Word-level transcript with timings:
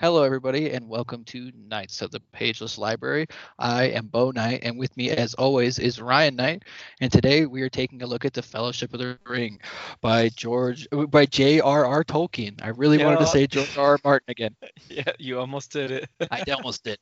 Hello, 0.00 0.22
everybody, 0.22 0.70
and 0.70 0.88
welcome 0.88 1.24
to 1.24 1.52
Knights 1.68 2.00
of 2.00 2.10
the 2.10 2.20
Pageless 2.32 2.78
Library. 2.78 3.26
I 3.58 3.84
am 3.88 4.06
Bo 4.06 4.30
Knight, 4.30 4.60
and 4.62 4.78
with 4.78 4.96
me, 4.96 5.10
as 5.10 5.34
always, 5.34 5.78
is 5.78 6.00
Ryan 6.00 6.36
Knight. 6.36 6.62
And 7.02 7.12
today 7.12 7.44
we 7.44 7.60
are 7.60 7.68
taking 7.68 8.00
a 8.02 8.06
look 8.06 8.24
at 8.24 8.32
the 8.32 8.40
Fellowship 8.40 8.94
of 8.94 8.98
the 8.98 9.18
Ring 9.26 9.60
by 10.00 10.30
George 10.30 10.88
by 11.10 11.26
J.R.R. 11.26 12.02
Tolkien. 12.04 12.58
I 12.62 12.68
really 12.68 12.96
Yeah. 12.98 13.04
wanted 13.04 13.18
to 13.20 13.26
say 13.26 13.46
George 13.46 13.76
R. 13.76 13.90
R. 13.90 13.98
Martin 14.02 14.30
again. 14.30 14.56
Yeah, 14.88 15.12
you 15.18 15.38
almost 15.38 15.70
did 15.70 15.90
it. 15.90 16.08
I 16.30 16.42
almost 16.50 16.82
did. 16.84 16.98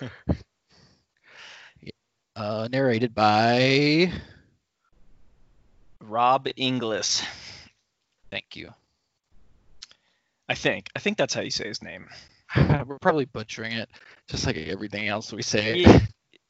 Uh, 2.34 2.66
narrated 2.72 3.14
by. 3.14 4.10
Rob 6.00 6.48
Inglis, 6.56 7.22
Thank 8.30 8.56
you. 8.56 8.72
I 10.48 10.54
think. 10.54 10.88
I 10.96 10.98
think 10.98 11.18
that's 11.18 11.34
how 11.34 11.42
you 11.42 11.50
say 11.50 11.68
his 11.68 11.82
name. 11.82 12.08
We're 12.86 12.98
probably 12.98 13.24
butchering 13.26 13.72
it, 13.72 13.88
just 14.28 14.46
like 14.46 14.56
everything 14.56 15.08
else 15.08 15.32
we 15.32 15.42
say. 15.42 15.78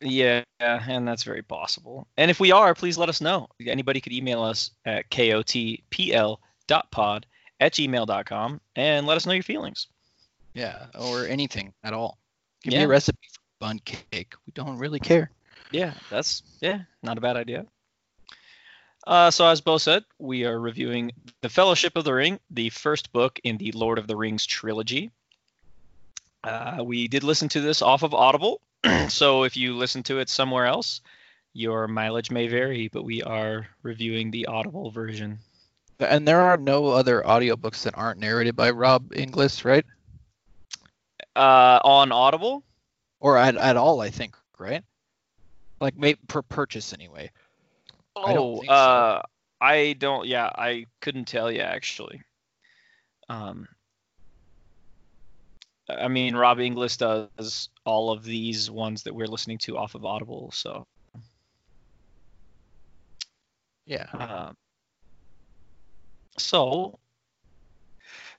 Yeah, 0.01 0.43
yeah, 0.60 0.83
and 0.88 1.06
that's 1.06 1.23
very 1.23 1.43
possible. 1.43 2.09
And 2.16 2.30
if 2.30 2.41
we 2.41 2.51
are, 2.52 2.74
please 2.74 2.98
let 2.98 3.09
us 3.09 3.20
know. 3.20 3.48
Anybody 3.65 4.01
could 4.01 4.12
email 4.12 4.43
us 4.43 4.70
at 4.84 5.09
kotpl.pod 5.10 6.37
at 7.60 7.73
gmail.com 7.73 8.60
and 8.74 9.07
let 9.07 9.16
us 9.16 9.27
know 9.27 9.33
your 9.33 9.43
feelings. 9.45 9.87
Yeah, 10.55 10.87
or 10.98 11.27
anything 11.27 11.73
at 11.84 11.93
all. 11.95 12.19
Give 12.62 12.73
me 12.73 12.79
Yeah. 12.80 12.84
a 12.84 12.88
recipe 12.88 13.29
for 13.32 13.41
bun 13.60 13.79
cake. 13.84 14.34
We 14.46 14.52
don't 14.55 14.79
really 14.79 14.98
care. 15.01 15.30
Yeah, 15.71 15.95
that's 16.10 16.43
yeah, 16.60 16.80
not 17.02 17.16
a 17.19 17.21
bad 17.21 17.37
idea. 17.37 17.66
Uh, 19.07 19.30
so 19.30 19.46
as 19.46 19.60
Bo 19.60 19.79
said, 19.79 20.05
we 20.19 20.45
are 20.45 20.60
reviewing 20.60 21.12
The 21.41 21.48
Fellowship 21.48 21.96
of 21.96 22.05
the 22.05 22.12
Ring, 22.15 22.38
the 22.51 22.69
first 22.71 23.12
book 23.12 23.41
in 23.43 23.57
the 23.57 23.73
Lord 23.73 23.98
of 23.98 24.07
the 24.07 24.16
Rings 24.16 24.46
trilogy. 24.46 25.10
Uh, 26.45 26.82
we 26.84 27.09
did 27.09 27.23
listen 27.23 27.48
to 27.51 27.60
this 27.60 27.82
off 27.82 28.02
of 28.02 28.15
Audible, 28.15 28.60
so 29.09 29.45
if 29.45 29.57
you 29.57 29.76
listen 29.76 30.02
to 30.04 30.18
it 30.18 30.29
somewhere 30.29 30.66
else, 30.66 31.01
your 31.52 31.87
mileage 31.87 32.30
may 32.30 32.49
vary, 32.49 32.88
but 32.88 33.04
we 33.04 33.23
are 33.23 33.68
reviewing 33.82 34.30
the 34.30 34.46
Audible 34.46 34.90
version. 34.90 35.38
And 36.01 36.26
there 36.26 36.40
are 36.40 36.57
no 36.57 36.88
other 36.88 37.23
audiobooks 37.23 37.84
that 37.84 37.96
aren't 37.96 38.18
narrated 38.18 38.57
by 38.57 38.71
Rob 38.71 39.12
Inglis, 39.15 39.65
right? 39.65 39.87
Uh, 41.37 41.79
on 41.84 42.10
Audible, 42.10 42.65
Or 43.21 43.38
at, 43.38 43.56
at 43.56 43.77
all, 43.77 44.01
I 44.01 44.10
think, 44.10 44.37
right? 44.59 44.82
Like 45.80 45.96
maybe 45.96 46.18
per 46.27 46.43
purchase 46.43 46.93
anyway. 46.93 47.30
I 48.16 48.34
don't 48.34 48.59
oh, 48.59 48.62
so. 48.65 48.73
uh, 48.73 49.23
I 49.60 49.95
don't. 49.99 50.27
Yeah, 50.27 50.51
I 50.54 50.87
couldn't 51.01 51.27
tell 51.27 51.51
you 51.51 51.60
actually. 51.60 52.21
Um, 53.29 53.68
I 55.88 56.09
mean, 56.09 56.35
Rob 56.37 56.61
Inglis 56.61 56.97
does 56.97 57.69
all 57.85 58.11
of 58.11 58.25
these 58.25 58.71
ones 58.71 59.02
that 59.02 59.15
we're 59.15 59.27
listening 59.27 59.59
to 59.59 59.77
off 59.77 59.95
of 59.95 60.05
Audible, 60.05 60.51
so. 60.52 60.87
Yeah. 63.85 64.06
Um, 64.12 64.56
so 66.39 66.99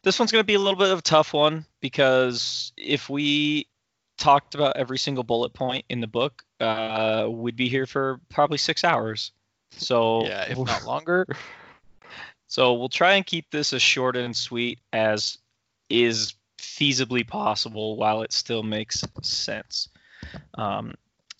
this 0.04 0.20
one's 0.20 0.32
going 0.32 0.42
to 0.42 0.48
be 0.48 0.54
a 0.54 0.60
little 0.60 0.80
bit 0.80 0.92
of 0.92 1.00
a 1.00 1.04
tough 1.04 1.34
one 1.34 1.66
because 1.82 2.72
if 2.78 3.10
we 3.10 3.68
talked 4.18 4.56
about 4.56 4.78
every 4.78 4.98
single 4.98 5.24
bullet 5.24 5.54
point 5.54 5.86
in 5.90 6.02
the 6.02 6.08
book, 6.08 6.44
uh, 6.60 7.28
we'd 7.30 7.56
be 7.56 7.70
here 7.70 7.86
for 7.86 8.20
probably 8.30 8.58
six 8.58 8.84
hours. 8.84 9.32
So 9.72 10.26
yeah, 10.26 10.46
if 10.50 10.58
not 10.58 10.86
longer. 10.86 11.26
So 12.46 12.74
we'll 12.76 12.88
try 12.88 13.14
and 13.14 13.26
keep 13.26 13.50
this 13.50 13.74
as 13.74 13.82
short 13.82 14.16
and 14.16 14.38
sweet 14.38 14.78
as 14.92 15.40
is 15.90 16.36
feasibly 16.64 17.28
possible 17.28 17.98
while 17.98 18.22
it 18.22 18.32
still 18.32 18.64
makes 18.64 19.04
sense. 19.22 19.90
Um, 20.56 20.96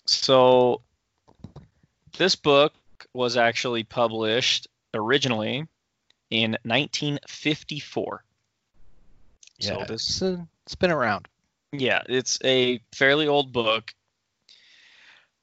so 0.06 0.82
this 2.18 2.36
book 2.36 2.74
was 3.12 3.36
actually 3.36 3.82
published 3.84 4.68
originally 4.92 5.66
in 6.30 6.52
1954. 6.62 8.24
Yeah, 9.58 9.68
So 9.68 9.84
this 9.88 10.08
it's, 10.08 10.22
uh, 10.22 10.44
it's 10.66 10.74
been 10.74 10.90
around. 10.90 11.26
yeah, 11.72 12.02
it's 12.08 12.38
a 12.44 12.80
fairly 12.92 13.26
old 13.26 13.52
book. 13.52 13.92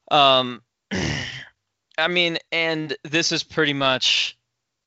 Um, 0.09 0.61
I 1.97 2.07
mean, 2.07 2.37
and 2.51 2.95
this 3.03 3.31
is 3.31 3.43
pretty 3.43 3.73
much, 3.73 4.37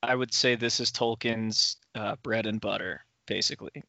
I 0.02 0.14
would 0.14 0.32
say, 0.34 0.54
this 0.54 0.80
is 0.80 0.90
Tolkien's 0.92 1.76
uh, 1.94 2.16
bread 2.22 2.46
and 2.46 2.60
butter, 2.60 3.04
basically. 3.26 3.82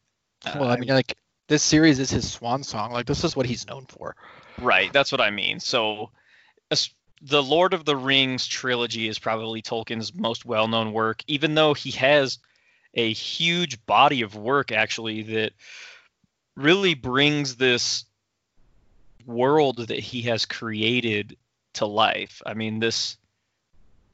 Well, 0.54 0.70
I 0.70 0.74
Uh, 0.74 0.78
mean, 0.78 0.90
like 0.90 1.16
this 1.48 1.64
series 1.64 2.00
is 2.00 2.10
his 2.10 2.32
swan 2.32 2.64
song. 2.64 2.92
Like 2.92 3.06
this 3.06 3.24
is 3.24 3.36
what 3.36 3.46
he's 3.46 3.68
known 3.68 3.86
for. 3.86 4.16
right, 4.62 4.92
that's 4.94 5.12
what 5.12 5.22
I 5.22 5.32
mean. 5.32 5.60
So, 5.60 6.12
the 7.22 7.42
Lord 7.42 7.74
of 7.74 7.86
the 7.86 7.96
Rings 7.96 8.46
trilogy 8.46 9.08
is 9.08 9.20
probably 9.20 9.62
Tolkien's 9.62 10.14
most 10.14 10.46
well-known 10.46 10.94
work, 10.94 11.24
even 11.28 11.56
though 11.56 11.74
he 11.74 11.92
has 11.92 12.38
a 12.94 13.12
huge 13.14 13.84
body 13.86 14.22
of 14.22 14.36
work 14.36 14.72
actually 14.72 15.24
that 15.24 15.54
really 16.56 16.94
brings 16.94 17.56
this 17.56 18.06
world 19.26 19.88
that 19.88 20.00
he 20.00 20.24
has 20.24 20.46
created 20.46 21.38
to 21.74 21.86
life. 21.86 22.42
I 22.46 22.54
mean, 22.54 22.80
this 22.80 23.18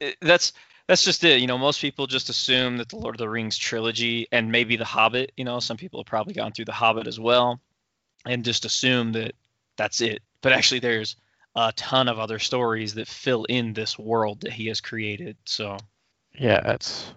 it- 0.00 0.16
that's 0.20 0.52
that's 0.86 1.04
just 1.04 1.24
it. 1.24 1.40
You 1.40 1.46
know, 1.46 1.58
most 1.58 1.80
people 1.80 2.06
just 2.06 2.28
assume 2.28 2.76
that 2.78 2.88
the 2.88 2.96
Lord 2.96 3.14
of 3.14 3.18
the 3.18 3.28
Rings 3.28 3.56
trilogy 3.56 4.26
and 4.32 4.50
maybe 4.50 4.76
the 4.76 4.84
Hobbit. 4.84 5.32
You 5.36 5.44
know, 5.44 5.60
some 5.60 5.76
people 5.76 6.00
have 6.00 6.06
probably 6.06 6.34
gone 6.34 6.52
through 6.52 6.66
the 6.66 6.72
Hobbit 6.72 7.06
as 7.06 7.20
well, 7.20 7.60
and 8.26 8.44
just 8.44 8.64
assume 8.64 9.12
that 9.12 9.34
that's 9.76 10.00
it. 10.00 10.22
But 10.40 10.52
actually, 10.52 10.80
there's 10.80 11.16
a 11.54 11.72
ton 11.72 12.08
of 12.08 12.18
other 12.18 12.38
stories 12.38 12.94
that 12.94 13.08
fill 13.08 13.44
in 13.44 13.72
this 13.72 13.98
world 13.98 14.40
that 14.40 14.52
he 14.52 14.66
has 14.68 14.80
created. 14.80 15.36
So 15.44 15.76
Yeah, 16.38 16.72
it's 16.72 17.12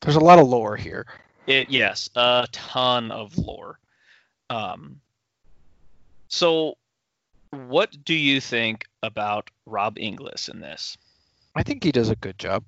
there's 0.00 0.16
a 0.16 0.20
lot 0.20 0.38
of 0.38 0.48
lore 0.48 0.76
here. 0.76 1.06
It 1.46 1.70
yes, 1.70 2.10
a 2.14 2.46
ton 2.52 3.10
of 3.10 3.36
lore. 3.36 3.78
Um, 4.50 5.00
so, 6.28 6.76
what 7.50 8.04
do 8.04 8.14
you 8.14 8.40
think 8.40 8.84
about 9.02 9.50
Rob 9.66 9.98
Inglis 9.98 10.48
in 10.48 10.60
this? 10.60 10.96
I 11.54 11.62
think 11.62 11.82
he 11.82 11.92
does 11.92 12.10
a 12.10 12.16
good 12.16 12.38
job. 12.38 12.64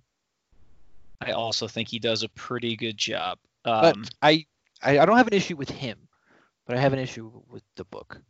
I 1.21 1.33
also 1.33 1.69
think 1.69 1.89
he 1.89 1.99
does 1.99 2.23
a 2.23 2.29
pretty 2.31 2.77
good 2.77 2.97
job. 2.97 3.39
But 3.63 3.97
Um, 3.97 4.05
I, 4.23 4.47
I 4.83 4.99
I 5.01 5.05
don't 5.07 5.17
have 5.19 5.27
an 5.27 5.35
issue 5.35 5.57
with 5.57 5.69
him, 5.71 5.99
but 6.67 6.77
I 6.77 6.81
have 6.81 6.93
an 6.93 6.99
issue 6.99 7.31
with 7.49 7.63
the 7.77 7.85
book. 7.85 8.21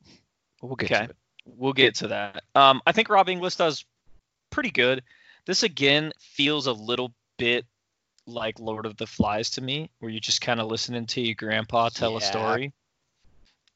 But 0.60 0.66
we'll 0.66 0.76
get 0.76 0.90
Okay. 0.92 1.04
to 1.06 1.10
it. 1.10 1.16
we'll 1.44 1.72
get 1.72 1.94
to 1.96 2.08
that. 2.08 2.44
Um, 2.54 2.82
I 2.86 2.92
think 2.92 3.08
Rob 3.08 3.28
Inglis 3.28 3.56
does 3.56 3.84
pretty 4.50 4.70
good. 4.70 5.02
This 5.46 5.62
again 5.62 6.12
feels 6.18 6.66
a 6.66 6.72
little 6.72 7.14
bit 7.38 7.64
like 8.26 8.58
Lord 8.60 8.86
of 8.86 8.96
the 8.96 9.06
Flies 9.06 9.50
to 9.50 9.60
me, 9.60 9.90
where 10.00 10.10
you're 10.10 10.20
just 10.20 10.40
kind 10.40 10.60
of 10.60 10.68
listening 10.68 11.06
to 11.06 11.20
your 11.20 11.34
grandpa 11.34 11.88
tell 11.88 12.16
a 12.16 12.20
story. 12.20 12.72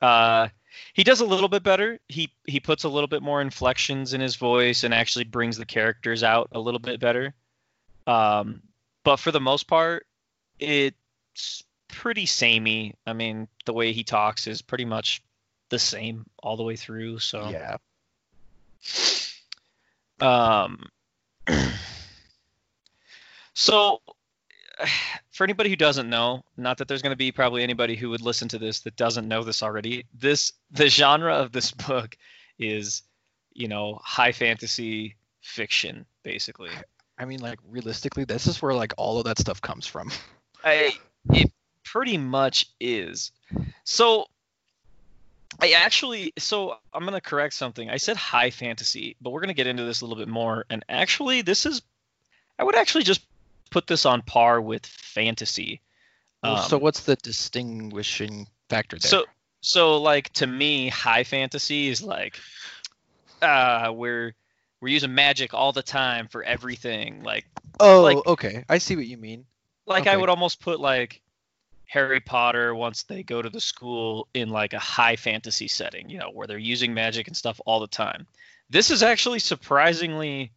Uh, 0.02 0.48
he 0.92 1.04
does 1.04 1.20
a 1.20 1.24
little 1.24 1.48
bit 1.48 1.62
better. 1.62 2.00
He 2.08 2.32
he 2.46 2.58
puts 2.60 2.84
a 2.84 2.88
little 2.88 3.06
bit 3.06 3.22
more 3.22 3.40
inflections 3.40 4.12
in 4.12 4.20
his 4.20 4.34
voice 4.36 4.82
and 4.84 4.92
actually 4.92 5.24
brings 5.24 5.56
the 5.56 5.64
characters 5.64 6.22
out 6.22 6.48
a 6.52 6.58
little 6.60 6.80
bit 6.80 6.98
better. 7.00 7.32
Um, 8.06 8.60
but 9.04 9.16
for 9.16 9.30
the 9.30 9.40
most 9.40 9.68
part, 9.68 10.06
it's 10.58 11.62
pretty 11.88 12.26
samey. 12.26 12.94
I 13.06 13.12
mean, 13.12 13.48
the 13.66 13.72
way 13.72 13.92
he 13.92 14.02
talks 14.02 14.46
is 14.46 14.62
pretty 14.62 14.84
much 14.84 15.22
the 15.68 15.78
same 15.78 16.26
all 16.42 16.56
the 16.56 16.62
way 16.62 16.76
through. 16.76 17.18
So 17.20 17.50
Yeah. 17.50 17.76
um, 20.20 20.86
so, 23.54 24.00
for 25.32 25.44
anybody 25.44 25.70
who 25.70 25.76
doesn't 25.76 26.08
know, 26.08 26.44
not 26.56 26.78
that 26.78 26.88
there's 26.88 27.02
going 27.02 27.12
to 27.12 27.16
be 27.16 27.32
probably 27.32 27.62
anybody 27.62 27.96
who 27.96 28.10
would 28.10 28.20
listen 28.22 28.48
to 28.48 28.58
this 28.58 28.80
that 28.80 28.96
doesn't 28.96 29.28
know 29.28 29.42
this 29.42 29.62
already. 29.62 30.04
This 30.14 30.52
the 30.70 30.88
genre 30.88 31.34
of 31.34 31.52
this 31.52 31.70
book 31.70 32.16
is, 32.58 33.02
you 33.52 33.68
know, 33.68 34.00
high 34.02 34.32
fantasy 34.32 35.16
fiction, 35.40 36.06
basically. 36.22 36.70
I 37.18 37.24
mean, 37.24 37.40
like 37.40 37.58
realistically, 37.68 38.24
this 38.24 38.46
is 38.46 38.60
where 38.60 38.74
like 38.74 38.92
all 38.96 39.18
of 39.18 39.24
that 39.24 39.38
stuff 39.38 39.60
comes 39.60 39.86
from. 39.86 40.10
I 40.64 40.94
it 41.30 41.52
pretty 41.84 42.18
much 42.18 42.66
is. 42.80 43.32
So 43.84 44.26
I 45.60 45.72
actually 45.72 46.32
so 46.38 46.76
I'm 46.92 47.04
gonna 47.04 47.20
correct 47.20 47.54
something. 47.54 47.88
I 47.88 47.98
said 47.98 48.16
high 48.16 48.50
fantasy, 48.50 49.16
but 49.20 49.30
we're 49.30 49.40
gonna 49.40 49.54
get 49.54 49.66
into 49.66 49.84
this 49.84 50.00
a 50.00 50.06
little 50.06 50.18
bit 50.18 50.28
more. 50.28 50.64
And 50.70 50.84
actually, 50.88 51.42
this 51.42 51.66
is 51.66 51.82
I 52.58 52.64
would 52.64 52.76
actually 52.76 53.04
just 53.04 53.22
put 53.70 53.86
this 53.86 54.06
on 54.06 54.22
par 54.22 54.60
with 54.60 54.86
fantasy. 54.86 55.80
So 56.44 56.76
Um, 56.76 56.82
what's 56.82 57.00
the 57.00 57.16
distinguishing 57.16 58.48
factor 58.68 58.98
there? 58.98 59.08
So 59.08 59.24
so 59.60 60.00
like 60.02 60.30
to 60.34 60.46
me, 60.46 60.88
high 60.88 61.24
fantasy 61.24 61.88
is 61.88 62.02
like 62.02 62.38
uh 63.40 63.92
we're 63.94 64.34
we're 64.84 64.88
using 64.88 65.14
magic 65.14 65.54
all 65.54 65.72
the 65.72 65.82
time 65.82 66.28
for 66.28 66.42
everything. 66.42 67.22
Like 67.22 67.46
oh, 67.80 68.02
like- 68.02 68.26
okay, 68.26 68.66
I 68.68 68.76
see 68.76 68.96
what 68.96 69.06
you 69.06 69.16
mean. 69.16 69.46
like 69.86 70.06
I 70.06 70.14
would 70.14 70.28
almost 70.28 70.60
put 70.60 70.78
like 70.78 71.22
Harry 71.86 72.20
Potter 72.20 72.74
once 72.74 73.04
they 73.04 73.22
go 73.22 73.40
to 73.40 73.48
the 73.48 73.62
school 73.62 74.28
in 74.34 74.50
like 74.50 74.74
a 74.74 74.78
high 74.78 75.16
fantasy 75.16 75.68
setting, 75.68 76.10
you 76.10 76.18
know, 76.18 76.30
where 76.30 76.46
they're 76.46 76.58
using 76.58 76.92
magic 76.92 77.28
and 77.28 77.36
stuff 77.36 77.58
all 77.64 77.80
the 77.80 77.86
time. 77.86 78.26
This 78.68 78.90
is 78.90 79.02
actually 79.02 79.38
surprisingly 79.38 80.52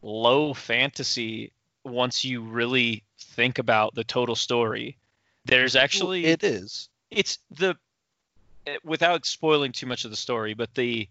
low 0.00 0.54
fantasy 0.54 1.52
once 1.84 2.24
you 2.24 2.40
really 2.40 3.04
think 3.18 3.58
about 3.58 3.94
the 3.94 4.04
total 4.04 4.34
story. 4.34 4.96
There's 5.44 5.76
actually 5.76 6.24
it 6.24 6.42
is. 6.42 6.88
it's 7.10 7.38
the 7.50 7.76
eh, 8.66 8.78
without 8.82 9.26
spoiling 9.26 9.72
too 9.72 9.86
much 9.86 10.06
of 10.06 10.10
the 10.10 10.16
story, 10.16 10.54
but 10.54 10.74
the 10.74 11.06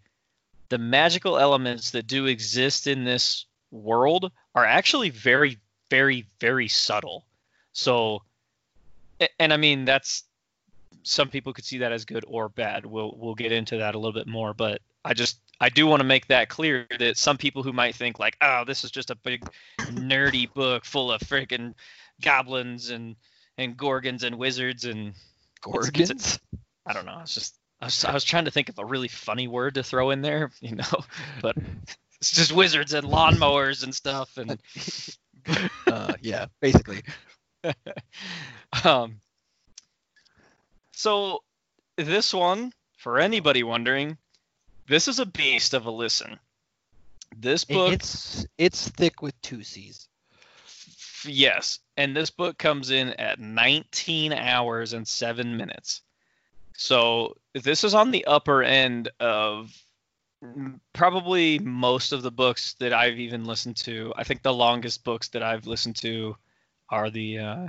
the 0.71 0.77
magical 0.77 1.37
elements 1.37 1.91
that 1.91 2.07
do 2.07 2.27
exist 2.27 2.87
in 2.87 3.03
this 3.03 3.45
world 3.71 4.31
are 4.55 4.65
actually 4.65 5.09
very 5.09 5.57
very 5.89 6.25
very 6.39 6.69
subtle. 6.69 7.25
So 7.73 8.23
and 9.37 9.51
I 9.51 9.57
mean 9.57 9.83
that's 9.83 10.23
some 11.03 11.27
people 11.27 11.51
could 11.51 11.65
see 11.65 11.79
that 11.79 11.91
as 11.91 12.05
good 12.05 12.23
or 12.25 12.47
bad. 12.47 12.85
We'll 12.85 13.13
we'll 13.17 13.35
get 13.35 13.51
into 13.51 13.77
that 13.77 13.95
a 13.95 13.99
little 13.99 14.13
bit 14.13 14.27
more, 14.27 14.53
but 14.53 14.81
I 15.03 15.13
just 15.13 15.41
I 15.59 15.67
do 15.67 15.85
want 15.87 15.99
to 15.99 16.07
make 16.07 16.27
that 16.27 16.47
clear 16.47 16.87
that 16.99 17.17
some 17.17 17.37
people 17.37 17.63
who 17.63 17.73
might 17.73 17.93
think 17.93 18.17
like, 18.17 18.37
oh, 18.39 18.63
this 18.65 18.85
is 18.85 18.91
just 18.91 19.11
a 19.11 19.15
big 19.15 19.43
nerdy 19.79 20.51
book 20.53 20.85
full 20.85 21.11
of 21.11 21.19
freaking 21.19 21.73
goblins 22.21 22.91
and 22.91 23.17
and 23.57 23.75
gorgons 23.75 24.23
and 24.23 24.37
wizards 24.37 24.85
and 24.85 25.15
Gorgons. 25.61 26.39
I 26.85 26.93
don't 26.93 27.05
know. 27.05 27.19
It's 27.21 27.35
just 27.35 27.55
I 27.81 27.85
was, 27.85 28.05
I 28.05 28.13
was 28.13 28.23
trying 28.23 28.45
to 28.45 28.51
think 28.51 28.69
of 28.69 28.77
a 28.77 28.85
really 28.85 29.07
funny 29.07 29.47
word 29.47 29.75
to 29.75 29.83
throw 29.83 30.11
in 30.11 30.21
there, 30.21 30.51
you 30.61 30.75
know, 30.75 31.03
but 31.41 31.55
it's 32.19 32.31
just 32.31 32.51
wizards 32.51 32.93
and 32.93 33.07
lawnmowers 33.07 33.83
and 33.83 33.93
stuff 33.95 34.37
and 34.37 34.61
uh, 35.87 36.13
yeah, 36.21 36.45
basically. 36.59 37.01
um 38.83 39.19
so 40.91 41.43
this 41.97 42.33
one 42.33 42.71
for 42.97 43.19
anybody 43.19 43.63
wondering 43.63 44.17
this 44.87 45.07
is 45.07 45.19
a 45.19 45.25
beast 45.25 45.73
of 45.73 45.85
a 45.85 45.91
listen 45.91 46.39
this 47.37 47.63
book 47.63 47.93
it's 47.93 48.45
it's 48.57 48.89
thick 48.89 49.21
with 49.21 49.39
two 49.41 49.63
C's. 49.63 50.07
yes 51.25 51.79
and 51.97 52.15
this 52.15 52.31
book 52.31 52.57
comes 52.57 52.89
in 52.89 53.09
at 53.09 53.39
19 53.39 54.33
hours 54.33 54.93
and 54.93 55.07
7 55.07 55.55
minutes 55.55 56.01
so 56.81 57.35
this 57.53 57.83
is 57.83 57.93
on 57.93 58.09
the 58.09 58.25
upper 58.25 58.63
end 58.63 59.11
of 59.19 59.71
probably 60.93 61.59
most 61.59 62.11
of 62.11 62.23
the 62.23 62.31
books 62.31 62.73
that 62.79 62.91
I've 62.91 63.19
even 63.19 63.45
listened 63.45 63.77
to. 63.77 64.11
I 64.15 64.23
think 64.23 64.41
the 64.41 64.51
longest 64.51 65.03
books 65.03 65.29
that 65.29 65.43
I've 65.43 65.67
listened 65.67 65.97
to 65.97 66.35
are 66.89 67.11
the 67.11 67.37
uh, 67.37 67.67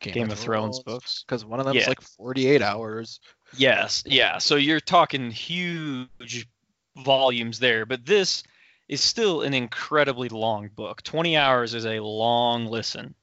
Game, 0.00 0.30
of 0.30 0.38
Thrones, 0.38 0.80
books. 0.80 1.24
because 1.26 1.44
one 1.44 1.60
of 1.60 1.66
them 1.66 1.76
is 1.76 1.86
like 1.86 2.00
48 2.00 2.62
hours. 2.62 3.20
Yes, 3.54 4.02
yeah. 4.06 4.38
So 4.38 4.56
you're 4.56 4.80
talking 4.80 5.30
huge 5.30 6.48
volumes 6.96 7.58
there, 7.58 7.84
but 7.84 8.06
this 8.06 8.44
is 8.88 9.02
still 9.02 9.42
an 9.42 9.52
incredibly 9.52 10.30
long 10.30 10.70
book. 10.74 11.02
20 11.02 11.36
hours 11.36 11.74
is 11.74 11.84
a 11.84 12.00
long 12.00 12.64
listen. 12.64 13.14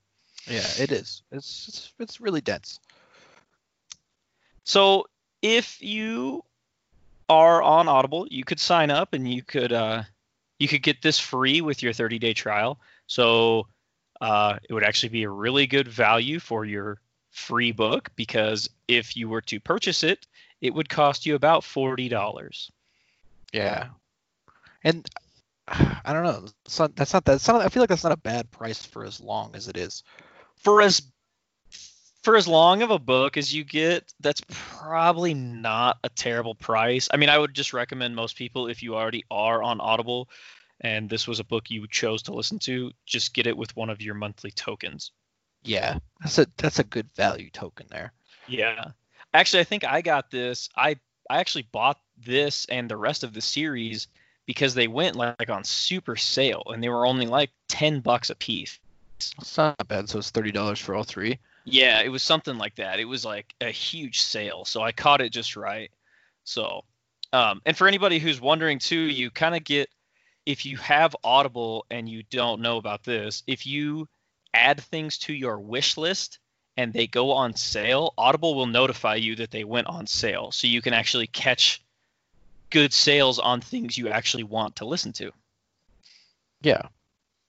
Yeah, 0.46 0.68
it 0.80 0.92
is. 0.92 1.24
It's 1.32 1.68
it's, 1.68 1.94
it's 1.98 2.22
really 2.22 2.42
dense. 2.42 2.80
So 4.66 5.06
if 5.46 5.80
you 5.80 6.44
are 7.30 7.62
on 7.62 7.88
Audible, 7.88 8.28
you 8.32 8.44
could 8.44 8.60
sign 8.60 8.90
up 8.90 9.14
and 9.14 9.32
you 9.32 9.44
could 9.44 9.72
uh, 9.72 10.02
you 10.58 10.68
could 10.68 10.82
get 10.82 11.04
this 11.04 11.20
free 11.20 11.62
with 11.62 11.84
your 11.84 11.94
30 11.94 12.18
day 12.18 12.34
trial. 12.34 12.80
So 13.06 13.68
uh, 14.22 14.58
it 14.68 14.74
would 14.74 14.84
actually 14.84 15.10
be 15.10 15.24
a 15.24 15.30
really 15.30 15.68
good 15.68 15.88
value 15.88 16.40
for 16.40 16.66
your 16.66 17.00
free 17.30 17.72
book 17.72 18.10
because 18.16 18.70
if 18.88 19.16
you 19.16 19.30
were 19.30 19.42
to 19.42 19.60
purchase 19.60 20.04
it, 20.04 20.26
it 20.62 20.74
would 20.74 20.90
cost 20.90 21.28
you 21.28 21.36
about 21.36 21.64
forty 21.64 22.10
dollars. 22.10 22.72
Yeah, 23.54 23.90
and 24.84 25.08
I 25.68 26.12
don't 26.12 26.24
know. 26.24 26.46
Not, 26.80 26.96
that's 26.96 27.14
not 27.14 27.26
that. 27.26 27.48
I 27.50 27.70
feel 27.70 27.84
like 27.84 27.90
that's 27.90 28.04
not 28.04 28.14
a 28.14 28.18
bad 28.18 28.50
price 28.50 28.84
for 28.84 29.04
as 29.04 29.22
long 29.22 29.56
as 29.56 29.68
it 29.68 29.78
is. 29.78 30.02
For 30.56 30.82
as 30.82 31.04
for 32.26 32.36
as 32.36 32.48
long 32.48 32.82
of 32.82 32.90
a 32.90 32.98
book 32.98 33.38
as 33.38 33.54
you 33.54 33.64
get, 33.64 34.12
that's 34.20 34.42
probably 34.50 35.36
not 35.36 36.00
a 36.04 36.10
terrible 36.10 36.56
price. 36.56 37.08
I 37.14 37.18
mean, 37.18 37.30
I 37.30 37.38
would 37.38 37.54
just 37.54 37.72
recommend 37.72 38.16
most 38.16 38.36
people 38.36 38.68
if 38.68 38.82
you 38.82 38.96
already 38.96 39.24
are 39.30 39.62
on 39.62 39.80
Audible 39.80 40.28
and 40.82 41.08
this 41.08 41.28
was 41.28 41.40
a 41.40 41.44
book 41.44 41.70
you 41.70 41.86
chose 41.88 42.24
to 42.24 42.34
listen 42.34 42.58
to, 42.60 42.92
just 43.06 43.36
get 43.36 43.46
it 43.46 43.56
with 43.56 43.76
one 43.76 43.92
of 43.92 44.02
your 44.02 44.16
monthly 44.16 44.50
tokens. 44.50 45.12
Yeah, 45.64 46.00
that's 46.20 46.40
a 46.40 46.48
that's 46.58 46.80
a 46.80 46.84
good 46.84 47.08
value 47.16 47.52
token 47.52 47.86
there. 47.92 48.12
Yeah. 48.48 48.86
Actually, 49.32 49.60
I 49.60 49.66
think 49.66 49.84
I 49.84 50.02
got 50.02 50.32
this. 50.32 50.68
I 50.76 50.98
I 51.30 51.40
actually 51.40 51.68
bought 51.72 52.00
this 52.18 52.66
and 52.66 52.90
the 52.90 52.98
rest 52.98 53.24
of 53.24 53.34
the 53.34 53.42
series 53.42 54.08
because 54.48 54.74
they 54.74 54.88
went 54.88 55.16
like 55.16 55.52
on 55.52 55.64
super 55.64 56.16
sale 56.16 56.64
and 56.68 56.82
they 56.82 56.90
were 56.90 57.06
only 57.06 57.28
like 57.28 57.52
10 57.68 58.00
bucks 58.00 58.32
a 58.32 58.36
piece. 58.36 58.80
It's 59.18 59.58
not 59.58 59.88
bad. 59.88 60.10
So 60.10 60.18
it's 60.18 60.32
thirty 60.32 60.52
dollars 60.52 60.80
for 60.80 60.96
all 60.96 61.04
three. 61.04 61.38
Yeah, 61.66 62.02
it 62.02 62.10
was 62.10 62.22
something 62.22 62.58
like 62.58 62.76
that. 62.76 63.00
It 63.00 63.06
was 63.06 63.26
like 63.26 63.54
a 63.60 63.72
huge 63.72 64.22
sale, 64.22 64.66
so 64.66 64.82
I 64.82 64.92
caught 64.92 65.22
it 65.22 65.32
just 65.32 65.56
right. 65.56 65.92
So, 66.44 66.84
um, 67.34 67.62
and 67.66 67.76
for 67.76 67.88
anybody 67.88 68.20
who's 68.20 68.40
wondering 68.40 68.78
too, 68.78 69.00
you 69.00 69.32
kind 69.32 69.56
of 69.56 69.64
get 69.64 69.90
if 70.46 70.66
you 70.66 70.78
have 70.78 71.16
Audible 71.24 71.86
and 71.90 72.08
you 72.08 72.24
don't 72.30 72.62
know 72.62 72.78
about 72.78 73.04
this, 73.04 73.42
if 73.48 73.66
you 73.66 74.08
add 74.54 74.80
things 74.80 75.18
to 75.18 75.34
your 75.34 75.60
wish 75.60 75.98
list 75.98 76.38
and 76.78 76.94
they 76.94 77.08
go 77.08 77.32
on 77.32 77.56
sale, 77.56 78.14
Audible 78.18 78.54
will 78.54 78.68
notify 78.68 79.16
you 79.16 79.36
that 79.38 79.50
they 79.50 79.64
went 79.64 79.88
on 79.88 80.06
sale, 80.06 80.52
so 80.52 80.68
you 80.68 80.82
can 80.82 80.94
actually 80.94 81.28
catch 81.28 81.82
good 82.70 82.94
sales 82.94 83.40
on 83.40 83.62
things 83.62 83.98
you 83.98 84.10
actually 84.10 84.44
want 84.44 84.76
to 84.78 84.86
listen 84.86 85.14
to. 85.14 85.32
Yeah, 86.62 86.84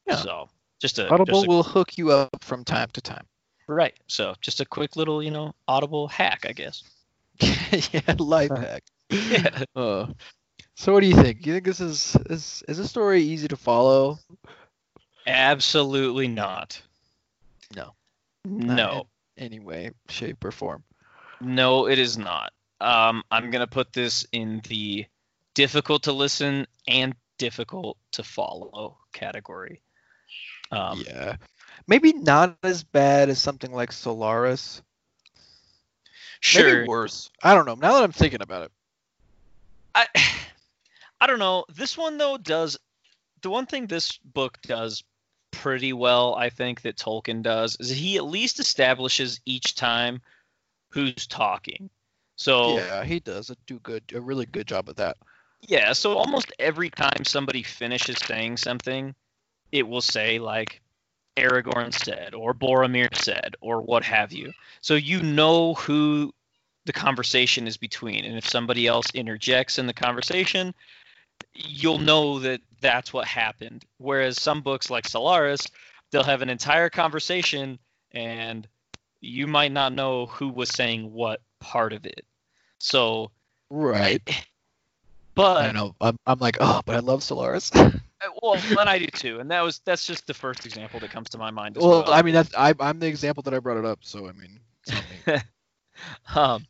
Yeah. 0.07 0.17
So, 0.17 0.49
just 0.81 0.99
a 0.99 1.13
Audible 1.13 1.41
just 1.41 1.45
a 1.45 1.49
will 1.49 1.63
hook 1.63 1.99
you 1.99 2.13
up 2.13 2.43
from 2.43 2.65
time 2.65 2.89
to 2.95 3.01
time. 3.01 3.27
Right. 3.69 3.95
So 4.07 4.35
just 4.41 4.61
a 4.61 4.65
quick 4.65 4.97
little, 4.97 5.23
you 5.23 5.31
know, 5.31 5.55
audible 5.67 6.09
hack, 6.09 6.47
I 6.49 6.53
guess. 6.53 6.83
yeah, 7.41 8.15
life 8.19 8.51
hack. 8.57 8.83
Yeah. 9.11 9.65
Uh, 9.77 10.07
so 10.75 10.93
what 10.93 11.01
do 11.01 11.07
you 11.07 11.15
think? 11.15 11.47
You 11.47 11.55
think 11.55 11.65
this 11.65 11.81
is 11.81 12.17
is 12.29 12.63
is 12.69 12.79
this 12.79 12.91
story 12.91 13.23
easy 13.23 13.49
to 13.49 13.57
follow? 13.57 14.19
Absolutely 15.27 16.29
not. 16.29 16.81
No. 17.75 17.95
No. 18.45 19.07
Any 19.39 19.59
way, 19.59 19.91
shape, 20.09 20.45
or 20.45 20.51
form. 20.51 20.85
No, 21.41 21.89
it 21.89 21.99
is 21.99 22.17
not. 22.19 22.53
Um, 22.81 23.23
I'm 23.31 23.51
gonna 23.51 23.67
put 23.67 23.93
this 23.93 24.27
in 24.33 24.61
the 24.69 25.07
difficult 25.55 26.05
to 26.05 26.13
listen 26.13 26.67
and 26.87 27.15
difficult 27.39 27.97
to 28.13 28.23
follow 28.23 28.99
category. 29.13 29.83
Um, 30.71 31.03
yeah. 31.07 31.37
Maybe 31.87 32.13
not 32.13 32.57
as 32.63 32.83
bad 32.83 33.29
as 33.29 33.41
something 33.41 33.73
like 33.73 33.93
Solaris. 33.93 34.83
Sure. 36.41 36.81
Maybe 36.81 36.89
worse. 36.89 37.31
I 37.43 37.55
don't 37.55 37.67
know. 37.67 37.75
Now 37.75 37.95
that 37.95 38.03
I'm 38.03 38.13
thinking 38.13 38.43
about 38.43 38.65
it. 38.65 38.73
I 39.95 40.07
I 41.21 41.27
don't 41.27 41.39
know. 41.39 41.65
This 41.75 41.97
one 41.97 42.19
though 42.19 42.37
does 42.37 42.79
the 43.43 43.51
one 43.51 43.67
thing 43.67 43.87
this 43.87 44.19
book 44.19 44.59
does 44.63 45.03
pretty 45.51 45.93
well, 45.93 46.35
I 46.35 46.51
think 46.51 46.83
that 46.83 46.97
Tolkien 46.97 47.43
does 47.43 47.77
is 47.81 47.91
he 47.91 48.17
at 48.17 48.25
least 48.25 48.61
establishes 48.61 49.41
each 49.45 49.75
time 49.75 50.21
who's 50.91 51.27
talking. 51.27 51.89
So 52.37 52.77
Yeah, 52.77 53.05
he 53.05 53.21
does 53.21 53.51
a 53.51 53.57
do 53.67 53.79
good 53.81 54.03
a 54.15 54.21
really 54.21 54.47
good 54.47 54.67
job 54.67 54.89
of 54.89 54.97
that. 54.97 55.17
Yeah, 55.63 55.95
so 55.95 56.17
almost 56.17 56.53
every 56.59 56.91
time 56.91 57.25
somebody 57.25 57.63
finishes 57.63 58.19
saying 58.19 58.59
something, 58.59 59.15
it 59.73 59.89
will 59.89 60.03
say 60.03 60.39
like 60.39 60.83
Aragorn 61.37 61.93
said 61.93 62.35
or 62.35 62.55
Boromir 62.55 63.15
said 63.15 63.57
or 63.61 63.81
what 63.81 64.05
have 64.05 64.33
you. 64.33 64.53
So 64.81 64.95
you 64.95 65.23
know 65.23 65.75
who 65.75 66.33
the 66.87 66.93
conversation 66.93 67.67
is 67.67 67.77
between 67.77 68.25
and 68.25 68.37
if 68.37 68.49
somebody 68.49 68.87
else 68.87 69.07
interjects 69.15 69.79
in 69.79 69.87
the 69.87 69.93
conversation, 69.93 70.75
you'll 71.55 71.99
know 71.99 72.39
that 72.41 72.61
that's 72.81 73.13
what 73.13 73.27
happened. 73.27 73.85
Whereas 73.99 74.41
some 74.41 74.63
books 74.63 74.91
like 74.91 75.07
Solaris, 75.09 75.67
they'll 76.11 76.23
have 76.23 76.43
an 76.43 76.51
entire 76.51 76.91
conversation 76.91 77.79
and 78.13 78.67
you 79.21 79.47
might 79.47 79.73
not 79.73 79.93
know 79.93 80.27
who 80.27 80.49
was 80.49 80.71
saying 80.71 81.13
what 81.13 81.41
part 81.61 81.93
of 81.93 82.07
it. 82.07 82.25
So 82.79 83.31
Right. 83.69 84.23
But 85.37 85.59
I 85.59 85.71
know. 85.71 85.95
I'm, 86.01 86.19
I'm 86.27 86.39
like, 86.41 86.57
oh, 86.61 86.81
but 86.85 86.97
I 86.97 86.99
love 86.99 87.23
Solaris. 87.23 87.71
Uh, 88.25 88.31
Well, 88.43 88.55
and 88.81 88.89
I 88.89 88.99
do 88.99 89.09
too, 89.09 89.41
and 89.41 89.51
that 89.51 89.61
was 89.61 89.81
that's 89.85 90.07
just 90.07 90.27
the 90.27 90.33
first 90.33 90.65
example 90.65 90.99
that 91.01 91.11
comes 91.11 91.29
to 91.29 91.39
my 91.39 91.51
mind. 91.51 91.77
As 91.77 91.83
well, 91.83 92.03
well, 92.03 92.15
I 92.15 92.23
mean, 92.23 92.33
that's 92.33 92.51
I, 92.57 92.73
I'm 92.81 92.99
the 92.99 93.07
example 93.07 93.43
that 93.43 93.53
I 93.53 93.59
brought 93.59 93.77
it 93.77 93.85
up. 93.85 93.99
So 94.01 94.27
I 94.27 94.33
mean, 94.33 94.59
me. 95.27 95.35
um, 96.35 96.67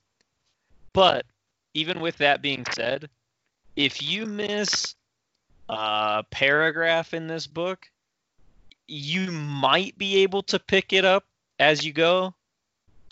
but 0.93 1.25
even 1.73 2.01
with 2.01 2.19
that 2.19 2.43
being 2.43 2.67
said, 2.73 3.09
if 3.77 4.03
you 4.03 4.27
miss 4.27 4.97
a 5.69 6.25
paragraph 6.31 7.15
in 7.15 7.29
this 7.29 7.47
book, 7.47 7.89
you 8.89 9.31
might 9.31 9.97
be 9.99 10.25
able 10.25 10.43
to 10.43 10.59
pick 10.59 10.93
it 10.93 11.05
up 11.05 11.25
as 11.61 11.85
you 11.85 11.93
go. 11.93 12.35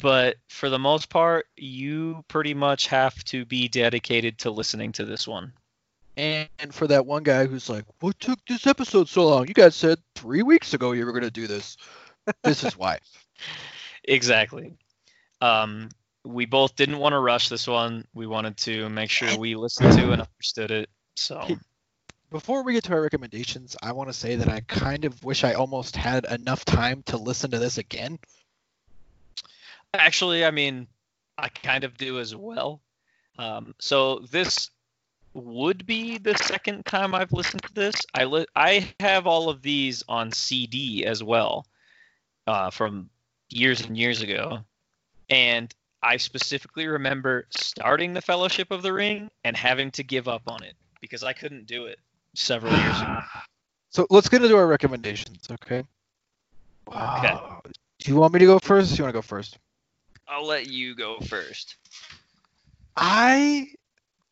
But 0.01 0.37
for 0.49 0.69
the 0.69 0.79
most 0.79 1.09
part, 1.09 1.47
you 1.57 2.25
pretty 2.29 2.55
much 2.55 2.89
have 2.89 3.23
to 3.25 3.45
be 3.45 3.69
dedicated 3.69 4.39
to 4.39 4.51
listening 4.51 4.93
to 4.93 5.05
this 5.05 5.27
one. 5.27 5.53
And 6.17 6.49
for 6.71 6.87
that 6.87 7.07
one 7.07 7.25
guy 7.25 7.47
who's 7.47 7.69
like, 7.69 7.85
"What 8.01 8.21
took 8.21 8.39
this 8.47 8.67
episode 8.67 9.09
so 9.09 9.27
long? 9.27 9.49
You 9.49 9.55
guys 9.55 9.75
said 9.75 9.99
three 10.15 10.43
weeks 10.43 10.73
ago 10.73 10.93
you 10.93 11.05
were 11.07 11.13
gonna 11.13 11.31
do 11.31 11.47
this. 11.47 11.77
This 12.43 12.65
is 12.65 12.77
why." 12.77 13.01
exactly. 14.05 14.77
Um, 15.41 15.91
we 16.25 16.47
both 16.47 16.75
didn't 16.77 16.99
want 16.99 17.13
to 17.13 17.19
rush 17.19 17.49
this 17.49 17.67
one. 17.67 18.07
We 18.15 18.27
wanted 18.27 18.57
to 18.59 18.89
make 18.89 19.11
sure 19.11 19.37
we 19.39 19.57
listened 19.57 19.93
to 19.93 20.13
and 20.13 20.23
understood 20.23 20.71
it. 20.71 20.89
So 21.17 21.47
before 22.31 22.63
we 22.65 22.73
get 22.73 22.85
to 22.85 22.95
our 22.95 23.03
recommendations, 23.03 23.77
I 23.83 23.93
want 23.93 24.09
to 24.09 24.15
say 24.15 24.37
that 24.37 24.49
I 24.49 24.61
kind 24.61 25.05
of 25.05 25.23
wish 25.23 25.45
I 25.45 25.53
almost 25.53 25.97
had 25.97 26.25
enough 26.25 26.65
time 26.65 27.03
to 27.07 27.17
listen 27.17 27.51
to 27.51 27.59
this 27.59 27.79
again. 27.79 28.19
Actually, 29.95 30.45
I 30.45 30.51
mean, 30.51 30.87
I 31.39 31.49
kind 31.49 31.85
of 31.85 31.97
do 31.97 32.19
as 32.19 32.35
well. 32.35 32.81
Um, 33.39 33.75
so 33.79 34.21
this 34.31 34.71
would 35.35 35.87
be 35.87 36.19
the 36.19 36.37
second 36.37 36.85
time 36.85 37.15
I've 37.15 37.33
listened 37.33 37.63
to 37.63 37.75
this. 37.75 37.95
I 38.15 38.25
li- 38.25 38.47
I 38.55 38.93
have 39.01 39.27
all 39.27 39.49
of 39.49 39.63
these 39.63 40.03
on 40.09 40.31
CD 40.33 41.05
as 41.05 41.23
well, 41.23 41.67
uh, 42.47 42.71
from 42.71 43.11
years 43.51 43.81
and 43.83 43.97
years 43.97 44.23
ago, 44.23 44.61
and 45.31 45.75
I 46.03 46.17
specifically 46.19 46.87
remember 46.87 47.47
starting 47.51 48.13
the 48.13 48.21
Fellowship 48.21 48.71
of 48.71 48.83
the 48.83 48.93
Ring 48.93 49.31
and 49.45 49.57
having 49.57 49.91
to 49.93 50.03
give 50.05 50.29
up 50.29 50.43
on 50.47 50.63
it 50.63 50.75
because 51.01 51.25
I 51.25 51.33
couldn't 51.33 51.67
do 51.67 51.87
it 51.87 51.99
several 52.35 52.73
years 52.73 53.01
ago. 53.01 53.19
So 53.91 54.09
let's 54.11 54.29
get 54.29 54.43
into 54.43 54.57
our 54.57 54.67
recommendations, 54.67 55.47
okay? 55.53 55.85
Okay. 56.89 57.39
Do 58.01 58.11
you 58.11 58.17
want 58.17 58.33
me 58.33 58.41
to 58.41 58.47
go 58.47 58.59
first? 58.59 58.91
Do 58.91 58.97
you 58.97 59.05
want 59.05 59.15
to 59.15 59.19
go 59.19 59.23
first? 59.23 59.57
I'll 60.28 60.47
let 60.47 60.69
you 60.69 60.95
go 60.95 61.19
first. 61.21 61.76
I 62.97 63.69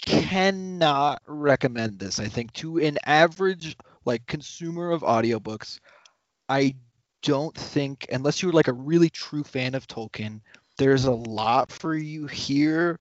cannot 0.00 1.22
recommend 1.26 1.98
this. 1.98 2.18
I 2.18 2.26
think 2.26 2.52
to 2.54 2.78
an 2.78 2.98
average 3.04 3.76
like 4.04 4.26
consumer 4.26 4.90
of 4.90 5.02
audiobooks, 5.02 5.78
I 6.48 6.74
don't 7.22 7.56
think 7.56 8.06
unless 8.10 8.42
you're 8.42 8.52
like 8.52 8.68
a 8.68 8.72
really 8.72 9.10
true 9.10 9.44
fan 9.44 9.74
of 9.74 9.86
Tolkien, 9.86 10.40
there's 10.78 11.04
a 11.04 11.12
lot 11.12 11.70
for 11.70 11.94
you 11.94 12.26
here. 12.26 12.98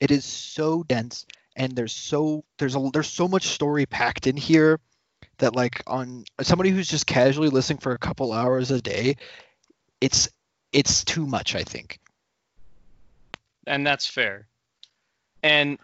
It 0.00 0.10
is 0.10 0.24
so 0.24 0.82
dense 0.82 1.24
and 1.56 1.74
there's 1.74 1.92
so 1.92 2.44
there's 2.58 2.74
a 2.74 2.90
there's 2.92 3.08
so 3.08 3.28
much 3.28 3.48
story 3.48 3.86
packed 3.86 4.26
in 4.26 4.36
here 4.36 4.80
that 5.38 5.54
like 5.54 5.82
on 5.86 6.24
somebody 6.42 6.70
who's 6.70 6.88
just 6.88 7.06
casually 7.06 7.48
listening 7.48 7.78
for 7.78 7.92
a 7.92 7.98
couple 7.98 8.32
hours 8.32 8.70
a 8.70 8.80
day, 8.80 9.16
it's 10.00 10.28
it's 10.72 11.04
too 11.04 11.26
much, 11.26 11.54
I 11.54 11.62
think. 11.62 11.98
And 13.66 13.86
that's 13.86 14.06
fair. 14.06 14.46
And 15.42 15.78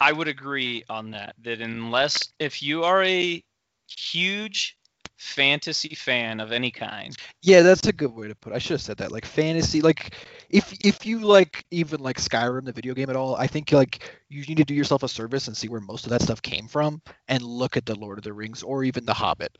I 0.00 0.12
would 0.12 0.28
agree 0.28 0.84
on 0.88 1.12
that. 1.12 1.34
That 1.42 1.60
unless 1.60 2.32
if 2.38 2.62
you 2.62 2.84
are 2.84 3.02
a 3.04 3.42
huge 3.86 4.76
fantasy 5.16 5.94
fan 5.94 6.40
of 6.40 6.52
any 6.52 6.70
kind. 6.70 7.16
Yeah, 7.42 7.62
that's 7.62 7.86
a 7.86 7.92
good 7.92 8.12
way 8.14 8.28
to 8.28 8.34
put 8.34 8.52
it. 8.52 8.56
I 8.56 8.58
should 8.58 8.72
have 8.72 8.82
said 8.82 8.98
that. 8.98 9.12
Like 9.12 9.24
fantasy, 9.24 9.80
like 9.80 10.14
if 10.50 10.72
if 10.84 11.06
you 11.06 11.20
like 11.20 11.64
even 11.70 12.00
like 12.00 12.18
Skyrim 12.18 12.64
the 12.64 12.72
video 12.72 12.94
game 12.94 13.10
at 13.10 13.16
all, 13.16 13.36
I 13.36 13.46
think 13.46 13.72
like 13.72 14.18
you 14.28 14.44
need 14.44 14.58
to 14.58 14.64
do 14.64 14.74
yourself 14.74 15.02
a 15.02 15.08
service 15.08 15.46
and 15.46 15.56
see 15.56 15.68
where 15.68 15.80
most 15.80 16.04
of 16.04 16.10
that 16.10 16.22
stuff 16.22 16.42
came 16.42 16.68
from 16.68 17.00
and 17.28 17.42
look 17.42 17.76
at 17.76 17.86
the 17.86 17.94
Lord 17.94 18.18
of 18.18 18.24
the 18.24 18.32
Rings 18.32 18.62
or 18.62 18.84
even 18.84 19.04
the 19.04 19.14
Hobbit. 19.14 19.56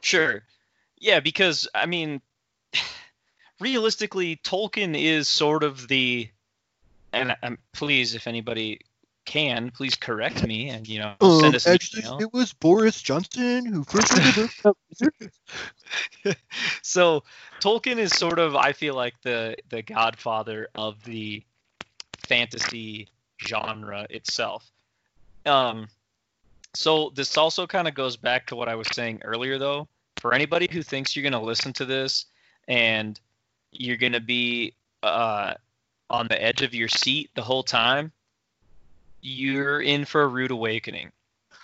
Sure. 0.00 0.42
Yeah, 0.98 1.20
because 1.20 1.68
I 1.74 1.86
mean 1.86 2.20
realistically 3.60 4.36
Tolkien 4.36 4.98
is 4.98 5.28
sort 5.28 5.62
of 5.62 5.88
the 5.88 6.28
and 7.12 7.36
um, 7.42 7.58
please 7.72 8.14
if 8.14 8.26
anybody 8.26 8.80
can, 9.24 9.70
please 9.70 9.94
correct 9.94 10.46
me 10.46 10.68
and 10.68 10.86
you 10.86 10.98
know 10.98 11.14
Um, 11.20 11.40
send 11.40 11.54
us 11.54 11.66
an 11.66 11.74
actually, 11.74 12.02
email. 12.02 12.18
it 12.20 12.32
was 12.32 12.52
Boris 12.52 13.00
Johnson 13.00 13.64
who 13.66 13.84
first 13.84 14.12
so 16.82 17.22
Tolkien 17.60 17.98
is 17.98 18.12
sort 18.12 18.38
of 18.38 18.56
I 18.56 18.72
feel 18.72 18.94
like 18.94 19.14
the 19.22 19.56
the 19.70 19.82
godfather 19.82 20.68
of 20.74 21.02
the 21.04 21.42
fantasy 22.26 23.08
genre 23.46 24.06
itself. 24.10 24.70
Um 25.46 25.88
so 26.74 27.12
this 27.14 27.36
also 27.36 27.66
kind 27.66 27.86
of 27.86 27.94
goes 27.94 28.16
back 28.16 28.48
to 28.48 28.56
what 28.56 28.68
I 28.68 28.74
was 28.74 28.88
saying 28.92 29.20
earlier 29.24 29.58
though. 29.58 29.88
For 30.18 30.34
anybody 30.34 30.68
who 30.70 30.82
thinks 30.82 31.14
you're 31.14 31.22
going 31.22 31.32
to 31.32 31.38
listen 31.38 31.72
to 31.74 31.84
this 31.84 32.26
and 32.66 33.20
you're 33.74 33.96
going 33.96 34.12
to 34.12 34.20
be 34.20 34.74
uh 35.02 35.54
on 36.10 36.28
the 36.28 36.40
edge 36.42 36.62
of 36.62 36.74
your 36.74 36.88
seat 36.88 37.30
the 37.34 37.42
whole 37.42 37.62
time, 37.62 38.12
you're 39.20 39.80
in 39.80 40.04
for 40.04 40.22
a 40.22 40.28
rude 40.28 40.50
awakening. 40.50 41.10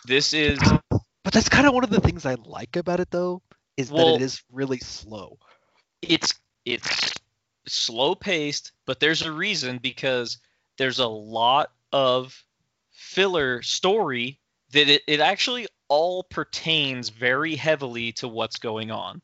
This 0.06 0.32
is 0.32 0.58
But 1.22 1.34
that's 1.34 1.48
kind 1.48 1.66
of 1.66 1.74
one 1.74 1.84
of 1.84 1.90
the 1.90 2.00
things 2.00 2.24
I 2.24 2.34
like 2.34 2.76
about 2.76 3.00
it 3.00 3.10
though, 3.10 3.42
is 3.76 3.90
that 3.90 4.06
it 4.06 4.22
is 4.22 4.42
really 4.50 4.78
slow. 4.78 5.38
it's 6.02 6.34
it's 6.64 7.12
slow 7.66 8.14
paced, 8.14 8.72
but 8.86 9.00
there's 9.00 9.22
a 9.22 9.32
reason 9.32 9.78
because 9.78 10.38
there's 10.78 10.98
a 10.98 11.06
lot 11.06 11.70
of 11.92 12.42
filler 12.92 13.62
story 13.62 14.38
that 14.72 14.88
it, 14.88 15.02
it 15.06 15.20
actually 15.20 15.66
all 15.88 16.22
pertains 16.22 17.10
very 17.10 17.54
heavily 17.56 18.12
to 18.12 18.28
what's 18.28 18.58
going 18.58 18.90
on. 18.90 19.20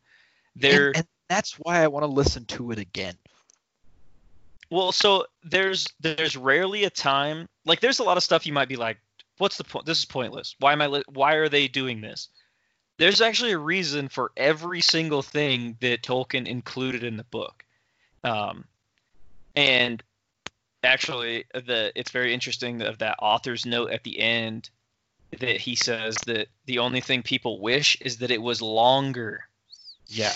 There 0.55 0.89
And, 0.89 0.97
and 0.99 1.07
that's 1.29 1.55
why 1.55 1.83
I 1.83 1.89
want 1.89 2.05
to 2.05 2.11
listen 2.11 2.45
to 2.47 2.71
it 2.71 2.79
again. 2.79 3.15
well 4.71 4.93
so 4.93 5.27
there's 5.45 5.87
there's 6.01 6.37
rarely 6.37 6.85
a 6.85 6.91
time 6.91 7.49
like 7.65 7.81
there's 7.81 7.99
a 7.99 8.05
lot 8.05 8.17
of 8.17 8.23
stuff 8.23 8.47
you 8.47 8.53
might 8.53 8.69
be 8.69 8.77
like 8.77 8.99
what's 9.39 9.57
the 9.57 9.65
point 9.65 9.87
this 9.87 9.99
is 9.99 10.05
pointless. 10.05 10.57
Why 10.61 10.73
am 10.73 10.83
I 10.83 10.87
li- 10.87 11.05
why 11.13 11.35
are 11.35 11.49
they 11.49 11.69
doing 11.69 12.01
this? 12.01 12.29
There's 12.99 13.21
actually 13.21 13.53
a 13.53 13.59
reason 13.59 14.09
for 14.09 14.33
every 14.37 14.81
single 14.81 15.23
thing 15.23 15.77
that 15.81 16.03
Tolkien 16.03 16.47
included 16.47 17.05
in 17.05 17.19
the 17.19 17.25
book. 17.25 17.65
Um, 18.25 18.65
and 19.55 20.03
actually, 20.83 21.45
the 21.53 21.93
it's 21.95 22.11
very 22.11 22.33
interesting 22.33 22.81
of 22.83 22.99
that 22.99 23.19
author's 23.21 23.67
note 23.67 23.91
at 23.91 24.05
the 24.05 24.19
end 24.19 24.71
that 25.39 25.61
he 25.61 25.75
says 25.75 26.17
that 26.27 26.49
the 26.65 26.79
only 26.79 27.01
thing 27.01 27.23
people 27.23 27.61
wish 27.61 28.01
is 28.01 28.19
that 28.19 28.31
it 28.31 28.41
was 28.41 28.63
longer. 28.63 29.45
Yeah. 30.07 30.33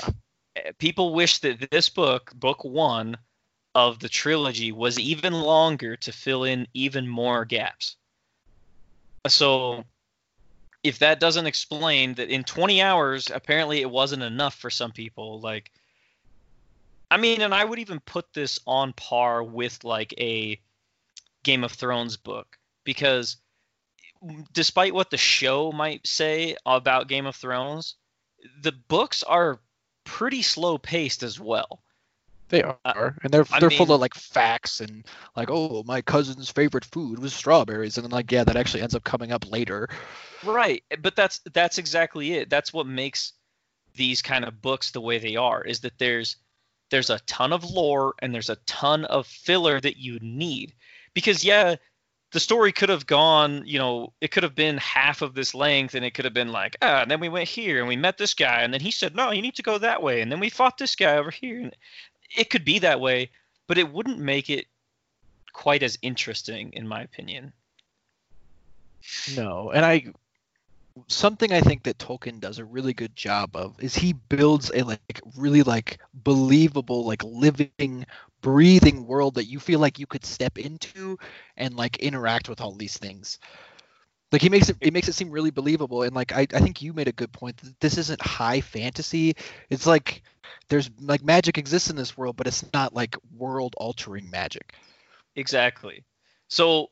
People 0.79 1.15
wish 1.15 1.39
that 1.39 1.71
this 1.71 1.89
book, 1.89 2.33
book 2.35 2.65
one 2.65 3.17
of 3.75 3.99
the 4.01 4.09
trilogy, 4.09 4.73
was 4.73 4.99
even 4.99 5.33
longer 5.33 5.97
to 5.97 6.13
fill 6.13 6.45
in 6.45 6.67
even 6.75 7.07
more 7.07 7.45
gaps. 7.45 7.97
So, 9.29 9.85
if 10.83 10.99
that 11.01 11.21
doesn't 11.21 11.47
explain 11.47 12.15
that 12.15 12.31
in 12.31 12.43
20 12.43 12.83
hours, 12.83 13.31
apparently 13.33 13.81
it 13.81 13.91
wasn't 13.91 14.23
enough 14.23 14.55
for 14.55 14.71
some 14.71 14.93
people, 14.93 15.41
like, 15.41 15.71
I 17.11 17.17
mean, 17.17 17.43
and 17.43 17.55
I 17.55 17.65
would 17.65 17.79
even 17.79 18.01
put 18.01 18.33
this 18.33 18.59
on 18.67 18.93
par 18.93 19.43
with 19.43 19.85
like 19.85 20.15
a 20.19 20.61
Game 21.43 21.65
of 21.65 21.73
Thrones 21.73 22.17
book 22.17 22.59
because 22.85 23.37
despite 24.53 24.95
what 24.95 25.11
the 25.11 25.17
show 25.17 25.73
might 25.73 26.07
say 26.07 26.57
about 26.65 27.09
Game 27.09 27.27
of 27.27 27.37
Thrones, 27.37 27.97
the 28.63 28.73
books 28.73 29.23
are 29.23 29.61
pretty 30.05 30.43
slow 30.43 30.79
paced 30.79 31.23
as 31.23 31.39
well. 31.39 31.83
They 32.49 32.63
uh, 32.65 32.75
are, 32.85 33.17
and 33.23 33.33
they're 33.33 33.47
I 33.53 33.61
they're 33.61 33.71
full 33.71 33.87
mean- 33.87 33.95
of 33.95 34.01
like 34.01 34.15
facts 34.15 34.81
and 34.81 35.07
like, 35.37 35.49
oh, 35.51 35.85
my 35.87 36.01
cousin's 36.01 36.51
favorite 36.51 36.85
food 36.85 37.21
was 37.21 37.33
strawberries, 37.33 37.97
and 37.97 38.05
then 38.05 38.11
like, 38.11 38.31
yeah, 38.33 38.45
that 38.45 38.57
actually 38.57 38.83
ends 38.83 38.95
up 38.95 39.05
coming 39.05 39.31
up 39.31 39.51
later. 39.51 39.89
Right, 40.45 40.83
but 41.01 41.15
that's 41.15 41.41
that's 41.53 41.79
exactly 41.79 42.33
it. 42.35 42.51
That's 42.51 42.73
what 42.73 42.87
makes 42.87 43.35
these 43.95 44.21
kind 44.23 44.45
of 44.45 44.61
books 44.61 44.91
the 44.91 45.01
way 45.01 45.19
they 45.19 45.37
are 45.37 45.63
is 45.63 45.81
that 45.81 45.99
there's 45.99 46.37
there's 46.91 47.11
a 47.11 47.21
ton 47.21 47.53
of 47.53 47.71
lore 47.71 48.15
and 48.21 48.35
there's 48.35 48.51
a 48.51 48.57
ton 48.67 49.05
of 49.05 49.27
filler 49.27 49.81
that 49.81 49.97
you 49.97 50.19
need. 50.21 50.75
Because 51.15 51.45
yeah, 51.45 51.77
the 52.33 52.41
story 52.41 52.73
could 52.73 52.89
have 52.89 53.07
gone, 53.07 53.63
you 53.67 53.79
know, 53.79 54.13
it 54.21 54.31
could 54.31 54.45
have 54.45 54.55
been 54.55 54.77
half 54.79 55.23
of 55.23 55.35
this 55.35 55.55
length 55.55 55.95
and 55.95 56.05
it 56.05 56.15
could 56.15 56.25
have 56.25 56.35
been 56.35 56.53
like, 56.53 56.77
ah, 56.81 57.03
and 57.03 57.11
then 57.11 57.21
we 57.21 57.29
went 57.29 57.49
here 57.49 57.79
and 57.79 57.89
we 57.89 57.97
met 57.97 58.19
this 58.19 58.35
guy 58.35 58.63
and 58.63 58.73
then 58.73 58.81
he 58.81 58.91
said, 58.91 59.17
"No, 59.17 59.33
you 59.33 59.43
need 59.43 59.57
to 59.57 59.63
go 59.63 59.79
that 59.79 60.03
way." 60.03 60.21
And 60.21 60.31
then 60.31 60.41
we 60.41 60.49
fought 60.49 60.79
this 60.79 60.95
guy 60.95 61.17
over 61.17 61.31
here. 61.31 61.61
And 61.61 61.77
it 62.37 62.51
could 62.51 62.65
be 62.65 62.79
that 62.81 63.01
way, 63.01 63.31
but 63.67 63.79
it 63.79 63.93
wouldn't 63.93 64.19
make 64.19 64.49
it 64.49 64.67
quite 65.53 65.83
as 65.83 65.99
interesting 66.03 66.73
in 66.73 66.87
my 66.87 67.03
opinion. 67.03 67.53
No, 69.35 69.71
and 69.71 69.85
I 69.85 70.05
something 71.07 71.53
I 71.53 71.61
think 71.61 71.85
that 71.85 71.99
Tolkien 71.99 72.41
does 72.41 72.59
a 72.59 72.65
really 72.65 72.93
good 72.93 73.17
job 73.17 73.57
of 73.57 73.83
is 73.83 73.95
he 73.95 74.13
builds 74.13 74.71
a 74.75 74.83
like 74.83 75.21
really 75.37 75.63
like 75.63 75.99
believable 76.13 77.07
like 77.07 77.25
living 77.25 78.07
breathing 78.41 79.07
world 79.07 79.35
that 79.35 79.47
you 79.47 79.61
feel 79.61 79.81
like 79.81 79.99
you 79.99 80.07
could 80.07 80.25
step 80.25 80.59
into 80.59 81.19
and 81.57 81.77
like 81.77 81.99
interact 81.99 82.49
with 82.49 82.61
all 82.61 82.73
these 82.73 82.97
things. 82.97 83.39
Like 84.33 84.43
he 84.43 84.49
makes 84.49 84.69
it 84.69 84.77
it 84.81 84.93
makes 84.93 85.09
it 85.09 85.15
seem 85.15 85.31
really 85.31 85.51
believable 85.51 86.03
and 86.05 86.15
like 86.15 86.33
I, 86.33 86.47
I 86.55 86.61
think 86.61 86.83
you 86.83 86.93
made 86.93 87.09
a 87.09 87.13
good 87.13 87.33
point 87.33 87.57
that 87.59 87.81
this 87.81 87.99
isn't 87.99 88.23
high 88.23 88.61
fantasy. 88.61 89.35
It's 89.71 89.87
like 89.87 90.23
there's 90.69 90.91
like 91.01 91.25
magic 91.25 91.59
exists 91.59 91.91
in 91.91 91.97
this 91.97 92.17
world, 92.17 92.37
but 92.37 92.47
it's 92.47 92.65
not 92.73 92.95
like 92.95 93.17
world 93.37 93.75
altering 93.77 94.31
magic. 94.31 94.75
Exactly. 95.37 96.05
So, 96.49 96.91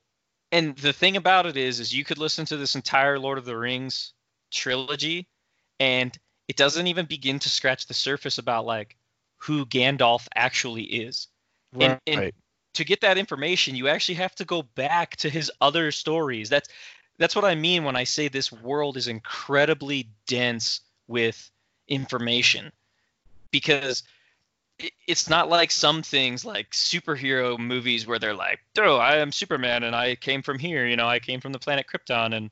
and 0.52 0.76
the 0.76 0.92
thing 0.92 1.16
about 1.16 1.46
it 1.46 1.56
is, 1.56 1.80
is 1.80 1.94
you 1.94 2.04
could 2.04 2.18
listen 2.18 2.44
to 2.46 2.56
this 2.56 2.74
entire 2.74 3.18
Lord 3.18 3.38
of 3.38 3.44
the 3.44 3.56
Rings 3.56 4.12
trilogy, 4.50 5.28
and 5.78 6.16
it 6.48 6.56
doesn't 6.56 6.86
even 6.86 7.06
begin 7.06 7.38
to 7.40 7.48
scratch 7.48 7.86
the 7.86 7.94
surface 7.94 8.38
about 8.38 8.66
like 8.66 8.96
who 9.38 9.66
Gandalf 9.66 10.26
actually 10.34 10.84
is. 10.84 11.28
And, 11.78 12.00
and 12.06 12.32
to 12.74 12.84
get 12.84 13.00
that 13.00 13.18
information, 13.18 13.76
you 13.76 13.88
actually 13.88 14.16
have 14.16 14.34
to 14.36 14.44
go 14.44 14.62
back 14.62 15.16
to 15.16 15.30
his 15.30 15.50
other 15.60 15.90
stories. 15.92 16.48
That's 16.48 16.68
that's 17.18 17.34
what 17.34 17.44
I 17.44 17.56
mean 17.56 17.82
when 17.82 17.96
I 17.96 18.04
say 18.04 18.28
this 18.28 18.52
world 18.52 18.96
is 18.96 19.08
incredibly 19.08 20.08
dense 20.26 20.80
with 21.08 21.50
information. 21.88 22.70
Because 23.50 24.04
it's 25.08 25.28
not 25.28 25.48
like 25.48 25.72
some 25.72 26.02
things 26.02 26.44
like 26.44 26.70
superhero 26.70 27.58
movies 27.58 28.06
where 28.06 28.20
they're 28.20 28.34
like, 28.34 28.60
"Oh, 28.78 28.96
I 28.96 29.16
am 29.16 29.32
Superman 29.32 29.82
and 29.82 29.96
I 29.96 30.14
came 30.14 30.42
from 30.42 30.58
here, 30.58 30.86
you 30.86 30.96
know, 30.96 31.08
I 31.08 31.18
came 31.18 31.40
from 31.40 31.52
the 31.52 31.58
planet 31.58 31.86
Krypton," 31.92 32.36
and 32.36 32.50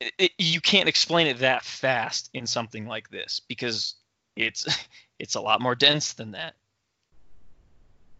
it, 0.00 0.12
it, 0.18 0.32
you 0.36 0.60
can't 0.60 0.88
explain 0.88 1.28
it 1.28 1.38
that 1.38 1.64
fast 1.64 2.28
in 2.34 2.46
something 2.46 2.86
like 2.86 3.08
this 3.08 3.40
because 3.48 3.94
it's 4.36 4.66
it's 5.18 5.36
a 5.36 5.40
lot 5.40 5.62
more 5.62 5.74
dense 5.74 6.12
than 6.12 6.32
that 6.32 6.54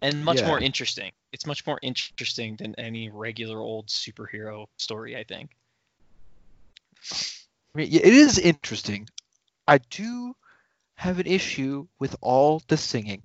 and 0.02 0.24
much 0.24 0.40
yeah. 0.40 0.48
more 0.48 0.60
interesting. 0.60 1.12
It's 1.32 1.46
much 1.46 1.66
more 1.66 1.78
interesting 1.80 2.56
than 2.56 2.74
any 2.74 3.08
regular 3.08 3.58
old 3.58 3.86
superhero 3.86 4.66
story, 4.76 5.16
I 5.16 5.24
think. 5.24 5.50
I 7.74 7.78
mean, 7.78 7.92
it 7.92 8.04
is 8.04 8.38
interesting. 8.38 9.08
I 9.66 9.78
do 9.78 10.36
have 10.96 11.18
an 11.18 11.26
issue 11.26 11.86
with 11.98 12.16
all 12.20 12.62
the 12.68 12.76
singing. 12.76 13.22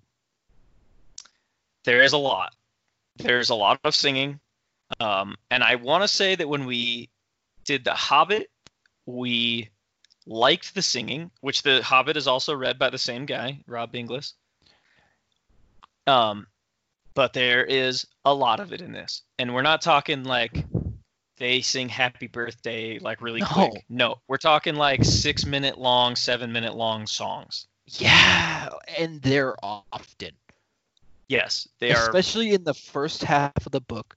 There 1.83 2.01
is 2.01 2.13
a 2.13 2.17
lot. 2.17 2.53
There's 3.17 3.49
a 3.49 3.55
lot 3.55 3.79
of 3.83 3.95
singing. 3.95 4.39
Um, 4.99 5.35
and 5.51 5.63
I 5.63 5.75
want 5.75 6.03
to 6.03 6.07
say 6.07 6.35
that 6.35 6.47
when 6.47 6.65
we 6.65 7.09
did 7.65 7.83
The 7.83 7.93
Hobbit, 7.93 8.49
we 9.05 9.69
liked 10.25 10.75
the 10.75 10.81
singing, 10.81 11.31
which 11.41 11.63
The 11.63 11.81
Hobbit 11.81 12.17
is 12.17 12.27
also 12.27 12.55
read 12.55 12.79
by 12.79 12.89
the 12.89 12.97
same 12.97 13.25
guy, 13.25 13.59
Rob 13.67 13.95
Inglis. 13.95 14.33
Um, 16.05 16.47
but 17.17 17.33
there 17.33 17.65
is 17.65 18.05
a 18.25 18.33
lot 18.33 18.59
of 18.59 18.73
it 18.73 18.79
in 18.79 18.91
this. 18.91 19.23
And 19.39 19.55
we're 19.55 19.63
not 19.63 19.81
talking 19.81 20.23
like 20.23 20.63
they 21.37 21.61
sing 21.61 21.89
happy 21.89 22.27
birthday 22.27 22.99
like 22.99 23.23
really 23.23 23.39
no. 23.39 23.47
quick. 23.47 23.85
No, 23.89 24.15
we're 24.27 24.37
talking 24.37 24.75
like 24.75 25.03
six 25.03 25.43
minute 25.43 25.79
long, 25.79 26.15
seven 26.15 26.51
minute 26.51 26.75
long 26.75 27.07
songs. 27.07 27.65
Yeah, 27.87 28.69
and 28.99 29.19
they're 29.23 29.55
often. 29.63 30.33
Yes, 31.27 31.67
they 31.79 31.89
Especially 31.89 32.05
are. 32.05 32.19
Especially 32.19 32.53
in 32.53 32.63
the 32.63 32.75
first 32.75 33.23
half 33.23 33.65
of 33.65 33.71
the 33.71 33.81
book. 33.81 34.15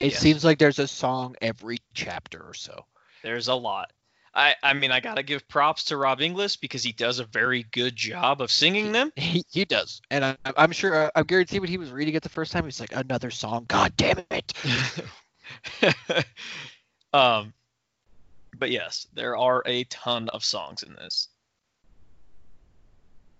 It 0.00 0.12
yes. 0.12 0.18
seems 0.18 0.42
like 0.42 0.58
there's 0.58 0.78
a 0.78 0.88
song 0.88 1.36
every 1.42 1.80
chapter 1.92 2.40
or 2.40 2.54
so. 2.54 2.86
There's 3.22 3.48
a 3.48 3.54
lot. 3.54 3.92
I, 4.38 4.54
I 4.62 4.72
mean, 4.72 4.92
I 4.92 5.00
gotta 5.00 5.24
give 5.24 5.48
props 5.48 5.82
to 5.86 5.96
Rob 5.96 6.20
Inglis 6.20 6.54
because 6.54 6.84
he 6.84 6.92
does 6.92 7.18
a 7.18 7.24
very 7.24 7.64
good 7.72 7.96
job 7.96 8.40
of 8.40 8.52
singing 8.52 8.92
them. 8.92 9.12
He, 9.16 9.44
he 9.50 9.64
does, 9.64 10.00
and 10.12 10.24
I, 10.24 10.36
I'm 10.56 10.70
sure 10.70 10.94
uh, 10.94 11.10
I'm 11.16 11.24
guaranteed 11.24 11.60
when 11.60 11.68
he 11.68 11.76
was 11.76 11.90
reading 11.90 12.14
it 12.14 12.22
the 12.22 12.28
first 12.28 12.52
time, 12.52 12.64
he's 12.64 12.78
like, 12.78 12.94
another 12.94 13.32
song. 13.32 13.64
God 13.66 13.92
damn 13.96 14.20
it. 14.30 14.52
um, 17.12 17.52
but 18.56 18.70
yes, 18.70 19.08
there 19.12 19.36
are 19.36 19.64
a 19.66 19.82
ton 19.84 20.28
of 20.28 20.44
songs 20.44 20.84
in 20.84 20.94
this. 20.94 21.28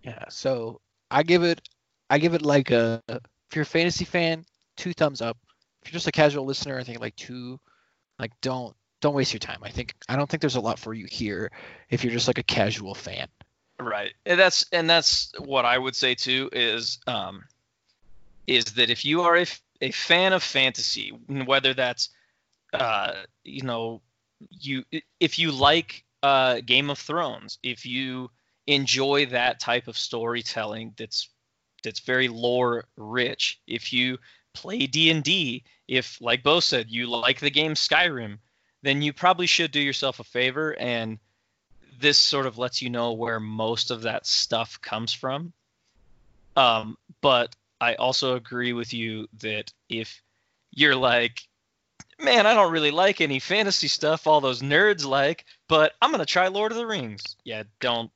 Yeah, 0.03 0.25
so 0.29 0.81
I 1.13 1.23
give 1.23 1.45
it, 1.45 1.69
I 2.11 2.19
give 2.19 2.35
it 2.35 2.43
like 2.43 2.73
a 2.73 3.01
if 3.09 3.55
you're 3.55 3.63
a 3.63 3.67
fantasy 3.67 4.05
fan, 4.05 4.45
two 4.77 4.93
thumbs 4.95 5.23
up. 5.23 5.39
If 5.83 5.93
you're 5.93 5.97
just 5.97 6.09
a 6.09 6.13
casual 6.13 6.45
listener, 6.45 6.77
I 6.77 6.83
think 6.83 6.99
like 6.99 7.15
two. 7.15 7.61
Like 8.19 8.33
don't 8.41 8.75
don't 9.01 9.15
waste 9.15 9.33
your 9.33 9.41
time. 9.41 9.61
I 9.63 9.71
think 9.71 9.95
I 10.09 10.17
don't 10.17 10.29
think 10.29 10.41
there's 10.41 10.57
a 10.57 10.61
lot 10.61 10.79
for 10.79 10.95
you 10.95 11.07
here 11.07 11.51
if 11.91 12.05
you're 12.05 12.13
just 12.13 12.27
like 12.27 12.39
a 12.39 12.43
casual 12.43 12.95
fan. 12.95 13.29
Right. 13.81 14.13
And 14.27 14.39
that's 14.39 14.67
and 14.73 14.91
that's 14.91 15.33
what 15.39 15.65
I 15.65 15.79
would 15.79 15.95
say 15.95 16.15
too 16.15 16.49
is 16.53 16.99
um 17.07 17.45
is 18.47 18.65
that 18.65 18.91
if 18.91 19.05
you 19.05 19.23
are 19.23 19.37
a, 19.37 19.47
a 19.81 19.91
fan 19.91 20.33
of 20.33 20.43
fantasy, 20.43 21.11
whether 21.11 21.75
that's 21.75 22.11
uh 22.73 23.13
you 23.45 23.63
know 23.63 24.03
you 24.51 24.85
if 25.21 25.39
you 25.39 25.53
like 25.53 26.05
uh 26.23 26.61
Game 26.61 26.91
of 26.91 26.99
Thrones, 26.99 27.59
if 27.63 27.87
you 27.87 28.31
enjoy 28.67 29.27
that 29.27 29.61
type 29.61 29.89
of 29.89 29.97
storytelling 29.97 30.95
that's 30.97 31.29
that's 31.85 32.01
very 32.01 32.27
lore 32.27 32.85
rich, 32.97 33.61
if 33.69 33.93
you 33.93 34.19
play 34.53 34.87
D&D, 34.87 35.63
if 35.87 36.21
like 36.21 36.43
Bo 36.43 36.59
said 36.59 36.91
you 36.91 37.07
like 37.07 37.39
the 37.39 37.51
game 37.51 37.75
Skyrim, 37.75 38.39
then 38.83 39.03
you 39.03 39.13
probably 39.13 39.47
should 39.47 39.71
do 39.71 39.81
yourself 39.81 40.21
a 40.21 40.25
favor 40.25 40.75
and 40.79 41.19
this 42.01 42.19
sort 42.19 42.47
of 42.47 42.59
lets 42.59 42.81
you 42.81 42.91
know 42.91 43.13
where 43.13 43.41
most 43.41 43.91
of 43.91 44.03
that 44.03 44.27
stuff 44.27 44.81
comes 44.81 45.13
from. 45.13 45.53
Um, 46.57 46.97
but 47.21 47.55
I 47.81 47.95
also 47.95 48.37
agree 48.37 48.73
with 48.73 48.93
you 48.93 49.29
that 49.41 49.73
if 49.89 50.23
you're 50.73 50.97
like, 50.97 51.43
man, 52.21 52.47
I 52.47 52.55
don't 52.55 52.73
really 52.73 52.91
like 52.91 53.21
any 53.21 53.39
fantasy 53.39 53.89
stuff 53.89 54.27
all 54.27 54.41
those 54.41 54.63
nerds 54.63 55.05
like, 55.05 55.45
but 55.69 55.93
I'm 56.01 56.11
gonna 56.11 56.27
try 56.27 56.49
Lord 56.49 56.73
of 56.73 56.79
the 56.79 56.87
Rings. 56.87 57.37
Yeah, 57.45 57.65
don't 57.81 58.11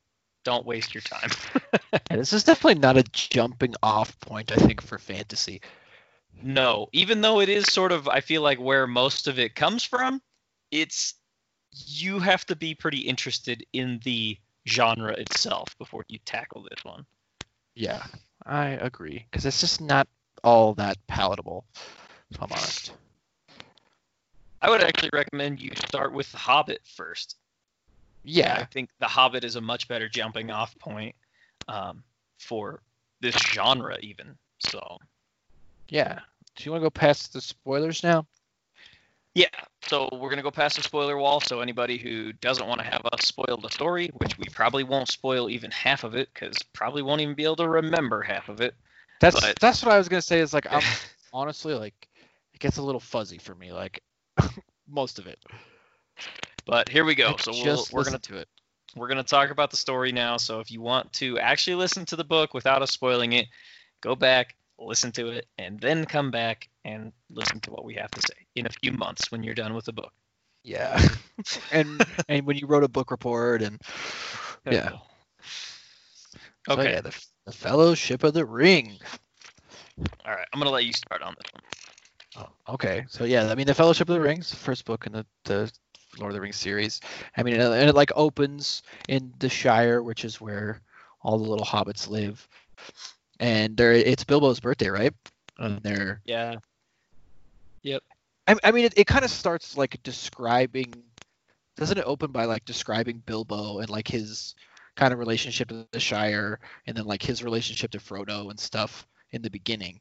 don't 0.44 0.66
waste 0.66 0.94
your 0.94 1.02
time. 1.02 1.30
yeah, 1.92 2.16
this 2.16 2.32
is 2.32 2.44
definitely 2.44 2.80
not 2.80 2.96
a 2.96 3.04
jumping 3.04 3.74
off 3.82 4.18
point, 4.20 4.50
I 4.50 4.56
think, 4.56 4.80
for 4.80 4.98
fantasy. 4.98 5.60
No, 6.42 6.88
even 6.92 7.20
though 7.20 7.40
it 7.40 7.48
is 7.48 7.66
sort 7.66 7.92
of, 7.92 8.08
I 8.08 8.20
feel 8.20 8.42
like 8.42 8.58
where 8.58 8.88
most 8.88 9.28
of 9.28 9.38
it 9.38 9.54
comes 9.54 9.84
from 9.84 10.20
it's 10.72 11.14
you 11.70 12.18
have 12.18 12.44
to 12.46 12.56
be 12.56 12.74
pretty 12.74 12.98
interested 12.98 13.64
in 13.72 14.00
the 14.02 14.36
genre 14.66 15.12
itself 15.12 15.76
before 15.78 16.04
you 16.08 16.18
tackle 16.24 16.62
this 16.62 16.84
one. 16.84 17.06
Yeah, 17.74 18.02
I 18.44 18.68
agree 18.70 19.26
because 19.30 19.46
it's 19.46 19.60
just 19.60 19.80
not 19.80 20.08
all 20.42 20.74
that 20.74 20.98
palatable. 21.06 21.64
If 22.30 22.42
I'm 22.42 22.50
honest. 22.50 22.92
I 24.60 24.70
would 24.70 24.82
actually 24.82 25.10
recommend 25.12 25.60
you 25.60 25.70
start 25.76 26.12
with 26.12 26.30
The 26.32 26.38
Hobbit 26.38 26.80
first. 26.84 27.36
Yeah, 28.24 28.56
I 28.58 28.64
think 28.64 28.90
The 29.00 29.06
Hobbit 29.06 29.44
is 29.44 29.56
a 29.56 29.60
much 29.60 29.88
better 29.88 30.08
jumping 30.08 30.50
off 30.50 30.78
point 30.78 31.14
um, 31.68 32.04
for 32.38 32.80
this 33.20 33.34
genre, 33.36 33.98
even. 34.00 34.36
So. 34.60 34.98
Yeah. 35.88 36.20
Do 36.54 36.64
you 36.64 36.70
want 36.70 36.82
to 36.82 36.86
go 36.86 36.90
past 36.90 37.32
the 37.32 37.40
spoilers 37.40 38.02
now? 38.02 38.26
Yeah, 39.34 39.46
so 39.86 40.10
we're 40.12 40.28
gonna 40.28 40.42
go 40.42 40.50
past 40.50 40.76
the 40.76 40.82
spoiler 40.82 41.16
wall. 41.16 41.40
So 41.40 41.60
anybody 41.60 41.96
who 41.96 42.32
doesn't 42.34 42.66
want 42.66 42.80
to 42.80 42.86
have 42.86 43.02
us 43.12 43.26
spoil 43.26 43.58
the 43.62 43.70
story, 43.70 44.10
which 44.14 44.36
we 44.38 44.44
probably 44.52 44.84
won't 44.84 45.08
spoil 45.08 45.48
even 45.48 45.70
half 45.70 46.04
of 46.04 46.14
it, 46.14 46.28
because 46.32 46.58
probably 46.74 47.02
won't 47.02 47.22
even 47.22 47.34
be 47.34 47.44
able 47.44 47.56
to 47.56 47.68
remember 47.68 48.20
half 48.20 48.50
of 48.50 48.60
it. 48.60 48.74
That's 49.20 49.40
but... 49.40 49.58
that's 49.58 49.82
what 49.82 49.92
I 49.92 49.98
was 49.98 50.08
gonna 50.08 50.20
say. 50.20 50.40
Is 50.40 50.52
like 50.52 50.66
I'm 50.70 50.82
honestly 51.32 51.74
like 51.74 52.08
it 52.52 52.60
gets 52.60 52.76
a 52.76 52.82
little 52.82 53.00
fuzzy 53.00 53.38
for 53.38 53.54
me, 53.54 53.72
like 53.72 54.02
most 54.88 55.18
of 55.18 55.26
it. 55.26 55.38
But 56.66 56.90
here 56.90 57.04
we 57.04 57.14
go. 57.14 57.36
so 57.38 57.52
we'll, 57.52 57.86
we're 57.90 58.04
gonna 58.04 58.18
to 58.18 58.36
it. 58.36 58.48
We're 58.94 59.08
gonna 59.08 59.22
talk 59.22 59.50
about 59.50 59.70
the 59.70 59.78
story 59.78 60.12
now. 60.12 60.36
So 60.36 60.60
if 60.60 60.70
you 60.70 60.82
want 60.82 61.10
to 61.14 61.38
actually 61.38 61.76
listen 61.76 62.04
to 62.06 62.16
the 62.16 62.24
book 62.24 62.52
without 62.52 62.82
us 62.82 62.90
spoiling 62.90 63.32
it, 63.32 63.46
go 64.02 64.14
back, 64.14 64.56
listen 64.78 65.10
to 65.12 65.28
it, 65.28 65.46
and 65.56 65.80
then 65.80 66.04
come 66.04 66.30
back 66.30 66.68
and 66.84 67.12
listen 67.30 67.60
to 67.60 67.70
what 67.70 67.84
we 67.84 67.94
have 67.94 68.10
to 68.10 68.20
say 68.20 68.46
in 68.56 68.66
a 68.66 68.70
few 68.82 68.92
months 68.92 69.30
when 69.30 69.42
you're 69.42 69.54
done 69.54 69.74
with 69.74 69.84
the 69.84 69.92
book. 69.92 70.12
Yeah, 70.64 71.00
and 71.72 72.04
and 72.28 72.46
when 72.46 72.56
you 72.56 72.66
wrote 72.66 72.84
a 72.84 72.88
book 72.88 73.10
report 73.10 73.62
and 73.62 73.80
yeah. 74.70 74.90
So, 76.68 76.74
okay. 76.74 76.92
yeah, 76.92 77.00
the, 77.00 77.26
the 77.46 77.52
Fellowship 77.52 78.22
of 78.22 78.34
the 78.34 78.44
Ring. 78.44 78.98
All 80.24 80.32
right, 80.32 80.46
I'm 80.52 80.60
gonna 80.60 80.70
let 80.70 80.84
you 80.84 80.92
start 80.92 81.22
on 81.22 81.34
this 81.42 81.52
one. 81.52 82.46
Oh, 82.68 82.74
okay, 82.74 83.04
so 83.08 83.24
yeah, 83.24 83.50
I 83.50 83.54
mean, 83.54 83.66
the 83.66 83.74
Fellowship 83.74 84.08
of 84.08 84.14
the 84.14 84.20
Rings, 84.20 84.54
first 84.54 84.84
book 84.84 85.06
in 85.06 85.12
the, 85.12 85.26
the 85.44 85.70
Lord 86.18 86.30
of 86.30 86.34
the 86.34 86.40
Rings 86.40 86.56
series. 86.56 87.00
I 87.36 87.42
mean, 87.42 87.60
and 87.60 87.88
it 87.88 87.94
like 87.94 88.12
opens 88.14 88.82
in 89.08 89.32
the 89.38 89.48
Shire, 89.48 90.02
which 90.02 90.24
is 90.24 90.40
where 90.40 90.80
all 91.22 91.38
the 91.38 91.48
little 91.48 91.66
hobbits 91.66 92.08
live 92.08 92.48
and 93.42 93.76
there 93.76 93.92
it's 93.92 94.24
Bilbo's 94.24 94.60
birthday, 94.60 94.88
right? 94.88 95.12
And 95.58 95.82
they're 95.82 96.22
yeah, 96.24 96.56
yep. 97.82 98.02
I, 98.46 98.56
I 98.64 98.70
mean, 98.72 98.86
it, 98.86 98.94
it 98.96 99.06
kind 99.06 99.24
of 99.24 99.30
starts 99.30 99.76
like 99.76 100.02
describing. 100.02 100.92
Doesn't 101.76 101.98
it 101.98 102.04
open 102.04 102.32
by 102.32 102.44
like 102.44 102.64
describing 102.64 103.22
Bilbo 103.24 103.78
and 103.78 103.88
like 103.88 104.08
his 104.08 104.54
kind 104.96 105.12
of 105.12 105.18
relationship 105.18 105.68
to 105.68 105.86
the 105.90 106.00
Shire, 106.00 106.60
and 106.86 106.96
then 106.96 107.04
like 107.04 107.22
his 107.22 107.42
relationship 107.42 107.90
to 107.92 107.98
Frodo 107.98 108.50
and 108.50 108.60
stuff 108.60 109.06
in 109.30 109.40
the 109.40 109.50
beginning, 109.50 110.00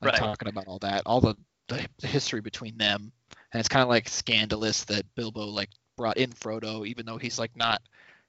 like 0.00 0.12
right. 0.12 0.18
talking 0.18 0.48
about 0.48 0.68
all 0.68 0.78
that, 0.80 1.02
all 1.06 1.20
the, 1.20 1.36
the, 1.68 1.84
the 1.98 2.06
history 2.06 2.40
between 2.40 2.76
them, 2.78 3.10
and 3.52 3.58
it's 3.58 3.68
kind 3.68 3.82
of 3.82 3.88
like 3.88 4.08
scandalous 4.08 4.84
that 4.84 5.04
Bilbo 5.16 5.46
like 5.46 5.70
brought 5.96 6.18
in 6.18 6.30
Frodo, 6.30 6.86
even 6.86 7.04
though 7.04 7.18
he's 7.18 7.38
like 7.38 7.56
not 7.56 7.82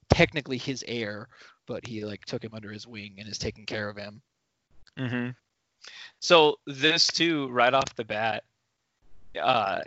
technically 0.10 0.58
his 0.58 0.84
heir, 0.88 1.28
but 1.68 1.86
he 1.86 2.04
like 2.04 2.26
took 2.26 2.44
him 2.44 2.54
under 2.54 2.72
his 2.72 2.88
wing 2.88 3.16
and 3.20 3.28
is 3.28 3.38
taking 3.38 3.66
care 3.66 3.90
of 3.90 3.98
him. 3.98 4.22
Mm-hmm. 4.98 5.30
So 6.20 6.58
this 6.66 7.08
too, 7.08 7.50
right 7.50 7.74
off 7.74 7.96
the 7.96 8.06
bat, 8.06 8.44
uh, 9.42 9.82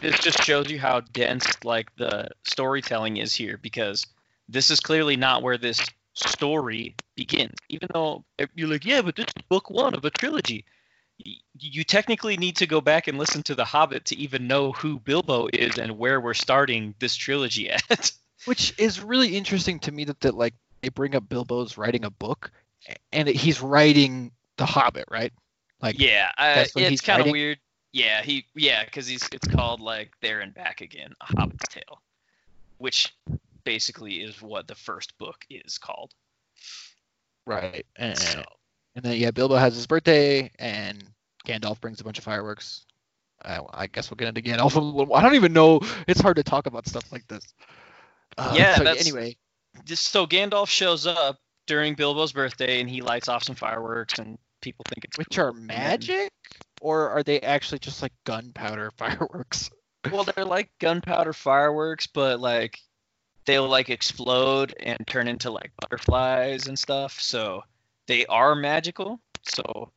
this 0.00 0.18
just 0.20 0.42
shows 0.42 0.70
you 0.70 0.78
how 0.78 1.00
dense 1.00 1.46
like 1.64 1.94
the 1.96 2.28
storytelling 2.44 3.16
is 3.16 3.34
here 3.34 3.58
because 3.60 4.06
this 4.48 4.70
is 4.70 4.80
clearly 4.80 5.16
not 5.16 5.42
where 5.42 5.58
this 5.58 5.84
story 6.14 6.94
begins. 7.14 7.54
Even 7.68 7.88
though 7.92 8.24
you're 8.54 8.68
like, 8.68 8.84
yeah, 8.84 9.02
but 9.02 9.16
this 9.16 9.26
is 9.26 9.42
book 9.48 9.70
one 9.70 9.94
of 9.94 10.04
a 10.04 10.10
trilogy. 10.10 10.64
You 11.58 11.82
technically 11.82 12.36
need 12.36 12.56
to 12.56 12.66
go 12.66 12.80
back 12.80 13.08
and 13.08 13.18
listen 13.18 13.42
to 13.44 13.54
The 13.54 13.64
Hobbit 13.64 14.06
to 14.06 14.16
even 14.16 14.46
know 14.46 14.72
who 14.72 15.00
Bilbo 15.00 15.48
is 15.52 15.78
and 15.78 15.98
where 15.98 16.20
we're 16.20 16.34
starting 16.34 16.94
this 17.00 17.16
trilogy 17.16 17.70
at. 17.90 18.12
Which 18.44 18.72
is 18.78 19.02
really 19.02 19.36
interesting 19.36 19.80
to 19.80 19.92
me 19.92 20.04
that, 20.04 20.20
that 20.20 20.34
like 20.34 20.54
they 20.80 20.90
bring 20.90 21.16
up 21.16 21.28
Bilbo's 21.28 21.76
writing 21.76 22.04
a 22.04 22.10
book 22.10 22.52
and 23.12 23.26
he's 23.26 23.60
writing 23.60 24.30
The 24.58 24.66
Hobbit, 24.66 25.06
right? 25.10 25.32
Like 25.82 25.98
yeah, 25.98 26.30
uh, 26.38 26.64
it's 26.76 27.02
kind 27.02 27.20
of 27.20 27.30
weird. 27.30 27.58
Yeah, 27.92 28.22
he 28.22 28.44
yeah, 28.54 28.84
because 28.84 29.06
he's 29.06 29.26
it's 29.32 29.48
called 29.48 29.80
like 29.80 30.12
There 30.20 30.40
and 30.40 30.52
Back 30.54 30.80
Again, 30.82 31.12
a 31.20 31.24
Hobbit's 31.40 31.68
Tale, 31.68 32.00
which 32.78 33.14
basically 33.64 34.16
is 34.16 34.40
what 34.42 34.66
the 34.68 34.74
first 34.74 35.16
book 35.18 35.44
is 35.50 35.78
called. 35.78 36.12
right. 37.46 37.86
And, 37.96 38.18
So 38.18 38.42
and 38.94 39.04
then 39.04 39.16
yeah, 39.16 39.30
Bilbo 39.30 39.56
has 39.56 39.74
his 39.74 39.86
birthday 39.86 40.50
and 40.58 41.02
Gandalf 41.46 41.80
brings 41.80 42.00
a 42.00 42.04
bunch 42.04 42.18
of 42.18 42.24
fireworks. 42.24 42.84
I, 43.42 43.60
I 43.72 43.86
guess 43.86 44.10
we'll 44.10 44.16
get 44.16 44.28
into 44.28 44.42
Gandalf. 44.42 44.74
a 44.76 44.80
little- 44.80 45.14
I 45.14 45.22
don't 45.22 45.34
even 45.34 45.52
know. 45.52 45.80
It's 46.08 46.20
hard 46.20 46.36
to 46.36 46.42
talk 46.42 46.66
about 46.66 46.86
stuff 46.88 47.10
like 47.12 47.26
this. 47.28 47.54
Uh, 48.36 48.52
Yeah, 48.56 48.76
so 48.76 48.84
anyway. 48.84 49.36
just 49.84 50.08
so 50.08 50.26
Gandalf 50.26 50.68
shows 50.68 51.06
up 51.06 51.38
during 51.66 51.94
Bilbo's 51.94 52.32
birthday 52.32 52.80
and 52.80 52.90
he 52.90 53.00
lights 53.00 53.28
off 53.28 53.44
some 53.44 53.54
fireworks 53.54 54.18
and 54.18 54.38
people 54.60 54.84
think 54.88 55.04
it's 55.04 55.18
Which 55.18 55.36
cool. 55.36 55.46
are 55.46 55.52
magic, 55.52 56.32
or 56.80 57.10
are 57.10 57.22
they 57.22 57.40
actually 57.40 57.78
just 57.78 58.02
like 58.02 58.12
gunpowder 58.24 58.90
fireworks? 58.96 59.70
well, 60.10 60.24
they're 60.24 60.44
like 60.44 60.70
gunpowder 60.78 61.32
fireworks, 61.32 62.06
but 62.06 62.40
like 62.40 62.80
they'll 63.46 63.68
like 63.68 63.90
explode 63.90 64.74
and 64.80 64.98
turn 65.06 65.28
into 65.28 65.50
like 65.50 65.72
butterflies 65.80 66.66
and 66.66 66.78
stuff. 66.78 67.20
So 67.20 67.62
they 68.06 68.26
are 68.26 68.54
magical. 68.54 69.20
So 69.42 69.90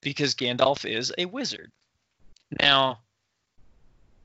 because 0.00 0.34
Gandalf 0.34 0.88
is 0.88 1.12
a 1.18 1.24
wizard. 1.26 1.70
Now, 2.60 3.00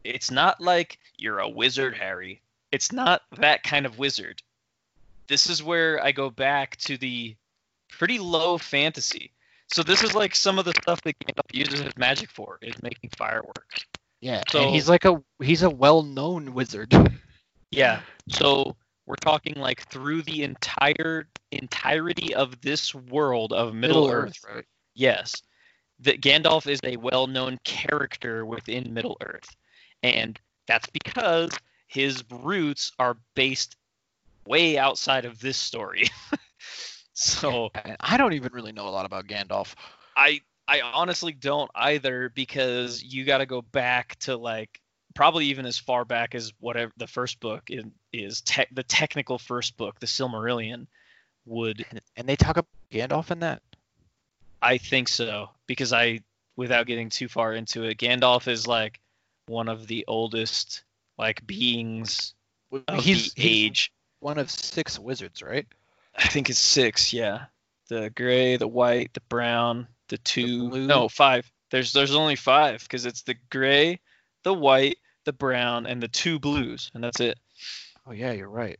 it's 0.04 0.32
not 0.32 0.62
like 0.62 1.00
you're 1.18 1.40
a 1.40 1.50
wizard, 1.50 1.96
Harry. 1.96 2.42
It's 2.72 2.92
not 2.92 3.22
that 3.38 3.64
kind 3.64 3.86
of 3.86 4.00
wizard. 4.00 4.42
This 5.28 5.50
is 5.50 5.64
where 5.64 6.04
I 6.04 6.12
go 6.12 6.30
back 6.30 6.76
to 6.78 6.98
the 6.98 7.36
pretty 7.90 8.20
low 8.20 8.58
fantasy. 8.58 9.32
So 9.74 9.82
this 9.84 10.04
is 10.04 10.14
like 10.14 10.36
some 10.36 10.60
of 10.60 10.66
the 10.66 10.74
stuff 10.84 11.02
that 11.02 11.18
Gandalf 11.20 11.52
uses 11.52 11.80
his 11.82 11.98
magic 11.98 12.30
for 12.30 12.60
is 12.62 12.82
making 12.84 13.10
fireworks. 13.18 13.86
Yeah. 14.22 14.44
So- 14.50 14.64
and 14.64 14.70
he's 14.74 14.88
like 14.88 15.04
a 15.06 15.22
he's 15.42 15.64
a 15.64 15.70
well-known 15.70 16.54
wizard. 16.54 16.94
Yeah. 17.72 18.02
So 18.30 18.76
we're 19.08 19.16
talking 19.16 19.56
like 19.56 19.90
through 19.90 20.22
the 20.22 20.44
entire 20.44 21.28
entirety 21.52 22.36
of 22.36 22.62
this 22.62 22.94
world 22.94 23.52
of 23.52 23.74
Middle, 23.74 24.08
Earth. 24.12 24.36
right? 24.48 24.64
Yes. 24.94 25.42
That 26.02 26.22
Gandalf 26.22 26.68
is 26.68 26.80
a 26.84 26.98
well-known 26.98 27.58
character 27.64 28.46
within 28.46 28.94
Middle 28.94 29.18
Earth. 29.26 29.50
And 30.04 30.40
that's 30.68 30.88
because 30.92 31.50
his 31.88 32.24
roots 32.30 32.92
are 33.00 33.18
based 33.36 33.76
way 34.46 34.78
outside 34.78 35.26
of 35.26 35.40
this 35.40 35.58
story. 35.58 36.10
so 37.14 37.70
I 38.00 38.18
don't 38.18 38.34
even 38.34 38.54
really 38.54 38.72
know 38.72 38.88
a 38.88 38.90
lot 38.90 39.06
about 39.06 39.28
Gandalf. 39.28 39.76
I 40.16 40.42
I 40.68 40.82
honestly 40.82 41.34
don't 41.34 41.70
either 41.76 42.30
because 42.30 43.04
you 43.04 43.26
got 43.26 43.40
to 43.40 43.46
go 43.46 43.62
back 43.62 44.18
to 44.20 44.36
like 44.38 44.82
probably 45.14 45.46
even 45.46 45.66
as 45.66 45.78
far 45.78 46.06
back 46.06 46.36
as 46.36 46.54
whatever 46.60 46.92
the 46.98 47.08
first 47.08 47.40
book 47.40 47.64
is, 47.70 47.84
is 48.12 48.42
tech 48.42 48.70
the 48.72 48.84
technical 48.84 49.38
first 49.38 49.78
book, 49.78 50.00
the 50.00 50.08
Silmarillion, 50.08 50.88
would 51.46 51.86
And, 52.16 52.28
they 52.28 52.36
talk 52.36 52.58
about 52.58 52.68
Gandalf 52.92 53.32
in 53.32 53.40
that. 53.40 53.62
I 54.62 54.78
think 54.78 55.08
so 55.08 55.50
because 55.68 55.94
I 55.94 56.22
without 56.56 56.88
getting 56.88 57.10
too 57.10 57.28
far 57.28 57.54
into 57.54 57.84
it, 57.84 57.98
Gandalf 57.98 58.48
is 58.48 58.66
like 58.66 59.00
one 59.48 59.68
of 59.68 59.88
the 59.88 60.06
oldest 60.08 60.84
like 61.18 61.46
beings 61.46 62.34
of 62.88 63.04
he's, 63.04 63.34
the 63.34 63.42
he's 63.42 63.66
age. 63.66 63.94
one 64.20 64.38
of 64.38 64.50
six 64.50 64.98
wizards, 64.98 65.42
right? 65.42 65.68
I 66.16 66.28
think 66.28 66.50
it's 66.50 66.60
six, 66.60 67.14
yeah. 67.14 67.46
The 67.90 68.10
gray, 68.16 68.58
the 68.58 68.68
white, 68.68 69.14
the 69.14 69.22
brown, 69.30 69.88
the 70.10 70.18
two. 70.20 70.70
blue. 70.70 70.88
No, 70.88 71.10
five. 71.10 71.50
There's 71.72 71.92
there's 71.94 72.16
only 72.16 72.36
five 72.36 72.82
because 72.84 73.06
it's 73.06 73.24
the 73.24 73.36
gray, 73.50 74.00
the 74.44 74.54
white, 74.54 74.98
the 75.26 75.34
brown, 75.34 75.86
and 75.86 76.02
the 76.02 76.08
two 76.08 76.40
blues, 76.40 76.92
and 76.94 77.04
that's 77.04 77.20
it. 77.20 77.40
Oh 78.08 78.12
yeah, 78.12 78.32
you're 78.32 78.50
right. 78.50 78.80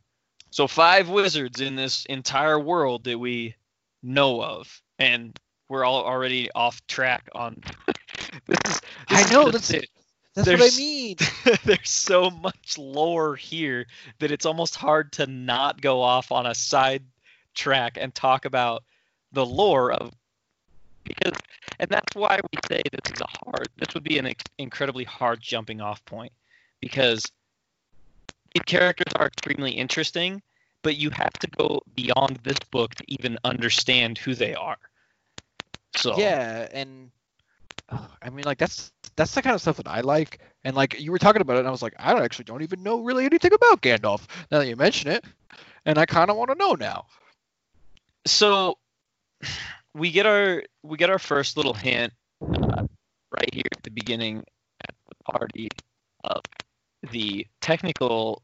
So 0.50 0.68
five 0.68 1.08
wizards 1.08 1.60
in 1.60 1.74
this 1.76 2.06
entire 2.06 2.58
world 2.58 3.04
that 3.04 3.18
we 3.18 3.56
know 4.02 4.42
of, 4.42 4.80
and 4.98 5.38
we're 5.68 5.84
all 5.84 6.04
already 6.04 6.50
off 6.54 6.86
track 6.86 7.28
on. 7.34 7.60
this 8.46 8.58
is, 8.66 8.80
I 9.08 9.16
this 9.16 9.24
is 9.26 9.32
know, 9.32 9.44
that's- 9.46 9.70
it. 9.70 9.88
That's 10.34 10.48
what 10.48 10.62
I 10.62 10.76
mean. 10.76 11.16
There's 11.64 11.88
so 11.88 12.28
much 12.28 12.76
lore 12.76 13.36
here 13.36 13.86
that 14.18 14.32
it's 14.32 14.46
almost 14.46 14.74
hard 14.74 15.12
to 15.12 15.28
not 15.28 15.80
go 15.80 16.02
off 16.02 16.32
on 16.32 16.44
a 16.46 16.56
side 16.56 17.04
track 17.54 17.98
and 18.00 18.14
talk 18.14 18.44
about 18.44 18.82
the 19.32 19.44
lore 19.44 19.92
of 19.92 20.12
because 21.04 21.32
and 21.78 21.90
that's 21.90 22.14
why 22.14 22.38
we 22.52 22.58
say 22.68 22.82
this 22.92 23.12
is 23.14 23.20
a 23.20 23.26
hard 23.26 23.68
this 23.76 23.92
would 23.94 24.04
be 24.04 24.18
an 24.18 24.26
ex- 24.26 24.44
incredibly 24.58 25.04
hard 25.04 25.40
jumping 25.40 25.80
off 25.80 26.04
point 26.04 26.32
because 26.80 27.30
these 28.54 28.64
characters 28.66 29.12
are 29.16 29.26
extremely 29.26 29.72
interesting 29.72 30.40
but 30.82 30.96
you 30.96 31.10
have 31.10 31.32
to 31.32 31.48
go 31.58 31.80
beyond 31.94 32.38
this 32.42 32.58
book 32.70 32.94
to 32.94 33.04
even 33.08 33.38
understand 33.44 34.18
who 34.18 34.34
they 34.34 34.54
are 34.54 34.78
so 35.96 36.16
Yeah, 36.18 36.68
and 36.72 37.10
I 38.22 38.30
mean, 38.30 38.44
like 38.44 38.58
that's 38.58 38.92
that's 39.16 39.34
the 39.34 39.42
kind 39.42 39.54
of 39.54 39.60
stuff 39.60 39.76
that 39.76 39.88
I 39.88 40.00
like. 40.00 40.40
And 40.64 40.74
like 40.74 40.98
you 40.98 41.12
were 41.12 41.18
talking 41.18 41.42
about 41.42 41.56
it, 41.56 41.60
and 41.60 41.68
I 41.68 41.70
was 41.70 41.82
like, 41.82 41.94
I 41.98 42.12
don't 42.12 42.22
actually 42.22 42.46
don't 42.46 42.62
even 42.62 42.82
know 42.82 43.00
really 43.00 43.24
anything 43.24 43.52
about 43.52 43.82
Gandalf. 43.82 44.26
Now 44.50 44.58
that 44.58 44.66
you 44.66 44.76
mention 44.76 45.10
it, 45.10 45.24
and 45.84 45.98
I 45.98 46.06
kind 46.06 46.30
of 46.30 46.36
want 46.36 46.50
to 46.50 46.56
know 46.56 46.72
now. 46.72 47.06
So 48.26 48.78
we 49.94 50.10
get 50.10 50.26
our 50.26 50.62
we 50.82 50.96
get 50.96 51.10
our 51.10 51.18
first 51.18 51.56
little 51.56 51.74
hint 51.74 52.12
uh, 52.42 52.86
right 53.30 53.52
here 53.52 53.64
at 53.76 53.82
the 53.82 53.90
beginning 53.90 54.44
at 54.80 54.94
the 55.08 55.32
party 55.32 55.68
of 56.24 56.40
the 57.12 57.46
technical 57.60 58.42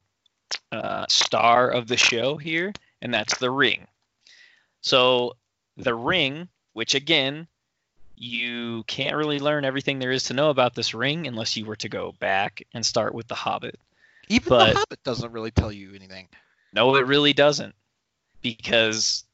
uh, 0.73 1.07
star 1.09 1.71
of 1.71 1.87
the 1.87 1.97
show 1.97 2.37
here, 2.37 2.73
and 3.03 3.13
that's 3.13 3.39
the 3.39 3.51
ring. 3.51 3.87
So 4.83 5.37
the 5.77 5.95
ring, 5.95 6.49
which 6.73 6.95
again, 6.95 7.47
you 8.17 8.85
can't 8.87 9.17
really 9.17 9.39
learn 9.39 9.65
everything 9.65 9.99
there 9.99 10.11
is 10.11 10.25
to 10.25 10.35
know 10.35 10.51
about 10.51 10.75
this 10.75 10.95
ring 10.95 11.27
unless 11.27 11.57
you 11.57 11.65
were 11.65 11.77
to 11.77 11.89
go 11.89 12.13
back 12.21 12.63
and 12.75 12.85
start 12.85 13.15
with 13.15 13.29
the 13.29 13.35
Hobbit. 13.35 13.79
Even 14.29 14.49
But- 14.49 14.73
the 14.73 14.79
Hobbit 14.79 15.03
doesn't 15.05 15.33
really 15.33 15.51
tell 15.51 15.73
you 15.73 15.95
anything. 15.95 16.29
No, 16.73 16.95
it 16.97 17.07
really 17.07 17.33
doesn't, 17.33 17.75
because 18.43 19.25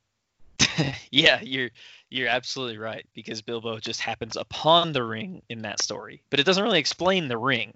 yeah, 1.10 1.40
you're 1.42 1.70
you're 2.10 2.28
absolutely 2.28 2.78
right. 2.78 3.06
Because 3.14 3.42
Bilbo 3.42 3.78
just 3.78 4.00
happens 4.00 4.36
upon 4.36 4.92
the 4.92 5.02
ring 5.02 5.42
in 5.48 5.62
that 5.62 5.82
story, 5.82 6.22
but 6.30 6.40
it 6.40 6.44
doesn't 6.44 6.62
really 6.62 6.78
explain 6.78 7.28
the 7.28 7.38
ring. 7.38 7.74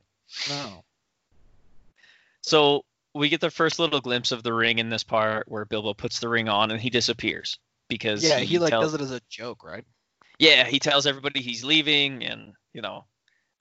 No. 0.49 0.85
So 2.43 2.85
we 3.14 3.29
get 3.29 3.40
the 3.40 3.51
first 3.51 3.79
little 3.79 4.01
glimpse 4.01 4.33
of 4.33 4.43
the 4.43 4.53
ring 4.53 4.79
in 4.79 4.88
this 4.88 5.05
part 5.05 5.49
where 5.49 5.64
Bilbo 5.64 5.95
puts 5.95 6.21
the 6.21 6.29
ring 6.29 6.49
on 6.49 6.71
and 6.71 6.81
he 6.81 6.90
disappears 6.90 7.59
because 7.88 8.23
Yeah, 8.23 8.38
he 8.38 8.59
like 8.59 8.71
tells, 8.71 8.93
does 8.93 8.95
it 8.95 9.01
as 9.01 9.11
a 9.11 9.21
joke, 9.29 9.64
right? 9.64 9.85
yeah 10.38 10.64
he 10.64 10.79
tells 10.79 11.07
everybody 11.07 11.43
he's 11.43 11.64
leaving 11.64 12.25
and 12.25 12.55
you 12.73 12.81
know 12.81 13.05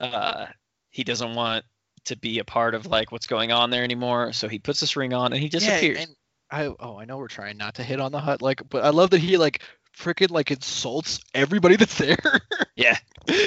uh, 0.00 0.46
he 0.88 1.04
doesn't 1.04 1.34
want 1.34 1.64
to 2.04 2.16
be 2.16 2.38
a 2.38 2.44
part 2.44 2.74
of 2.74 2.86
like 2.86 3.12
what's 3.12 3.26
going 3.26 3.52
on 3.52 3.70
there 3.70 3.84
anymore. 3.84 4.32
So 4.32 4.48
he 4.48 4.58
puts 4.58 4.80
this 4.80 4.96
ring 4.96 5.12
on 5.12 5.32
and 5.32 5.40
he 5.40 5.48
disappears. 5.48 5.98
Yeah, 5.98 6.02
and 6.04 6.16
I 6.50 6.66
oh 6.80 6.98
I 6.98 7.04
know 7.04 7.18
we're 7.18 7.28
trying 7.28 7.56
not 7.56 7.74
to 7.76 7.82
hit 7.82 8.00
on 8.00 8.12
the 8.12 8.20
hut 8.20 8.42
like, 8.42 8.62
but 8.68 8.84
I 8.84 8.90
love 8.90 9.10
that 9.10 9.20
he 9.20 9.36
like 9.36 9.62
freaking 9.96 10.30
like 10.30 10.50
insults 10.50 11.20
everybody 11.34 11.76
that's 11.76 11.98
there. 11.98 12.40
Yeah. 12.76 12.96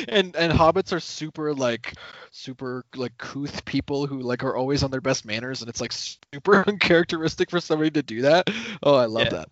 and 0.07 0.35
and 0.35 0.53
hobbits 0.53 0.93
are 0.93 0.99
super 0.99 1.53
like 1.53 1.93
super 2.31 2.83
like 2.95 3.17
couth 3.17 3.65
people 3.65 4.05
who 4.07 4.19
like 4.19 4.43
are 4.43 4.55
always 4.55 4.83
on 4.83 4.91
their 4.91 5.01
best 5.01 5.25
manners, 5.25 5.61
and 5.61 5.69
it's 5.69 5.81
like 5.81 5.91
super 5.91 6.63
uncharacteristic 6.67 7.49
for 7.49 7.59
somebody 7.59 7.91
to 7.91 8.03
do 8.03 8.21
that. 8.21 8.49
Oh, 8.81 8.95
I 8.95 9.05
love 9.05 9.25
Yeah. 9.25 9.29
that. 9.31 9.49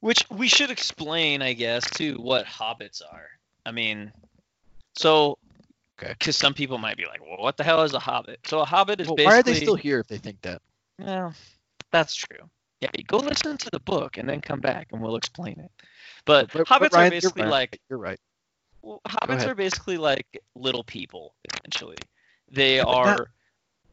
Which 0.00 0.24
we 0.30 0.46
should 0.48 0.70
explain, 0.70 1.42
I 1.42 1.54
guess, 1.54 1.88
too, 1.90 2.14
what 2.20 2.46
hobbits 2.46 3.02
are. 3.12 3.26
I 3.66 3.72
mean, 3.72 4.12
so 4.94 5.38
Okay. 6.00 6.12
because 6.12 6.36
some 6.36 6.54
people 6.54 6.78
might 6.78 6.96
be 6.96 7.06
like, 7.06 7.20
"Well, 7.20 7.38
what 7.38 7.56
the 7.56 7.64
hell 7.64 7.82
is 7.82 7.94
a 7.94 7.98
hobbit?" 7.98 8.40
So 8.46 8.60
a 8.60 8.64
hobbit 8.64 9.00
is 9.00 9.08
Well, 9.08 9.16
basically 9.16 9.32
why 9.32 9.38
are 9.38 9.42
they 9.42 9.54
still 9.54 9.74
here 9.74 9.98
if 9.98 10.06
they 10.06 10.18
think 10.18 10.40
that? 10.42 10.62
Well, 11.00 11.34
that's 11.90 12.14
true. 12.14 12.48
Yeah, 12.80 12.90
go 13.06 13.18
listen 13.18 13.56
to 13.58 13.70
the 13.70 13.80
book 13.80 14.18
and 14.18 14.28
then 14.28 14.40
come 14.40 14.60
back 14.60 14.88
and 14.92 15.00
we'll 15.02 15.16
explain 15.16 15.58
it. 15.58 15.70
But, 16.24 16.52
But- 16.52 16.66
but 16.66 16.66
hobbits 16.68 16.92
Ryan, 16.92 17.12
are 17.12 17.14
you're 17.14 17.20
basically 17.22 17.46
like 17.46 17.80
You're 17.90 17.98
right. 17.98 18.20
well, 18.82 19.00
hobbits 19.06 19.46
are 19.46 19.54
basically 19.54 19.96
like 19.98 20.26
little 20.54 20.84
people 20.84 21.34
essentially. 21.52 21.96
They 22.50 22.76
Yeah, 22.76 22.84
are 22.84 23.06
not- 23.06 23.28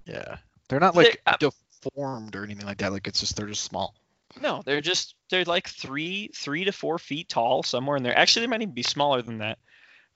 Yeah, 0.06 0.38
they're 0.70 0.80
not 0.80 0.96
like 0.96 1.20
uh, 1.26 1.38
deformed 1.38 2.36
or 2.36 2.44
anything 2.44 2.66
like 2.68 2.78
that. 2.80 2.92
Like 2.92 3.08
it's 3.08 3.20
just 3.20 3.36
they're 3.36 3.48
just 3.48 3.64
small. 3.64 3.96
no, 4.40 4.62
they're 4.66 4.82
just 4.82 5.16
they're 5.30 5.46
like 5.46 5.68
three 5.68 6.30
three 6.36 6.64
to 6.66 6.72
four 6.72 7.00
feet 7.00 7.28
tall 7.30 7.64
somewhere 7.64 7.98
in 7.98 8.04
there. 8.04 8.16
Actually, 8.18 8.46
they 8.46 8.50
might 8.52 8.62
even 8.62 8.74
be 8.76 8.84
smaller 8.84 9.22
than 9.24 9.40
that. 9.40 9.58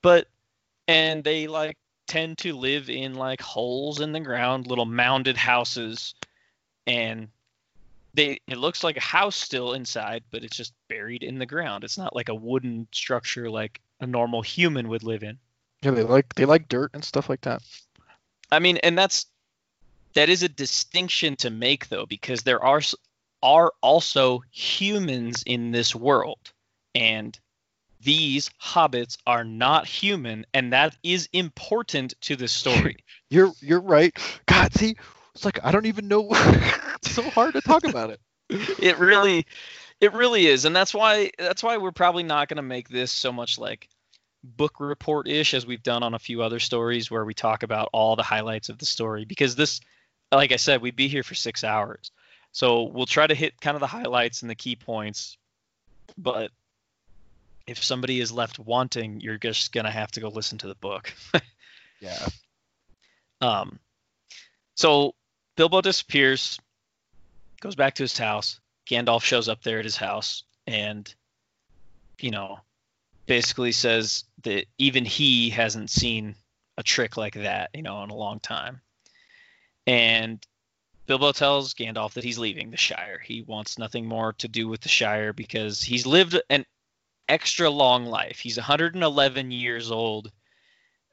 But 0.03 0.27
and 0.87 1.23
they 1.23 1.47
like 1.47 1.77
tend 2.07 2.37
to 2.39 2.53
live 2.53 2.89
in 2.89 3.15
like 3.15 3.41
holes 3.41 3.99
in 3.99 4.11
the 4.11 4.19
ground, 4.19 4.67
little 4.67 4.85
mounded 4.85 5.37
houses, 5.37 6.13
and 6.85 7.29
they 8.19 8.41
it 8.47 8.58
looks 8.58 8.84
like 8.84 8.97
a 8.97 9.01
house 9.01 9.38
still 9.38 9.73
inside, 9.73 10.23
but 10.29 10.43
it's 10.43 10.58
just 10.58 10.73
buried 10.89 11.23
in 11.23 11.39
the 11.39 11.45
ground. 11.45 11.86
It's 11.86 11.97
not 11.97 12.13
like 12.13 12.27
a 12.27 12.36
wooden 12.36 12.86
structure 12.91 13.49
like 13.49 13.79
a 14.01 14.08
normal 14.08 14.41
human 14.41 14.89
would 14.89 15.03
live 15.03 15.23
in. 15.23 15.38
Yeah, 15.82 15.91
they 15.91 16.03
like 16.03 16.36
they 16.36 16.43
like 16.43 16.67
dirt 16.67 16.91
and 16.93 17.03
stuff 17.03 17.29
like 17.29 17.41
that. 17.41 17.62
I 18.51 18.60
mean, 18.60 18.77
and 18.77 18.97
that's 18.97 19.27
that 20.15 20.27
is 20.27 20.43
a 20.43 20.49
distinction 20.49 21.38
to 21.38 21.49
make 21.49 21.88
though, 21.88 22.05
because 22.05 22.43
there 22.43 22.62
are 22.62 22.82
are 23.41 23.71
also 23.82 24.43
humans 24.51 25.43
in 25.45 25.71
this 25.71 25.95
world, 25.95 26.51
and 26.93 27.39
these 28.01 28.49
hobbits 28.62 29.17
are 29.25 29.45
not 29.45 29.88
human, 29.88 30.45
and 30.53 30.73
that 30.73 30.97
is 31.03 31.29
important 31.32 32.15
to 32.21 32.36
the 32.36 32.49
story. 32.49 32.97
You're 33.29 33.53
you're 33.62 33.79
right. 33.79 34.17
God, 34.47 34.73
see, 34.73 34.95
it's 35.39 35.45
like 35.45 35.60
I 35.63 35.71
don't 35.71 35.86
even 35.86 36.10
know. 36.10 36.28
it's 36.32 37.12
so 37.12 37.21
hard 37.21 37.54
to 37.54 37.62
talk 37.62 37.86
about 37.86 38.10
it. 38.10 38.19
it 38.49 38.99
really, 38.99 39.45
it 40.02 40.12
really 40.12 40.47
is, 40.47 40.65
and 40.65 40.75
that's 40.75 40.93
why 40.93 41.32
that's 41.39 41.63
why 41.63 41.78
we're 41.78 41.93
probably 41.93 42.23
not 42.23 42.49
going 42.49 42.58
to 42.58 42.62
make 42.62 42.89
this 42.89 43.10
so 43.10 43.32
much 43.32 43.58
like 43.58 43.88
book 44.43 44.82
report 44.82 45.30
ish 45.30 45.54
as 45.54 45.65
we've 45.65 45.82
done 45.82 46.04
on 46.04 46.13
a 46.13 46.19
few 46.19 46.41
other 46.41 46.60
stories 46.60 47.10
where 47.10 47.23
we 47.23 47.34
talk 47.34 47.63
about 47.63 47.88
all 47.93 48.17
the 48.17 48.23
highlights 48.23 48.67
of 48.67 48.78
the 48.80 48.86
story 48.86 49.25
because 49.25 49.54
this 49.56 49.82
like 50.32 50.54
i 50.54 50.56
said 50.56 50.82
we'd 50.82 50.95
be 50.95 51.10
here 51.10 51.23
for 51.23 51.36
six 51.36 51.62
hours 51.62 52.10
so 52.54 52.84
we'll 52.84 53.06
try 53.06 53.28
to 53.28 53.36
hit 53.36 53.60
kind 53.60 53.75
of 53.75 53.82
the 53.82 53.88
highlights 53.88 54.41
and 54.41 54.49
the 54.49 54.56
key 54.56 54.78
points 54.78 55.38
but 56.17 56.52
if 57.67 57.84
somebody 57.84 58.21
is 58.21 58.32
left 58.32 58.60
wanting 58.60 59.19
you're 59.19 59.38
just 59.38 59.73
gonna 59.73 59.91
have 59.91 60.10
to 60.10 60.21
go 60.21 60.30
listen 60.30 60.58
to 60.58 60.67
the 60.67 60.75
book 60.75 61.13
Yeah. 61.99 62.28
um 63.41 63.78
so 64.75 65.15
bilbo 65.59 65.81
disappears 65.81 66.59
goes 67.61 67.75
back 67.75 67.93
to 67.95 68.03
his 68.03 68.17
house 68.17 68.59
gandalf 68.89 69.21
shows 69.21 69.49
up 69.49 69.61
there 69.61 69.79
at 69.79 69.85
his 69.85 69.97
house 69.97 70.43
and 70.65 71.13
you 72.19 72.31
know 72.31 72.59
basically 73.29 73.71
says 73.71 74.23
that 74.41 74.65
even 74.79 75.05
he 75.05 75.51
hasn't 75.51 75.91
seen 75.91 76.33
a 76.79 76.83
trick 76.83 77.15
like 77.15 77.35
that, 77.35 77.69
you 77.75 77.83
know, 77.83 78.01
in 78.03 78.09
a 78.09 78.15
long 78.15 78.39
time. 78.39 78.81
And 79.85 80.43
Bilbo 81.05 81.33
tells 81.33 81.75
Gandalf 81.75 82.13
that 82.13 82.23
he's 82.23 82.39
leaving 82.39 82.71
the 82.71 82.77
Shire. 82.77 83.19
He 83.19 83.43
wants 83.43 83.77
nothing 83.77 84.07
more 84.07 84.33
to 84.33 84.47
do 84.47 84.67
with 84.67 84.81
the 84.81 84.89
Shire 84.89 85.31
because 85.31 85.81
he's 85.81 86.07
lived 86.07 86.41
an 86.49 86.65
extra 87.27 87.69
long 87.69 88.05
life. 88.05 88.39
He's 88.39 88.57
111 88.57 89.51
years 89.51 89.91
old 89.91 90.31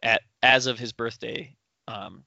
at 0.03 0.23
as 0.43 0.67
of 0.67 0.79
his 0.79 0.93
birthday, 0.93 1.55
um, 1.87 2.25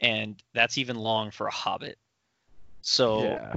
and 0.00 0.42
that's 0.54 0.78
even 0.78 0.96
long 0.96 1.30
for 1.30 1.46
a 1.46 1.52
hobbit. 1.52 1.98
So 2.82 3.24
yeah. 3.24 3.54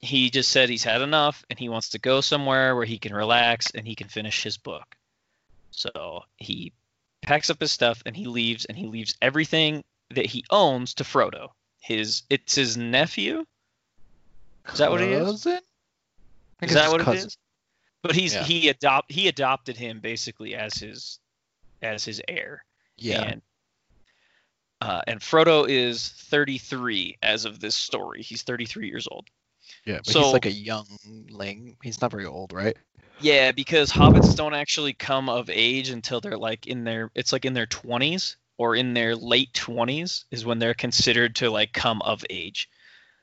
he 0.00 0.30
just 0.30 0.50
said 0.50 0.68
he's 0.68 0.84
had 0.84 1.02
enough 1.02 1.44
and 1.50 1.58
he 1.58 1.68
wants 1.68 1.90
to 1.90 1.98
go 1.98 2.20
somewhere 2.20 2.74
where 2.74 2.86
he 2.86 2.98
can 2.98 3.14
relax 3.14 3.70
and 3.72 3.86
he 3.86 3.94
can 3.94 4.08
finish 4.08 4.42
his 4.42 4.56
book. 4.56 4.96
So 5.70 6.24
he 6.36 6.72
packs 7.22 7.50
up 7.50 7.60
his 7.60 7.72
stuff 7.72 8.02
and 8.06 8.16
he 8.16 8.26
leaves 8.26 8.64
and 8.64 8.76
he 8.76 8.86
leaves 8.86 9.16
everything 9.22 9.84
that 10.10 10.26
he 10.26 10.44
owns 10.50 10.94
to 10.94 11.04
Frodo. 11.04 11.48
His 11.80 12.22
it's 12.30 12.54
his 12.54 12.76
nephew. 12.76 13.44
Is 14.72 14.78
that 14.78 14.90
what 14.90 15.00
it 15.02 15.10
is? 15.10 15.24
Cousin? 15.24 15.52
I 15.52 15.58
think 16.60 16.70
Is 16.70 16.74
that 16.74 16.90
what 16.90 17.00
cousin. 17.00 17.24
it 17.24 17.26
is? 17.26 17.38
But 18.02 18.14
he's 18.14 18.34
Yeah. 18.34 18.44
he 18.44 18.68
adopt 18.68 19.10
he 19.10 19.28
adopted 19.28 19.76
him 19.76 20.00
basically 20.00 20.54
as 20.54 20.74
his 20.74 21.18
as 21.82 22.04
his 22.04 22.20
heir. 22.28 22.64
Yeah. 22.96 23.22
And 23.22 23.42
uh, 24.82 25.00
and 25.06 25.20
Frodo 25.20 25.68
is 25.68 26.08
33 26.08 27.16
as 27.22 27.44
of 27.44 27.60
this 27.60 27.76
story. 27.76 28.22
He's 28.22 28.42
33 28.42 28.88
years 28.88 29.06
old. 29.10 29.28
yeah. 29.84 29.98
But 29.98 30.08
so- 30.08 30.22
he's 30.22 30.32
like 30.32 30.46
a 30.46 30.50
youngling. 30.50 31.76
He's 31.82 32.00
not 32.00 32.10
very 32.10 32.26
old, 32.26 32.52
right? 32.52 32.76
Yeah, 33.20 33.52
because 33.52 33.92
hobbits 33.92 34.34
don't 34.34 34.54
actually 34.54 34.94
come 34.94 35.28
of 35.28 35.48
age 35.48 35.90
until 35.90 36.20
they're 36.20 36.36
like 36.36 36.66
in 36.66 36.82
their 36.82 37.10
it's 37.14 37.32
like 37.32 37.44
in 37.44 37.54
their 37.54 37.66
20s 37.66 38.34
or 38.58 38.74
in 38.74 38.94
their 38.94 39.14
late 39.14 39.52
20s 39.52 40.24
is 40.32 40.44
when 40.44 40.58
they're 40.58 40.74
considered 40.74 41.36
to 41.36 41.48
like 41.50 41.72
come 41.72 42.02
of 42.02 42.24
age. 42.28 42.68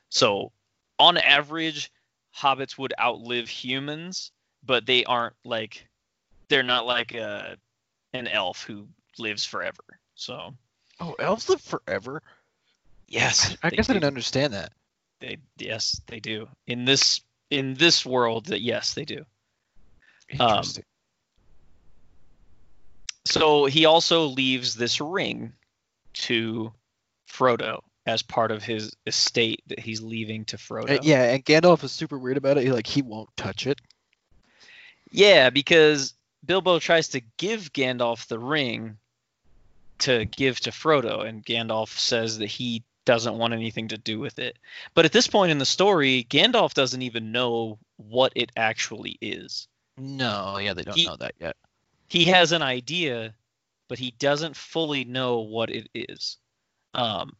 So, 0.08 0.52
on 0.98 1.18
average, 1.18 1.92
hobbits 2.34 2.78
would 2.78 2.94
outlive 2.98 3.50
humans, 3.50 4.32
but 4.64 4.86
they 4.86 5.04
aren't 5.04 5.36
like 5.44 5.86
they're 6.48 6.62
not 6.62 6.86
like 6.86 7.12
a 7.14 7.58
an 8.14 8.26
elf 8.26 8.64
who 8.64 8.88
lives 9.18 9.44
forever. 9.44 9.84
So, 10.14 10.54
Oh, 11.00 11.14
elves 11.18 11.48
live 11.48 11.62
forever. 11.62 12.22
yes, 13.08 13.56
I 13.62 13.70
they 13.70 13.76
guess 13.76 13.88
I 13.90 13.94
didn't 13.94 14.04
understand 14.04 14.52
that. 14.52 14.72
They 15.20 15.38
yes, 15.58 16.00
they 16.06 16.20
do. 16.20 16.48
In 16.66 16.84
this 16.84 17.22
in 17.50 17.74
this 17.74 18.04
world 18.04 18.46
that 18.46 18.60
yes, 18.60 18.94
they 18.94 19.04
do. 19.04 19.24
Um, 20.38 20.50
Interesting. 20.50 20.84
So 23.24 23.66
he 23.66 23.84
also 23.84 24.26
leaves 24.26 24.74
this 24.74 25.00
ring 25.00 25.52
to 26.14 26.72
Frodo 27.30 27.80
as 28.06 28.22
part 28.22 28.50
of 28.50 28.62
his 28.62 28.92
estate 29.06 29.62
that 29.66 29.78
he's 29.78 30.00
leaving 30.00 30.44
to 30.46 30.56
Frodo. 30.56 30.98
Uh, 30.98 31.00
yeah, 31.02 31.24
and 31.24 31.44
Gandalf 31.44 31.84
is 31.84 31.92
super 31.92 32.18
weird 32.18 32.36
about 32.36 32.56
it. 32.56 32.64
He 32.64 32.72
like 32.72 32.86
he 32.86 33.02
won't 33.02 33.28
touch 33.36 33.66
it. 33.66 33.80
Yeah, 35.10 35.50
because 35.50 36.14
Bilbo 36.44 36.78
tries 36.78 37.08
to 37.08 37.20
give 37.36 37.72
Gandalf 37.72 38.26
the 38.26 38.38
ring 38.38 38.96
to 40.00 40.24
give 40.26 40.60
to 40.60 40.70
Frodo, 40.70 41.26
and 41.26 41.44
Gandalf 41.44 41.88
says 41.98 42.38
that 42.38 42.46
he 42.46 42.82
doesn't 43.04 43.38
want 43.38 43.54
anything 43.54 43.88
to 43.88 43.98
do 43.98 44.18
with 44.20 44.38
it. 44.38 44.58
But 44.94 45.04
at 45.04 45.12
this 45.12 45.26
point 45.26 45.50
in 45.52 45.58
the 45.58 45.64
story, 45.66 46.26
Gandalf 46.28 46.74
doesn't 46.74 47.02
even 47.02 47.32
know 47.32 47.78
what 47.96 48.32
it 48.36 48.52
actually 48.56 49.16
is. 49.20 49.66
No, 49.96 50.58
yeah, 50.58 50.74
they 50.74 50.82
don't 50.82 50.96
He- 50.96 51.06
know 51.06 51.16
that 51.16 51.34
yet. 51.40 51.56
he 52.08 52.24
has 52.26 52.52
an 52.52 52.62
idea, 52.62 53.34
but 53.88 53.98
he 53.98 54.12
doesn't 54.18 54.56
fully 54.56 55.04
know 55.04 55.40
what 55.40 55.70
it 55.70 55.88
is. 55.94 56.36
Um, 56.94 57.36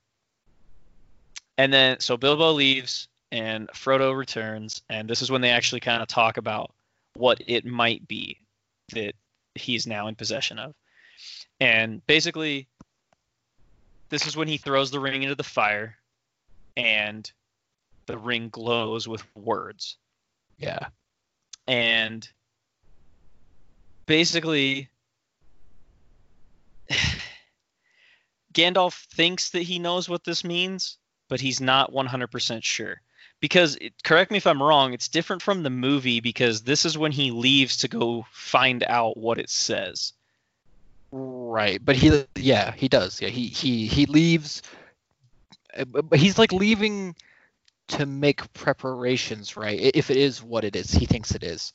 and 1.59 1.73
then 1.73 2.01
so 2.01 2.17
Bilbo 2.17 2.53
leaves 2.53 3.09
and 3.33 3.69
Frodo 3.69 4.17
returns, 4.17 4.83
and 4.89 5.09
this 5.09 5.23
is 5.23 5.31
when 5.31 5.41
they 5.41 5.51
actually 5.51 5.81
kind 5.81 6.03
of 6.03 6.09
talk 6.09 6.37
about 6.37 6.73
what 7.15 7.41
it 7.47 7.65
might 7.65 8.07
be 8.09 8.39
that 8.93 9.15
he's 9.55 9.87
now 9.87 10.07
in 10.09 10.15
possession 10.15 10.59
of. 10.59 10.75
And 11.61 12.05
basically, 12.07 12.69
this 14.09 14.27
is 14.27 14.37
when 14.37 14.49
he 14.49 14.57
throws 14.57 14.91
the 14.91 15.01
ring 15.01 15.23
into 15.23 15.35
the 15.35 15.43
fire, 15.45 15.97
and 16.77 17.31
the 18.07 18.19
ring 18.19 18.49
glows 18.49 19.07
with 19.07 19.25
words 19.37 19.97
Yeah. 20.59 20.89
and 21.69 22.29
basically 24.07 24.89
Gandalf 28.53 29.05
thinks 29.07 29.51
that 29.51 29.63
he 29.63 29.79
knows 29.79 30.09
what 30.09 30.25
this 30.25 30.43
means, 30.43 30.99
but 31.29 31.41
he's 31.41 31.61
not 31.61 31.93
100% 31.93 32.65
sure. 32.65 33.01
Because 33.39 33.77
it, 33.77 34.03
correct 34.03 34.33
me 34.33 34.39
if 34.39 34.47
I'm 34.47 34.63
wrong, 34.63 34.93
it's 34.93 35.09
different 35.09 35.41
from 35.41 35.63
the 35.63 35.71
movie 35.71 36.19
because 36.21 36.63
this 36.63 36.85
is 36.85 36.99
when 36.99 37.13
he 37.13 37.31
leaves 37.31 37.77
to 37.79 37.89
go 37.89 38.27
find 38.33 38.83
out 38.83 39.17
what 39.17 39.39
it 39.39 39.49
says. 39.51 40.13
Right, 41.13 41.85
but 41.85 41.97
he 41.97 42.25
yeah, 42.37 42.73
he 42.73 42.89
does. 42.89 43.21
Yeah, 43.21 43.29
he 43.29 43.47
he 43.47 43.87
he 43.87 44.07
leaves 44.07 44.63
uh, 45.77 45.85
but 45.85 46.19
he's 46.19 46.39
like 46.39 46.53
leaving 46.53 47.15
to 47.89 48.07
make 48.07 48.53
preparations, 48.53 49.57
right? 49.57 49.79
If 49.95 50.11
it 50.11 50.17
is 50.17 50.43
what 50.43 50.65
it 50.65 50.77
is, 50.77 50.91
he 50.93 51.07
thinks 51.07 51.35
it 51.35 51.43
is. 51.43 51.73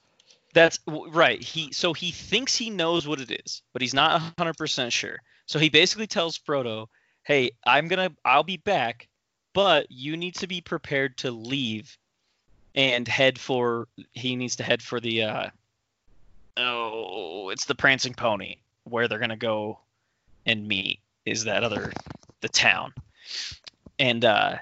That's 0.54 0.80
right. 0.88 1.42
He 1.42 1.74
so 1.74 1.94
he 1.94 2.12
thinks 2.12 2.56
he 2.56 2.70
knows 2.70 3.08
what 3.08 3.20
it 3.20 3.32
is, 3.46 3.62
but 3.74 3.82
he's 3.82 3.94
not 3.94 4.22
100% 4.38 4.92
sure. 4.92 5.20
So 5.46 5.60
he 5.60 5.70
basically 5.70 6.08
tells 6.08 6.38
Frodo, 6.38 6.88
"Hey, 7.24 7.52
I'm 7.66 7.88
going 7.88 8.10
to 8.10 8.16
I'll 8.24 8.44
be 8.44 8.58
back, 8.58 9.10
but 9.54 9.88
you 9.90 10.16
need 10.16 10.36
to 10.36 10.48
be 10.48 10.62
prepared 10.62 11.18
to 11.18 11.32
leave 11.32 11.98
and 12.74 13.08
head 13.08 13.38
for 13.38 13.88
he 14.14 14.36
needs 14.36 14.58
to 14.58 14.64
head 14.64 14.82
for 14.82 15.00
the 15.00 15.24
uh 15.24 15.50
oh, 16.58 17.50
it's 17.50 17.66
the 17.66 17.76
Prancing 17.76 18.14
Pony 18.14 18.56
where 18.86 19.08
they're 19.08 19.20
going 19.20 19.30
to 19.30 19.36
go 19.36 19.80
and 20.46 20.68
meet 20.68 21.00
is 21.26 21.44
that 21.44 21.64
other 21.64 21.92
the 22.42 22.50
town. 22.50 22.94
And 24.00 24.24
uh 24.24 24.58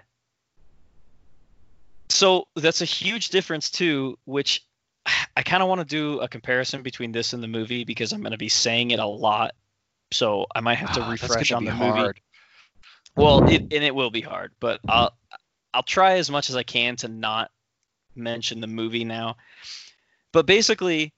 so 2.09 2.47
that's 2.55 2.81
a 2.81 2.85
huge 2.85 3.29
difference 3.29 3.69
too, 3.69 4.17
which 4.25 4.65
I 5.35 5.43
kind 5.43 5.61
of 5.63 5.69
want 5.69 5.81
to 5.81 5.85
do 5.85 6.19
a 6.19 6.27
comparison 6.27 6.81
between 6.83 7.11
this 7.11 7.33
and 7.33 7.43
the 7.43 7.47
movie 7.47 7.83
because 7.83 8.13
I'm 8.13 8.21
going 8.21 8.31
to 8.31 8.37
be 8.37 8.49
saying 8.49 8.91
it 8.91 8.99
a 8.99 9.05
lot. 9.05 9.53
So 10.11 10.45
I 10.55 10.61
might 10.61 10.75
have 10.75 10.91
to 10.93 11.01
Ah, 11.01 11.09
refresh 11.11 11.51
on 11.51 11.65
the 11.65 11.73
movie. 11.73 12.21
Well, 13.15 13.43
it, 13.47 13.63
and 13.71 13.83
it 13.83 13.93
will 13.93 14.11
be 14.11 14.21
hard, 14.21 14.51
but 14.59 14.79
I'll 14.87 15.11
I'll 15.73 15.83
try 15.83 16.13
as 16.13 16.29
much 16.29 16.49
as 16.49 16.55
I 16.55 16.63
can 16.63 16.95
to 16.97 17.07
not 17.07 17.51
mention 18.15 18.61
the 18.61 18.67
movie 18.67 19.05
now. 19.05 19.37
But 20.31 20.45
basically, 20.45 21.13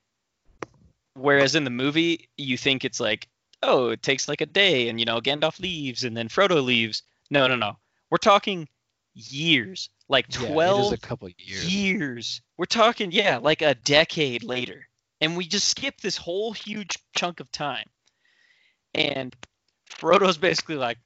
whereas 1.15 1.56
in 1.56 1.63
the 1.63 1.69
movie 1.69 2.30
you 2.38 2.58
think 2.58 2.86
it's 2.86 2.99
like, 2.99 3.28
oh, 3.63 3.89
it 3.89 4.04
takes 4.04 4.28
like 4.28 4.41
a 4.41 4.45
day, 4.45 4.89
and 4.89 4.99
you 4.99 5.06
know 5.06 5.19
Gandalf 5.21 5.60
leaves, 5.60 6.04
and 6.04 6.15
then 6.15 6.30
Frodo 6.30 6.63
leaves. 6.63 7.04
No, 7.32 7.47
no, 7.47 7.56
no. 7.56 7.78
We're 8.12 8.17
talking 8.17 8.67
years, 9.13 9.89
like 10.08 10.28
Yeah, 10.30 10.47
twelve 10.47 10.93
a 10.93 10.97
couple 10.97 11.30
years. 11.38 11.73
years. 11.73 12.41
We're 12.58 12.65
talking, 12.65 13.12
yeah, 13.12 13.38
like 13.38 13.62
a 13.62 13.75
decade 13.75 14.43
later. 14.43 14.88
And 15.21 15.36
we 15.38 15.47
just 15.47 15.69
skip 15.69 16.01
this 16.01 16.17
whole 16.17 16.51
huge 16.51 16.97
chunk 17.15 17.39
of 17.39 17.51
time. 17.51 17.88
And 18.93 19.36
Frodo's 19.89 20.38
basically 20.38 20.75
like, 20.75 20.97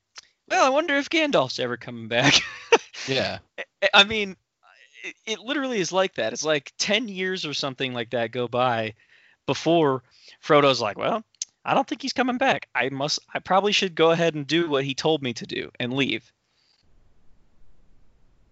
well, 0.49 0.65
I 0.65 0.69
wonder 0.69 0.95
if 0.97 1.09
Gandalf's 1.09 1.59
ever 1.59 1.77
coming 1.77 2.07
back. 2.07 2.41
Yeah. 3.07 3.39
I 3.93 4.03
mean, 4.03 4.35
it, 5.03 5.15
it 5.25 5.39
literally 5.39 5.79
is 5.79 5.91
like 5.91 6.15
that. 6.15 6.33
It's 6.33 6.43
like 6.43 6.73
10 6.77 7.07
years 7.07 7.45
or 7.45 7.53
something 7.53 7.93
like 7.93 8.11
that 8.11 8.31
go 8.31 8.47
by 8.47 8.93
before 9.49 10.03
Frodo's 10.39 10.79
like, 10.79 10.95
well, 10.95 11.23
I 11.65 11.73
don't 11.73 11.87
think 11.87 12.03
he's 12.03 12.13
coming 12.13 12.37
back. 12.37 12.69
I 12.75 12.89
must, 12.89 13.17
I 13.33 13.39
probably 13.39 13.71
should 13.71 13.95
go 13.95 14.11
ahead 14.11 14.35
and 14.35 14.45
do 14.45 14.69
what 14.69 14.83
he 14.83 14.93
told 14.93 15.23
me 15.23 15.33
to 15.33 15.47
do 15.47 15.71
and 15.79 15.91
leave. 15.91 16.31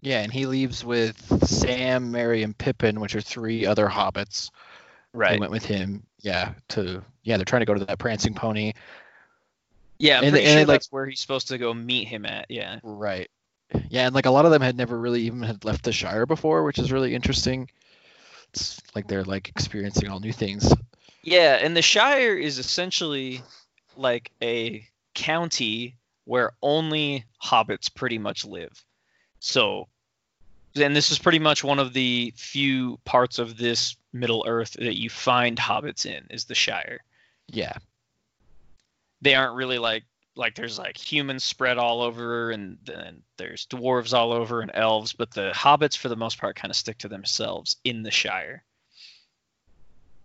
Yeah, 0.02 0.22
and 0.22 0.34
he 0.34 0.48
leaves 0.48 0.84
with 0.84 1.18
Sam, 1.48 2.12
Merry, 2.12 2.42
and 2.42 2.58
Pippin, 2.58 3.00
which 3.00 3.16
are 3.16 3.22
three 3.22 3.66
other 3.66 3.88
hobbits. 3.88 4.50
They 5.14 5.38
went 5.40 5.52
with 5.52 5.66
him. 5.66 6.04
Yeah, 6.22 6.54
to 6.70 7.04
yeah, 7.24 7.38
they're 7.38 7.46
trying 7.46 7.62
to 7.62 7.66
go 7.68 7.74
to 7.76 7.86
that 7.86 8.00
prancing 8.00 8.34
pony. 8.34 8.74
Yeah, 10.00 10.18
I'm 10.18 10.24
And- 10.26 10.32
pretty 10.34 10.46
and 10.48 10.54
sure 10.54 10.66
like- 10.66 10.68
that's 10.76 10.92
where 10.92 11.06
he's 11.06 11.20
supposed 11.20 11.48
to 11.50 11.58
go 11.60 11.74
meet 11.76 12.08
him 12.08 12.26
at. 12.26 12.48
Yeah. 12.50 12.80
Right. 12.84 13.30
Yeah, 13.90 14.06
and 14.08 14.16
like 14.16 14.26
a 14.26 14.32
lot 14.32 14.46
of 14.46 14.52
them 14.52 14.62
had 14.62 14.78
never 14.78 14.98
really 14.98 15.22
even 15.22 15.42
had 15.44 15.64
left 15.66 15.84
the 15.84 15.92
Shire 15.92 16.26
before, 16.26 16.64
which 16.64 16.80
is 16.80 16.92
really 16.92 17.14
interesting. 17.14 17.70
It's 18.50 18.82
like 18.96 19.08
they're 19.08 19.24
like 19.24 19.50
experiencing 19.50 20.10
all 20.10 20.20
new 20.20 20.34
things. 20.34 20.74
Yeah, 21.24 21.58
and 21.62 21.76
the 21.76 21.82
Shire 21.82 22.36
is 22.36 22.58
essentially 22.58 23.42
like 23.96 24.32
a 24.42 24.88
county 25.14 25.98
where 26.26 26.54
only 26.62 27.26
hobbits 27.44 27.94
pretty 27.94 28.18
much 28.18 28.46
live. 28.46 28.84
So, 29.40 29.88
and 30.76 30.96
this 30.96 31.12
is 31.12 31.20
pretty 31.20 31.40
much 31.40 31.64
one 31.64 31.80
of 31.80 31.94
the 31.94 32.34
few 32.36 33.00
parts 33.06 33.40
of 33.40 33.58
this 33.58 33.96
Middle 34.14 34.46
Earth 34.48 34.74
that 34.74 34.98
you 34.98 35.10
find 35.10 35.58
hobbits 35.58 36.06
in 36.06 36.26
is 36.30 36.46
the 36.46 36.56
Shire. 36.56 37.00
Yeah. 37.48 37.74
They 39.22 39.36
aren't 39.36 39.56
really 39.56 39.80
like 39.80 40.04
like 40.38 40.56
there's 40.56 40.78
like 40.78 40.98
humans 40.98 41.44
spread 41.44 41.78
all 41.78 42.02
over 42.02 42.52
and 42.52 42.78
then 42.86 43.22
there's 43.38 43.66
dwarves 43.68 44.14
all 44.14 44.32
over 44.32 44.62
and 44.62 44.72
elves, 44.74 45.14
but 45.14 45.32
the 45.32 45.52
hobbits 45.54 45.98
for 45.98 46.10
the 46.10 46.16
most 46.16 46.40
part 46.40 46.56
kind 46.56 46.70
of 46.70 46.76
stick 46.76 46.98
to 47.00 47.08
themselves 47.08 47.78
in 47.84 48.04
the 48.04 48.12
Shire. 48.12 48.64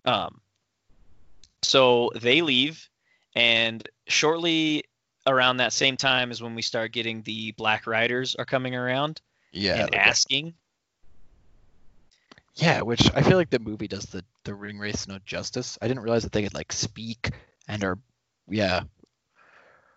Um 0.05 0.39
so 1.63 2.11
they 2.15 2.41
leave 2.41 2.89
and 3.35 3.87
shortly 4.07 4.83
around 5.25 5.57
that 5.57 5.73
same 5.73 5.95
time 5.97 6.29
is 6.29 6.41
when 6.41 6.55
we 6.55 6.61
start 6.61 6.91
getting 6.91 7.21
the 7.23 7.51
black 7.53 7.87
riders 7.87 8.35
are 8.35 8.45
coming 8.45 8.75
around 8.75 9.21
Yeah. 9.51 9.85
and 9.85 9.95
asking 9.95 10.53
yeah, 12.55 12.81
which 12.81 13.09
I 13.15 13.23
feel 13.23 13.37
like 13.37 13.49
the 13.49 13.59
movie 13.59 13.87
does 13.87 14.05
the 14.05 14.23
the 14.43 14.53
ring 14.53 14.77
wraiths 14.77 15.07
no 15.07 15.17
justice. 15.25 15.77
I 15.81 15.87
didn't 15.87 16.03
realize 16.03 16.23
that 16.23 16.31
they 16.31 16.43
could 16.43 16.53
like 16.53 16.71
speak 16.71 17.31
and 17.67 17.83
are 17.83 17.97
yeah, 18.47 18.81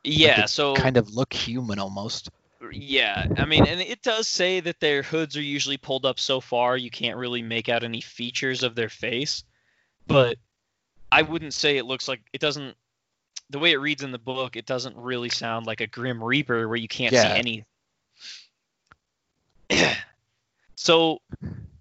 yeah 0.06 0.42
they 0.42 0.46
so 0.46 0.74
kind 0.74 0.96
of 0.96 1.14
look 1.14 1.32
human 1.32 1.78
almost. 1.78 2.30
Yeah, 2.72 3.26
I 3.36 3.44
mean, 3.44 3.64
and 3.66 3.80
it 3.80 4.02
does 4.02 4.26
say 4.26 4.60
that 4.60 4.80
their 4.80 5.02
hoods 5.02 5.36
are 5.36 5.42
usually 5.42 5.76
pulled 5.76 6.06
up 6.06 6.18
so 6.18 6.40
far 6.40 6.76
you 6.76 6.90
can't 6.90 7.18
really 7.18 7.42
make 7.42 7.68
out 7.68 7.84
any 7.84 8.00
features 8.00 8.62
of 8.62 8.74
their 8.74 8.88
face, 8.88 9.44
but 10.06 10.38
I 11.12 11.22
wouldn't 11.22 11.54
say 11.54 11.76
it 11.76 11.84
looks 11.84 12.08
like 12.08 12.22
it 12.32 12.40
doesn't. 12.40 12.76
The 13.50 13.58
way 13.58 13.72
it 13.72 13.76
reads 13.76 14.02
in 14.02 14.10
the 14.10 14.18
book, 14.18 14.56
it 14.56 14.66
doesn't 14.66 14.96
really 14.96 15.28
sound 15.28 15.66
like 15.66 15.80
a 15.80 15.86
Grim 15.86 16.22
Reaper 16.22 16.66
where 16.66 16.78
you 16.78 16.88
can't 16.88 17.12
Yeah. 17.12 17.34
see 17.34 17.64
any. 19.70 19.94
so 20.74 21.20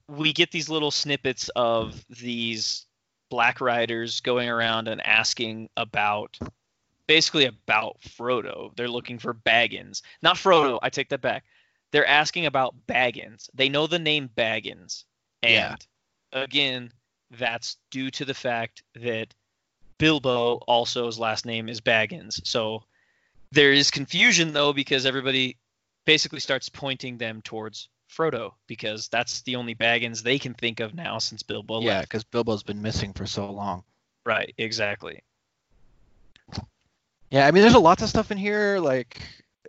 we 0.08 0.34
get 0.34 0.52
these 0.52 0.70
little 0.70 0.92
snippets 0.92 1.50
of 1.56 2.06
these 2.10 2.86
black 3.30 3.62
riders 3.62 4.20
going 4.20 4.50
around 4.50 4.88
and 4.88 5.06
asking 5.06 5.70
about 5.76 6.38
basically 7.08 7.46
about 7.46 7.98
Frodo. 8.02 8.76
They're 8.76 8.88
looking 8.88 9.20
for 9.20 9.34
Baggins. 9.34 10.02
Not 10.22 10.38
Frodo, 10.38 10.80
I 10.82 10.90
take 10.90 11.10
that 11.10 11.22
back. 11.22 11.44
They're 11.92 12.06
asking 12.08 12.46
about 12.46 12.76
Baggins. 12.88 13.50
They 13.54 13.70
know 13.70 13.88
the 13.88 14.00
name 14.00 14.30
Baggins. 14.36 15.06
And 15.44 15.52
Yeah. 16.34 16.42
again, 16.42 16.92
that's 17.32 17.78
due 17.92 18.12
to 18.12 18.26
the 18.26 18.34
fact 18.34 18.84
that 18.96 19.34
Bilbo 19.98 20.56
also 20.68 21.06
his 21.06 21.20
last 21.20 21.46
name 21.46 21.70
is 21.70 21.82
Baggins. 21.82 22.46
So 22.46 22.84
there 23.52 23.72
is 23.72 23.92
confusion 23.92 24.52
though 24.52 24.74
because 24.74 25.06
everybody 25.06 25.58
basically 26.06 26.40
starts 26.40 26.70
pointing 26.70 27.18
them 27.18 27.42
towards 27.42 27.90
Frodo 28.10 28.54
because 28.68 29.08
that's 29.08 29.42
the 29.42 29.56
only 29.56 29.74
Baggins 29.76 30.22
they 30.22 30.38
can 30.38 30.54
think 30.54 30.80
of 30.80 30.94
now 30.94 31.18
since 31.18 31.44
Bilbo 31.44 31.82
yeah, 31.82 31.98
left. 31.98 32.10
because 32.10 32.24
Bilbo's 32.24 32.64
been 32.64 32.82
missing 32.82 33.14
for 33.14 33.26
so 33.26 33.50
long. 33.50 33.84
Right, 34.26 34.54
exactly. 34.58 35.24
Yeah, 37.36 37.48
I 37.48 37.52
mean, 37.52 37.64
there's 37.64 37.74
a 37.74 37.80
lots 37.80 38.02
of 38.02 38.08
stuff 38.08 38.32
in 38.32 38.38
here. 38.38 38.80
Like 38.80 39.22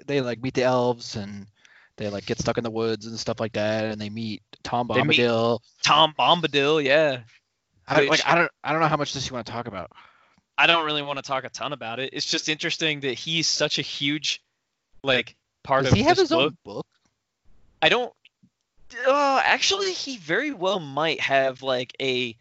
they 0.07 0.21
like 0.21 0.41
meet 0.41 0.55
the 0.55 0.63
elves 0.63 1.17
and 1.17 1.49
they 1.97 2.09
like 2.09 2.25
get 2.25 2.39
stuck 2.39 2.59
in 2.59 2.63
the 2.65 2.71
woods 2.71 3.07
and 3.07 3.19
stuff 3.19 3.41
like 3.41 3.55
that, 3.55 3.87
and 3.87 4.01
they 4.01 4.09
meet 4.09 4.41
Tom 4.63 4.87
They 4.87 5.03
meet- 5.03 5.19
Bombadil. 5.19 5.59
Tom 5.83 6.15
Bombadil, 6.17 6.85
yeah. 6.85 7.21
I, 7.89 8.03
like 8.05 8.21
I 8.25 8.37
don't 8.37 8.51
I 8.63 8.71
don't 8.71 8.81
know 8.81 8.87
how 8.87 8.97
much 8.97 9.15
this 9.15 9.29
you 9.29 9.35
want 9.35 9.47
to 9.47 9.53
talk 9.53 9.67
about. 9.67 9.91
I 10.57 10.69
don't 10.69 10.87
really 10.87 11.03
want 11.03 11.19
to 11.19 11.23
talk 11.25 11.43
a 11.43 11.49
ton 11.49 11.73
about 11.73 11.99
it. 11.99 12.11
It's 12.13 12.25
just 12.27 12.49
interesting 12.49 13.01
that 13.01 13.15
he's 13.15 13.49
such 13.49 13.81
a 13.81 13.83
huge 13.83 14.43
like 15.03 15.35
part 15.65 15.83
Does 15.83 15.93
of 15.93 15.99
he 15.99 16.05
have 16.05 16.17
his 16.19 16.29
book. 16.29 16.39
own 16.41 16.57
book? 16.65 16.87
I 17.83 17.89
don't. 17.89 18.13
Uh, 19.09 19.41
actually, 19.45 19.93
he 19.93 20.19
very 20.19 20.53
well 20.53 20.79
might 20.79 21.19
have 21.21 21.63
like 21.63 21.95
a, 22.01 22.37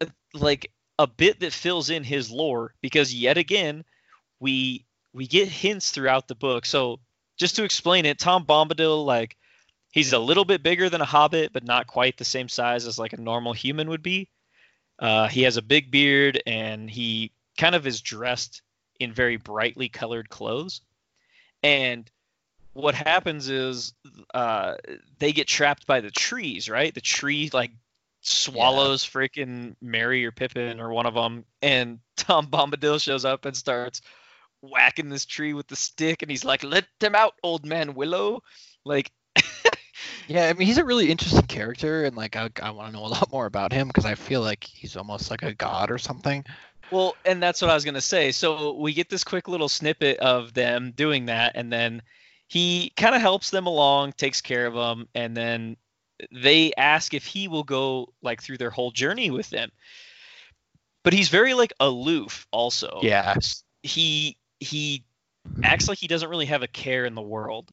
a 0.00 0.08
like 0.34 0.72
a 0.98 1.06
bit 1.06 1.38
that 1.40 1.52
fills 1.52 1.88
in 1.90 2.02
his 2.02 2.30
lore 2.32 2.74
because 2.80 3.14
yet 3.14 3.38
again, 3.38 3.84
we 4.44 4.84
we 5.14 5.26
get 5.26 5.48
hints 5.48 5.90
throughout 5.90 6.28
the 6.28 6.34
book. 6.34 6.66
So 6.66 7.00
just 7.38 7.56
to 7.56 7.64
explain 7.64 8.04
it, 8.04 8.18
Tom 8.18 8.44
Bombadil 8.44 9.06
like 9.06 9.36
he's 9.90 10.12
a 10.12 10.18
little 10.18 10.44
bit 10.44 10.62
bigger 10.62 10.90
than 10.90 11.00
a 11.00 11.06
hobbit, 11.06 11.52
but 11.52 11.64
not 11.64 11.86
quite 11.86 12.18
the 12.18 12.26
same 12.26 12.50
size 12.50 12.86
as 12.86 12.98
like 12.98 13.14
a 13.14 13.20
normal 13.20 13.54
human 13.54 13.88
would 13.88 14.02
be. 14.02 14.28
Uh, 14.98 15.28
he 15.28 15.42
has 15.42 15.56
a 15.56 15.62
big 15.62 15.90
beard 15.90 16.42
and 16.46 16.90
he 16.90 17.32
kind 17.56 17.74
of 17.74 17.86
is 17.86 18.02
dressed 18.02 18.60
in 19.00 19.12
very 19.12 19.36
brightly 19.36 19.88
colored 19.88 20.28
clothes. 20.28 20.82
And 21.62 22.08
what 22.74 22.94
happens 22.94 23.48
is 23.48 23.94
uh, 24.34 24.74
they 25.18 25.32
get 25.32 25.48
trapped 25.48 25.86
by 25.86 26.00
the 26.02 26.10
trees, 26.10 26.68
right? 26.68 26.94
The 26.94 27.00
tree 27.00 27.48
like 27.52 27.70
swallows 28.20 29.04
freaking 29.04 29.74
Merry 29.80 30.26
or 30.26 30.32
Pippin 30.32 30.80
or 30.80 30.90
one 30.90 31.06
of 31.06 31.14
them, 31.14 31.46
and 31.62 32.00
Tom 32.16 32.48
Bombadil 32.48 33.00
shows 33.00 33.24
up 33.24 33.46
and 33.46 33.56
starts 33.56 34.02
whacking 34.70 35.08
this 35.08 35.26
tree 35.26 35.54
with 35.54 35.68
the 35.68 35.76
stick, 35.76 36.22
and 36.22 36.30
he's 36.30 36.44
like, 36.44 36.62
"Let 36.64 36.86
them 37.00 37.14
out, 37.14 37.34
old 37.42 37.64
man 37.64 37.94
Willow!" 37.94 38.42
Like, 38.84 39.10
Yeah, 40.26 40.46
I 40.48 40.52
mean, 40.54 40.66
he's 40.66 40.78
a 40.78 40.84
really 40.84 41.10
interesting 41.10 41.46
character, 41.46 42.04
and 42.04 42.16
like 42.16 42.36
I, 42.36 42.48
I 42.62 42.70
want 42.70 42.88
to 42.88 42.92
know 42.98 43.06
a 43.06 43.08
lot 43.08 43.30
more 43.32 43.46
about 43.46 43.72
him 43.72 43.88
because 43.88 44.04
I 44.04 44.14
feel 44.14 44.40
like 44.40 44.64
he's 44.64 44.96
almost 44.96 45.30
like 45.30 45.42
a 45.42 45.54
god 45.54 45.90
or 45.90 45.98
something. 45.98 46.44
Well, 46.90 47.16
and 47.24 47.42
that's 47.42 47.60
what 47.60 47.70
I 47.70 47.74
was 47.74 47.84
gonna 47.84 48.00
say. 48.00 48.32
So 48.32 48.74
we 48.74 48.92
get 48.92 49.08
this 49.08 49.24
quick 49.24 49.48
little 49.48 49.68
snippet 49.68 50.18
of 50.18 50.54
them 50.54 50.92
doing 50.92 51.26
that, 51.26 51.52
and 51.56 51.72
then 51.72 52.02
he 52.48 52.92
kind 52.96 53.14
of 53.14 53.20
helps 53.20 53.50
them 53.50 53.66
along, 53.66 54.12
takes 54.12 54.40
care 54.40 54.66
of 54.66 54.74
them, 54.74 55.08
and 55.14 55.36
then 55.36 55.76
they 56.30 56.72
ask 56.76 57.12
if 57.12 57.26
he 57.26 57.48
will 57.48 57.64
go 57.64 58.12
like 58.22 58.42
through 58.42 58.58
their 58.58 58.70
whole 58.70 58.90
journey 58.90 59.30
with 59.30 59.50
them. 59.50 59.70
But 61.02 61.12
he's 61.12 61.28
very 61.28 61.52
like 61.54 61.72
aloof, 61.80 62.46
also. 62.50 63.00
Yeah, 63.02 63.34
He 63.82 64.38
he 64.64 65.04
acts 65.62 65.88
like 65.88 65.98
he 65.98 66.06
doesn't 66.06 66.28
really 66.28 66.46
have 66.46 66.62
a 66.62 66.68
care 66.68 67.04
in 67.04 67.14
the 67.14 67.22
world. 67.22 67.70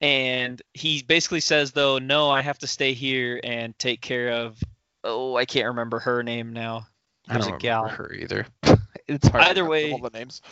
And 0.00 0.60
he 0.74 1.02
basically 1.02 1.40
says 1.40 1.72
though, 1.72 1.98
no, 1.98 2.28
I 2.30 2.42
have 2.42 2.58
to 2.58 2.66
stay 2.66 2.92
here 2.92 3.40
and 3.42 3.78
take 3.78 4.00
care 4.00 4.30
of 4.30 4.62
oh, 5.04 5.36
I 5.36 5.44
can't 5.44 5.68
remember 5.68 6.00
her 6.00 6.22
name 6.22 6.52
now. 6.52 6.86
I 7.28 7.34
There's 7.34 7.46
don't 7.46 7.54
a 7.54 7.56
remember 7.56 7.88
gal. 7.88 7.88
her 7.88 8.12
either. 8.12 8.46
it's 9.08 9.28
hard. 9.28 9.44
Either 9.44 9.62
remember 9.62 9.70
way- 9.70 9.92
all 9.92 9.98
the 10.10 10.18
names. 10.18 10.42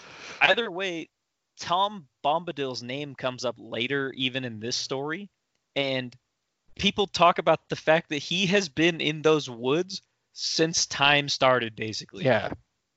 either 0.40 0.70
way, 0.70 1.08
Tom 1.60 2.06
Bombadil's 2.24 2.82
name 2.82 3.14
comes 3.14 3.44
up 3.44 3.56
later, 3.58 4.12
even 4.16 4.44
in 4.44 4.60
this 4.60 4.76
story, 4.76 5.30
and 5.76 6.14
people 6.76 7.06
talk 7.06 7.38
about 7.38 7.68
the 7.68 7.76
fact 7.76 8.08
that 8.08 8.18
he 8.18 8.46
has 8.46 8.68
been 8.68 9.00
in 9.00 9.22
those 9.22 9.48
woods 9.48 10.02
since 10.32 10.86
time 10.86 11.28
started, 11.28 11.76
basically. 11.76 12.24
Yeah. 12.24 12.50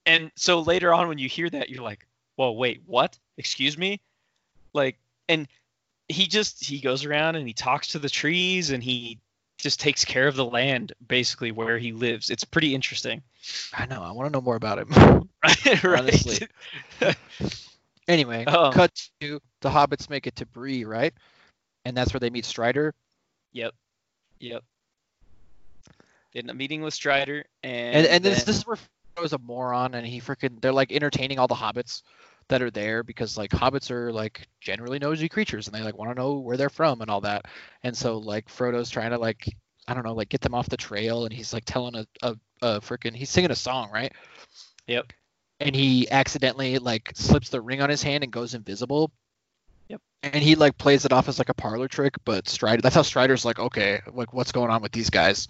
And 0.05 0.31
so 0.35 0.61
later 0.61 0.93
on, 0.93 1.07
when 1.07 1.17
you 1.19 1.29
hear 1.29 1.49
that, 1.49 1.69
you're 1.69 1.83
like, 1.83 2.07
"Whoa, 2.37 2.51
wait, 2.53 2.81
what? 2.85 3.17
Excuse 3.37 3.77
me?" 3.77 3.99
Like, 4.73 4.97
and 5.27 5.47
he 6.07 6.27
just 6.27 6.63
he 6.63 6.79
goes 6.79 7.03
around 7.05 7.35
and 7.35 7.45
he 7.45 7.53
talks 7.53 7.89
to 7.89 7.99
the 7.99 8.09
trees 8.09 8.71
and 8.71 8.81
he 8.81 9.19
just 9.57 9.79
takes 9.79 10.05
care 10.05 10.27
of 10.27 10.35
the 10.35 10.45
land 10.45 10.93
basically 11.05 11.51
where 11.51 11.77
he 11.77 11.91
lives. 11.91 12.29
It's 12.29 12.43
pretty 12.43 12.73
interesting. 12.75 13.21
I 13.73 13.85
know. 13.87 14.01
I 14.03 14.11
want 14.11 14.27
to 14.27 14.31
know 14.31 14.41
more 14.41 14.55
about 14.55 14.79
him. 14.79 14.89
right. 15.43 15.85
Honestly. 15.85 16.47
anyway, 18.07 18.45
Um, 18.45 18.71
cut 18.71 18.91
to 19.19 19.41
the 19.61 19.69
hobbits 19.69 20.09
make 20.09 20.27
it 20.27 20.35
to 20.37 20.45
Bree, 20.45 20.85
right? 20.85 21.13
And 21.85 21.97
that's 21.97 22.13
where 22.13 22.19
they 22.19 22.29
meet 22.29 22.45
Strider. 22.45 22.93
Yep. 23.53 23.73
Yep. 24.39 24.63
They 26.33 26.39
end 26.39 26.49
up 26.51 26.55
meeting 26.55 26.81
with 26.81 26.93
Strider 26.93 27.45
and 27.63 27.95
And 27.95 28.07
and 28.07 28.23
this 28.23 28.43
this 28.43 28.57
is 28.57 28.67
where 28.67 28.77
Frodo's 29.17 29.33
a 29.33 29.39
moron 29.39 29.95
and 29.95 30.05
he 30.05 30.21
freaking 30.21 30.61
they're 30.61 30.71
like 30.71 30.91
entertaining 30.91 31.39
all 31.39 31.47
the 31.47 31.55
hobbits 31.55 32.03
that 32.49 32.61
are 32.61 32.71
there 32.71 33.03
because 33.03 33.37
like 33.37 33.51
hobbits 33.51 33.91
are 33.91 34.11
like 34.13 34.47
generally 34.61 34.99
nosy 34.99 35.27
creatures 35.27 35.67
and 35.67 35.75
they 35.75 35.81
like 35.81 35.97
want 35.97 36.11
to 36.11 36.15
know 36.15 36.39
where 36.39 36.55
they're 36.55 36.69
from 36.69 37.01
and 37.01 37.09
all 37.09 37.21
that. 37.21 37.45
And 37.83 37.95
so 37.97 38.17
like 38.19 38.47
Frodo's 38.49 38.89
trying 38.89 39.11
to 39.11 39.17
like 39.17 39.47
I 39.87 39.93
don't 39.93 40.05
know 40.05 40.13
like 40.13 40.29
get 40.29 40.41
them 40.41 40.53
off 40.53 40.69
the 40.69 40.77
trail 40.77 41.25
and 41.25 41.33
he's 41.33 41.53
like 41.53 41.65
telling 41.65 41.95
a 41.95 42.05
a, 42.21 42.35
a 42.61 42.81
freaking 42.81 43.15
he's 43.15 43.29
singing 43.29 43.51
a 43.51 43.55
song, 43.55 43.89
right? 43.91 44.13
Yep. 44.87 45.11
and 45.59 45.75
he 45.75 46.09
accidentally 46.09 46.77
like 46.79 47.11
slips 47.15 47.49
the 47.49 47.59
ring 47.61 47.81
on 47.81 47.89
his 47.89 48.03
hand 48.03 48.23
and 48.23 48.31
goes 48.31 48.53
invisible. 48.53 49.11
Yep. 49.89 50.01
And 50.23 50.35
he 50.35 50.55
like 50.55 50.77
plays 50.77 51.05
it 51.05 51.11
off 51.11 51.27
as 51.27 51.39
like 51.39 51.49
a 51.49 51.53
parlor 51.53 51.87
trick, 51.87 52.15
but 52.23 52.47
Strider 52.47 52.81
that's 52.81 52.95
how 52.95 53.01
Strider's 53.01 53.45
like, 53.45 53.59
okay, 53.59 54.01
like 54.13 54.33
what's 54.33 54.51
going 54.51 54.69
on 54.69 54.81
with 54.81 54.91
these 54.91 55.09
guys? 55.09 55.47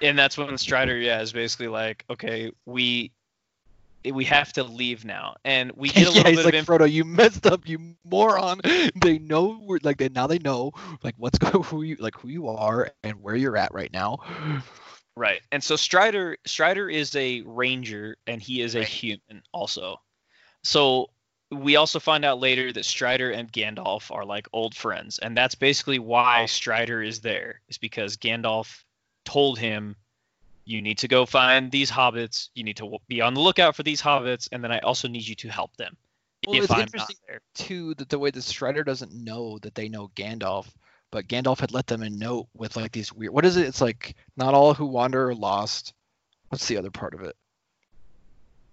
And 0.00 0.18
that's 0.18 0.36
when 0.38 0.56
Strider, 0.58 0.96
yeah, 0.96 1.20
is 1.20 1.32
basically 1.32 1.68
like, 1.68 2.04
okay, 2.10 2.50
we 2.64 3.12
we 4.12 4.24
have 4.24 4.52
to 4.54 4.62
leave 4.64 5.04
now, 5.04 5.36
and 5.44 5.72
we 5.74 5.90
get 5.90 6.08
a 6.08 6.12
yeah, 6.14 6.22
little 6.22 6.30
he's 6.30 6.44
bit 6.44 6.44
like, 6.44 6.54
of 6.54 6.54
inf- 6.54 6.70
Frodo, 6.70 6.90
you 6.90 7.04
messed 7.04 7.46
up, 7.46 7.68
you 7.68 7.78
moron. 8.04 8.60
They 8.94 9.18
know 9.18 9.58
we're 9.62 9.78
like 9.82 9.98
they 9.98 10.08
now 10.08 10.26
they 10.26 10.38
know 10.38 10.72
like 11.02 11.14
what's 11.18 11.38
going 11.38 11.64
who 11.64 11.82
you 11.82 11.96
like 12.00 12.16
who 12.18 12.28
you 12.28 12.48
are 12.48 12.90
and 12.94 13.22
where 13.22 13.34
you're 13.34 13.56
at 13.56 13.74
right 13.74 13.92
now. 13.92 14.18
right, 15.16 15.40
and 15.52 15.62
so 15.62 15.76
Strider 15.76 16.38
Strider 16.46 16.88
is 16.88 17.14
a 17.16 17.42
ranger, 17.42 18.16
and 18.26 18.40
he 18.42 18.60
is 18.62 18.74
a 18.76 18.82
Right. 18.82 18.84
human 18.84 19.42
also. 19.52 20.00
So 20.64 21.10
we 21.50 21.76
also 21.76 22.00
find 22.00 22.24
out 22.24 22.40
later 22.40 22.72
that 22.72 22.84
Strider 22.84 23.30
and 23.30 23.52
Gandalf 23.52 24.10
are 24.14 24.24
like 24.24 24.48
old 24.52 24.74
friends, 24.74 25.18
and 25.18 25.36
that's 25.36 25.54
basically 25.56 25.98
why 25.98 26.46
Strider 26.46 27.02
is 27.02 27.20
there, 27.20 27.60
is 27.68 27.78
because 27.78 28.16
Gandalf 28.16 28.84
told 29.26 29.58
him, 29.58 29.96
"You 30.64 30.80
need 30.80 30.98
to 30.98 31.08
go 31.08 31.26
find 31.26 31.70
these 31.70 31.90
hobbits. 31.90 32.48
You 32.54 32.64
need 32.64 32.78
to 32.78 32.98
be 33.08 33.20
on 33.20 33.34
the 33.34 33.40
lookout 33.40 33.76
for 33.76 33.82
these 33.82 34.00
hobbits, 34.00 34.48
and 34.52 34.64
then 34.64 34.72
I 34.72 34.78
also 34.78 35.08
need 35.08 35.28
you 35.28 35.34
to 35.34 35.48
help 35.48 35.76
them." 35.76 35.96
Well, 36.46 36.56
if 36.56 36.64
it's 36.64 36.72
I'm 36.72 36.80
interesting 36.80 37.16
there. 37.26 37.40
too 37.54 37.94
that 37.94 38.08
the 38.08 38.18
way 38.18 38.30
that 38.30 38.42
Strider 38.42 38.84
doesn't 38.84 39.12
know 39.12 39.58
that 39.58 39.74
they 39.74 39.88
know 39.88 40.08
Gandalf, 40.14 40.66
but 41.10 41.28
Gandalf 41.28 41.60
had 41.60 41.72
let 41.72 41.86
them 41.86 42.02
a 42.02 42.10
note 42.10 42.46
with 42.54 42.76
like 42.76 42.92
these 42.92 43.12
weird. 43.12 43.32
What 43.32 43.44
is 43.44 43.56
it? 43.56 43.66
It's 43.66 43.80
like 43.80 44.16
not 44.36 44.54
all 44.54 44.74
who 44.74 44.86
wander 44.86 45.28
are 45.28 45.34
lost. 45.34 45.92
What's 46.48 46.68
the 46.68 46.76
other 46.76 46.90
part 46.90 47.14
of 47.14 47.22
it? 47.22 47.36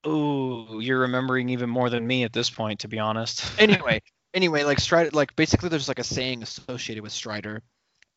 Oh, 0.03 0.79
you're 0.79 0.99
remembering 0.99 1.49
even 1.49 1.69
more 1.69 1.89
than 1.89 2.05
me 2.05 2.23
at 2.23 2.33
this 2.33 2.49
point, 2.49 2.81
to 2.81 2.87
be 2.87 2.99
honest. 2.99 3.43
Anyway, 3.59 4.01
anyway, 4.33 4.63
like 4.63 4.79
Strider, 4.79 5.11
like 5.13 5.35
basically 5.35 5.69
there's 5.69 5.87
like 5.87 5.99
a 5.99 6.03
saying 6.03 6.43
associated 6.43 7.01
with 7.01 7.13
Strider, 7.13 7.61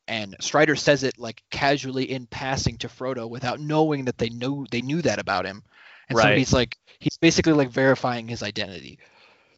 and 0.09 0.37
Strider 0.41 0.77
says 0.77 1.03
it 1.03 1.19
like 1.19 1.43
casually 1.51 2.11
in 2.11 2.27
passing 2.27 2.79
to 2.79 2.89
Frodo 2.89 3.29
without 3.29 3.61
knowing 3.61 4.05
that 4.07 4.19
they 4.19 4.29
know 4.29 4.67
they 4.71 4.83
knew 4.83 5.03
that 5.03 5.19
about 5.19 5.47
him, 5.47 5.63
and 6.09 6.19
so 6.19 6.35
he's 6.35 6.53
like 6.53 6.77
he's 6.99 7.19
basically 7.19 7.53
like 7.53 7.71
verifying 7.71 8.29
his 8.29 8.43
identity, 8.43 8.99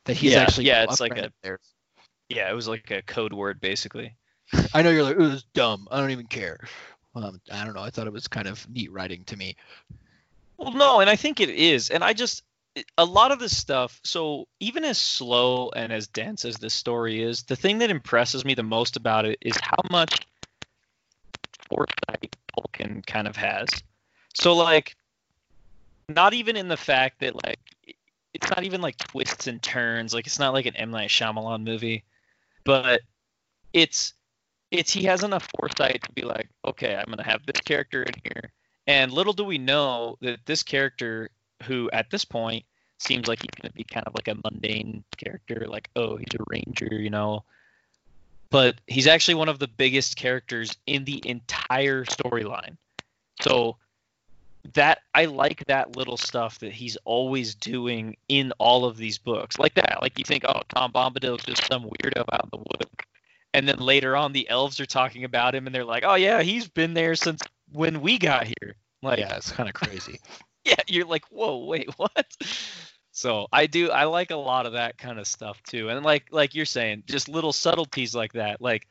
that 0.04 0.16
he's 0.16 0.32
Yeah, 0.32 0.40
actually 0.42 0.66
yeah, 0.66 0.84
it's 0.84 1.00
like 1.00 1.16
a- 1.16 1.26
of 1.26 1.32
theirs. 1.42 1.74
yeah, 2.28 2.50
it 2.50 2.54
was 2.54 2.68
like 2.68 2.90
a 2.90 3.02
code 3.02 3.32
word, 3.32 3.60
basically. 3.60 4.14
I 4.74 4.82
know 4.82 4.90
you're 4.90 5.02
like, 5.02 5.16
it 5.16 5.18
was 5.18 5.44
dumb. 5.54 5.88
I 5.90 6.00
don't 6.00 6.10
even 6.10 6.26
care. 6.26 6.60
Um, 7.14 7.40
I 7.52 7.64
don't 7.64 7.74
know. 7.74 7.82
I 7.82 7.90
thought 7.90 8.06
it 8.06 8.12
was 8.12 8.28
kind 8.28 8.46
of 8.46 8.68
neat 8.70 8.92
writing 8.92 9.24
to 9.24 9.36
me. 9.36 9.56
Well, 10.56 10.72
no, 10.72 11.00
and 11.00 11.08
I 11.10 11.16
think 11.16 11.40
it 11.40 11.50
is, 11.50 11.90
and 11.90 12.02
I 12.02 12.12
just 12.12 12.42
a 12.96 13.04
lot 13.04 13.32
of 13.32 13.38
this 13.38 13.56
stuff. 13.56 14.00
So 14.04 14.46
even 14.60 14.84
as 14.84 15.00
slow 15.00 15.70
and 15.74 15.92
as 15.92 16.06
dense 16.06 16.44
as 16.44 16.56
this 16.56 16.74
story 16.74 17.22
is, 17.22 17.42
the 17.44 17.56
thing 17.56 17.78
that 17.78 17.90
impresses 17.90 18.44
me 18.44 18.54
the 18.54 18.62
most 18.62 18.96
about 18.96 19.24
it 19.24 19.38
is 19.40 19.56
how 19.60 19.76
much 19.90 20.26
foresight 21.68 22.36
Tolkien 22.56 23.06
kind 23.06 23.28
of 23.28 23.36
has. 23.36 23.68
So 24.34 24.54
like, 24.54 24.96
not 26.08 26.34
even 26.34 26.56
in 26.56 26.68
the 26.68 26.76
fact 26.76 27.20
that 27.20 27.34
like 27.44 27.58
it's 28.34 28.48
not 28.50 28.64
even 28.64 28.80
like 28.80 28.96
twists 28.96 29.46
and 29.46 29.62
turns. 29.62 30.14
Like 30.14 30.26
it's 30.26 30.38
not 30.38 30.54
like 30.54 30.66
an 30.66 30.76
M 30.76 30.90
Night 30.90 31.10
Shyamalan 31.10 31.64
movie, 31.64 32.04
but 32.64 33.00
it's 33.72 34.14
it's 34.70 34.92
he 34.92 35.04
has 35.04 35.22
enough 35.24 35.48
foresight 35.58 36.02
to 36.02 36.12
be 36.12 36.22
like, 36.22 36.48
okay, 36.64 36.94
I'm 36.96 37.10
gonna 37.10 37.24
have 37.24 37.44
this 37.46 37.60
character 37.60 38.02
in 38.02 38.14
here, 38.24 38.52
and 38.86 39.12
little 39.12 39.32
do 39.32 39.44
we 39.44 39.58
know 39.58 40.16
that 40.20 40.40
this 40.46 40.62
character, 40.62 41.30
who 41.64 41.90
at 41.92 42.10
this 42.10 42.24
point 42.24 42.64
seems 42.98 43.28
like 43.28 43.40
he's 43.40 43.60
gonna 43.60 43.72
be 43.72 43.84
kind 43.84 44.06
of 44.06 44.14
like 44.14 44.28
a 44.28 44.40
mundane 44.44 45.04
character, 45.16 45.66
like 45.68 45.90
oh 45.96 46.16
he's 46.16 46.34
a 46.38 46.44
ranger, 46.48 46.88
you 46.94 47.10
know, 47.10 47.44
but 48.50 48.76
he's 48.86 49.06
actually 49.06 49.34
one 49.34 49.48
of 49.48 49.58
the 49.58 49.68
biggest 49.68 50.16
characters 50.16 50.76
in 50.86 51.04
the 51.04 51.20
entire 51.28 52.04
storyline. 52.04 52.76
So 53.40 53.76
that 54.74 55.00
I 55.14 55.26
like 55.26 55.64
that 55.66 55.96
little 55.96 56.16
stuff 56.16 56.58
that 56.60 56.72
he's 56.72 56.96
always 57.04 57.54
doing 57.54 58.16
in 58.28 58.52
all 58.58 58.84
of 58.84 58.96
these 58.96 59.18
books. 59.18 59.58
Like 59.58 59.74
that. 59.74 59.98
Like 60.02 60.18
you 60.18 60.24
think, 60.24 60.44
oh, 60.48 60.62
Tom 60.74 60.92
Bombadil's 60.92 61.44
just 61.44 61.66
some 61.66 61.84
weirdo 61.84 62.24
out 62.32 62.44
in 62.44 62.50
the 62.52 62.58
woods. 62.58 62.90
And 63.54 63.68
then 63.68 63.78
later 63.78 64.16
on 64.16 64.32
the 64.32 64.48
elves 64.48 64.78
are 64.80 64.86
talking 64.86 65.24
about 65.24 65.54
him 65.54 65.66
and 65.66 65.74
they're 65.74 65.84
like, 65.84 66.04
Oh 66.06 66.16
yeah, 66.16 66.42
he's 66.42 66.68
been 66.68 66.94
there 66.94 67.14
since 67.14 67.40
when 67.72 68.00
we 68.00 68.18
got 68.18 68.46
here. 68.46 68.76
Like 69.02 69.20
yeah, 69.20 69.36
it's 69.36 69.52
kind 69.52 69.68
of 69.68 69.74
crazy. 69.74 70.20
yeah, 70.64 70.74
you're 70.86 71.06
like, 71.06 71.24
Whoa, 71.26 71.64
wait, 71.64 71.88
what? 71.96 72.36
So 73.18 73.48
I 73.52 73.66
do 73.66 73.90
I 73.90 74.04
like 74.04 74.30
a 74.30 74.36
lot 74.36 74.64
of 74.64 74.74
that 74.74 74.96
kind 74.96 75.18
of 75.18 75.26
stuff 75.26 75.60
too. 75.64 75.88
And 75.88 76.04
like 76.04 76.28
like 76.30 76.54
you're 76.54 76.64
saying, 76.64 77.02
just 77.08 77.28
little 77.28 77.52
subtleties 77.52 78.14
like 78.14 78.34
that. 78.34 78.60
Like, 78.60 78.86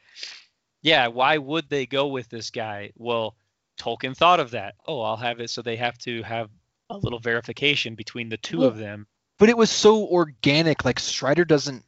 yeah, 0.81 1.07
why 1.07 1.37
would 1.37 1.69
they 1.69 1.85
go 1.85 2.07
with 2.07 2.27
this 2.27 2.49
guy? 2.49 2.91
Well, 2.97 3.37
Tolkien 3.79 4.17
thought 4.17 4.41
of 4.41 4.51
that. 4.51 4.75
Oh, 4.85 4.99
I'll 5.01 5.15
have 5.15 5.39
it 5.39 5.49
so 5.49 5.61
they 5.61 5.77
have 5.77 5.97
to 5.99 6.23
have 6.23 6.49
a 6.89 6.97
little 6.97 7.19
verification 7.19 7.95
between 7.95 8.27
the 8.27 8.35
two 8.35 8.59
Well, 8.59 8.67
of 8.67 8.77
them. 8.77 9.07
but 9.39 9.47
it 9.47 9.57
was 9.57 9.71
so 9.71 10.05
organic. 10.05 10.83
Like 10.83 10.99
Strider 10.99 11.45
doesn't 11.45 11.85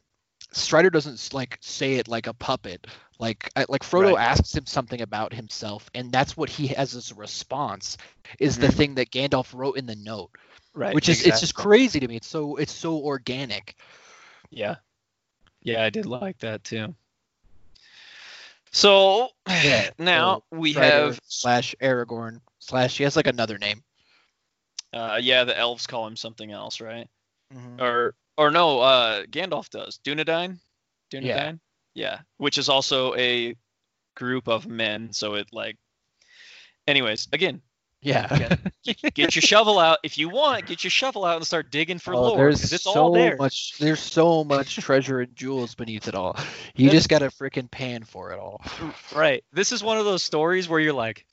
Strider 0.52 0.88
doesn't 0.88 1.34
like 1.34 1.58
say 1.60 1.96
it 1.96 2.08
like 2.08 2.26
a 2.26 2.32
puppet. 2.32 2.86
Like 3.20 3.50
I, 3.54 3.66
like 3.68 3.82
Frodo 3.82 4.14
Right. 4.14 4.26
asks 4.30 4.54
him 4.56 4.64
something 4.64 5.02
about 5.02 5.34
himself, 5.34 5.90
and 5.94 6.10
that's 6.10 6.36
what 6.38 6.48
he 6.48 6.68
has 6.68 6.94
as 6.96 7.10
a 7.10 7.14
response. 7.14 7.98
Is 8.38 8.56
the 8.58 8.68
Mhm. 8.68 8.74
thing 8.74 8.94
that 8.94 9.10
Gandalf 9.10 9.52
wrote 9.52 9.76
in 9.76 9.84
the 9.84 9.94
note, 9.94 10.30
Right. 10.72 10.94
which 10.94 11.08
is 11.10 11.26
it's 11.26 11.40
just 11.40 11.54
crazy 11.54 12.00
to 12.00 12.08
me. 12.08 12.16
It's 12.16 12.26
so 12.26 12.56
it's 12.56 12.72
so 12.72 12.96
organic. 12.96 13.76
Yeah. 14.48 14.76
Yeah, 15.62 15.84
I 15.84 15.90
did 15.90 16.06
like 16.06 16.38
that 16.38 16.64
too. 16.64 16.94
So 18.72 19.28
Yeah, 19.46 19.90
now 19.98 20.44
we 20.50 20.72
Strider 20.72 20.90
have 21.06 21.20
slash 21.26 21.74
Aragorn 21.80 22.40
slash 22.58 22.96
he 22.96 23.04
has 23.04 23.16
like 23.16 23.26
another 23.26 23.58
name. 23.58 23.82
uh 24.94 25.18
yeah, 25.20 25.44
the 25.44 25.56
elves 25.56 25.86
call 25.86 26.06
him 26.06 26.16
something 26.16 26.50
else, 26.50 26.80
right? 26.80 27.08
Mhm. 27.52 27.80
Or 27.80 28.14
or 28.38 28.50
no, 28.50 28.80
uh 28.80 29.24
Gandalf 29.26 29.68
does. 29.68 29.98
Dunedain? 30.04 30.58
Dunedain? 31.10 31.24
Yeah. 31.26 31.52
Yeah. 31.94 32.20
Which 32.36 32.58
is 32.58 32.68
also 32.68 33.14
a 33.16 33.56
group 34.16 34.48
of 34.48 34.66
men, 34.66 35.12
so 35.12 35.34
it 35.34 35.48
like 35.52 35.76
anyways, 36.86 37.28
again, 37.32 37.62
Yeah. 38.02 38.56
get 39.14 39.34
your 39.36 39.42
shovel 39.42 39.78
out 39.78 39.98
if 40.02 40.18
you 40.18 40.28
want, 40.28 40.66
get 40.66 40.82
your 40.84 40.90
shovel 40.90 41.24
out 41.24 41.36
and 41.36 41.46
start 41.46 41.70
digging 41.70 41.98
for 41.98 42.14
Oh, 42.14 42.20
lore 42.22 42.36
there's 42.36 42.72
it's 42.72 42.84
so 42.84 42.92
all 42.94 43.12
there. 43.12 43.36
much. 43.36 43.74
There's 43.78 44.00
so 44.00 44.44
much 44.44 44.76
treasure 44.76 45.20
and 45.20 45.34
jewels 45.36 45.74
beneath 45.74 46.08
it 46.08 46.14
all. 46.14 46.36
You 46.74 46.86
That's- 46.86 46.92
just 47.02 47.08
got 47.08 47.20
to 47.20 47.26
freaking 47.28 47.70
pan 47.70 48.04
for 48.04 48.32
it 48.32 48.38
all. 48.38 48.60
Right. 49.14 49.44
This 49.52 49.72
is 49.72 49.82
one 49.82 49.98
of 49.98 50.04
those 50.04 50.22
stories 50.22 50.68
where 50.68 50.80
you're 50.80 50.92
like, 50.92 51.26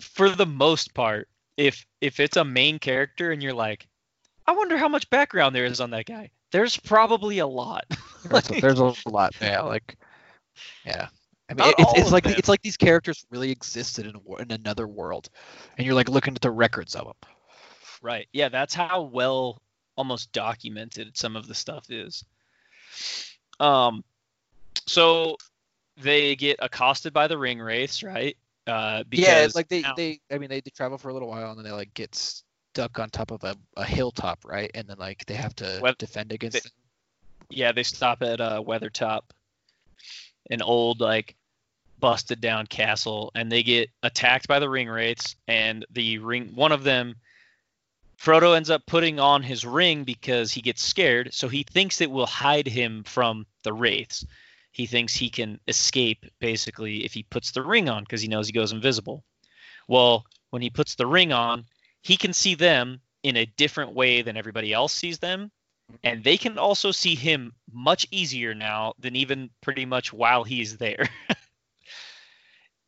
for 0.00 0.28
the 0.30 0.46
most 0.46 0.94
part, 0.94 1.28
if 1.56 1.84
if 2.00 2.20
it's 2.20 2.36
a 2.36 2.44
main 2.44 2.78
character 2.78 3.32
and 3.32 3.42
you're 3.42 3.52
like, 3.54 3.86
I 4.46 4.52
wonder 4.52 4.76
how 4.78 4.88
much 4.88 5.10
background 5.10 5.54
there 5.54 5.64
is 5.66 5.80
on 5.80 5.90
that 5.90 6.06
guy. 6.06 6.30
There's 6.52 6.76
probably 6.76 7.38
a 7.38 7.46
lot. 7.46 7.84
There's, 8.28 8.50
a, 8.50 8.60
there's 8.60 8.78
a 8.80 8.94
lot. 9.08 9.34
Yeah, 9.40 9.62
like, 9.62 9.96
yeah. 10.84 11.08
I 11.50 11.54
mean, 11.54 11.72
it's, 11.78 11.98
it's 11.98 12.12
like 12.12 12.24
them. 12.24 12.34
it's 12.36 12.48
like 12.48 12.60
these 12.60 12.76
characters 12.76 13.24
really 13.30 13.50
existed 13.50 14.06
in 14.06 14.14
a, 14.14 14.42
in 14.42 14.52
another 14.52 14.86
world, 14.86 15.30
and 15.78 15.86
you're 15.86 15.94
like 15.94 16.08
looking 16.10 16.34
at 16.34 16.42
the 16.42 16.50
records 16.50 16.94
of 16.94 17.04
them. 17.06 17.14
right. 18.02 18.28
Yeah, 18.32 18.50
that's 18.50 18.74
how 18.74 19.02
well 19.02 19.62
almost 19.96 20.32
documented 20.32 21.16
some 21.16 21.34
of 21.36 21.46
the 21.48 21.54
stuff 21.54 21.90
is. 21.90 22.24
Um 23.58 24.04
so 24.86 25.36
they 25.96 26.36
get 26.36 26.56
accosted 26.60 27.12
by 27.12 27.26
the 27.26 27.36
ring 27.38 27.58
wraiths, 27.60 28.02
right? 28.02 28.36
Uh, 28.66 29.02
because 29.08 29.26
yeah, 29.26 29.48
like 29.54 29.68
they, 29.68 29.80
now- 29.82 29.94
they 29.96 30.20
I 30.30 30.38
mean 30.38 30.48
they, 30.48 30.60
they 30.60 30.70
travel 30.70 30.98
for 30.98 31.08
a 31.08 31.12
little 31.12 31.28
while 31.28 31.50
and 31.50 31.58
then 31.58 31.64
they 31.64 31.72
like 31.72 31.92
get 31.94 32.14
stuck 32.72 32.98
on 32.98 33.10
top 33.10 33.30
of 33.32 33.42
a, 33.44 33.56
a 33.76 33.84
hilltop, 33.84 34.44
right? 34.44 34.70
And 34.74 34.86
then 34.88 34.98
like 34.98 35.24
they 35.26 35.34
have 35.34 35.54
to 35.56 35.80
Well, 35.82 35.94
defend 35.98 36.32
against 36.32 36.62
they- 36.64 36.70
yeah, 37.52 37.72
they 37.72 37.82
stop 37.82 38.22
at 38.22 38.40
uh, 38.40 38.62
Weathertop, 38.64 39.22
an 40.50 40.62
old 40.62 41.00
like 41.00 41.34
busted 41.98 42.40
down 42.40 42.66
castle, 42.68 43.32
and 43.34 43.50
they 43.50 43.64
get 43.64 43.90
attacked 44.04 44.46
by 44.46 44.60
the 44.60 44.70
ring 44.70 44.88
wraiths. 44.88 45.34
And 45.48 45.84
the 45.90 46.18
ring, 46.18 46.52
one 46.54 46.70
of 46.70 46.84
them, 46.84 47.16
Frodo 48.20 48.54
ends 48.56 48.70
up 48.70 48.86
putting 48.86 49.18
on 49.18 49.42
his 49.42 49.64
ring 49.64 50.04
because 50.04 50.52
he 50.52 50.60
gets 50.60 50.84
scared. 50.84 51.34
So 51.34 51.48
he 51.48 51.64
thinks 51.64 52.00
it 52.00 52.10
will 52.10 52.26
hide 52.26 52.68
him 52.68 53.02
from 53.02 53.46
the 53.64 53.72
wraiths. 53.72 54.24
He 54.70 54.86
thinks 54.86 55.12
he 55.12 55.28
can 55.28 55.58
escape 55.66 56.24
basically 56.38 57.04
if 57.04 57.12
he 57.12 57.24
puts 57.24 57.50
the 57.50 57.62
ring 57.62 57.88
on 57.88 58.04
because 58.04 58.22
he 58.22 58.28
knows 58.28 58.46
he 58.46 58.52
goes 58.52 58.70
invisible. 58.72 59.24
Well, 59.88 60.24
when 60.50 60.62
he 60.62 60.70
puts 60.70 60.94
the 60.94 61.06
ring 61.06 61.32
on, 61.32 61.64
he 62.02 62.16
can 62.16 62.32
see 62.32 62.54
them 62.54 63.00
in 63.22 63.36
a 63.36 63.46
different 63.46 63.92
way 63.92 64.22
than 64.22 64.36
everybody 64.36 64.72
else 64.72 64.92
sees 64.94 65.18
them 65.18 65.50
and 66.04 66.22
they 66.22 66.36
can 66.36 66.56
also 66.56 66.92
see 66.92 67.14
him 67.16 67.52
much 67.72 68.06
easier 68.10 68.54
now 68.54 68.94
than 68.98 69.16
even 69.16 69.50
pretty 69.60 69.84
much 69.84 70.12
while 70.12 70.44
he's 70.44 70.76
there. 70.78 71.08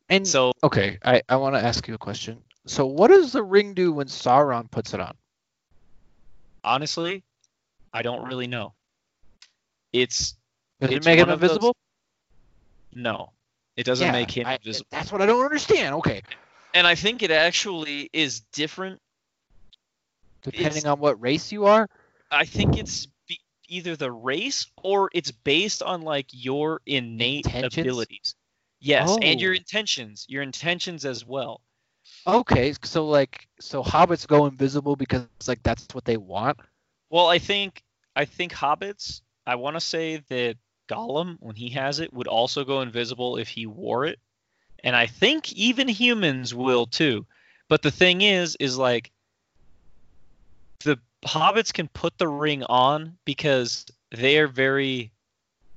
And 0.09 0.27
so 0.27 0.51
okay, 0.63 0.99
I, 1.03 1.21
I 1.29 1.37
want 1.37 1.55
to 1.55 1.63
ask 1.63 1.87
you 1.87 1.93
a 1.95 1.97
question. 1.97 2.37
So 2.67 2.85
what 2.85 3.07
does 3.07 3.31
the 3.31 3.41
ring 3.41 3.73
do 3.73 3.91
when 3.93 4.07
Sauron 4.07 4.69
puts 4.69 4.93
it 4.93 4.99
on? 4.99 5.15
honestly, 6.63 7.23
I 7.93 8.01
don't 8.03 8.25
really 8.27 8.47
know. 8.47 8.73
It's 9.91 10.35
Does 10.79 10.91
it 10.91 10.97
It's 10.97 11.05
make 11.05 11.19
him 11.19 11.27
one 11.27 11.33
of 11.33 11.39
those- 11.39 11.51
invisible? 11.51 11.75
no, 12.93 13.31
it 13.75 13.85
doesn't 13.85 14.05
Yeah, 14.05 14.11
make 14.11 14.31
him 14.31 14.45
I- 14.45 14.55
invisible, 14.55 14.87
That's 14.91 15.11
what 15.11 15.21
I 15.21 15.25
don't 15.25 15.43
understand. 15.43 15.95
Okay, 15.95 16.21
and 16.73 16.85
I 16.87 16.95
think 16.95 17.23
it 17.23 17.31
actually 17.31 18.09
is 18.13 18.41
different. 18.53 18.99
depending 20.41 20.67
It's- 20.79 20.85
on 20.85 20.99
what 20.99 21.21
race 21.21 21.53
you 21.53 21.65
are. 21.67 21.89
I 22.29 22.43
think 22.43 22.77
it's 22.77 23.07
be, 23.27 23.39
either 23.69 23.95
the 23.95 24.11
race 24.11 24.67
or 24.83 25.09
it's 25.13 25.31
based 25.31 25.81
on 25.81 26.01
like 26.01 26.27
your 26.31 26.81
innate 26.85 27.45
Intentions? 27.45 27.77
abilities. 27.77 28.35
Yes, 28.81 29.15
and 29.21 29.39
your 29.39 29.53
Oh. 29.53 29.55
intentions, 29.55 30.25
your 30.27 30.43
intentions 30.43 31.05
as 31.05 31.25
well. 31.25 31.61
Okay, 32.27 32.73
so 32.83 33.07
like 33.07 33.47
so 33.61 33.81
hobbits 33.81 34.27
go 34.27 34.45
invisible 34.45 34.97
because 34.97 35.25
like 35.47 35.63
that's 35.63 35.87
what 35.93 36.03
they 36.03 36.17
want. 36.17 36.59
Well, 37.09 37.27
I 37.27 37.39
think 37.39 37.81
I 38.17 38.25
think 38.25 38.51
hobbits. 38.51 39.21
I 39.47 39.55
want 39.55 39.77
to 39.77 39.79
say 39.81 40.17
that 40.27 40.57
Gollum, 40.89 41.37
when 41.39 41.55
he 41.55 41.69
has 41.69 42.01
it, 42.01 42.11
would 42.11 42.27
also 42.27 42.65
go 42.65 42.81
invisible 42.81 43.37
if 43.37 43.47
he 43.47 43.65
wore 43.65 44.05
it, 44.05 44.19
and 44.83 44.95
I 44.95 45.05
think 45.07 45.51
even 45.53 45.87
humans 45.87 46.53
will 46.53 46.85
too. 46.85 47.25
But 47.69 47.81
the 47.81 47.91
thing 47.91 48.21
is, 48.21 48.55
is 48.59 48.77
like 48.77 49.11
the 50.83 50.99
hobbits 51.25 51.73
can 51.73 51.87
put 51.87 52.17
the 52.17 52.27
ring 52.27 52.63
on 52.63 53.17
because 53.25 53.85
they 54.11 54.37
are 54.39 54.47
very 54.47 55.11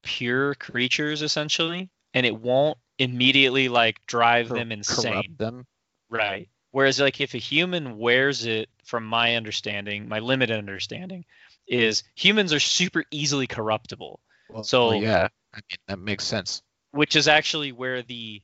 pure 0.02 0.54
creatures 0.54 1.22
essentially, 1.22 1.88
and 2.14 2.26
it 2.26 2.36
won't 2.36 2.78
immediately 2.98 3.68
like 3.68 4.04
drive 4.06 4.48
them 4.48 4.72
insane. 4.72 5.12
Corrupt 5.12 5.38
them. 5.38 5.66
Right. 6.08 6.48
Whereas 6.72 7.00
like 7.00 7.20
if 7.20 7.34
a 7.34 7.38
human 7.38 7.96
wears 7.98 8.44
it, 8.44 8.68
from 8.84 9.04
my 9.04 9.34
understanding, 9.36 10.08
my 10.08 10.18
limited 10.20 10.56
understanding, 10.56 11.24
is 11.66 12.04
humans 12.14 12.52
are 12.52 12.60
super 12.60 13.04
easily 13.10 13.46
corruptible, 13.46 14.20
Well, 14.48 14.62
So- 14.64 14.88
well, 14.88 15.02
yeah, 15.02 15.28
I 15.54 15.56
mean 15.70 15.78
that 15.88 15.98
makes 15.98 16.24
sense. 16.24 16.62
which 16.92 17.16
is 17.16 17.28
actually 17.28 17.72
where 17.72 18.02
the 18.02 18.42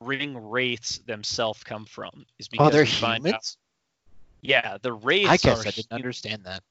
ring 0.00 0.36
wraiths 0.50 0.98
themselves 0.98 1.62
come 1.64 1.84
from. 1.86 2.24
Is 2.38 2.48
because 2.48 2.68
Oh, 2.68 2.70
they're 2.70 2.82
we 2.84 2.88
find 2.90 3.24
out- 3.26 3.28
humans. 3.28 3.58
yeah, 4.40 4.78
the 4.80 4.92
wraiths 4.92 5.28
I 5.30 5.36
guess 5.36 5.60
I 5.66 5.70
didn't 5.70 5.90
hu- 5.90 5.94
understand 5.96 6.44
that. 6.44 6.62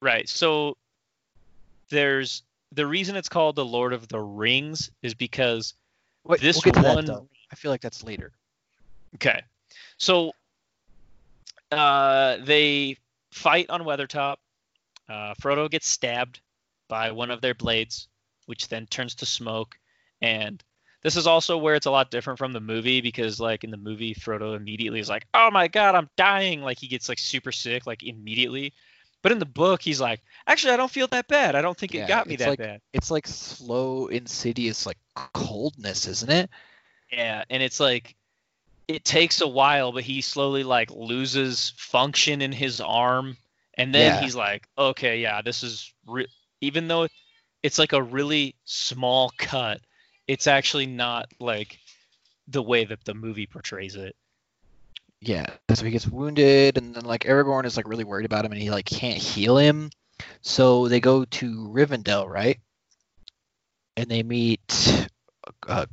right. 0.00 0.28
So 0.28 0.76
there's 1.90 2.42
the 2.72 2.86
reason 2.86 3.16
it's 3.16 3.28
called 3.28 3.56
the 3.56 3.64
Lord 3.64 3.92
of 3.92 4.08
the 4.08 4.20
Rings 4.20 4.90
is 5.02 5.14
because 5.14 5.74
Wait, 6.24 6.40
this 6.40 6.64
we'll 6.64 6.72
one 6.82 7.04
that. 7.04 7.26
I 7.50 7.54
feel 7.54 7.70
like 7.70 7.82
that's 7.82 8.02
later. 8.02 8.32
Okay. 9.16 9.42
So 9.98 10.32
uh, 11.70 12.38
they 12.42 12.96
fight 13.30 13.68
on 13.70 13.82
Weathertop. 13.82 14.36
Uh, 15.08 15.34
Frodo 15.34 15.70
gets 15.70 15.86
stabbed 15.88 16.40
by 16.88 17.10
one 17.10 17.30
of 17.30 17.40
their 17.40 17.54
blades, 17.54 18.08
which 18.46 18.68
then 18.68 18.86
turns 18.86 19.16
to 19.16 19.26
smoke. 19.26 19.76
And 20.20 20.62
this 21.02 21.16
is 21.16 21.26
also 21.26 21.58
where 21.58 21.74
it's 21.74 21.86
a 21.86 21.90
lot 21.90 22.10
different 22.10 22.38
from 22.38 22.52
the 22.52 22.60
movie 22.60 23.00
because, 23.00 23.40
like, 23.40 23.64
in 23.64 23.70
the 23.70 23.76
movie, 23.76 24.14
Frodo 24.14 24.56
immediately 24.56 25.00
is 25.00 25.08
like, 25.08 25.26
"Oh 25.34 25.50
my 25.50 25.68
god, 25.68 25.94
I'm 25.94 26.08
dying!" 26.16 26.62
Like 26.62 26.78
he 26.78 26.86
gets 26.88 27.08
like 27.08 27.18
super 27.18 27.52
sick, 27.52 27.86
like 27.86 28.02
immediately. 28.02 28.72
But 29.22 29.30
in 29.32 29.38
the 29.38 29.46
book, 29.46 29.82
he's 29.82 30.00
like, 30.00 30.20
"Actually, 30.46 30.72
I 30.72 30.76
don't 30.76 30.90
feel 30.90 31.06
that 31.08 31.28
bad. 31.28 31.54
I 31.54 31.62
don't 31.62 31.76
think 31.78 31.94
Yeah, 31.94 32.04
it 32.04 32.08
got 32.08 32.26
me 32.26 32.36
that 32.36 32.48
like- 32.48 32.58
bad." 32.58 32.80
It's 32.92 33.10
like 33.10 33.26
slow, 33.26 34.06
insidious, 34.08 34.86
like 34.86 34.98
coldness, 35.14 36.06
isn't 36.06 36.30
it? 36.30 36.50
Yeah, 37.10 37.44
and 37.50 37.62
it's 37.62 37.78
like 37.80 38.16
it 38.88 39.04
takes 39.04 39.40
a 39.40 39.46
while, 39.48 39.92
but 39.92 40.02
he 40.02 40.20
slowly 40.20 40.64
like 40.64 40.90
loses 40.90 41.72
function 41.76 42.42
in 42.42 42.50
his 42.52 42.80
arm, 42.80 43.36
and 43.74 43.94
then 43.94 44.14
Yeah. 44.16 44.20
he's 44.20 44.34
like, 44.34 44.66
okay, 44.76 45.20
yeah, 45.20 45.40
this 45.42 45.62
is 45.62 45.92
re-. 46.06 46.26
even 46.60 46.88
though 46.88 47.06
it's 47.62 47.78
like 47.78 47.92
a 47.92 48.02
really 48.02 48.54
small 48.64 49.30
cut, 49.38 49.80
it's 50.28 50.46
actually 50.46 50.86
not 50.86 51.26
like 51.40 51.78
the 52.48 52.62
way 52.62 52.84
that 52.84 53.04
the 53.04 53.14
movie 53.14 53.46
portrays 53.46 53.96
it. 53.96 54.16
Yeah. 55.20 55.46
So 55.74 55.84
he 55.84 55.90
gets 55.90 56.06
wounded, 56.06 56.78
and 56.78 56.94
then 56.94 57.04
like 57.04 57.24
Aragorn 57.24 57.64
is 57.64 57.76
like 57.76 57.88
really 57.88 58.04
worried 58.04 58.26
about 58.26 58.44
him, 58.44 58.52
and 58.52 58.60
he 58.60 58.70
like 58.70 58.86
can't 58.86 59.16
heal 59.18 59.56
him. 59.56 59.90
So 60.40 60.88
they 60.88 61.00
go 61.00 61.24
to 61.24 61.68
Rivendell, 61.68 62.28
right? 62.28 62.58
And 63.96 64.10
they 64.10 64.22
meet. 64.22 65.08
Uh, 65.68 65.86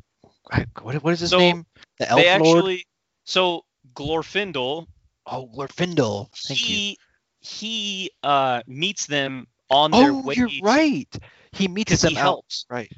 what 0.82 1.04
what 1.04 1.14
is 1.14 1.20
his 1.20 1.30
So, 1.30 1.38
name? 1.38 1.66
The 2.00 2.10
elf 2.10 2.22
they 2.22 2.40
lord. 2.40 2.58
actually 2.58 2.86
so 3.24 3.66
Glorfindel, 3.94 4.88
Oh, 5.26 5.48
Glorfindel. 5.56 6.30
Thank 6.36 6.68
you. 6.68 6.76
he 6.76 6.98
he 7.42 8.12
uh 8.24 8.62
meets 8.68 9.06
them 9.06 9.48
on 9.70 9.92
their 9.92 10.14
way. 10.14 10.36
Oh, 10.38 10.48
you're 10.48 10.62
right. 10.64 11.08
He 11.52 11.68
meets 11.68 12.02
them 12.02 12.12
he 12.12 12.18
out. 12.18 12.22
helps. 12.22 12.66
Right. 12.70 12.92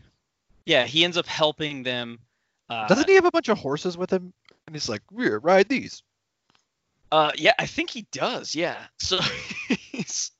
Yeah, 0.66 0.86
he 0.86 1.04
ends 1.04 1.18
up 1.18 1.26
helping 1.26 1.84
them. 1.84 2.20
Uh, 2.70 2.88
Doesn't 2.88 3.10
he 3.10 3.16
have 3.16 3.26
a 3.26 3.32
bunch 3.32 3.50
of 3.50 3.58
horses 3.58 3.98
with 3.98 4.12
him? 4.12 4.34
And 4.68 4.76
he's 4.76 4.88
like, 4.90 5.02
"Here, 5.16 5.40
ride 5.40 5.68
these." 5.70 6.04
Uh, 7.12 7.32
yeah, 7.36 7.54
I 7.60 7.66
think 7.66 7.90
he 7.90 8.08
does. 8.12 8.56
Yeah. 8.56 8.78
So 9.00 9.20
he's 9.68 10.32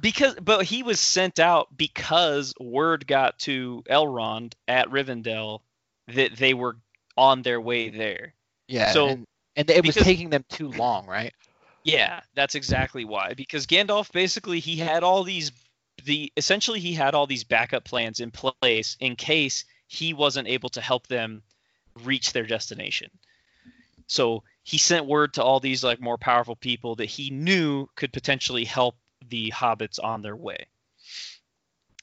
because, 0.00 0.34
but 0.36 0.64
he 0.64 0.82
was 0.82 0.98
sent 0.98 1.38
out 1.38 1.68
because 1.76 2.54
word 2.58 3.06
got 3.06 3.38
to 3.40 3.82
Elrond 3.90 4.54
at 4.66 4.88
Rivendell 4.88 5.60
that 6.08 6.36
they 6.36 6.54
were 6.54 6.76
on 7.16 7.42
their 7.42 7.60
way 7.60 7.90
there. 7.90 8.34
Yeah. 8.68 8.92
So- 8.92 9.08
and, 9.08 9.26
and 9.56 9.70
it 9.70 9.86
was 9.86 9.94
taking 9.94 10.30
them 10.30 10.44
too 10.48 10.68
long, 10.70 11.06
right? 11.06 11.32
Yeah, 11.84 12.20
that's 12.34 12.54
exactly 12.54 13.04
why. 13.04 13.34
Because 13.34 13.66
Gandalf 13.66 14.10
basically 14.10 14.58
he 14.58 14.76
had 14.78 15.04
all 15.04 15.22
these 15.22 15.52
the 16.04 16.32
essentially 16.36 16.80
he 16.80 16.92
had 16.94 17.14
all 17.14 17.26
these 17.26 17.44
backup 17.44 17.84
plans 17.84 18.20
in 18.20 18.30
place 18.30 18.96
in 19.00 19.16
case 19.16 19.64
he 19.86 20.14
wasn't 20.14 20.48
able 20.48 20.68
to 20.70 20.80
help 20.80 21.06
them 21.06 21.42
reach 22.02 22.32
their 22.32 22.46
destination. 22.46 23.10
So 24.06 24.42
he 24.62 24.78
sent 24.78 25.06
word 25.06 25.34
to 25.34 25.42
all 25.42 25.60
these 25.60 25.82
like 25.82 26.00
more 26.00 26.18
powerful 26.18 26.56
people 26.56 26.96
that 26.96 27.06
he 27.06 27.30
knew 27.30 27.88
could 27.96 28.12
potentially 28.12 28.64
help 28.64 28.96
the 29.28 29.50
hobbits 29.50 29.98
on 30.02 30.22
their 30.22 30.36
way. 30.36 30.66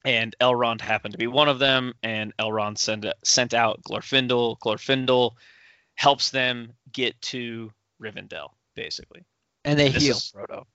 And 0.04 0.36
Elrond 0.42 0.82
happened 0.82 1.12
to 1.12 1.18
be 1.20 1.28
one 1.28 1.48
of 1.48 1.60
them, 1.60 1.94
and 2.02 2.36
Elrond 2.38 2.80
sent 2.80 3.06
sent 3.24 3.54
out 3.54 3.84
Glorfindel. 3.84 4.58
Glorfindel 4.60 5.34
helps 5.94 6.32
them 6.32 6.74
get 6.92 7.22
to 7.22 7.72
Rivendell, 8.02 8.50
basically 8.76 9.24
And 9.64 9.78
they 9.78 9.90
This 9.90 10.02
heal 10.04 10.18
is- 10.18 10.32
Frodo. 10.36 10.66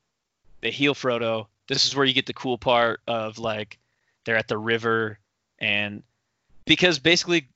They 0.66 0.72
heal 0.72 0.96
Frodo. 0.96 1.46
This 1.68 1.84
is 1.84 1.94
where 1.94 2.04
you 2.04 2.12
get 2.12 2.26
the 2.26 2.32
cool 2.32 2.58
part 2.58 3.00
of 3.06 3.38
like 3.38 3.78
they're 4.24 4.36
at 4.36 4.48
the 4.48 4.58
river 4.58 5.20
and 5.60 6.02
because 6.64 6.98
basically 6.98 7.48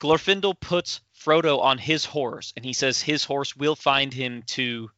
Glorfindel 0.00 0.60
puts 0.60 1.00
Frodo 1.18 1.60
on 1.62 1.78
his 1.78 2.04
horse 2.04 2.52
and 2.56 2.64
he 2.66 2.74
says 2.74 3.00
his 3.00 3.24
horse 3.24 3.56
will 3.56 3.74
find 3.74 4.12
him 4.12 4.42
to 4.48 4.90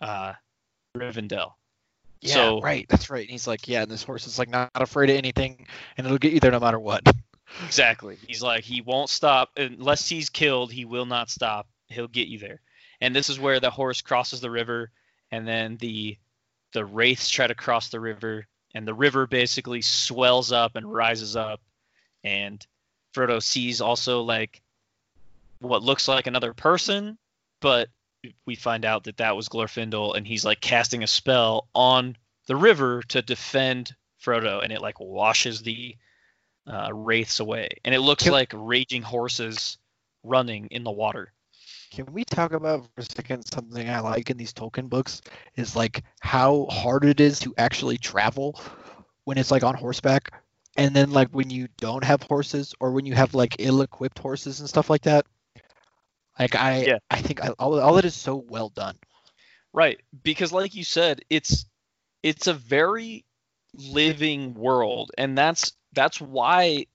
uh 0.00 0.32
Rivendell. 0.96 1.52
Yeah, 2.22 2.32
So- 2.32 2.60
right. 2.62 2.86
That's 2.88 3.10
right. 3.10 3.20
And 3.20 3.30
he's 3.30 3.46
like, 3.46 3.68
"Yeah, 3.68 3.82
and 3.82 3.90
this 3.90 4.02
horse 4.02 4.26
is 4.26 4.38
like 4.38 4.48
not 4.48 4.70
afraid 4.74 5.10
of 5.10 5.16
anything, 5.16 5.66
and 5.98 6.06
it'll 6.06 6.16
get 6.16 6.32
you 6.32 6.40
there 6.40 6.50
no 6.52 6.60
matter 6.60 6.80
what." 6.80 7.02
Exactly. 7.64 8.16
He's 8.26 8.42
like 8.42 8.64
he 8.64 8.80
won't 8.80 9.08
stop 9.08 9.50
unless 9.56 10.08
he's 10.08 10.30
killed, 10.30 10.72
he 10.72 10.84
will 10.84 11.06
not 11.06 11.30
stop. 11.30 11.68
He'll 11.88 12.08
get 12.08 12.26
you 12.26 12.38
there. 12.38 12.60
And 13.00 13.14
this 13.14 13.28
is 13.30 13.38
where 13.38 13.60
the 13.60 13.70
horse 13.70 14.00
crosses 14.00 14.40
the 14.40 14.50
river 14.50 14.90
and 15.30 15.46
then 15.46 15.76
the 15.76 16.16
the 16.76 16.84
wraiths 16.84 17.30
try 17.30 17.46
to 17.46 17.54
cross 17.54 17.88
the 17.88 17.98
river 17.98 18.46
and 18.74 18.86
the 18.86 18.92
river 18.92 19.26
basically 19.26 19.80
swells 19.80 20.52
up 20.52 20.76
and 20.76 20.92
rises 20.92 21.34
up 21.34 21.62
and 22.22 22.66
Frodo 23.14 23.42
sees 23.42 23.80
also 23.80 24.20
like 24.20 24.60
what 25.60 25.82
looks 25.82 26.06
like 26.06 26.26
another 26.26 26.52
person, 26.52 27.16
but 27.62 27.88
we 28.44 28.56
find 28.56 28.84
out 28.84 29.04
that 29.04 29.16
that 29.16 29.36
was 29.36 29.48
Glorfindel, 29.48 30.18
and 30.18 30.26
he's 30.26 30.44
like 30.44 30.60
casting 30.60 31.02
a 31.02 31.06
spell 31.06 31.66
on 31.74 32.14
the 32.46 32.56
river 32.56 33.02
to 33.08 33.22
defend 33.22 33.94
Frodo, 34.22 34.62
and 34.62 34.70
it 34.70 34.82
like 34.82 35.00
washes 35.00 35.62
the 35.62 35.96
uh, 36.66 36.90
wraiths 36.92 37.40
away, 37.40 37.70
and 37.86 37.94
it 37.94 38.00
looks 38.00 38.26
like 38.26 38.52
raging 38.54 39.00
horses 39.00 39.78
running 40.22 40.68
in 40.70 40.84
the 40.84 40.90
water. 40.90 41.32
Can 41.90 42.06
we 42.12 42.24
talk 42.24 42.52
about 42.52 42.84
for 42.94 43.00
a 43.00 43.04
second 43.04 43.42
something 43.44 43.88
I 43.88 44.00
like 44.00 44.30
in 44.30 44.36
these 44.36 44.52
Tolkien 44.52 44.88
books 44.88 45.22
is 45.56 45.74
like 45.76 46.02
how 46.20 46.66
hard 46.66 47.04
it 47.04 47.20
is 47.20 47.38
to 47.40 47.54
actually 47.56 47.96
travel 47.98 48.60
when 49.24 49.38
it's 49.38 49.50
like 49.50 49.64
on 49.64 49.74
horseback, 49.74 50.32
and 50.76 50.94
then 50.94 51.10
like 51.10 51.28
when 51.30 51.50
you 51.50 51.68
don't 51.78 52.04
have 52.04 52.22
horses 52.22 52.74
or 52.80 52.92
when 52.92 53.06
you 53.06 53.14
have 53.14 53.34
like 53.34 53.56
ill-equipped 53.58 54.18
horses 54.18 54.60
and 54.60 54.68
stuff 54.68 54.90
like 54.90 55.02
that. 55.02 55.26
Like 56.38 56.54
I, 56.54 56.84
Yeah. 56.84 56.98
I 57.10 57.22
think 57.22 57.42
I, 57.42 57.48
all 57.58 57.78
all 57.80 57.98
it 57.98 58.04
is 58.04 58.14
so 58.14 58.36
well 58.36 58.68
done. 58.68 58.96
Right, 59.72 60.00
because 60.22 60.52
like 60.52 60.74
you 60.74 60.84
said, 60.84 61.22
it's 61.30 61.66
it's 62.22 62.46
a 62.46 62.54
very 62.54 63.24
living 63.74 64.54
world, 64.54 65.10
and 65.18 65.36
that's 65.36 65.72
that's 65.92 66.20
why. 66.20 66.86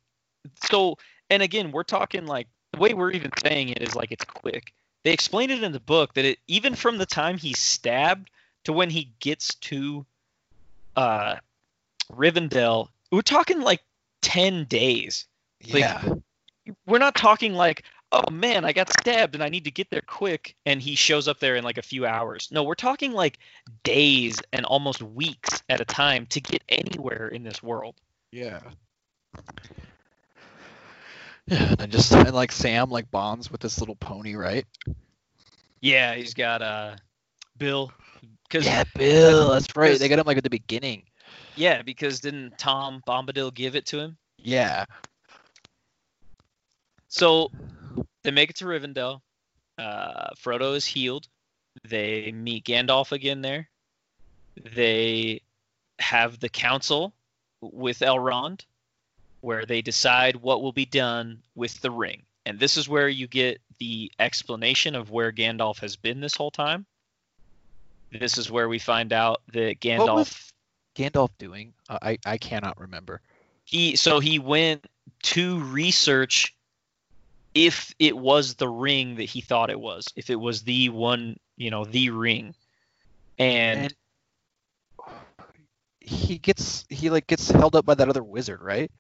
So, 0.70 0.98
and 1.30 1.44
again, 1.44 1.72
we're 1.72 1.84
talking 1.84 2.26
like 2.26 2.48
the 2.74 2.80
way 2.80 2.94
we're 2.94 3.12
even 3.12 3.32
saying 3.44 3.70
it 3.70 3.82
is 3.82 3.96
like 3.96 4.12
it's 4.12 4.26
quick. 4.26 4.74
They 5.04 5.14
explain 5.14 5.50
it 5.50 5.64
in 5.64 5.72
the 5.72 5.80
book 5.80 6.14
that 6.14 6.26
it 6.26 6.40
even 6.48 6.76
from 6.76 6.98
the 6.98 7.06
time 7.06 7.38
he's 7.38 7.60
stabbed 7.60 8.30
to 8.66 8.74
when 8.74 8.90
he 8.90 9.12
gets 9.20 9.56
to 9.56 10.06
uh 10.96 11.38
Rivendell, 12.12 12.90
we're 13.12 13.22
talking 13.22 13.62
like 13.62 13.82
ten 14.22 14.66
days. 14.66 15.28
Like, 15.64 15.82
Yeah, 15.82 16.14
We're 16.86 17.00
not 17.00 17.16
talking 17.16 17.54
like, 17.54 17.84
oh 18.12 18.30
man, 18.32 18.66
I 18.66 18.74
got 18.74 18.90
stabbed 18.90 19.36
and 19.36 19.44
I 19.44 19.50
need 19.50 19.64
to 19.66 19.72
get 19.72 19.90
there 19.90 20.02
quick, 20.06 20.56
and 20.66 20.82
he 20.82 20.96
shows 20.96 21.28
up 21.28 21.40
there 21.40 21.56
in 21.56 21.64
like 21.64 21.78
a 21.78 21.84
few 21.84 22.06
hours. 22.06 22.50
No, 22.52 22.64
we're 22.64 22.76
talking 22.76 23.14
like 23.14 23.40
days 23.84 24.40
and 24.54 24.66
almost 24.66 25.02
weeks 25.02 25.64
at 25.70 25.82
a 25.82 25.86
time 25.86 26.26
to 26.28 26.42
get 26.42 26.64
anywhere 26.70 27.28
in 27.28 27.44
this 27.44 27.64
world. 27.64 27.96
yeah. 28.32 28.60
Yeah, 31.52 31.76
and 31.80 31.92
just 31.92 32.12
and 32.14 32.34
like 32.34 32.52
Sam 32.52 32.90
like 32.90 33.12
bonds 33.12 33.52
with 33.52 33.62
this 33.62 33.80
little 33.80 33.96
pony, 33.96 34.36
right? 34.36 34.66
Yeah, 35.82 36.16
he's 36.16 36.34
got 36.34 36.62
uh 36.62 36.96
Bill 37.58 37.92
because 38.48 38.66
Yeah, 38.66 38.84
Bill. 38.96 39.52
That's 39.52 39.76
right. 39.76 40.00
They 40.00 40.08
got 40.08 40.20
him 40.20 40.26
like 40.26 40.38
at 40.38 40.44
the 40.44 40.50
beginning. 40.50 41.04
yeah, 41.56 41.82
because 41.82 42.22
didn't 42.22 42.58
Tom 42.58 43.04
Bombadil 43.06 43.54
give 43.54 43.76
it 43.76 43.86
to 43.88 44.00
him? 44.00 44.18
Yeah. 44.38 44.86
So 47.10 47.52
they 48.24 48.32
make 48.32 48.50
it 48.50 48.56
to 48.58 48.66
Rivendell. 48.66 49.20
Uh, 49.78 50.30
Frodo 50.42 50.76
is 50.76 50.86
healed. 50.86 51.28
They 51.88 52.32
meet 52.32 52.64
Gandalf 52.66 53.12
again 53.12 53.42
there. 53.42 53.68
They 54.76 55.42
have 56.00 56.40
the 56.40 56.50
council 56.50 57.14
with 57.62 58.00
Elrond, 58.00 58.66
where 59.42 59.66
they 59.66 59.82
decide 59.82 60.36
what 60.36 60.62
will 60.62 60.72
be 60.72 60.86
done 60.86 61.42
with 61.56 61.82
the 61.82 61.92
ring. 61.92 62.24
And 62.46 62.60
this 62.60 62.78
is 62.78 62.90
where 62.90 63.10
you 63.10 63.28
get 63.28 63.62
the 63.80 64.12
explanation 64.20 64.96
of 64.96 65.12
where 65.12 65.32
Gandalf 65.32 65.80
has 65.80 65.96
been 65.96 66.20
this 66.20 66.36
whole 66.36 66.52
time. 66.52 66.86
This 68.12 68.38
is 68.38 68.50
where 68.50 68.68
we 68.68 68.80
find 68.80 69.14
out 69.14 69.42
that 69.54 69.80
Gandalf 69.80 70.52
Gandalf 70.96 71.30
doing? 71.38 71.74
Uh, 71.90 72.00
I 72.02 72.18
I 72.26 72.38
cannot 72.38 72.80
remember. 72.80 73.22
he 73.64 73.96
so 73.96 74.20
he 74.20 74.40
went 74.40 74.86
to 75.24 75.60
research 75.60 76.56
if 77.54 77.94
it 78.00 78.18
was 78.18 78.56
the 78.56 78.68
ring 78.68 79.16
that 79.16 79.24
he 79.24 79.42
thought 79.42 79.70
it 79.70 79.80
was 79.80 80.08
if 80.16 80.30
it 80.30 80.36
was 80.36 80.64
the 80.64 80.90
one 80.90 81.38
you 81.58 81.70
know 81.70 81.86
the 81.86 82.10
ring 82.10 82.56
and, 83.38 83.80
And 83.80 83.94
he 86.00 86.38
gets 86.38 86.86
he 86.90 87.10
like 87.10 87.28
gets 87.28 87.50
held 87.50 87.76
up 87.76 87.86
by 87.86 87.96
that 87.96 88.10
other 88.10 88.24
wizard, 88.24 88.62
right? 88.62 88.92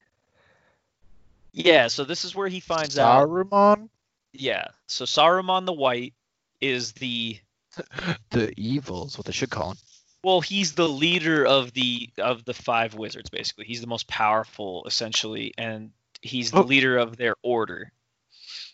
Yeah 1.54 1.88
so 1.88 2.04
this 2.04 2.24
is 2.26 2.36
where 2.36 2.48
he 2.48 2.60
finds 2.60 2.98
out 2.98 3.28
Saruman, 3.28 3.90
yeah 4.34 4.66
so 4.88 5.06
saruman 5.06 5.66
the 5.66 5.74
white 5.74 6.14
is 6.62 6.94
the 6.94 7.38
the 8.32 8.54
evil 8.58 9.08
is 9.08 9.18
what 9.18 9.26
they 9.26 9.32
should 9.32 9.50
call 9.50 9.72
him. 9.72 9.78
well 10.24 10.42
he's 10.42 10.74
the 10.74 10.88
leader 10.90 11.46
of 11.46 11.74
the 11.74 12.10
of 12.18 12.44
the 12.46 12.54
five 12.54 12.94
wizards 12.94 13.30
basically 13.30 13.66
he's 13.66 13.82
the 13.82 13.88
most 13.88 14.08
powerful 14.08 14.84
essentially 14.86 15.54
and 15.58 15.92
he's 16.22 16.52
the 16.52 16.60
Oh. 16.60 16.64
leader 16.64 16.98
of 16.98 17.18
their 17.18 17.36
order 17.44 17.92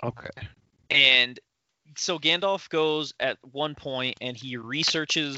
Okay. 0.03 0.29
And 0.91 1.39
so 1.95 2.19
Gandalf 2.19 2.69
goes 2.69 3.13
at 3.19 3.37
one 3.51 3.73
point 3.73 4.15
and 4.21 4.37
he 4.37 4.57
researches 4.57 5.37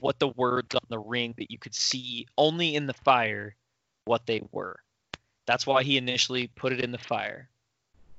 what 0.00 0.18
the 0.20 0.28
words 0.28 0.74
on 0.74 0.82
the 0.88 0.98
ring 1.00 1.34
that 1.38 1.50
you 1.50 1.58
could 1.58 1.74
see 1.74 2.26
only 2.38 2.74
in 2.76 2.86
the 2.86 2.94
fire 2.94 3.56
what 4.04 4.24
they 4.26 4.40
were. 4.52 4.78
That's 5.46 5.66
why 5.66 5.82
he 5.82 5.96
initially 5.96 6.48
put 6.48 6.72
it 6.72 6.80
in 6.80 6.90
the 6.92 6.98
fire. 6.98 7.48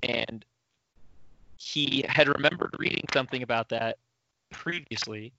And 0.03 0.45
he 1.57 2.05
had 2.07 2.27
remembered 2.27 2.75
reading 2.79 3.05
something 3.13 3.43
about 3.43 3.69
that 3.69 3.97
previously. 4.51 5.33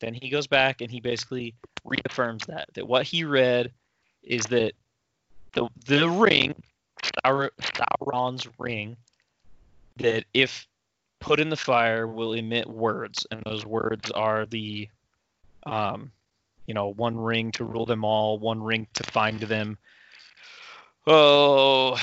Then 0.00 0.14
he 0.14 0.28
goes 0.28 0.46
back 0.46 0.80
and 0.80 0.90
he 0.90 1.00
basically 1.00 1.54
reaffirms 1.84 2.46
that 2.46 2.68
that 2.74 2.86
what 2.86 3.04
he 3.04 3.24
read 3.24 3.72
is 4.22 4.44
that 4.46 4.72
the 5.52 5.68
the 5.86 6.08
ring, 6.08 6.54
Saur- 7.24 7.52
Sauron's 7.60 8.46
ring, 8.58 8.96
that 9.96 10.24
if 10.34 10.66
put 11.20 11.40
in 11.40 11.48
the 11.48 11.56
fire 11.56 12.06
will 12.06 12.34
emit 12.34 12.68
words, 12.68 13.26
and 13.30 13.42
those 13.44 13.66
words 13.66 14.10
are 14.12 14.46
the, 14.46 14.88
um, 15.66 16.12
you 16.66 16.74
know, 16.74 16.88
one 16.88 17.16
ring 17.16 17.50
to 17.52 17.64
rule 17.64 17.86
them 17.86 18.04
all, 18.04 18.38
one 18.38 18.62
ring 18.62 18.86
to 18.94 19.02
find 19.10 19.40
them. 19.40 19.76
Oh, 21.10 21.98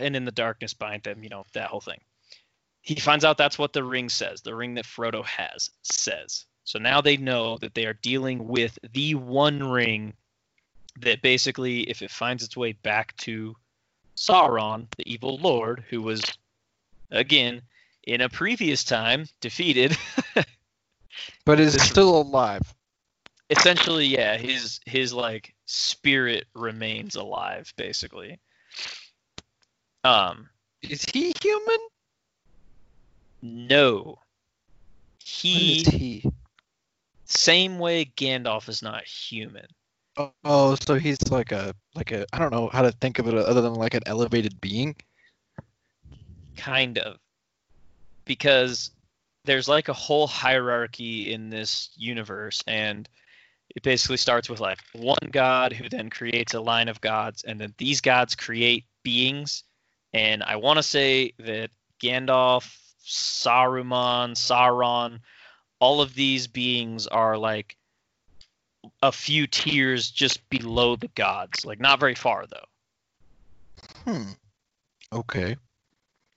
and 0.00 0.16
in 0.16 0.24
the 0.24 0.32
darkness 0.32 0.72
bind 0.74 1.02
them. 1.02 1.22
You 1.22 1.28
know 1.28 1.44
that 1.52 1.68
whole 1.68 1.80
thing. 1.80 2.00
He 2.80 2.94
finds 2.96 3.24
out 3.24 3.36
that's 3.36 3.58
what 3.58 3.72
the 3.74 3.84
ring 3.84 4.08
says. 4.08 4.40
The 4.40 4.54
ring 4.54 4.74
that 4.74 4.86
Frodo 4.86 5.24
has 5.26 5.70
says. 5.82 6.46
So 6.64 6.78
now 6.78 7.00
they 7.02 7.16
know 7.18 7.58
that 7.58 7.74
they 7.74 7.84
are 7.86 7.92
dealing 7.94 8.48
with 8.48 8.78
the 8.94 9.14
one 9.14 9.62
ring 9.70 10.14
that 11.00 11.20
basically, 11.22 11.82
if 11.90 12.00
it 12.02 12.10
finds 12.10 12.42
its 12.42 12.56
way 12.56 12.72
back 12.72 13.14
to 13.18 13.54
Sauron, 14.16 14.86
the 14.96 15.12
evil 15.12 15.36
lord, 15.38 15.84
who 15.90 16.00
was 16.02 16.22
again 17.10 17.62
in 18.04 18.22
a 18.22 18.28
previous 18.28 18.84
time 18.84 19.26
defeated 19.40 19.96
But 21.44 21.60
is 21.60 21.80
still 21.82 22.20
alive. 22.20 22.62
essentially 23.50 24.06
yeah 24.06 24.36
his 24.36 24.80
his 24.86 25.12
like 25.12 25.54
spirit 25.66 26.46
remains 26.54 27.14
alive 27.16 27.72
basically 27.76 28.38
um 30.04 30.48
Is 30.82 31.04
he 31.04 31.32
human? 31.40 31.78
no 33.42 34.18
he 35.24 35.82
he? 35.82 36.30
same 37.24 37.78
way 37.78 38.04
gandalf 38.04 38.68
is 38.68 38.82
not 38.82 39.04
human 39.04 39.66
Oh, 40.18 40.32
oh, 40.44 40.76
so 40.86 40.94
he's 40.94 41.18
like 41.30 41.52
a 41.52 41.74
like 41.94 42.10
a 42.10 42.24
I 42.32 42.38
don't 42.38 42.50
know 42.50 42.70
how 42.72 42.80
to 42.82 42.90
think 42.92 43.18
of 43.18 43.28
it 43.28 43.34
other 43.34 43.60
than 43.60 43.74
like 43.74 43.92
an 43.94 44.02
elevated 44.06 44.60
being. 44.62 44.96
kind 46.56 46.98
of 46.98 47.18
because 48.24 48.90
there's 49.44 49.68
like 49.68 49.88
a 49.88 49.92
whole 49.92 50.26
hierarchy 50.26 51.32
in 51.32 51.50
this 51.50 51.90
universe 51.96 52.62
and 52.66 53.08
it 53.74 53.82
basically 53.82 54.16
starts 54.16 54.48
with 54.48 54.60
like 54.60 54.78
one 54.92 55.28
god 55.30 55.72
who 55.72 55.88
then 55.88 56.08
creates 56.10 56.54
a 56.54 56.60
line 56.60 56.88
of 56.88 57.00
gods 57.00 57.42
and 57.42 57.60
then 57.60 57.74
these 57.78 58.00
gods 58.00 58.34
create 58.34 58.84
beings 59.02 59.64
and 60.12 60.42
i 60.42 60.56
want 60.56 60.78
to 60.78 60.82
say 60.82 61.32
that 61.38 61.70
gandalf 62.02 62.76
saruman 63.04 64.34
sauron 64.34 65.20
all 65.78 66.00
of 66.00 66.14
these 66.14 66.46
beings 66.46 67.06
are 67.06 67.36
like 67.36 67.76
a 69.02 69.12
few 69.12 69.46
tiers 69.46 70.10
just 70.10 70.48
below 70.48 70.96
the 70.96 71.08
gods 71.08 71.64
like 71.64 71.80
not 71.80 72.00
very 72.00 72.14
far 72.14 72.46
though 72.46 72.66
Hmm. 74.06 74.30
Okay. 75.12 75.56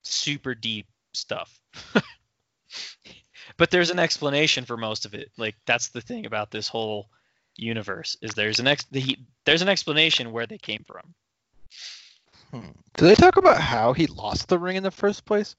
super 0.02 0.56
deep 0.56 0.88
stuff. 1.14 1.60
but 3.58 3.70
there's 3.70 3.92
an 3.92 4.00
explanation 4.00 4.66
for 4.66 4.76
most 4.76 5.06
of 5.06 5.14
it. 5.14 5.32
Like 5.38 5.56
that's 5.66 5.90
the 5.90 6.02
thing 6.02 6.26
about 6.26 6.50
this 6.52 6.68
whole 6.68 7.10
universe 7.60 8.18
is 8.22 8.34
there's 8.34 8.60
an 8.60 8.68
ex 8.68 8.86
the, 8.92 9.18
there's 9.46 9.62
an 9.62 9.70
explanation 9.70 10.32
where 10.32 10.46
they 10.46 10.58
came 10.58 10.84
from. 10.86 11.14
Hmm. 12.52 12.72
Do 12.98 13.06
they 13.06 13.16
talk 13.16 13.38
about 13.38 13.62
how 13.62 13.94
he 13.94 14.08
lost 14.08 14.48
the 14.48 14.58
ring 14.58 14.76
in 14.76 14.84
the 14.84 14.92
first 14.92 15.26
place? 15.26 15.56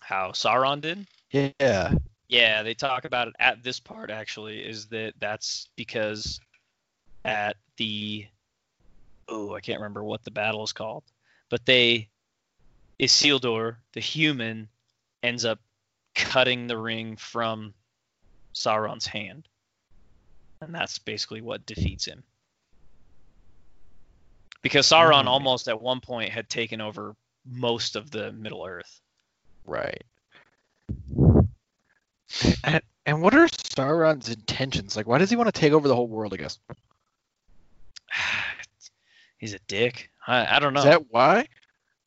How 0.00 0.30
Sauron 0.30 0.80
did? 0.80 1.06
Yeah. 1.30 1.94
Yeah, 2.28 2.62
they 2.62 2.74
talk 2.74 3.04
about 3.04 3.28
it 3.28 3.34
at 3.38 3.62
this 3.62 3.80
part 3.80 4.10
actually 4.10 4.60
is 4.60 4.86
that 4.86 5.14
that's 5.18 5.68
because 5.76 6.40
at 7.24 7.56
the 7.76 8.26
oh, 9.28 9.54
I 9.54 9.60
can't 9.60 9.80
remember 9.80 10.04
what 10.04 10.24
the 10.24 10.30
battle 10.30 10.62
is 10.62 10.72
called. 10.72 11.04
but 11.48 11.66
they 11.66 12.08
Isildur, 13.00 13.76
the 13.92 14.00
human, 14.00 14.68
ends 15.22 15.44
up 15.44 15.58
cutting 16.14 16.66
the 16.66 16.78
ring 16.78 17.16
from 17.16 17.74
Sauron's 18.54 19.06
hand. 19.06 19.48
And 20.64 20.74
that's 20.74 20.98
basically 20.98 21.40
what 21.40 21.66
defeats 21.66 22.04
him. 22.06 22.22
Because 24.62 24.86
Sauron 24.88 25.24
Mm. 25.24 25.28
almost 25.28 25.68
at 25.68 25.80
one 25.80 26.00
point 26.00 26.30
had 26.30 26.48
taken 26.48 26.80
over 26.80 27.14
most 27.44 27.96
of 27.96 28.10
the 28.10 28.32
Middle 28.32 28.64
Earth. 28.64 29.00
Right. 29.66 30.02
And, 32.64 32.80
and 33.06 33.20
what 33.22 33.34
are 33.34 33.46
Sauron's 33.46 34.30
intentions? 34.30 34.96
Like, 34.96 35.06
why 35.06 35.18
does 35.18 35.28
he 35.30 35.36
want 35.36 35.52
to 35.54 35.60
take 35.60 35.72
over 35.72 35.86
the 35.86 35.94
whole 35.94 36.08
world? 36.08 36.32
I 36.32 36.38
guess 36.38 36.58
He's 39.38 39.52
a 39.54 39.58
dick. 39.66 40.10
I, 40.26 40.56
I 40.56 40.58
don't 40.58 40.72
know. 40.72 40.80
is 40.80 40.86
that 40.86 41.10
why? 41.10 41.46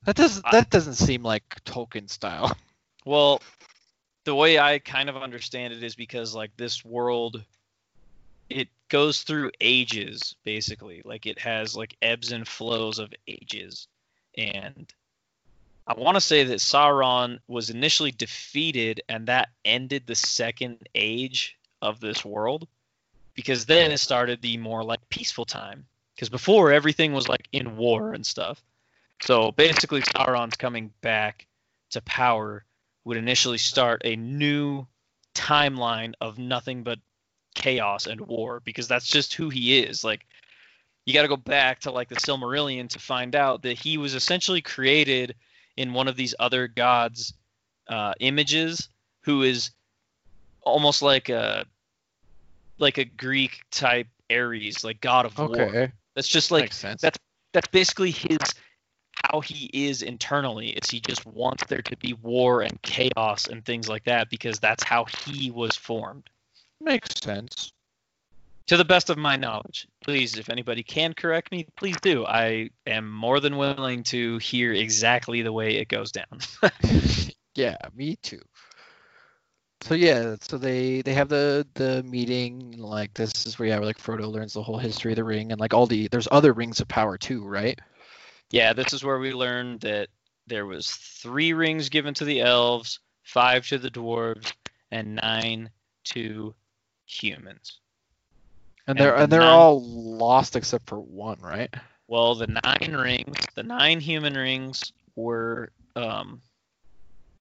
That 0.06 0.16
doesn't 0.16 0.46
I- 0.46 0.52
that 0.54 0.70
doesn't 0.72 0.96
seem 0.96 1.22
like 1.24 1.44
Tolkien 1.66 2.10
style. 2.10 2.56
Well, 3.06 3.42
the 4.26 4.36
way 4.36 4.60
I 4.60 4.80
kind 4.80 5.08
of 5.08 5.16
understand 5.16 5.72
it 5.74 5.82
is 5.82 5.96
because 5.96 6.36
like 6.36 6.52
this 6.58 6.84
world 6.84 7.42
it 8.50 8.70
goes 8.90 9.24
through 9.24 9.52
ages 9.62 10.36
basically. 10.44 11.02
Like 11.04 11.26
it 11.26 11.40
has 11.40 11.76
like 11.76 11.96
ebbs 12.02 12.32
and 12.32 12.48
flows 12.48 13.00
of 13.00 13.14
ages. 13.28 13.88
And 14.38 14.92
I 15.86 15.94
want 15.94 16.16
to 16.16 16.22
say 16.22 16.44
that 16.46 16.60
Sauron 16.60 17.40
was 17.48 17.70
initially 17.70 18.12
defeated 18.12 19.02
and 19.10 19.28
that 19.28 19.50
ended 19.66 20.06
the 20.06 20.16
second 20.16 20.88
age 20.96 21.58
of 21.82 22.00
this 22.00 22.26
world 22.26 22.68
because 23.34 23.66
then 23.66 23.92
it 23.92 24.00
started 24.00 24.42
the 24.42 24.58
more 24.58 24.84
like 24.84 25.08
peaceful 25.10 25.46
time 25.46 25.86
because 26.16 26.30
before 26.30 26.72
everything 26.72 27.14
was 27.14 27.30
like 27.30 27.48
in 27.52 27.78
war 27.78 28.14
and 28.14 28.26
stuff. 28.26 28.62
So 29.22 29.52
basically 29.52 30.02
Sauron's 30.02 30.58
coming 30.58 30.92
back 31.02 31.48
to 31.92 32.02
power 32.02 32.64
would 33.06 33.18
initially 33.18 33.58
start 33.58 34.02
a 34.04 34.16
new 34.16 34.86
timeline 35.34 36.14
of 36.20 36.38
nothing 36.38 36.84
but 36.84 37.00
chaos 37.58 38.06
and 38.06 38.22
war 38.22 38.62
because 38.64 38.88
that's 38.88 39.08
just 39.08 39.34
who 39.34 39.50
he 39.50 39.80
is. 39.80 40.04
Like 40.04 40.26
you 41.06 41.14
got 41.14 41.24
to 41.24 41.28
go 41.28 41.36
back 41.36 41.82
to 41.82 41.92
like 41.92 42.08
the 42.08 42.16
Silmarillion 42.16 42.88
to 42.90 43.00
find 43.00 43.36
out 43.36 43.64
that 43.64 43.78
he 43.78 43.98
was 43.98 44.14
essentially 44.14 44.62
created 44.62 45.36
in 45.76 45.94
one 45.94 46.08
of 46.08 46.16
these 46.16 46.36
other 46.40 46.68
gods' 46.68 47.34
uh, 47.90 48.14
images, 48.20 48.90
who 49.22 49.42
is 49.42 49.72
almost 50.62 51.02
like 51.02 51.30
a 51.30 51.66
like 52.78 53.00
a 53.00 53.06
Greek 53.06 53.64
type 53.72 54.08
Ares, 54.32 54.84
like 54.84 55.02
god 55.02 55.26
of 55.26 55.38
war. 55.38 55.50
Okay, 55.50 55.92
That's 56.16 56.28
just 56.28 56.52
like 56.52 56.66
makes 56.66 56.78
sense. 56.78 57.02
that's 57.02 57.20
that's 57.54 57.68
basically 57.70 58.12
his 58.12 58.40
how 59.24 59.42
he 59.42 59.70
is 59.74 60.04
internally 60.04 60.70
is 60.70 60.92
he 60.92 61.00
just 61.00 61.26
wants 61.26 61.64
there 61.66 61.82
to 61.82 61.98
be 61.98 62.14
war 62.22 62.62
and 62.62 62.80
chaos 62.84 63.48
and 63.48 63.66
things 63.66 63.90
like 63.90 64.04
that 64.04 64.30
because 64.30 64.60
that's 64.60 64.84
how 64.84 65.06
he 65.06 65.50
was 65.50 65.76
formed 65.76 66.30
makes 66.88 67.20
sense. 67.22 67.72
to 68.68 68.78
the 68.78 68.86
best 68.86 69.10
of 69.10 69.18
my 69.18 69.36
knowledge 69.36 69.88
please 70.04 70.38
if 70.38 70.50
anybody 70.50 70.84
can 70.84 71.14
correct 71.14 71.52
me 71.52 71.68
please 71.76 71.98
do 72.02 72.26
i 72.26 72.70
am 72.86 73.10
more 73.12 73.40
than 73.40 73.58
willing 73.58 74.04
to 74.04 74.38
hear 74.40 74.74
exactly 74.74 75.42
the 75.42 75.54
way 75.54 75.76
it 75.78 75.88
goes 75.88 76.12
down 76.12 76.40
Yeah, 77.58 77.76
me 77.96 78.18
too. 78.18 78.40
So 79.82 79.96
yeah, 79.96 80.36
so 80.42 80.60
they 80.60 81.02
they 81.02 81.14
have 81.14 81.28
the 81.28 81.68
the 81.74 82.04
meeting 82.04 82.74
and, 82.74 82.80
like 82.80 83.16
this 83.16 83.48
is 83.48 83.58
where 83.58 83.70
yeah, 83.70 83.80
like 83.80 83.98
Frodo 83.98 84.32
learns 84.32 84.54
the 84.54 84.62
whole 84.62 84.78
history 84.78 85.12
of 85.12 85.16
the 85.16 85.24
ring 85.24 85.52
and 85.52 85.60
like 85.60 85.74
all 85.74 85.88
the 85.88 86.08
there's 86.10 86.28
other 86.32 86.54
rings 86.54 86.80
of 86.80 86.88
power 86.88 87.18
too, 87.18 87.44
right? 87.46 87.80
yeah 88.52 88.72
this 88.74 88.94
is 88.94 89.04
where 89.04 89.20
we 89.20 89.34
learned 89.34 89.82
that 89.82 90.08
there 90.46 90.66
was 90.66 90.90
three 90.90 91.52
rings 91.52 91.90
given 91.90 92.14
to 92.14 92.24
the 92.26 92.40
elves 92.42 93.00
five 93.24 93.68
to 93.68 93.78
the 93.78 93.92
dwarves 93.92 94.54
and 94.92 95.16
nine 95.16 95.70
to 96.06 96.54
humans 97.08 97.80
And 98.88 98.98
And 98.98 99.00
they're 99.00 99.16
the 99.18 99.24
and 99.24 99.32
they're 99.32 99.42
nine- 99.42 99.54
all 99.54 99.82
lost 99.84 100.56
except 100.56 100.88
for 100.88 101.00
one, 101.00 101.40
right? 101.42 101.74
Well, 102.08 102.36
the 102.36 102.48
nine 102.64 102.94
rings, 102.96 103.38
the 103.56 103.64
nine 103.64 104.00
human 104.00 104.34
rings 104.36 104.92
were 105.16 105.72
um 105.96 106.42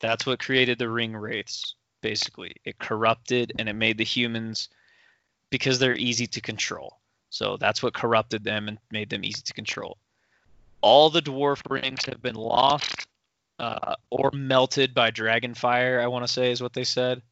that's 0.01 0.27
what 0.27 0.39
created 0.41 0.79
the 0.79 0.89
ring 0.89 1.17
wraiths, 1.17 1.75
basically. 2.03 2.55
It 2.65 2.79
corrupted 2.79 3.53
and 3.59 3.69
it 3.69 3.75
made 3.75 3.99
the 3.99 4.05
humans 4.05 4.69
because 5.51 5.79
they're 5.79 5.97
easy 5.97 6.27
to 6.29 6.41
control. 6.41 7.01
So 7.31 7.57
that's 7.57 7.83
what 7.83 7.95
corrupted 7.95 8.45
them 8.45 8.69
and 8.69 8.79
made 8.91 9.11
them 9.11 9.25
easy 9.25 9.43
to 9.43 9.53
control. 9.55 9.99
All 10.83 11.11
the 11.11 11.23
dwarf 11.23 11.63
rings 11.71 12.05
have 12.07 12.23
been 12.23 12.35
lost 12.35 13.07
uh, 13.59 13.95
or 14.11 14.31
melted 14.33 14.95
by 14.95 15.11
dragon 15.11 15.55
fire, 15.55 16.01
I 16.01 16.09
want 16.09 16.27
to 16.27 16.33
say 16.33 16.51
is 16.51 16.63
what 16.63 16.73
they 16.75 16.85
said. 16.85 17.23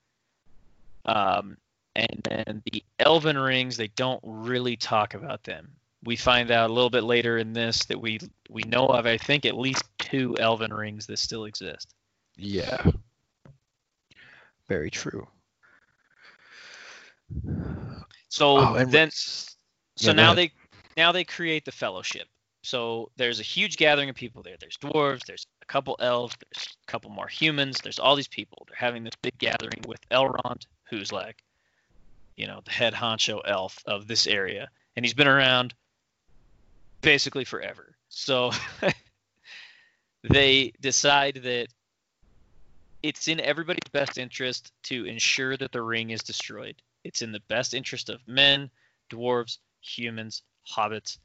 Um, 1.04 1.58
and 1.96 2.20
then 2.24 2.62
the 2.70 2.82
elven 2.98 3.38
rings, 3.38 3.76
they 3.76 3.88
don't 3.88 4.20
really 4.24 4.76
talk 4.76 5.14
about 5.14 5.42
them 5.44 5.70
we 6.04 6.16
find 6.16 6.50
out 6.50 6.70
a 6.70 6.72
little 6.72 6.90
bit 6.90 7.04
later 7.04 7.38
in 7.38 7.52
this 7.52 7.84
that 7.86 8.00
we 8.00 8.20
we 8.50 8.62
know 8.62 8.86
of 8.86 9.06
I 9.06 9.16
think 9.18 9.46
at 9.46 9.56
least 9.56 9.84
two 9.98 10.36
elven 10.38 10.72
rings 10.72 11.06
that 11.06 11.18
still 11.18 11.46
exist. 11.46 11.94
Yeah. 12.36 12.90
Very 14.68 14.90
true. 14.90 15.26
So 18.28 18.58
oh, 18.58 18.84
then 18.84 19.10
so 19.10 20.10
yeah, 20.10 20.12
now 20.12 20.34
they 20.34 20.52
now 20.96 21.12
they 21.12 21.24
create 21.24 21.64
the 21.64 21.72
fellowship. 21.72 22.28
So 22.62 23.10
there's 23.16 23.40
a 23.40 23.42
huge 23.44 23.76
gathering 23.76 24.08
of 24.08 24.16
people 24.16 24.42
there. 24.42 24.56
There's 24.58 24.78
dwarves, 24.78 25.26
there's 25.26 25.46
a 25.60 25.66
couple 25.66 25.96
elves, 26.00 26.34
there's 26.40 26.66
a 26.66 26.90
couple 26.90 27.10
more 27.10 27.28
humans, 27.28 27.78
there's 27.82 27.98
all 27.98 28.16
these 28.16 28.28
people. 28.28 28.66
They're 28.66 28.76
having 28.78 29.04
this 29.04 29.16
big 29.20 29.36
gathering 29.36 29.82
with 29.86 30.00
Elrond, 30.08 30.64
who's 30.84 31.12
like, 31.12 31.42
you 32.36 32.46
know, 32.46 32.60
the 32.64 32.70
head 32.70 32.94
honcho 32.94 33.40
elf 33.44 33.78
of 33.86 34.06
this 34.06 34.26
area. 34.26 34.68
And 34.96 35.04
he's 35.04 35.14
been 35.14 35.28
around 35.28 35.74
basically 37.00 37.44
forever. 37.44 37.96
So 38.08 38.52
they 40.22 40.72
decide 40.80 41.40
that 41.44 41.68
it's 43.02 43.28
in 43.28 43.40
everybody's 43.40 43.90
best 43.92 44.18
interest 44.18 44.72
to 44.84 45.04
ensure 45.04 45.56
that 45.56 45.72
the 45.72 45.82
ring 45.82 46.10
is 46.10 46.22
destroyed. 46.22 46.76
It's 47.04 47.20
in 47.22 47.32
the 47.32 47.42
best 47.48 47.74
interest 47.74 48.08
of 48.08 48.26
men, 48.26 48.70
dwarves, 49.10 49.58
humans, 49.82 50.42
hobbits. 50.66 51.18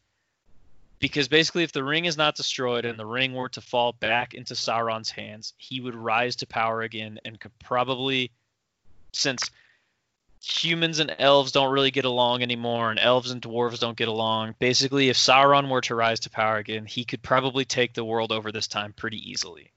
Because 0.99 1.29
basically, 1.29 1.63
if 1.63 1.71
the 1.71 1.83
ring 1.83 2.03
is 2.03 2.17
not 2.17 2.35
destroyed 2.35 2.83
and 2.83 2.99
the 2.99 3.05
ring 3.05 3.33
were 3.33 3.47
to 3.49 3.61
fall 3.61 3.93
back 3.93 4.33
into 4.33 4.53
Sauron's 4.53 5.09
hands, 5.09 5.53
he 5.55 5.79
would 5.79 5.95
rise 5.95 6.35
to 6.37 6.45
power 6.45 6.81
again 6.81 7.17
and 7.23 7.39
could 7.39 7.57
probably, 7.59 8.31
since 9.13 9.49
humans 10.41 10.99
and 10.99 11.15
elves 11.19 11.51
don't 11.51 11.71
really 11.71 11.91
get 11.91 12.05
along 12.05 12.41
anymore, 12.41 12.89
and 12.89 12.99
elves 12.99 13.31
and 13.31 13.41
dwarves 13.41 13.79
don't 13.79 13.97
get 13.97 14.07
along, 14.07 14.55
basically, 14.59 15.09
if 15.09 15.17
Sauron 15.17 15.69
were 15.69 15.81
to 15.81 15.95
rise 15.95 16.21
to 16.21 16.29
power 16.29 16.57
again, 16.57 16.85
he 16.85 17.03
could 17.03 17.21
probably 17.21 17.65
take 17.65 17.93
the 17.93 18.05
world 18.05 18.31
over 18.31 18.51
this 18.51 18.67
time 18.67 18.93
pretty 18.93 19.29
easily. 19.29 19.71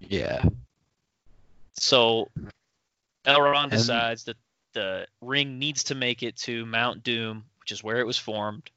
Yeah. 0.00 0.44
So 1.74 2.28
Elrond 3.24 3.70
decides 3.70 4.24
that 4.24 4.36
the 4.72 5.06
ring 5.20 5.58
needs 5.58 5.84
to 5.84 5.94
make 5.94 6.22
it 6.22 6.36
to 6.38 6.66
Mount 6.66 7.02
Doom, 7.02 7.44
which 7.60 7.72
is 7.72 7.82
where 7.82 7.98
it 7.98 8.06
was 8.06 8.18
formed, 8.18 8.70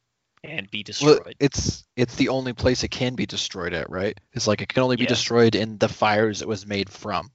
and 0.43 0.69
be 0.69 0.79
Well, 1.01 1.15
destroyed. 1.15 1.35
it's 1.39 1.83
it's 1.95 2.15
the 2.15 2.29
only 2.29 2.53
place 2.53 2.83
it 2.83 2.89
can 2.89 3.15
be 3.15 3.25
destroyed 3.25 3.73
at, 3.73 3.89
right? 3.89 4.19
It's 4.33 4.47
like 4.47 4.61
it 4.61 4.69
can 4.69 4.83
only 4.83 4.95
be 4.95 5.05
destroyed 5.05 5.55
in 5.55 5.77
the 5.77 5.89
fires 5.89 6.41
it 6.41 6.47
was 6.47 6.65
made 6.67 6.89
from. 6.89 7.31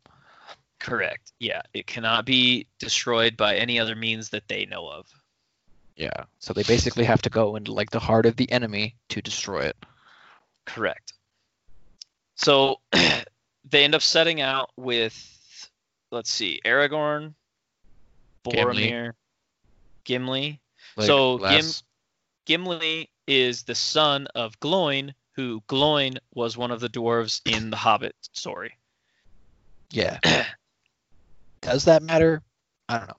Correct. 0.80 1.32
Yeah, 1.38 1.60
it 1.74 1.86
cannot 1.86 2.24
be 2.24 2.66
destroyed 2.78 3.36
by 3.36 3.56
any 3.56 3.78
other 3.78 3.94
means 3.94 4.30
that 4.30 4.48
they 4.48 4.64
know 4.66 4.88
of. 4.88 5.06
Yeah. 5.94 6.24
So 6.38 6.54
they 6.54 6.62
basically 6.62 7.04
have 7.04 7.20
to 7.22 7.30
go 7.30 7.56
into 7.56 7.72
like 7.72 7.90
the 7.90 8.00
heart 8.00 8.24
of 8.24 8.36
the 8.36 8.50
enemy 8.50 8.96
to 9.10 9.20
destroy 9.20 9.60
it. 9.60 9.76
Correct. 10.64 11.12
So 12.36 12.80
they 12.92 13.84
end 13.84 13.94
up 13.94 14.00
setting 14.00 14.40
out 14.40 14.70
with, 14.76 15.14
let's 16.10 16.30
see, 16.30 16.60
Aragorn, 16.64 17.34
Boromir, 18.44 19.12
Gimli. 20.04 20.60
Like, 20.96 21.06
So, 21.06 21.38
Gim- 21.38 21.74
Gimli 22.46 23.10
is 23.26 23.64
the 23.64 23.74
son 23.74 24.26
of 24.34 24.58
Gloin, 24.60 25.12
who 25.32 25.62
Gloin 25.66 26.18
was 26.32 26.56
one 26.56 26.70
of 26.70 26.80
the 26.80 26.88
dwarves 26.88 27.42
in 27.44 27.68
the 27.68 27.76
Hobbit 27.76 28.14
story. 28.32 28.72
yeah. 29.90 30.18
Does 31.62 31.84
that 31.84 32.02
matter? 32.02 32.42
I 32.88 32.98
don't 32.98 33.08
know. 33.08 33.16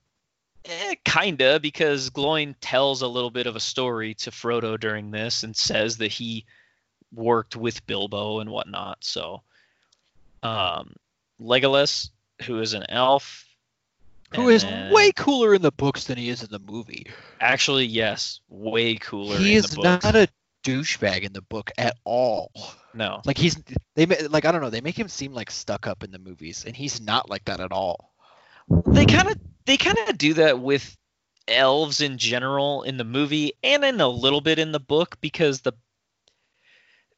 Eh, 0.66 0.96
kinda, 1.04 1.60
because 1.60 2.10
Gloin 2.12 2.56
tells 2.62 3.02
a 3.02 3.08
little 3.08 3.32
bit 3.32 3.48
of 3.48 3.56
a 3.56 3.60
story 3.60 4.14
to 4.16 4.32
Frodo 4.32 4.80
during 4.80 5.10
this 5.12 5.44
and 5.44 5.56
says 5.56 5.98
that 5.98 6.12
he 6.12 6.46
worked 7.14 7.56
with 7.56 7.86
Bilbo 7.88 8.40
and 8.40 8.50
whatnot. 8.50 9.00
So, 9.02 9.42
um, 10.44 10.96
Legolas, 11.40 12.10
who 12.44 12.60
is 12.60 12.74
an 12.74 12.86
elf, 12.90 13.46
who 14.36 14.50
is 14.50 14.64
then- 14.64 14.92
way 14.94 15.12
cooler 15.12 15.54
in 15.56 15.62
the 15.62 15.72
books 15.72 16.06
than 16.06 16.18
he 16.18 16.30
is 16.30 16.44
in 16.44 16.50
the 16.52 16.60
movie. 16.60 17.08
actually 17.40 17.86
yes, 17.86 18.40
way 18.48 18.96
cooler. 18.96 19.38
He 19.38 19.54
in 19.54 19.58
is 19.58 19.72
the 19.72 19.78
books. 19.78 20.06
not 20.06 20.16
a 20.16 20.28
douchebag 20.64 21.24
in 21.24 21.34
the 21.34 21.42
book 21.42 21.72
at 21.78 21.98
all. 22.04 22.52
No. 22.94 23.22
Like 23.26 23.38
he's 23.38 23.58
they 23.96 24.06
like 24.06 24.46
I 24.46 24.52
don't 24.52 24.62
know 24.62 24.70
they 24.70 24.82
make 24.82 24.98
him 24.98 25.08
seem 25.08 25.34
like 25.34 25.50
stuck 25.50 25.88
up 25.88 26.04
in 26.04 26.12
the 26.12 26.20
movies, 26.20 26.66
and 26.66 26.76
he's 26.76 27.02
not 27.02 27.30
like 27.30 27.46
that 27.46 27.60
at 27.60 27.72
all. 27.72 28.11
They 28.94 29.06
kind 29.06 29.30
of 29.30 29.38
they 29.66 29.78
kind 29.78 29.98
of 30.08 30.18
do 30.18 30.34
that 30.36 30.60
with 30.60 30.98
elves 31.48 32.02
in 32.02 32.18
general 32.18 32.84
in 32.84 32.98
the 32.98 33.04
movie 33.04 33.54
and 33.64 33.84
in 33.84 34.00
a 34.00 34.08
little 34.08 34.42
bit 34.42 34.60
in 34.60 34.72
the 34.72 34.80
book 34.80 35.18
because 35.22 35.62
the 35.62 35.74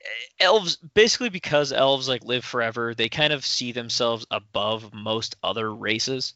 eh, 0.01 0.07
elves 0.39 0.77
basically 0.77 1.29
because 1.29 1.71
elves 1.71 2.07
like 2.07 2.23
live 2.23 2.43
forever 2.45 2.95
they 2.95 3.09
kind 3.09 3.33
of 3.33 3.45
see 3.45 3.71
themselves 3.71 4.25
above 4.31 4.93
most 4.93 5.35
other 5.43 5.73
races. 5.73 6.33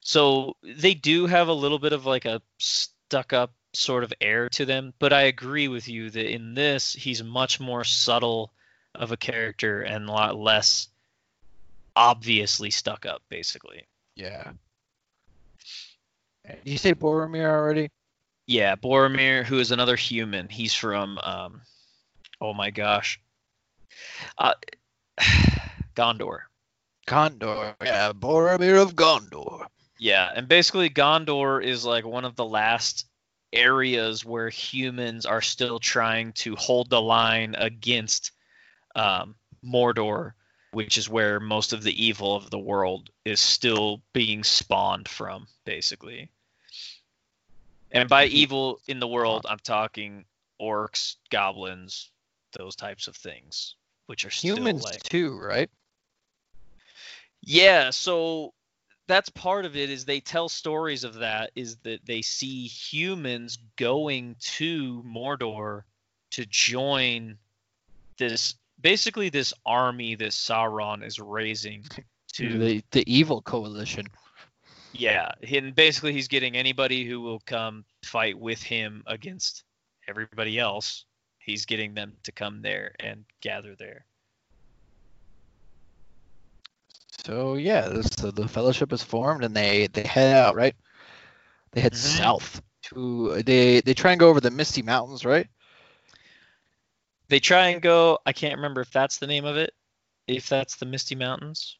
So 0.00 0.56
they 0.62 0.94
do 0.94 1.26
have 1.26 1.48
a 1.48 1.52
little 1.52 1.78
bit 1.78 1.92
of 1.92 2.06
like 2.06 2.24
a 2.24 2.42
stuck 2.58 3.32
up 3.32 3.52
sort 3.74 4.04
of 4.04 4.12
air 4.20 4.48
to 4.50 4.66
them 4.66 4.92
but 4.98 5.12
i 5.12 5.22
agree 5.22 5.68
with 5.68 5.88
you 5.88 6.10
that 6.10 6.30
in 6.30 6.54
this 6.54 6.92
he's 6.92 7.22
much 7.22 7.58
more 7.58 7.84
subtle 7.84 8.52
of 8.94 9.12
a 9.12 9.16
character 9.16 9.80
and 9.80 10.08
a 10.08 10.12
lot 10.12 10.36
less 10.36 10.88
obviously 11.96 12.70
stuck 12.70 13.06
up 13.06 13.22
basically 13.30 13.86
Yeah. 14.14 14.52
Did 16.46 16.58
you 16.64 16.78
say 16.78 16.94
Boromir 16.94 17.48
already? 17.48 17.90
yeah 18.48 18.74
boromir 18.74 19.44
who 19.44 19.60
is 19.60 19.70
another 19.70 19.94
human 19.94 20.48
he's 20.48 20.74
from 20.74 21.16
um 21.18 21.62
oh 22.40 22.52
my 22.52 22.70
gosh 22.70 23.20
uh 24.36 24.52
gondor 25.94 26.40
Gondor. 27.06 27.74
Yeah, 27.82 28.12
Boromir 28.12 28.80
of 28.80 28.94
Gondor. 28.94 29.66
Yeah, 29.98 30.30
and 30.34 30.48
basically 30.48 30.88
Gondor 30.88 31.62
is 31.62 31.84
like 31.84 32.04
one 32.04 32.24
of 32.24 32.36
the 32.36 32.44
last 32.44 33.06
areas 33.52 34.24
where 34.24 34.48
humans 34.48 35.26
are 35.26 35.42
still 35.42 35.78
trying 35.78 36.32
to 36.32 36.56
hold 36.56 36.90
the 36.90 37.00
line 37.00 37.54
against 37.58 38.32
um, 38.94 39.34
Mordor, 39.64 40.32
which 40.72 40.98
is 40.98 41.08
where 41.08 41.38
most 41.38 41.72
of 41.72 41.82
the 41.82 42.04
evil 42.04 42.34
of 42.34 42.50
the 42.50 42.58
world 42.58 43.10
is 43.24 43.40
still 43.40 44.02
being 44.12 44.42
spawned 44.42 45.08
from, 45.08 45.46
basically. 45.64 46.30
And 47.90 48.08
by 48.08 48.26
mm-hmm. 48.26 48.36
evil 48.36 48.80
in 48.88 48.98
the 49.00 49.08
world, 49.08 49.44
uh-huh. 49.44 49.52
I'm 49.52 49.58
talking 49.60 50.24
orcs, 50.60 51.16
goblins, 51.30 52.10
those 52.58 52.74
types 52.74 53.06
of 53.06 53.16
things, 53.16 53.76
which 54.06 54.24
are 54.24 54.30
still 54.30 54.56
Humans 54.56 54.82
like 54.84 55.02
too, 55.02 55.38
right? 55.38 55.70
yeah, 57.42 57.90
so 57.90 58.54
that's 59.08 59.28
part 59.30 59.64
of 59.64 59.76
it 59.76 59.90
is 59.90 60.04
they 60.04 60.20
tell 60.20 60.48
stories 60.48 61.04
of 61.04 61.14
that 61.14 61.50
is 61.54 61.76
that 61.78 62.06
they 62.06 62.22
see 62.22 62.66
humans 62.66 63.58
going 63.76 64.36
to 64.38 65.02
Mordor 65.02 65.82
to 66.30 66.46
join 66.46 67.36
this 68.16 68.54
basically 68.82 69.28
this 69.30 69.54
army 69.64 70.14
that 70.16 70.32
Sauron 70.32 71.04
is 71.04 71.18
raising 71.18 71.84
to 72.34 72.58
the 72.58 72.84
the 72.90 73.04
evil 73.12 73.40
coalition. 73.42 74.06
yeah, 74.92 75.32
and 75.50 75.74
basically 75.74 76.12
he's 76.12 76.28
getting 76.28 76.56
anybody 76.56 77.04
who 77.04 77.20
will 77.20 77.40
come 77.46 77.84
fight 78.04 78.38
with 78.38 78.62
him 78.62 79.02
against 79.06 79.64
everybody 80.08 80.58
else. 80.58 81.06
He's 81.38 81.64
getting 81.66 81.94
them 81.94 82.12
to 82.24 82.32
come 82.32 82.62
there 82.62 82.94
and 83.00 83.24
gather 83.40 83.74
there. 83.76 84.04
So 87.24 87.54
yeah, 87.54 87.88
this, 87.88 88.08
so 88.18 88.30
the 88.30 88.48
fellowship 88.48 88.92
is 88.92 89.02
formed, 89.02 89.44
and 89.44 89.54
they 89.54 89.86
they 89.88 90.02
head 90.02 90.34
out, 90.36 90.54
right? 90.56 90.74
They 91.72 91.80
head 91.80 91.92
Mhm. 91.92 91.96
south 91.96 92.62
to 92.82 93.42
they 93.42 93.80
they 93.80 93.94
try 93.94 94.12
and 94.12 94.20
go 94.20 94.28
over 94.28 94.40
the 94.40 94.50
Misty 94.50 94.82
Mountains, 94.82 95.24
right? 95.24 95.46
They 97.32 97.40
try 97.40 97.68
and 97.68 97.80
go. 97.80 98.18
I 98.26 98.34
can't 98.34 98.56
remember 98.56 98.82
if 98.82 98.90
that's 98.90 99.16
the 99.16 99.26
name 99.26 99.46
of 99.46 99.56
it, 99.56 99.72
if 100.28 100.50
that's 100.50 100.76
the 100.76 100.84
Misty 100.84 101.14
Mountains, 101.14 101.78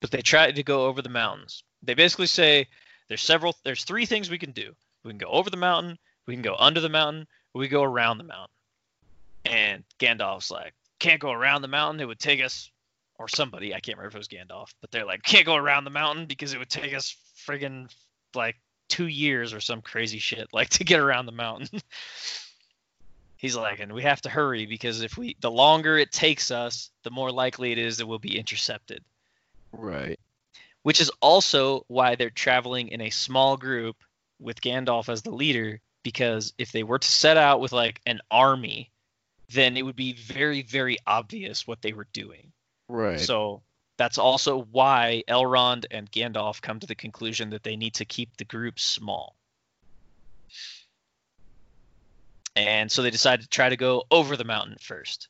but 0.00 0.10
they 0.10 0.22
try 0.22 0.50
to 0.50 0.62
go 0.62 0.86
over 0.86 1.02
the 1.02 1.10
mountains. 1.10 1.64
They 1.82 1.92
basically 1.92 2.28
say 2.28 2.66
there's 3.08 3.20
several. 3.20 3.54
There's 3.62 3.84
three 3.84 4.06
things 4.06 4.30
we 4.30 4.38
can 4.38 4.52
do. 4.52 4.74
We 5.04 5.10
can 5.10 5.18
go 5.18 5.28
over 5.28 5.50
the 5.50 5.58
mountain. 5.58 5.98
We 6.24 6.32
can 6.32 6.40
go 6.40 6.56
under 6.58 6.80
the 6.80 6.88
mountain. 6.88 7.26
We 7.52 7.68
go 7.68 7.82
around 7.82 8.16
the 8.16 8.24
mountain. 8.24 8.54
And 9.44 9.84
Gandalf's 9.98 10.50
like, 10.50 10.72
can't 10.98 11.20
go 11.20 11.30
around 11.30 11.60
the 11.60 11.68
mountain. 11.68 12.00
It 12.00 12.08
would 12.08 12.18
take 12.18 12.42
us, 12.42 12.70
or 13.16 13.28
somebody. 13.28 13.74
I 13.74 13.80
can't 13.80 13.98
remember 13.98 14.08
if 14.08 14.14
it 14.14 14.18
was 14.18 14.28
Gandalf, 14.28 14.72
but 14.80 14.90
they're 14.92 15.04
like, 15.04 15.22
can't 15.22 15.44
go 15.44 15.56
around 15.56 15.84
the 15.84 15.90
mountain 15.90 16.24
because 16.24 16.54
it 16.54 16.58
would 16.58 16.70
take 16.70 16.94
us 16.94 17.14
friggin' 17.46 17.94
like 18.34 18.56
two 18.88 19.08
years 19.08 19.52
or 19.52 19.60
some 19.60 19.82
crazy 19.82 20.18
shit 20.18 20.48
like 20.54 20.70
to 20.70 20.84
get 20.84 21.00
around 21.00 21.26
the 21.26 21.32
mountain. 21.32 21.82
He's 23.46 23.54
like, 23.54 23.78
and 23.78 23.92
we 23.92 24.02
have 24.02 24.20
to 24.22 24.28
hurry 24.28 24.66
because 24.66 25.02
if 25.02 25.16
we, 25.16 25.36
the 25.38 25.52
longer 25.52 25.96
it 25.96 26.10
takes 26.10 26.50
us, 26.50 26.90
the 27.04 27.12
more 27.12 27.30
likely 27.30 27.70
it 27.70 27.78
is 27.78 27.98
that 27.98 28.06
we'll 28.08 28.18
be 28.18 28.36
intercepted. 28.36 29.04
Right. 29.70 30.18
Which 30.82 31.00
is 31.00 31.12
also 31.20 31.84
why 31.86 32.16
they're 32.16 32.28
traveling 32.28 32.88
in 32.88 33.00
a 33.00 33.10
small 33.10 33.56
group 33.56 33.98
with 34.40 34.60
Gandalf 34.60 35.08
as 35.08 35.22
the 35.22 35.30
leader, 35.30 35.80
because 36.02 36.54
if 36.58 36.72
they 36.72 36.82
were 36.82 36.98
to 36.98 37.06
set 37.06 37.36
out 37.36 37.60
with 37.60 37.70
like 37.70 38.00
an 38.04 38.18
army, 38.32 38.90
then 39.52 39.76
it 39.76 39.82
would 39.82 39.94
be 39.94 40.14
very, 40.14 40.62
very 40.62 40.98
obvious 41.06 41.68
what 41.68 41.82
they 41.82 41.92
were 41.92 42.08
doing. 42.12 42.50
Right. 42.88 43.20
So 43.20 43.62
that's 43.96 44.18
also 44.18 44.62
why 44.72 45.22
Elrond 45.28 45.84
and 45.92 46.10
Gandalf 46.10 46.60
come 46.60 46.80
to 46.80 46.86
the 46.88 46.96
conclusion 46.96 47.50
that 47.50 47.62
they 47.62 47.76
need 47.76 47.94
to 47.94 48.04
keep 48.04 48.38
the 48.38 48.44
group 48.44 48.80
small. 48.80 49.35
And 52.56 52.90
so 52.90 53.02
they 53.02 53.10
decide 53.10 53.42
to 53.42 53.48
try 53.48 53.68
to 53.68 53.76
go 53.76 54.04
over 54.10 54.36
the 54.36 54.44
mountain 54.44 54.76
first. 54.80 55.28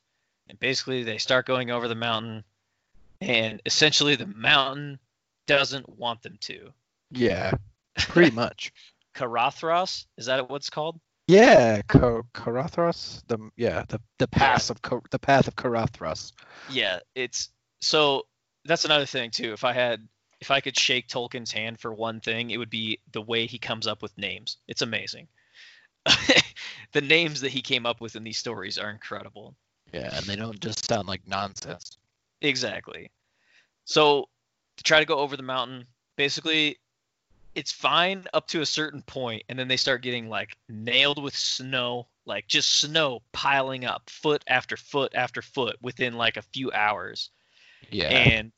And 0.49 0.57
basically, 0.59 1.03
they 1.03 1.17
start 1.17 1.45
going 1.45 1.71
over 1.71 1.87
the 1.89 1.95
mountain, 1.95 2.45
and 3.19 3.61
essentially, 3.65 4.15
the 4.15 4.27
mountain 4.27 4.97
doesn't 5.45 5.89
want 5.89 6.21
them 6.23 6.37
to. 6.41 6.71
yeah, 7.11 7.51
pretty 7.97 8.33
much. 8.33 8.71
Caradhras, 9.13 10.05
is 10.17 10.27
that 10.27 10.49
what 10.49 10.57
it's 10.57 10.69
called? 10.69 10.99
Yeah, 11.27 11.81
Kar- 11.87 12.23
Caradhras. 12.33 13.23
The 13.27 13.37
yeah, 13.57 13.83
the 13.89 13.99
the 14.19 14.27
path 14.27 14.69
of 14.69 14.81
Kar- 14.81 15.01
the 15.11 15.19
path 15.19 15.49
of 15.49 15.55
Caradhras. 15.57 16.31
Yeah, 16.69 16.99
it's 17.15 17.49
so 17.81 18.25
that's 18.63 18.85
another 18.85 19.05
thing 19.05 19.31
too. 19.31 19.51
If 19.51 19.65
I 19.65 19.73
had 19.73 20.07
if 20.39 20.51
I 20.51 20.61
could 20.61 20.79
shake 20.79 21.09
Tolkien's 21.09 21.51
hand 21.51 21.79
for 21.79 21.93
one 21.93 22.21
thing, 22.21 22.51
it 22.51 22.57
would 22.57 22.69
be 22.69 22.99
the 23.11 23.21
way 23.21 23.47
he 23.47 23.57
comes 23.57 23.87
up 23.87 24.01
with 24.01 24.17
names. 24.17 24.57
It's 24.67 24.81
amazing. 24.81 25.27
the 26.93 27.01
names 27.01 27.41
that 27.41 27.51
he 27.51 27.61
came 27.61 27.85
up 27.85 28.01
with 28.01 28.15
in 28.15 28.23
these 28.23 28.37
stories 28.37 28.77
are 28.77 28.89
incredible. 28.89 29.55
Yeah, 29.93 30.15
and 30.15 30.25
they 30.25 30.35
don't 30.35 30.59
just 30.59 30.85
sound 30.85 31.07
like 31.07 31.27
nonsense. 31.27 31.97
Exactly. 32.41 33.09
So 33.85 34.27
to 34.77 34.83
try 34.83 34.99
to 34.99 35.05
go 35.05 35.19
over 35.19 35.37
the 35.37 35.43
mountain, 35.43 35.85
basically 36.15 36.77
it's 37.55 37.71
fine 37.71 38.25
up 38.33 38.47
to 38.49 38.61
a 38.61 38.65
certain 38.65 39.01
point 39.01 39.43
and 39.49 39.57
then 39.57 39.67
they 39.67 39.77
start 39.77 40.03
getting 40.03 40.29
like 40.29 40.55
nailed 40.69 41.21
with 41.21 41.35
snow, 41.35 42.07
like 42.25 42.47
just 42.47 42.79
snow 42.79 43.21
piling 43.31 43.85
up 43.85 44.09
foot 44.09 44.43
after 44.47 44.77
foot 44.77 45.15
after 45.15 45.41
foot 45.41 45.77
within 45.81 46.13
like 46.13 46.37
a 46.37 46.41
few 46.41 46.71
hours. 46.71 47.31
Yeah. 47.89 48.09
and 48.09 48.51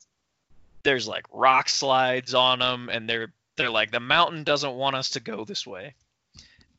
there's 0.82 1.06
like 1.06 1.24
rock 1.32 1.68
slides 1.68 2.34
on 2.34 2.58
them 2.58 2.88
and 2.90 3.08
they're 3.08 3.32
they're 3.56 3.70
like 3.70 3.90
the 3.90 4.00
mountain 4.00 4.44
doesn't 4.44 4.74
want 4.74 4.96
us 4.96 5.10
to 5.10 5.20
go 5.20 5.44
this 5.44 5.66
way 5.66 5.94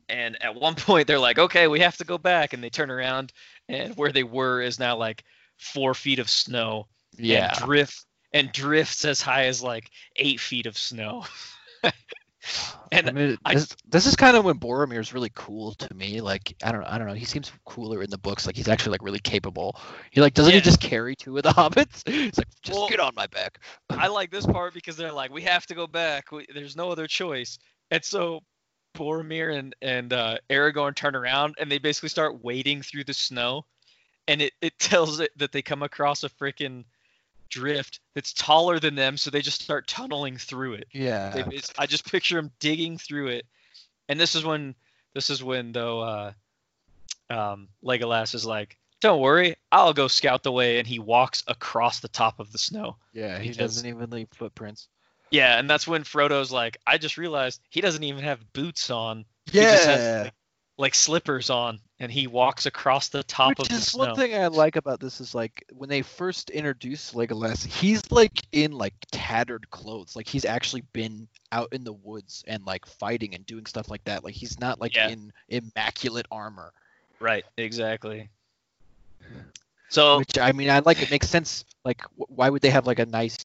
and 0.08 0.42
at 0.42 0.54
one 0.54 0.74
point 0.76 1.06
they're 1.06 1.18
like 1.18 1.38
okay 1.38 1.66
we 1.68 1.80
have 1.80 1.96
to 1.96 2.04
go 2.04 2.18
back 2.18 2.52
and 2.52 2.62
they 2.62 2.70
turn 2.70 2.90
around 2.90 3.32
and 3.68 3.96
where 3.96 4.12
they 4.12 4.24
were 4.24 4.60
is 4.60 4.78
now 4.78 4.96
like 4.96 5.24
four 5.58 5.94
feet 5.94 6.18
of 6.18 6.28
snow 6.28 6.86
yeah. 7.16 7.48
and 7.54 7.64
drift 7.64 8.04
and 8.32 8.52
drifts 8.52 9.04
as 9.04 9.20
high 9.20 9.44
as 9.46 9.62
like 9.62 9.90
eight 10.16 10.40
feet 10.40 10.66
of 10.66 10.76
snow 10.76 11.24
and 12.90 13.08
I 13.08 13.12
mean, 13.12 13.38
I- 13.44 13.54
this, 13.54 13.76
this 13.88 14.06
is 14.06 14.16
kind 14.16 14.36
of 14.36 14.44
when 14.44 14.58
Boromir 14.58 14.98
is 14.98 15.14
really 15.14 15.30
cool 15.34 15.74
to 15.74 15.94
me. 15.94 16.20
Like, 16.20 16.54
I 16.62 16.72
don't, 16.72 16.84
I 16.84 16.98
don't 16.98 17.06
know. 17.06 17.14
He 17.14 17.24
seems 17.24 17.52
cooler 17.64 18.02
in 18.02 18.10
the 18.10 18.18
books. 18.18 18.46
Like, 18.46 18.56
he's 18.56 18.68
actually 18.68 18.92
like 18.92 19.02
really 19.02 19.20
capable. 19.20 19.78
He 20.10 20.20
like 20.20 20.34
doesn't 20.34 20.52
Yeah. 20.52 20.58
he 20.58 20.62
just 20.62 20.80
carry 20.80 21.14
two 21.14 21.36
of 21.36 21.44
the 21.44 21.48
hobbits? 21.52 22.06
He's 22.08 22.36
like, 22.38 22.48
just 22.62 22.78
Well- 22.78 22.88
get 22.88 23.00
on 23.00 23.12
my 23.14 23.26
back. 23.28 23.60
I 23.90 24.08
like 24.08 24.30
this 24.30 24.46
part 24.46 24.74
because 24.74 24.96
they're 24.96 25.12
like, 25.12 25.32
we 25.32 25.42
have 25.42 25.66
to 25.66 25.74
go 25.74 25.86
back. 25.86 26.32
We, 26.32 26.46
there's 26.52 26.76
no 26.76 26.90
other 26.90 27.06
choice. 27.06 27.58
And 27.90 28.04
so 28.04 28.40
Boromir 28.94 29.56
and 29.56 29.74
and 29.82 30.12
uh, 30.12 30.38
Aragorn 30.50 30.94
turn 30.94 31.16
around 31.16 31.54
and 31.58 31.70
they 31.70 31.78
basically 31.78 32.08
start 32.08 32.42
wading 32.44 32.82
through 32.82 33.04
the 33.04 33.14
snow, 33.14 33.64
and 34.28 34.42
it 34.42 34.52
it 34.60 34.78
tells 34.78 35.20
it 35.20 35.36
that 35.38 35.52
they 35.52 35.62
come 35.62 35.82
across 35.82 36.24
a 36.24 36.28
freaking 36.28 36.84
drift 37.48 38.00
that's 38.14 38.32
taller 38.32 38.78
than 38.78 38.94
them, 38.94 39.16
so 39.16 39.30
they 39.30 39.42
just 39.42 39.62
start 39.62 39.86
tunneling 39.86 40.38
through 40.38 40.74
it. 40.74 40.88
Yeah. 40.92 41.42
bas- 41.42 41.72
I 41.78 41.86
just 41.86 42.10
picture 42.10 42.36
them 42.36 42.50
digging 42.60 42.96
through 42.98 43.28
it, 43.28 43.46
and 44.08 44.18
this 44.18 44.34
is 44.34 44.44
when 44.44 44.74
this 45.14 45.30
is 45.30 45.42
when 45.42 45.72
though 45.72 46.00
uh, 46.00 46.32
um, 47.30 47.68
Legolas 47.84 48.34
is 48.34 48.46
like, 48.46 48.76
"Don't 49.00 49.20
worry, 49.20 49.56
I'll 49.70 49.92
go 49.92 50.08
scout 50.08 50.42
the 50.42 50.52
way," 50.52 50.78
and 50.78 50.86
he 50.86 50.98
walks 50.98 51.44
across 51.46 52.00
the 52.00 52.08
top 52.08 52.40
of 52.40 52.52
the 52.52 52.58
snow. 52.58 52.96
Yeah. 53.12 53.38
He 53.38 53.52
doesn't 53.52 53.86
even 53.86 54.10
leave 54.10 54.28
footprints. 54.32 54.88
Yeah, 55.32 55.58
and 55.58 55.68
that's 55.68 55.88
when 55.88 56.04
Frodo's 56.04 56.52
like, 56.52 56.76
I 56.86 56.98
just 56.98 57.16
realized 57.16 57.60
he 57.70 57.80
doesn't 57.80 58.04
even 58.04 58.22
have 58.22 58.52
boots 58.52 58.90
on. 58.90 59.24
He 59.46 59.60
just 59.60 59.86
has, 59.86 60.00
Yeah. 60.00 60.22
like, 60.24 60.34
like 60.76 60.94
slippers 60.94 61.48
on, 61.48 61.80
and 62.00 62.12
he 62.12 62.26
walks 62.26 62.66
across 62.66 63.08
the 63.08 63.22
top 63.22 63.48
Which 63.50 63.60
of 63.60 63.68
the 63.70 63.74
is 63.76 63.88
snow. 63.88 64.06
one 64.08 64.16
thing 64.16 64.34
I 64.34 64.48
like 64.48 64.76
about 64.76 65.00
this 65.00 65.20
is 65.22 65.34
like 65.34 65.64
when 65.72 65.88
they 65.88 66.02
first 66.02 66.50
introduce 66.50 67.12
Legolas, 67.12 67.64
he's 67.64 68.02
like 68.12 68.42
in 68.52 68.72
like 68.72 68.92
tattered 69.10 69.70
clothes. 69.70 70.14
Like 70.16 70.28
he's 70.28 70.44
actually 70.44 70.82
been 70.92 71.26
out 71.50 71.68
in 71.72 71.82
the 71.84 71.92
woods 71.94 72.44
and 72.46 72.64
like 72.66 72.84
fighting 72.84 73.34
and 73.34 73.46
doing 73.46 73.64
stuff 73.64 73.90
like 73.90 74.04
that. 74.04 74.24
Like 74.24 74.34
he's 74.34 74.60
not 74.60 74.80
like 74.80 74.94
Yeah. 74.94 75.08
in 75.08 75.32
immaculate 75.48 76.26
armor. 76.30 76.72
Right, 77.20 77.44
exactly. 77.56 78.28
So 79.88 80.18
Which 80.18 80.38
I 80.38 80.52
mean, 80.52 80.68
I 80.70 80.80
like 80.80 81.00
it 81.02 81.10
makes 81.10 81.28
sense. 81.28 81.64
Like 81.84 82.02
wh- 82.18 82.30
why 82.30 82.50
would 82.50 82.60
they 82.62 82.70
have 82.70 82.86
like 82.86 82.98
a 82.98 83.06
nice 83.06 83.38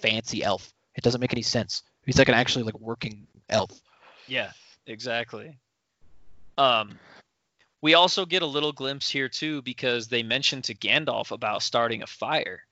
fancy 0.00 0.42
elf? 0.44 0.72
It 0.94 1.02
doesn't 1.02 1.20
make 1.20 1.32
any 1.32 1.42
sense. 1.42 1.82
He's 2.04 2.18
like 2.18 2.28
an 2.28 2.34
actually 2.34 2.64
like 2.64 2.78
working 2.78 3.26
elf. 3.48 3.70
Yeah, 4.26 4.52
exactly. 4.86 5.58
Um, 6.58 6.98
we 7.80 7.94
also 7.94 8.26
get 8.26 8.42
a 8.42 8.46
little 8.46 8.72
glimpse 8.72 9.08
here 9.08 9.28
too 9.28 9.62
because 9.62 10.08
they 10.08 10.22
mention 10.22 10.62
to 10.62 10.74
Gandalf 10.74 11.30
about 11.30 11.62
starting 11.62 12.02
a 12.02 12.06
fire, 12.06 12.64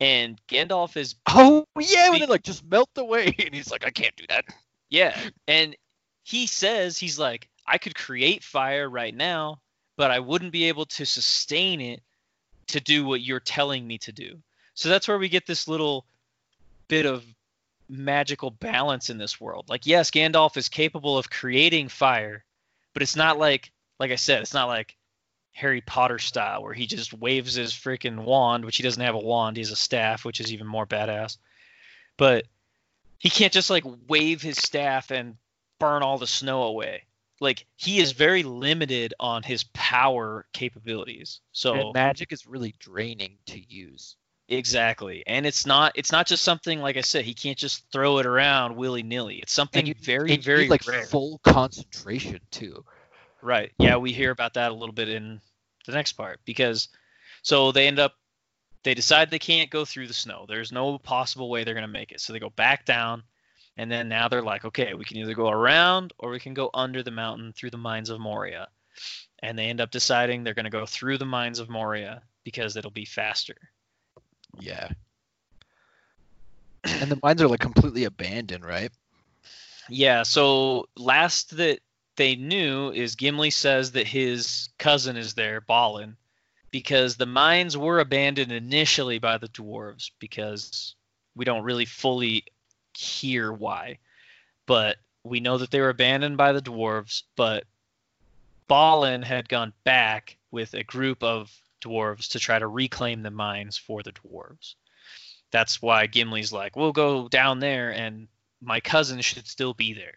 and 0.00 0.40
Gandalf 0.48 0.96
is 0.96 1.14
Oh 1.26 1.64
yeah, 1.78 2.10
when 2.10 2.20
they 2.20 2.26
like 2.26 2.42
just 2.42 2.64
melt 2.64 2.90
away, 2.96 3.34
and 3.44 3.54
he's 3.54 3.70
like, 3.70 3.86
I 3.86 3.90
can't 3.90 4.16
do 4.16 4.24
that. 4.28 4.44
yeah, 4.88 5.18
and 5.46 5.76
he 6.22 6.46
says 6.46 6.98
he's 6.98 7.18
like 7.18 7.48
I 7.66 7.78
could 7.78 7.94
create 7.94 8.42
fire 8.42 8.88
right 8.88 9.14
now, 9.14 9.60
but 9.96 10.10
I 10.10 10.20
wouldn't 10.20 10.52
be 10.52 10.64
able 10.64 10.86
to 10.86 11.04
sustain 11.04 11.80
it 11.80 12.02
to 12.68 12.80
do 12.80 13.04
what 13.04 13.20
you're 13.20 13.40
telling 13.40 13.86
me 13.86 13.98
to 13.98 14.12
do. 14.12 14.38
So 14.74 14.88
that's 14.88 15.08
where 15.08 15.18
we 15.18 15.28
get 15.28 15.46
this 15.46 15.68
little 15.68 16.04
bit 16.88 17.06
of 17.06 17.24
magical 17.88 18.50
balance 18.50 19.10
in 19.10 19.18
this 19.18 19.40
world. 19.40 19.68
Like 19.68 19.86
yes, 19.86 20.10
Gandalf 20.10 20.56
is 20.56 20.68
capable 20.68 21.18
of 21.18 21.30
creating 21.30 21.88
fire, 21.88 22.44
but 22.92 23.02
it's 23.02 23.16
not 23.16 23.38
like 23.38 23.72
like 23.98 24.10
I 24.10 24.16
said, 24.16 24.42
it's 24.42 24.54
not 24.54 24.68
like 24.68 24.96
Harry 25.52 25.80
Potter 25.80 26.18
style 26.18 26.62
where 26.62 26.74
he 26.74 26.86
just 26.86 27.14
waves 27.14 27.54
his 27.54 27.72
freaking 27.72 28.24
wand, 28.24 28.64
which 28.64 28.76
he 28.76 28.82
doesn't 28.82 29.02
have 29.02 29.14
a 29.14 29.18
wand, 29.18 29.56
he 29.56 29.62
has 29.62 29.70
a 29.70 29.76
staff, 29.76 30.24
which 30.24 30.40
is 30.40 30.52
even 30.52 30.66
more 30.66 30.86
badass. 30.86 31.38
But 32.16 32.44
he 33.18 33.30
can't 33.30 33.52
just 33.52 33.70
like 33.70 33.84
wave 34.08 34.42
his 34.42 34.58
staff 34.58 35.10
and 35.10 35.36
burn 35.78 36.02
all 36.02 36.18
the 36.18 36.26
snow 36.26 36.64
away. 36.64 37.04
Like 37.40 37.66
he 37.76 38.00
is 38.00 38.12
very 38.12 38.42
limited 38.42 39.14
on 39.20 39.42
his 39.42 39.64
power 39.64 40.46
capabilities. 40.52 41.40
So 41.52 41.74
And 41.74 41.94
magic 41.94 42.32
is 42.32 42.46
really 42.46 42.74
draining 42.78 43.38
to 43.46 43.58
use. 43.58 44.16
Exactly. 44.48 45.24
And 45.26 45.44
it's 45.44 45.66
not 45.66 45.92
it's 45.96 46.12
not 46.12 46.26
just 46.26 46.44
something 46.44 46.80
like 46.80 46.96
I 46.96 47.00
said, 47.00 47.24
he 47.24 47.34
can't 47.34 47.58
just 47.58 47.90
throw 47.90 48.18
it 48.18 48.26
around 48.26 48.76
willy-nilly. 48.76 49.36
It's 49.36 49.52
something 49.52 49.86
you- 49.86 49.94
very 50.00 50.36
very 50.36 50.62
need, 50.62 50.70
like 50.70 50.86
rare. 50.86 51.04
full 51.04 51.38
concentration 51.38 52.40
too. 52.50 52.84
Right. 53.42 53.72
Yeah, 53.78 53.96
we 53.96 54.12
hear 54.12 54.30
about 54.30 54.54
that 54.54 54.70
a 54.70 54.74
little 54.74 54.94
bit 54.94 55.08
in 55.08 55.40
the 55.86 55.92
next 55.92 56.12
part 56.12 56.40
because 56.44 56.88
so 57.42 57.72
they 57.72 57.86
end 57.86 57.98
up 57.98 58.14
they 58.84 58.94
decide 58.94 59.30
they 59.30 59.38
can't 59.40 59.70
go 59.70 59.84
through 59.84 60.06
the 60.06 60.14
snow. 60.14 60.46
There's 60.48 60.70
no 60.70 60.98
possible 60.98 61.50
way 61.50 61.64
they're 61.64 61.74
going 61.74 61.82
to 61.82 61.88
make 61.88 62.12
it. 62.12 62.20
So 62.20 62.32
they 62.32 62.38
go 62.38 62.50
back 62.50 62.84
down 62.84 63.24
and 63.76 63.90
then 63.90 64.08
now 64.08 64.28
they're 64.28 64.42
like, 64.42 64.64
okay, 64.64 64.94
we 64.94 65.04
can 65.04 65.16
either 65.16 65.34
go 65.34 65.48
around 65.48 66.12
or 66.18 66.30
we 66.30 66.38
can 66.38 66.54
go 66.54 66.70
under 66.72 67.02
the 67.02 67.10
mountain 67.10 67.52
through 67.52 67.70
the 67.70 67.78
mines 67.78 68.10
of 68.10 68.20
Moria. 68.20 68.68
And 69.40 69.58
they 69.58 69.66
end 69.66 69.80
up 69.80 69.90
deciding 69.90 70.44
they're 70.44 70.54
going 70.54 70.64
to 70.64 70.70
go 70.70 70.86
through 70.86 71.18
the 71.18 71.26
mines 71.26 71.58
of 71.58 71.68
Moria 71.68 72.22
because 72.44 72.76
it'll 72.76 72.92
be 72.92 73.04
faster. 73.04 73.56
Yeah. 74.58 74.88
and 76.84 77.10
the 77.10 77.18
mines 77.22 77.42
are 77.42 77.48
like 77.48 77.60
completely 77.60 78.04
abandoned, 78.04 78.64
right? 78.64 78.90
Yeah, 79.88 80.22
so 80.24 80.88
last 80.96 81.56
that 81.56 81.80
they 82.16 82.34
knew 82.34 82.90
is 82.90 83.14
Gimli 83.14 83.50
says 83.50 83.92
that 83.92 84.06
his 84.06 84.68
cousin 84.78 85.16
is 85.16 85.34
there, 85.34 85.60
Balin, 85.60 86.16
because 86.70 87.16
the 87.16 87.26
mines 87.26 87.76
were 87.76 88.00
abandoned 88.00 88.52
initially 88.52 89.18
by 89.18 89.38
the 89.38 89.48
dwarves 89.48 90.10
because 90.18 90.94
we 91.34 91.44
don't 91.44 91.62
really 91.62 91.84
fully 91.84 92.44
hear 92.96 93.52
why. 93.52 93.98
But 94.66 94.96
we 95.22 95.40
know 95.40 95.58
that 95.58 95.70
they 95.70 95.80
were 95.80 95.90
abandoned 95.90 96.36
by 96.36 96.52
the 96.52 96.62
dwarves, 96.62 97.22
but 97.36 97.64
Balin 98.68 99.22
had 99.22 99.48
gone 99.48 99.72
back 99.84 100.36
with 100.50 100.74
a 100.74 100.82
group 100.82 101.22
of 101.22 101.52
dwarves 101.86 102.30
to 102.30 102.38
try 102.38 102.58
to 102.58 102.66
reclaim 102.66 103.22
the 103.22 103.30
mines 103.30 103.76
for 103.76 104.02
the 104.02 104.12
dwarves. 104.12 104.74
That's 105.50 105.80
why 105.80 106.06
Gimli's 106.06 106.52
like, 106.52 106.76
we'll 106.76 106.92
go 106.92 107.28
down 107.28 107.60
there 107.60 107.90
and 107.90 108.28
my 108.60 108.80
cousin 108.80 109.20
should 109.20 109.46
still 109.46 109.74
be 109.74 109.92
there. 109.94 110.14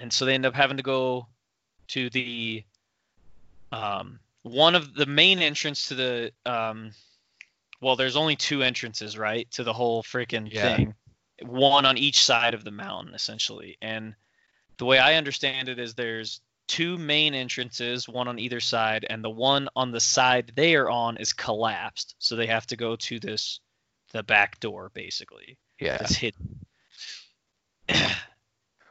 And 0.00 0.12
so 0.12 0.24
they 0.24 0.34
end 0.34 0.46
up 0.46 0.54
having 0.54 0.76
to 0.76 0.82
go 0.82 1.26
to 1.88 2.08
the 2.10 2.64
um, 3.72 4.20
one 4.42 4.74
of 4.74 4.94
the 4.94 5.06
main 5.06 5.40
entrance 5.40 5.88
to 5.88 5.94
the 5.94 6.32
um, 6.46 6.92
well, 7.80 7.96
there's 7.96 8.16
only 8.16 8.36
two 8.36 8.62
entrances, 8.62 9.16
right, 9.16 9.50
to 9.52 9.64
the 9.64 9.72
whole 9.72 10.02
freaking 10.02 10.52
Yeah. 10.52 10.76
thing. 10.76 10.94
One 11.42 11.86
on 11.86 11.96
each 11.96 12.24
side 12.24 12.54
of 12.54 12.64
the 12.64 12.72
mountain, 12.72 13.14
essentially. 13.14 13.78
And 13.80 14.14
the 14.78 14.84
way 14.84 14.98
I 14.98 15.14
understand 15.14 15.68
it 15.68 15.78
is 15.78 15.94
there's 15.94 16.40
two 16.68 16.96
main 16.98 17.34
entrances, 17.34 18.08
one 18.08 18.28
on 18.28 18.38
either 18.38 18.60
side, 18.60 19.04
and 19.08 19.24
the 19.24 19.30
one 19.30 19.68
on 19.74 19.90
the 19.90 20.00
side 20.00 20.52
they 20.54 20.76
are 20.76 20.88
on 20.88 21.16
is 21.16 21.32
collapsed. 21.32 22.14
So 22.18 22.36
they 22.36 22.46
have 22.46 22.66
to 22.68 22.76
go 22.76 22.94
to 22.96 23.18
this 23.18 23.60
the 24.12 24.22
back 24.22 24.60
door 24.60 24.90
basically. 24.94 25.58
Yeah. 25.80 25.98
That's 25.98 26.14
hidden. 26.16 26.64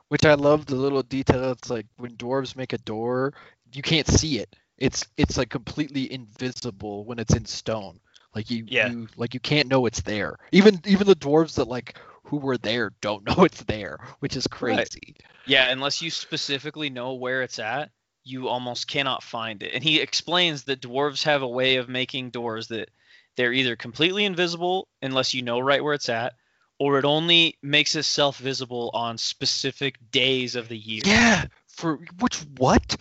Which 0.09 0.25
I 0.25 0.35
love 0.35 0.65
the 0.65 0.75
little 0.75 1.03
detail. 1.03 1.51
It's 1.51 1.69
like 1.69 1.85
when 1.97 2.15
dwarves 2.15 2.55
make 2.55 2.73
a 2.73 2.77
door, 2.79 3.33
you 3.73 3.81
can't 3.81 4.07
see 4.07 4.39
it. 4.39 4.55
It's 4.77 5.05
it's 5.17 5.37
like 5.37 5.49
completely 5.49 6.11
invisible 6.11 7.03
when 7.05 7.19
it's 7.19 7.35
in 7.35 7.45
stone. 7.45 7.99
Like 8.35 8.49
you, 8.51 8.65
Yeah. 8.67 8.89
you 8.89 9.07
like 9.17 9.33
you 9.33 9.39
can't 9.39 9.67
know 9.67 9.85
it's 9.85 10.01
there. 10.01 10.37
Even 10.51 10.79
even 10.85 11.07
the 11.07 11.15
dwarves 11.15 11.55
that 11.55 11.67
like 11.67 11.97
who 12.27 12.37
were 12.37 12.57
there 12.57 12.91
don't 13.01 13.25
know 13.37 13.43
it's 13.43 13.63
there, 13.63 13.99
which 14.19 14.35
is 14.35 14.47
crazy. 14.47 15.15
Yeah, 15.45 15.69
unless 15.69 16.01
you 16.01 16.11
specifically 16.11 16.89
know 16.89 17.13
where 17.13 17.41
it's 17.41 17.59
at, 17.59 17.89
you 18.23 18.49
almost 18.49 18.87
cannot 18.87 19.23
find 19.23 19.63
it. 19.63 19.73
And 19.73 19.83
he 19.83 19.99
explains 19.99 20.63
that 20.63 20.81
dwarves 20.81 21.23
have 21.23 21.41
a 21.41 21.47
way 21.47 21.77
of 21.77 21.87
making 21.87 22.31
doors 22.31 22.67
that 22.67 22.89
they're 23.35 23.53
either 23.53 23.75
completely 23.75 24.25
invisible 24.25 24.87
unless 25.01 25.33
you 25.33 25.41
know 25.41 25.59
right 25.59 25.83
where 25.83 25.93
it's 25.93 26.09
at, 26.09 26.33
or 26.79 26.99
it 26.99 27.05
only 27.05 27.57
makes 27.61 27.95
itself 27.95 28.37
visible 28.37 28.91
on 28.93 29.17
specific 29.17 29.95
days 30.11 30.55
of 30.55 30.67
the 30.67 30.77
year. 30.77 31.01
Yeah. 31.05 31.45
For 31.67 31.99
which 32.19 32.39
what? 32.57 32.97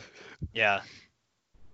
Yeah. 0.52 0.82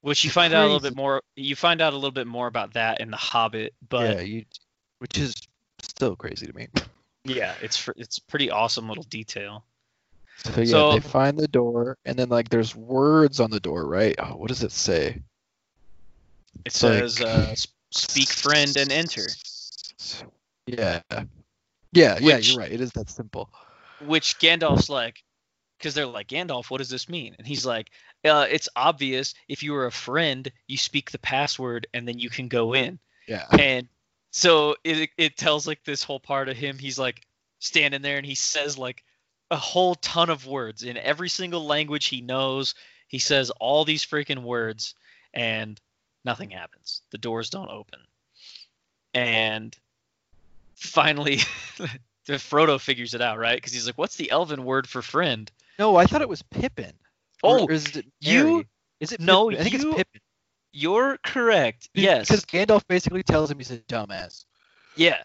Which 0.01 0.25
you 0.25 0.31
find 0.31 0.55
out 0.55 0.63
a 0.63 0.67
little 0.67 0.81
bit 0.81 0.97
more 0.97 1.23
you 1.37 1.55
find 1.55 1.81
out 1.81 1.93
a 1.93 1.97
little 1.97 2.11
bit 2.11 2.27
more 2.27 2.47
about 2.47 2.75
that 2.75 3.01
in 3.01 3.11
The 3.11 3.17
Hobbit, 3.17 3.75
but 3.89 4.17
yeah, 4.17 4.21
you 4.23 4.45
which 4.99 5.19
is 5.19 5.35
still 5.81 6.17
crazy 6.17 6.47
to 6.47 6.53
me. 6.55 6.69
yeah, 7.25 7.55
it's 7.63 7.89
it's 7.97 8.19
pretty 8.19 8.51
awesome 8.51 8.89
little 8.89 9.05
detail. 9.05 9.65
So 10.45 10.61
yeah, 10.61 10.65
So- 10.67 10.93
they 10.93 11.01
find 11.01 11.39
the 11.39 11.49
door 11.49 11.99
and 12.05 12.19
then 12.19 12.29
like 12.29 12.49
there's 12.49 12.75
words 12.75 13.39
on 13.41 13.51
the 13.51 13.61
door, 13.61 13.87
right? 13.87 14.15
Oh, 14.19 14.37
what 14.37 14.49
does 14.49 14.63
it 14.63 14.73
say? 14.73 15.07
It 15.09 15.23
It's 16.67 16.83
like- 16.83 16.93
says 16.99 17.21
uh, 17.21 17.55
speak 17.91 18.29
friend 18.29 18.77
and 18.77 18.91
enter. 18.91 19.27
Yeah. 20.67 21.01
Yeah, 21.11 21.25
yeah, 21.93 22.19
Which- 22.21 22.51
you're 22.51 22.59
right. 22.59 22.73
It 22.73 22.81
is 22.81 22.91
that 22.93 23.11
simple. 23.11 23.51
which 24.01 24.39
Gandalf's 24.39 24.89
like, 24.89 25.23
because 25.79 25.95
they're 25.95 26.07
like, 26.07 26.29
Gandalf, 26.29 26.71
what 26.71 26.79
does 26.79 26.89
this 26.89 27.09
mean? 27.09 27.35
And 27.39 27.47
he's 27.47 27.65
like, 27.67 27.91
uh, 28.25 28.47
it's 28.51 28.69
obvious. 28.77 29.35
If 29.49 29.63
you 29.63 29.73
were 29.73 29.87
a 29.87 29.93
friend, 29.93 30.51
you 30.69 30.77
speak 30.77 31.11
the 31.11 31.19
password 31.19 31.87
and 31.95 32.07
then 32.09 32.19
you 32.19 32.31
can 32.31 32.49
go 32.49 32.75
in. 32.75 32.99
Yeah. 33.29 33.47
And 33.51 33.89
so 34.33 34.75
it 34.83 35.11
it 35.17 35.37
tells 35.37 35.67
like 35.67 35.85
this 35.85 36.03
whole 36.03 36.19
part 36.21 36.49
of 36.49 36.57
him. 36.57 36.79
He's 36.79 36.99
like 36.99 37.25
standing 37.61 38.03
there 38.03 38.17
and 38.17 38.27
he 38.27 38.35
says 38.35 38.77
like 38.77 39.05
a 39.51 39.57
whole 39.57 39.95
ton 39.95 40.31
of 40.31 40.47
words 40.47 40.83
in 40.83 40.97
every 40.97 41.29
single 41.29 41.65
language 41.65 42.07
he 42.07 42.21
knows. 42.23 42.75
He 43.07 43.19
says 43.21 43.51
all 43.61 43.85
these 43.85 44.05
freaking 44.05 44.43
words 44.43 44.95
and 45.33 45.81
nothing 46.25 46.51
happens. 46.51 47.03
The 47.13 47.19
doors 47.19 47.51
don't 47.51 47.71
open. 47.71 48.01
And 49.15 49.77
finally, 50.75 51.37
the 52.27 52.35
Frodo 52.35 52.81
figures 52.81 53.13
it 53.15 53.21
out, 53.21 53.39
right? 53.39 53.57
Because 53.57 53.73
he's 53.75 53.87
like, 53.87 53.99
"What's 53.99 54.17
the 54.17 54.31
Elven 54.31 54.65
word 54.65 54.89
for 54.89 55.03
friend?" 55.03 55.51
No, 55.79 55.97
I 55.97 56.07
thought 56.07 56.23
it 56.23 56.29
was 56.29 56.43
Pippin. 56.43 56.93
Oh, 57.43 57.67
is 57.69 57.95
it 57.97 58.07
you- 58.21 58.65
Is 59.01 59.13
it 59.13 59.21
no, 59.21 59.49
Pippin? 59.51 59.61
I 59.61 59.65
think 59.69 59.83
you- 59.83 59.89
it's 59.91 59.97
Pippin. 59.99 60.21
You're 60.73 61.19
correct. 61.19 61.91
Yes. 61.95 62.29
Because 62.29 62.45
Gandalf 62.45 62.87
basically 62.89 63.23
tells 63.23 63.51
him 63.51 63.59
he's 63.59 63.71
a 63.71 63.79
dumbass. 63.79 64.45
Yeah. 64.97 65.23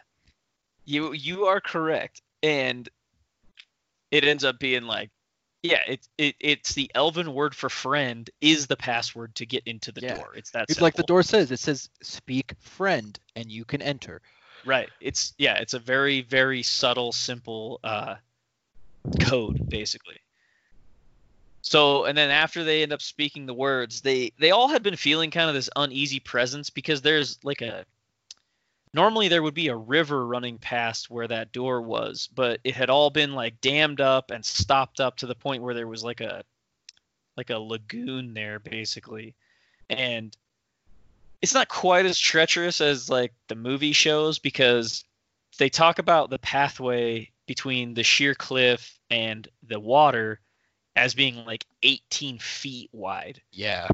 You 0.85 1.13
you 1.13 1.45
are 1.45 1.61
correct. 1.61 2.21
And 2.43 2.87
it 4.11 4.23
ends 4.23 4.43
up 4.43 4.59
being 4.59 4.83
like 4.83 5.09
yeah, 5.63 5.81
it's 5.87 6.07
it, 6.17 6.35
it's 6.39 6.73
the 6.73 6.91
elven 6.93 7.33
word 7.33 7.55
for 7.55 7.69
friend 7.69 8.29
is 8.41 8.67
the 8.67 8.77
password 8.77 9.35
to 9.35 9.45
get 9.45 9.63
into 9.65 9.91
the 9.91 10.01
Yeah. 10.01 10.15
door. 10.15 10.33
It's 10.35 10.51
that 10.51 10.65
It's 10.69 10.81
like 10.81 10.95
the 10.95 11.03
door 11.03 11.23
says, 11.23 11.51
it 11.51 11.59
says 11.59 11.89
speak 12.01 12.53
friend 12.59 13.17
and 13.35 13.51
you 13.51 13.65
can 13.65 13.81
enter. 13.81 14.21
Right. 14.65 14.89
It's 15.01 15.33
yeah, 15.37 15.55
it's 15.55 15.73
a 15.73 15.79
very 15.79 16.21
very 16.21 16.63
subtle 16.63 17.11
simple 17.11 17.79
uh 17.83 18.15
code 19.21 19.69
basically. 19.69 20.19
So 21.69 22.05
and 22.05 22.17
then 22.17 22.31
after 22.31 22.63
they 22.63 22.81
end 22.81 22.93
up 22.93 23.01
speaking 23.01 23.45
the 23.45 23.53
words, 23.53 23.99
they 23.99 24.31
they 24.39 24.51
all 24.51 24.69
had 24.69 24.83
been 24.83 24.95
feeling 24.95 25.31
kind 25.31 25.49
of 25.49 25.53
this 25.53 25.69
uneasy 25.75 26.21
presence 26.21 26.69
because 26.69 27.01
there's 27.01 27.43
like 27.43 27.61
a 27.61 27.85
normally 28.93 29.27
there 29.27 29.43
would 29.43 29.53
be 29.53 29.67
a 29.67 29.75
river 29.75 30.25
running 30.25 30.59
past 30.59 31.09
where 31.09 31.27
that 31.27 31.51
door 31.51 31.81
was, 31.81 32.29
but 32.33 32.61
it 32.63 32.73
had 32.73 32.89
all 32.89 33.09
been 33.09 33.33
like 33.33 33.59
dammed 33.59 33.99
up 33.99 34.31
and 34.31 34.45
stopped 34.45 35.01
up 35.01 35.17
to 35.17 35.27
the 35.27 35.35
point 35.35 35.61
where 35.61 35.73
there 35.73 35.89
was 35.89 36.05
like 36.05 36.21
a 36.21 36.41
like 37.35 37.49
a 37.49 37.59
lagoon 37.59 38.33
there 38.33 38.59
basically. 38.59 39.35
And 39.89 40.35
it's 41.41 41.53
not 41.53 41.67
quite 41.67 42.05
as 42.05 42.17
treacherous 42.17 42.79
as 42.79 43.09
like 43.09 43.33
the 43.49 43.55
movie 43.55 43.91
shows 43.91 44.39
because 44.39 45.03
they 45.57 45.67
talk 45.67 45.99
about 45.99 46.29
the 46.29 46.39
pathway 46.39 47.29
between 47.45 47.93
the 47.93 48.03
sheer 48.03 48.35
cliff 48.35 48.97
and 49.09 49.49
the 49.63 49.81
water 49.81 50.39
as 50.97 51.13
being 51.13 51.45
like 51.45 51.65
18 51.83 52.39
feet 52.39 52.89
wide. 52.91 53.39
Yeah. 53.51 53.87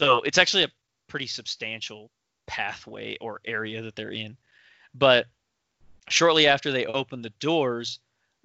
So 0.00 0.20
it's 0.20 0.38
actually 0.38 0.64
a 0.64 0.72
pretty 1.08 1.26
substantial 1.26 2.10
pathway 2.46 3.16
or 3.20 3.40
area 3.44 3.82
that 3.82 3.96
they're 3.96 4.10
in. 4.10 4.36
But 4.94 5.26
shortly 6.08 6.46
after 6.46 6.70
they 6.70 6.84
open 6.84 7.22
the 7.22 7.32
doors, 7.40 7.98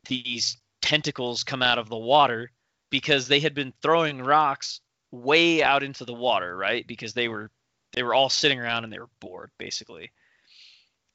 these 0.08 0.58
tentacles 0.82 1.44
come 1.44 1.62
out 1.62 1.78
of 1.78 1.90
the 1.90 1.98
water 1.98 2.52
because 2.90 3.28
they 3.28 3.42
had 3.42 3.54
been 3.54 3.74
throwing 3.82 4.22
rocks 4.22 4.80
way 5.12 5.62
out 5.62 5.84
into 5.84 6.06
the 6.06 6.14
water, 6.14 6.56
right? 6.56 6.88
Because 6.88 7.14
they 7.14 7.28
were 7.28 7.52
they 7.94 8.04
were 8.04 8.14
all 8.14 8.30
sitting 8.30 8.60
around 8.60 8.84
and 8.84 8.94
they 8.94 9.00
were 9.00 9.10
bored 9.20 9.52
basically. 9.58 10.12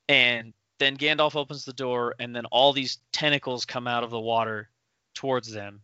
And 0.08 0.52
then 0.78 0.98
Gandalf 0.98 1.36
opens 1.36 1.64
the 1.64 1.72
door 1.72 2.14
and 2.18 2.36
then 2.36 2.44
all 2.46 2.72
these 2.72 2.98
tentacles 3.12 3.64
come 3.64 3.86
out 3.86 4.04
of 4.04 4.10
the 4.10 4.20
water 4.20 4.68
towards 5.14 5.50
them. 5.50 5.80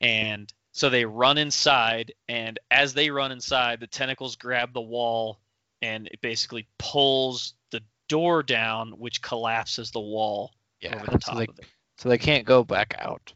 And 0.00 0.52
so 0.72 0.90
they 0.90 1.04
run 1.04 1.38
inside 1.38 2.12
and 2.28 2.58
as 2.70 2.94
they 2.94 3.10
run 3.10 3.32
inside, 3.32 3.80
the 3.80 3.86
tentacles 3.86 4.36
grab 4.36 4.72
the 4.72 4.80
wall 4.80 5.40
and 5.82 6.06
it 6.08 6.20
basically 6.20 6.66
pulls 6.78 7.54
the 7.70 7.80
door 8.08 8.42
down 8.42 8.92
which 8.92 9.22
collapses 9.22 9.90
the 9.90 10.00
wall 10.00 10.52
Yeah. 10.80 10.94
over 10.96 11.06
the 11.06 11.18
top 11.18 11.22
so, 11.22 11.34
they, 11.34 11.46
of 11.46 11.58
it. 11.58 11.66
so 11.96 12.08
they 12.08 12.18
can't 12.18 12.44
go 12.44 12.62
back 12.64 12.94
out. 12.98 13.32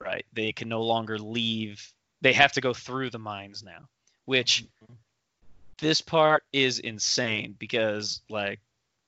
right? 0.00 0.24
They 0.32 0.52
can 0.52 0.68
no 0.68 0.82
longer 0.82 1.18
leave. 1.18 1.92
They 2.22 2.32
have 2.32 2.52
to 2.52 2.60
go 2.60 2.74
through 2.74 3.10
the 3.10 3.18
mines 3.18 3.62
now, 3.62 3.88
which 4.24 4.64
this 5.78 6.00
part 6.00 6.42
is 6.52 6.78
insane 6.78 7.54
because 7.58 8.20
like 8.28 8.60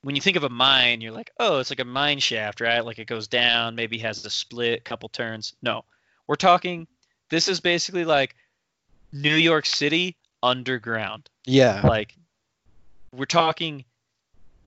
when 0.02 0.14
you 0.16 0.22
think 0.22 0.36
of 0.36 0.44
a 0.44 0.48
mine, 0.48 1.00
you're 1.00 1.12
like, 1.12 1.30
oh, 1.38 1.58
it's 1.58 1.70
like 1.70 1.80
a 1.80 1.84
mine 1.84 2.18
shaft, 2.18 2.60
right? 2.60 2.84
Like 2.84 2.98
it 2.98 3.06
goes 3.06 3.28
down, 3.28 3.74
maybe 3.76 3.98
has 3.98 4.24
a 4.24 4.30
split, 4.30 4.84
couple 4.84 5.08
turns. 5.08 5.54
No, 5.62 5.84
we're 6.26 6.34
talking. 6.36 6.86
This 7.32 7.48
is 7.48 7.60
basically 7.60 8.04
like 8.04 8.36
New 9.10 9.34
York 9.34 9.64
City 9.64 10.16
underground. 10.42 11.30
Yeah. 11.46 11.80
Like 11.82 12.14
we're 13.10 13.24
talking 13.24 13.86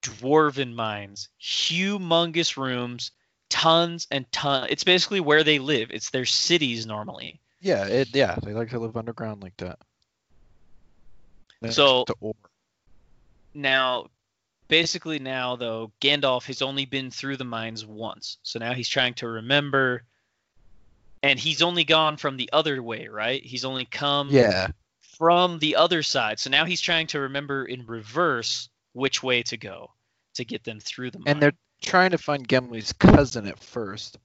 dwarven 0.01 0.73
mines, 0.73 1.29
humongous 1.39 2.57
rooms, 2.57 3.11
tons 3.49 4.07
and 4.09 4.29
tons. 4.31 4.65
It's 4.71 4.83
basically 4.83 5.19
where 5.19 5.43
they 5.43 5.59
live. 5.59 5.91
It's 5.91 6.09
their 6.09 6.25
cities 6.25 6.87
normally. 6.87 7.39
Yeah. 7.61 7.85
It. 7.85 8.09
Yeah. 8.15 8.35
They 8.41 8.53
like 8.53 8.71
to 8.71 8.79
live 8.79 8.97
underground 8.97 9.43
like 9.43 9.57
that. 9.57 9.77
Next 11.61 11.75
So- 11.75 12.05
Now, 13.53 14.07
basically 14.69 15.19
now 15.19 15.55
though, 15.55 15.91
Gandalf 16.01 16.47
has 16.47 16.63
only 16.63 16.85
been 16.85 17.11
through 17.11 17.37
the 17.37 17.43
mines 17.45 17.85
once. 17.85 18.39
So 18.41 18.57
now 18.57 18.73
he's 18.73 18.89
trying 18.89 19.13
to 19.15 19.27
remember 19.27 20.01
and 21.25 21.39
he's 21.39 21.61
only 21.61 21.83
gone 21.83 22.17
from 22.17 22.37
the 22.37 22.49
other 22.53 22.81
way, 22.83 23.07
right? 23.07 23.43
He's 23.43 23.65
only 23.65 23.85
come 23.85 24.29
Yeah. 24.29 24.67
from 25.01 25.59
the 25.59 25.75
other 25.75 26.03
side. 26.03 26.39
So 26.39 26.49
now 26.49 26.65
he's 26.65 26.81
trying 26.81 27.07
to 27.07 27.19
remember 27.21 27.65
in 27.65 27.85
reverse 27.85 28.69
which 28.93 29.23
way 29.23 29.41
to 29.43 29.57
go 29.57 29.91
to 30.35 30.45
get 30.45 30.63
them 30.63 30.79
through 30.79 31.11
the 31.11 31.19
mine. 31.19 31.27
And 31.27 31.41
they're 31.41 31.53
trying 31.81 32.11
to 32.11 32.17
find 32.17 32.47
Gimli's 32.47 32.93
cousin 32.93 33.47
at 33.47 33.59
first. 33.59 34.17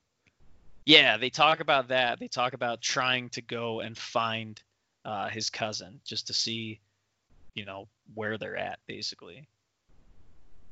Yeah, 0.86 1.16
they 1.16 1.30
talk 1.30 1.60
about 1.60 1.88
that. 1.88 2.18
They 2.18 2.28
talk 2.28 2.52
about 2.52 2.80
trying 2.80 3.28
to 3.30 3.42
go 3.42 3.80
and 3.80 3.96
find 3.96 4.60
uh, 5.04 5.28
his 5.28 5.48
cousin 5.48 6.00
just 6.04 6.26
to 6.26 6.34
see, 6.34 6.80
you 7.54 7.64
know, 7.64 7.88
where 8.14 8.36
they're 8.38 8.56
at, 8.56 8.78
basically. 8.86 9.46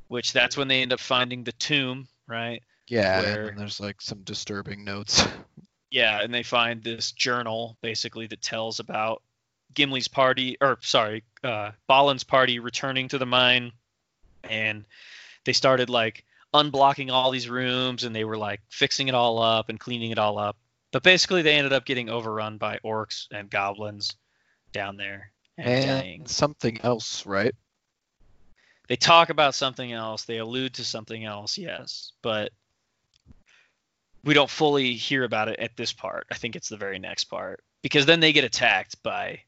Which 0.09 0.33
that's 0.33 0.57
when 0.57 0.69
they 0.69 0.83
end 0.83 0.93
up 0.93 1.01
finding 1.01 1.45
the 1.45 1.53
tomb, 1.53 2.09
right? 2.27 2.63
Yeah. 2.89 3.21
Where- 3.21 3.49
And 3.49 3.59
there's 3.59 3.81
like 3.81 4.01
some 4.01 4.23
disturbing 4.23 4.85
notes. 4.85 5.23
Yeah, 5.91 6.21
and 6.21 6.33
they 6.33 6.43
find 6.43 6.83
this 6.83 7.13
journal 7.13 7.77
basically 7.81 8.27
that 8.27 8.43
tells 8.43 8.81
about 8.81 9.23
Gimli's 9.75 10.09
party, 10.09 10.57
or 10.61 10.79
sorry, 10.83 11.25
uh, 11.43 11.73
Balin's 11.87 12.25
party 12.25 12.59
returning 12.59 13.09
to 13.09 13.19
the 13.19 13.27
mine, 13.27 13.73
and 14.45 14.85
they 15.45 15.53
started 15.53 15.89
like 15.89 16.25
unblocking 16.53 17.11
all 17.11 17.31
these 17.31 17.49
rooms, 17.49 18.05
and 18.05 18.15
they 18.15 18.25
were 18.25 18.37
like 18.37 18.61
fixing 18.69 19.09
it 19.09 19.15
all 19.15 19.41
up 19.41 19.69
and 19.69 19.81
cleaning 19.81 20.11
it 20.11 20.19
all 20.19 20.39
up. 20.39 20.57
But 20.91 21.03
basically, 21.03 21.43
they 21.43 21.55
ended 21.55 21.73
up 21.73 21.85
getting 21.85 22.09
overrun 22.09 22.59
by 22.59 22.79
orcs 22.85 23.27
and 23.31 23.51
goblins 23.51 24.17
down 24.73 24.97
there 24.97 25.33
and, 25.57 25.87
dying. 25.87 26.21
and 26.21 26.29
something 26.29 26.81
else, 26.83 27.27
right? 27.27 27.55
They 28.89 28.97
talk 28.97 29.29
about 29.29 29.55
something 29.55 29.93
else. 29.93 30.25
They 30.25 30.39
allude 30.39 30.75
to 30.75 30.85
something 30.85 31.25
else, 31.25 31.59
yes, 31.59 32.13
but 32.23 32.53
we 34.29 34.35
don't 34.35 34.51
fully 34.51 34.93
hear 34.93 35.25
about 35.25 35.49
it 35.49 35.59
at 35.59 35.75
this 35.75 35.95
part. 35.95 36.27
I 36.31 36.35
think 36.35 36.55
it's 36.55 36.69
the 36.69 36.77
very 36.77 36.99
next 36.99 37.25
part 37.25 37.65
because 37.81 38.05
then 38.05 38.21
they 38.21 38.35
get 38.35 38.45
attacked 38.45 39.03
by, 39.03 39.41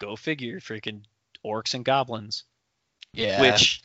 go 0.00 0.16
figure, 0.16 0.58
freaking 0.58 1.02
orcs 1.46 1.74
and 1.74 1.84
goblins. 1.84 2.42
Yeah. 3.12 3.40
Which, 3.40 3.80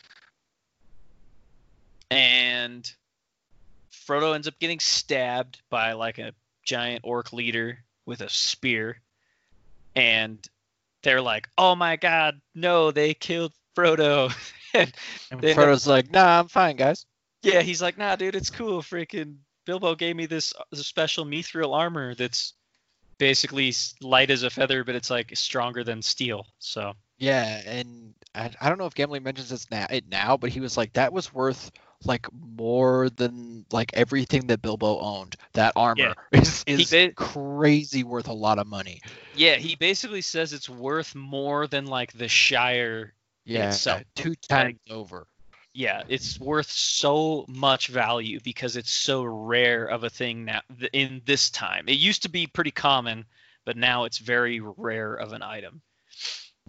and 2.09 2.91
Frodo 3.91 4.33
ends 4.33 4.47
up 4.47 4.57
getting 4.57 4.79
stabbed 4.79 5.61
by 5.69 5.91
like 5.93 6.17
a 6.17 6.33
giant 6.63 7.01
orc 7.03 7.31
leader 7.31 7.77
with 8.07 8.21
a 8.21 8.29
spear, 8.29 9.01
and 9.95 10.43
they're 11.03 11.21
like, 11.21 11.47
"Oh 11.59 11.75
my 11.75 11.95
God, 11.95 12.41
no! 12.55 12.89
They 12.89 13.13
killed 13.13 13.53
Frodo." 13.77 14.33
and 14.73 14.91
and 15.29 15.45
end 15.45 15.57
up- 15.59 15.63
Frodo's 15.63 15.85
like, 15.85 16.09
nah, 16.11 16.39
I'm 16.39 16.47
fine, 16.47 16.75
guys. 16.75 17.05
yeah, 17.43 17.61
he's 17.61 17.83
like, 17.83 17.99
nah, 17.99 18.15
dude, 18.15 18.35
it's 18.35 18.49
cool. 18.49 18.81
Freaking 18.81 19.35
Bilbo 19.65 19.95
gave 19.95 20.15
me 20.15 20.25
this, 20.25 20.53
uh, 20.57 20.63
this 20.71 20.87
special 20.87 21.25
mithril 21.25 21.75
armor 21.75 22.15
that's 22.15 22.53
basically 23.17 23.73
light 24.01 24.29
as 24.31 24.43
a 24.43 24.49
feather, 24.49 24.83
but 24.83 24.95
it's 24.95 25.09
like 25.09 25.35
stronger 25.35 25.83
than 25.83 26.01
steel. 26.01 26.45
So 26.59 26.93
Yeah, 27.17 27.61
and 27.65 28.13
I, 28.35 28.51
I 28.59 28.69
don't 28.69 28.77
know 28.77 28.85
if 28.85 28.95
Gimli 28.95 29.19
mentions 29.19 29.49
this 29.49 29.69
now, 29.71 29.85
it 29.89 30.07
now, 30.09 30.37
but 30.37 30.49
he 30.51 30.59
was 30.59 30.77
like, 30.77 30.93
that 30.93 31.13
was 31.13 31.33
worth 31.33 31.71
like 32.05 32.27
more 32.33 33.09
than 33.09 33.65
like 33.71 33.91
everything 33.93 34.47
that 34.47 34.61
Bilbo 34.61 34.99
owned. 34.99 35.35
That 35.53 35.73
armor 35.75 36.15
is, 36.31 36.63
He 36.75 36.83
is 36.83 36.89
ba- 36.89 37.13
crazy 37.15 38.03
worth 38.03 38.27
a 38.27 38.33
lot 38.33 38.59
of 38.59 38.67
money. 38.67 39.01
yeah, 39.35 39.55
he 39.55 39.75
basically 39.75 40.21
says 40.21 40.53
it's 40.53 40.69
worth 40.69 41.15
more 41.15 41.67
than 41.67 41.85
like 41.85 42.13
the 42.13 42.27
Shire. 42.27 43.13
Yeah, 43.45 43.69
Itself. 43.69 44.03
two 44.15 44.35
times 44.35 44.79
over. 44.89 45.27
Yeah, 45.73 46.03
it's 46.07 46.39
worth 46.39 46.69
so 46.69 47.45
much 47.47 47.87
value 47.87 48.39
because 48.43 48.75
it's 48.75 48.91
so 48.91 49.23
rare 49.23 49.85
of 49.85 50.03
a 50.03 50.09
thing 50.09 50.45
now 50.45 50.61
in 50.91 51.21
this 51.25 51.49
time. 51.49 51.85
It 51.87 51.97
used 51.97 52.23
to 52.23 52.29
be 52.29 52.45
pretty 52.45 52.69
common, 52.69 53.25
but 53.65 53.75
now 53.75 54.03
it's 54.03 54.19
very 54.19 54.59
rare 54.59 55.15
of 55.15 55.33
an 55.33 55.41
item. 55.41 55.81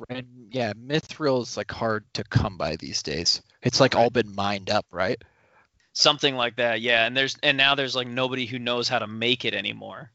And 0.09 0.27
yeah, 0.51 0.73
is 0.89 1.57
like 1.57 1.71
hard 1.71 2.05
to 2.15 2.25
come 2.25 2.57
by 2.57 2.77
these 2.77 3.03
days. 3.03 3.43
It's 3.63 3.79
like 3.79 3.95
all 3.95 4.11
been 4.11 4.35
mined 4.35 4.71
up, 4.71 4.87
right? 4.91 5.23
Something 5.93 6.35
like 6.35 6.57
that, 6.57 6.81
yeah. 6.81 7.07
And 7.07 7.17
there's 7.17 7.37
and 7.43 7.57
now 7.57 7.75
there's 7.75 7.95
like 7.95 8.09
nobody 8.09 8.47
who 8.47 8.59
knows 8.59 8.89
how 8.89 8.99
to 8.99 9.07
make 9.07 9.45
it 9.45 9.55
anymore. 9.55 10.11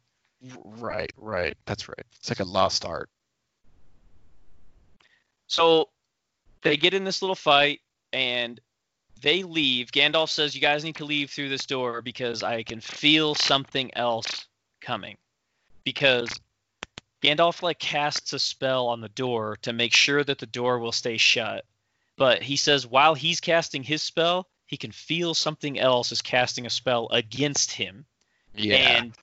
Right, 0.63 1.11
right. 1.15 1.55
That's 1.65 1.87
right. 1.87 2.05
It's 2.17 2.29
like 2.29 2.39
a 2.39 2.43
lost 2.43 2.85
art. 2.85 3.09
So 5.47 5.89
they 6.61 6.75
get 6.75 6.93
in 6.93 7.03
this 7.03 7.21
little 7.21 7.35
fight 7.35 7.79
and 8.11 8.59
they 9.21 9.43
leave. 9.43 9.91
Gandalf 9.91 10.29
says, 10.29 10.55
You 10.55 10.61
guys 10.61 10.83
need 10.83 10.97
to 10.97 11.05
leave 11.05 11.29
through 11.29 11.49
this 11.49 11.65
door 11.65 12.01
because 12.01 12.43
I 12.43 12.63
can 12.63 12.81
feel 12.81 13.35
something 13.35 13.91
else 13.95 14.47
coming. 14.81 15.17
Because 15.83 16.29
Gandalf 17.21 17.61
like 17.61 17.79
casts 17.79 18.33
a 18.33 18.39
spell 18.39 18.87
on 18.87 19.01
the 19.01 19.09
door 19.09 19.57
to 19.63 19.73
make 19.73 19.93
sure 19.93 20.23
that 20.23 20.39
the 20.39 20.45
door 20.45 20.79
will 20.79 20.91
stay 20.91 21.17
shut. 21.17 21.65
But 22.17 22.41
he 22.41 22.55
says 22.55 22.85
while 22.85 23.15
he's 23.15 23.39
casting 23.39 23.83
his 23.83 24.01
spell, 24.01 24.47
he 24.65 24.77
can 24.77 24.91
feel 24.91 25.33
something 25.33 25.79
else 25.79 26.11
is 26.11 26.21
casting 26.21 26.65
a 26.65 26.69
spell 26.69 27.07
against 27.11 27.71
him. 27.71 28.05
Yeah. 28.55 28.75
And 28.75 29.13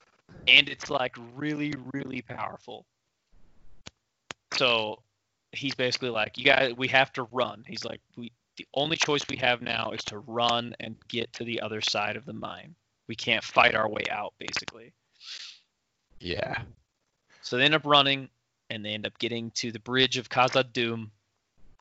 and 0.48 0.68
it's 0.68 0.90
like 0.90 1.16
really, 1.35 1.74
really 1.93 2.23
powerful. 2.23 2.85
So 4.55 5.02
he's 5.52 5.74
basically 5.74 6.10
like, 6.10 6.39
you 6.39 6.44
guys, 6.44 6.74
we 6.77 6.89
have 6.89 7.12
to 7.14 7.24
run. 7.24 7.64
He's 7.66 7.85
like, 7.85 8.01
we 8.16 8.32
the 8.57 8.66
only 8.74 8.97
choice 8.97 9.23
we 9.28 9.37
have 9.37 9.62
now 9.62 9.91
is 9.91 10.03
to 10.05 10.19
run 10.19 10.74
and 10.81 10.97
get 11.09 11.33
to 11.35 11.45
the 11.45 11.61
other 11.61 11.81
side 11.81 12.16
of 12.16 12.24
the 12.24 12.33
mine. 12.33 12.74
We 13.09 13.15
can't 13.15 13.45
fight 13.45 13.74
our 13.74 13.89
way 13.89 14.05
out, 14.11 14.35
basically. 14.39 14.93
yeah. 16.20 16.62
So 17.43 17.57
they 17.57 17.65
end 17.65 17.74
up 17.74 17.87
running, 17.87 18.28
and 18.70 18.85
they 18.85 18.91
end 18.91 19.07
up 19.07 19.19
getting 19.19 19.53
to 19.53 19.70
the 19.70 19.78
bridge 19.78 20.16
of 20.16 20.28
Khazad 20.28 20.73
Dûm, 20.73 21.11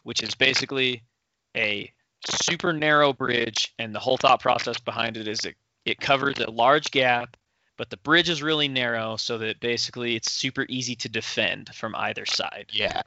which 0.04 0.22
is 0.22 0.36
basically 0.36 1.02
a 1.58 1.92
super 2.30 2.72
narrow 2.74 3.14
bridge, 3.14 3.74
and 3.80 3.94
the 3.94 4.00
whole 4.00 4.18
thought 4.18 4.42
process 4.42 4.80
behind 4.80 5.18
it 5.18 5.28
is 5.28 5.40
it, 5.40 5.56
it 5.86 6.00
covers 6.00 6.38
a 6.40 6.52
large 6.52 6.92
gap, 6.92 7.36
but 7.78 7.90
the 7.90 7.98
bridge 7.98 8.30
is 8.30 8.44
really 8.44 8.68
narrow, 8.68 9.16
so 9.16 9.40
that 9.40 9.60
basically 9.60 10.16
it's 10.16 10.32
super 10.32 10.66
easy 10.70 10.96
to 10.96 11.10
defend 11.10 11.74
from 11.74 11.96
either 11.96 12.26
side, 12.28 12.68
Yeah, 12.72 13.02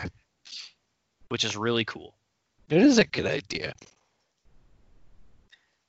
which 1.29 1.45
is 1.45 1.57
really 1.57 1.85
cool. 1.85 2.18
It 2.69 2.83
is 2.83 2.99
a 2.99 3.05
good 3.05 3.27
idea. 3.27 3.75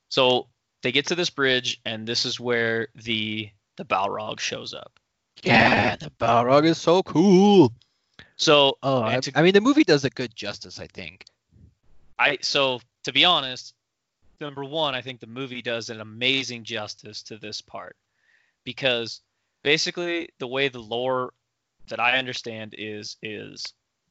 So 0.08 0.48
they 0.82 0.92
get 0.92 1.06
to 1.08 1.14
this 1.14 1.30
bridge, 1.30 1.80
and 1.84 2.06
this 2.06 2.24
is 2.26 2.40
where 2.40 2.88
the 2.94 3.50
the 3.76 3.84
Balrog 3.84 4.40
shows 4.40 4.74
up. 4.74 4.98
Yeah, 5.42 5.96
the 5.96 6.10
Balrog 6.18 6.64
is 6.66 6.78
so 6.78 7.02
cool. 7.02 7.72
So 8.36 8.76
Oh, 8.82 9.02
I, 9.02 9.20
to- 9.20 9.32
I 9.38 9.42
mean, 9.42 9.54
the 9.54 9.60
movie 9.60 9.84
does 9.84 10.04
a 10.04 10.10
good 10.10 10.34
justice, 10.34 10.78
I 10.80 10.86
think. 10.86 11.24
I 12.18 12.38
so 12.42 12.80
to 13.04 13.12
be 13.12 13.24
honest, 13.24 13.74
number 14.40 14.64
one, 14.64 14.94
I 14.94 15.00
think 15.00 15.20
the 15.20 15.26
movie 15.26 15.62
does 15.62 15.88
an 15.90 16.00
amazing 16.00 16.64
justice 16.64 17.22
to 17.24 17.38
this 17.38 17.60
part 17.60 17.96
because 18.64 19.20
basically 19.62 20.28
the 20.38 20.46
way 20.46 20.68
the 20.68 20.80
lore 20.80 21.32
that 21.88 22.00
I 22.00 22.18
understand 22.18 22.74
is 22.76 23.16
is 23.22 23.64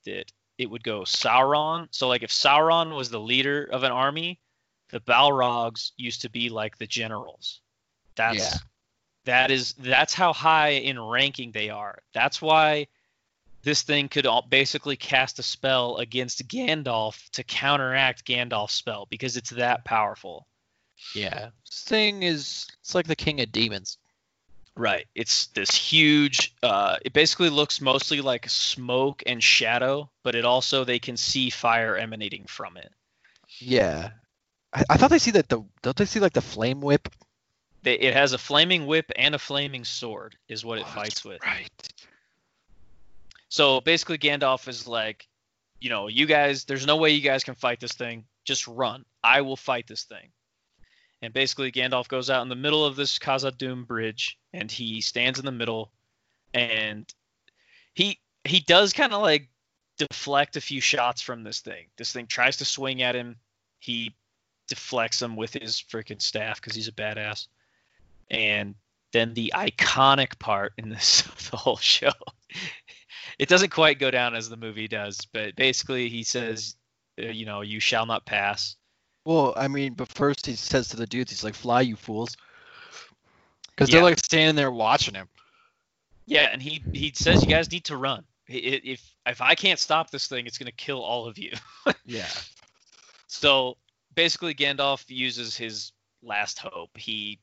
that 0.05 0.31
it 0.59 0.69
would 0.69 0.83
go 0.83 1.01
Sauron. 1.01 1.87
So 1.89 2.07
like 2.07 2.21
if 2.21 2.29
Sauron 2.29 2.95
was 2.95 3.09
the 3.09 3.19
leader 3.19 3.63
of 3.63 3.83
an 3.83 3.91
army, 3.91 4.39
the 4.89 4.99
Balrogs 4.99 5.91
used 5.97 6.21
to 6.21 6.29
be 6.29 6.49
like 6.49 6.77
the 6.77 6.85
generals. 6.85 7.61
That's 8.15 8.37
Yeah. 8.37 8.57
that 9.23 9.51
is 9.51 9.73
that's 9.73 10.13
how 10.13 10.33
high 10.33 10.71
in 10.71 10.99
ranking 10.99 11.51
they 11.53 11.69
are. 11.69 11.99
That's 12.13 12.41
why 12.41 12.87
this 13.63 13.83
thing 13.83 14.09
could 14.09 14.27
basically 14.49 14.97
cast 14.97 15.39
a 15.39 15.43
spell 15.43 15.97
against 15.97 16.47
Gandalf 16.47 17.29
to 17.31 17.43
counteract 17.43 18.25
Gandalf's 18.25 18.73
spell 18.73 19.07
because 19.09 19.37
it's 19.37 19.51
that 19.51 19.85
powerful. 19.85 20.45
Yeah, 21.15 21.51
this 21.65 21.83
thing 21.83 22.23
is 22.23 22.67
it's 22.81 22.93
like 22.93 23.07
the 23.07 23.15
king 23.15 23.39
of 23.39 23.51
demons. 23.53 23.97
Right. 24.79 25.07
It's 25.13 25.47
this 25.47 25.71
huge. 25.71 26.55
Uh, 26.63 26.95
it 27.03 27.11
basically 27.11 27.49
looks 27.49 27.81
mostly 27.81 28.21
like 28.21 28.47
smoke 28.47 29.21
and 29.25 29.43
shadow, 29.43 30.09
but 30.23 30.35
it 30.35 30.45
also 30.45 30.85
they 30.85 30.99
can 30.99 31.17
see 31.17 31.49
fire 31.49 31.97
emanating 31.97 32.45
from 32.45 32.77
it. 32.77 32.89
Yeah, 33.57 34.11
I, 34.71 34.83
I 34.89 34.95
thought 34.95 35.09
they 35.09 35.19
see 35.19 35.31
that 35.31 35.49
the 35.49 35.65
don't 35.81 35.97
they 35.97 36.05
see 36.05 36.21
like 36.21 36.31
the 36.31 36.39
flame 36.39 36.79
whip? 36.79 37.09
They, 37.83 37.95
it 37.95 38.13
has 38.13 38.31
a 38.31 38.37
flaming 38.37 38.87
whip 38.87 39.11
and 39.17 39.35
a 39.35 39.39
flaming 39.39 39.83
sword, 39.83 40.37
is 40.47 40.63
what 40.63 40.77
it 40.77 40.85
Oh, 40.87 40.95
fights 40.95 41.25
with. 41.25 41.45
Right. 41.45 41.69
So 43.49 43.81
basically, 43.81 44.17
Gandalf 44.17 44.69
is 44.69 44.87
like, 44.87 45.27
you 45.81 45.89
know, 45.89 46.07
you 46.07 46.25
guys, 46.25 46.63
there's 46.63 46.85
no 46.85 46.95
way 46.95 47.09
you 47.09 47.21
guys 47.21 47.43
can 47.43 47.55
fight 47.55 47.81
this 47.81 47.93
thing. 47.93 48.23
Just 48.45 48.65
run. 48.65 49.03
I 49.21 49.41
will 49.41 49.57
fight 49.57 49.87
this 49.87 50.03
thing. 50.03 50.29
And 51.21 51.33
basically, 51.33 51.71
Gandalf 51.71 52.07
goes 52.07 52.29
out 52.29 52.43
in 52.43 52.49
the 52.49 52.55
middle 52.55 52.85
of 52.85 52.95
this 52.95 53.19
Khazad 53.19 53.57
Dûm 53.57 53.85
bridge, 53.85 54.37
and 54.53 54.71
he 54.71 55.01
stands 55.01 55.37
in 55.39 55.45
the 55.45 55.51
middle, 55.51 55.91
and 56.53 57.11
he 57.93 58.19
he 58.45 58.61
does 58.61 58.93
kind 58.93 59.13
of 59.13 59.21
like 59.21 59.49
deflect 59.97 60.55
a 60.55 60.61
few 60.61 60.79
shots 60.79 61.21
from 61.21 61.43
this 61.43 61.59
thing. 61.59 61.87
This 61.97 62.13
thing 62.13 62.27
tries 62.27 62.57
to 62.57 62.65
swing 62.65 63.01
at 63.01 63.15
him. 63.15 63.35
He 63.79 64.15
deflects 64.67 65.19
them 65.19 65.35
with 65.35 65.53
his 65.53 65.81
freaking 65.81 66.21
staff 66.21 66.61
because 66.61 66.75
he's 66.75 66.87
a 66.87 66.93
badass. 66.93 67.47
And 68.31 68.75
then 69.11 69.33
the 69.33 69.51
iconic 69.55 70.39
part 70.39 70.73
in 70.77 70.89
this 70.89 71.21
the 71.51 71.57
whole 71.57 71.77
show 71.77 72.11
it 73.39 73.49
doesn't 73.49 73.71
quite 73.71 73.99
go 73.99 74.11
down 74.11 74.35
as 74.35 74.49
the 74.49 74.57
movie 74.57 74.87
does, 74.87 75.27
but 75.33 75.55
basically 75.55 76.09
he 76.09 76.23
says, 76.23 76.75
you 77.17 77.45
know, 77.45 77.61
you 77.61 77.79
shall 77.79 78.05
not 78.05 78.25
pass. 78.25 78.75
Well, 79.25 79.53
I 79.55 79.67
mean, 79.67 79.93
but 79.93 80.07
first 80.09 80.45
he 80.45 80.55
says 80.55 80.89
to 80.89 80.97
the 80.97 81.05
dudes, 81.05 81.31
he's 81.31 81.43
like, 81.43 81.55
"Fly, 81.55 81.81
you 81.81 81.95
fools," 81.95 82.35
because 83.67 83.89
Yeah. 83.89 83.95
they're 83.95 84.03
like 84.03 84.19
standing 84.19 84.55
there 84.55 84.71
watching 84.71 85.13
him. 85.13 85.29
Yeah, 86.25 86.49
and 86.51 86.61
he 86.61 86.83
he 86.93 87.11
says 87.15 87.43
you 87.43 87.49
guys 87.49 87.71
need 87.71 87.85
to 87.85 87.97
run. 87.97 88.23
If 88.47 89.01
if 89.25 89.41
I 89.41 89.55
can't 89.55 89.79
stop 89.79 90.09
this 90.09 90.27
thing, 90.27 90.47
it's 90.47 90.57
gonna 90.57 90.71
kill 90.71 91.01
all 91.03 91.27
of 91.27 91.37
you. 91.37 91.53
Yeah. 92.05 92.27
So 93.27 93.77
basically, 94.15 94.55
Gandalf 94.55 95.05
uses 95.07 95.55
his 95.55 95.91
last 96.23 96.59
hope. 96.59 96.97
He 96.97 97.39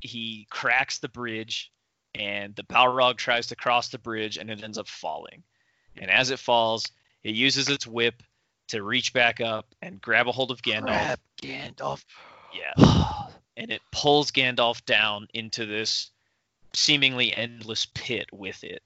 he 0.00 0.46
cracks 0.50 0.98
the 0.98 1.08
bridge, 1.08 1.70
and 2.14 2.54
the 2.56 2.62
Balrog 2.64 3.16
tries 3.16 3.46
to 3.48 3.56
cross 3.56 3.88
the 3.88 3.98
bridge, 3.98 4.38
and 4.38 4.50
it 4.50 4.62
ends 4.62 4.78
up 4.78 4.88
falling. 4.88 5.42
And 5.96 6.10
as 6.10 6.30
it 6.30 6.38
falls, 6.38 6.90
it 7.24 7.34
uses 7.34 7.68
its 7.68 7.86
whip 7.86 8.22
to 8.68 8.82
reach 8.82 9.12
back 9.12 9.40
up 9.40 9.66
and 9.82 10.00
grab 10.00 10.28
a 10.28 10.32
hold 10.32 10.50
of 10.50 10.62
Gandalf. 10.62 10.86
Grab 10.86 11.20
Gandalf. 11.42 12.04
Yeah. 12.54 13.28
and 13.56 13.70
it 13.70 13.82
pulls 13.90 14.30
Gandalf 14.30 14.84
down 14.84 15.28
into 15.34 15.66
this 15.66 16.10
seemingly 16.74 17.34
endless 17.34 17.86
pit 17.86 18.28
with 18.32 18.62
it. 18.64 18.82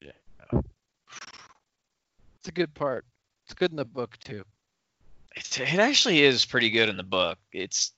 Yeah. 0.00 0.60
It's 2.38 2.48
a 2.48 2.52
good 2.52 2.74
part. 2.74 3.04
It's 3.44 3.54
good 3.54 3.70
in 3.70 3.76
the 3.76 3.84
book 3.84 4.16
too. 4.24 4.44
It, 5.36 5.60
it 5.60 5.78
actually 5.78 6.22
is 6.22 6.44
pretty 6.44 6.70
good 6.70 6.88
in 6.88 6.96
the 6.96 7.02
book. 7.02 7.38
It's 7.52 7.92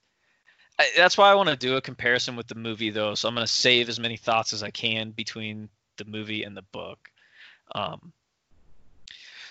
I, 0.79 0.89
that's 0.97 1.17
why 1.17 1.29
I 1.29 1.35
want 1.35 1.49
to 1.49 1.55
do 1.55 1.75
a 1.75 1.81
comparison 1.81 2.35
with 2.35 2.47
the 2.47 2.55
movie 2.55 2.89
though. 2.89 3.15
So 3.15 3.27
I'm 3.27 3.35
going 3.35 3.45
to 3.45 3.51
save 3.51 3.89
as 3.89 3.99
many 3.99 4.17
thoughts 4.17 4.53
as 4.53 4.63
I 4.63 4.71
can 4.71 5.11
between 5.11 5.69
the 5.97 6.05
movie 6.05 6.43
and 6.43 6.57
the 6.57 6.63
book. 6.63 7.09
Um, 7.75 8.11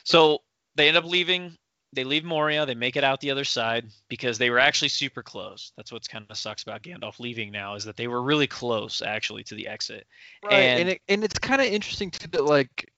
so 0.04 0.38
they 0.74 0.88
end 0.88 0.96
up 0.96 1.04
leaving. 1.04 1.56
They 1.94 2.04
leave 2.04 2.24
Moria. 2.24 2.64
They 2.64 2.74
make 2.74 2.96
it 2.96 3.04
out 3.04 3.20
the 3.20 3.30
other 3.30 3.44
side 3.44 3.86
because 4.08 4.38
they 4.38 4.48
were 4.48 4.58
actually 4.58 4.88
super 4.88 5.22
close. 5.22 5.72
That's 5.76 5.92
what's 5.92 6.08
kind 6.08 6.24
of 6.30 6.36
sucks 6.38 6.62
about 6.62 6.82
Gandalf 6.82 7.20
leaving 7.20 7.52
now 7.52 7.74
is 7.74 7.84
that 7.84 7.96
they 7.98 8.08
were 8.08 8.22
really 8.22 8.46
close 8.46 9.02
actually 9.02 9.44
to 9.44 9.54
the 9.54 9.68
exit. 9.68 10.06
Right, 10.42 10.54
and 10.54 10.80
And- 10.80 10.88
it, 10.90 11.02
and 11.08 11.22
it's 11.22 11.38
kind 11.38 11.60
of 11.60 11.66
interesting 11.66 12.10
too 12.10 12.28
that 12.28 12.44
like, 12.46 12.90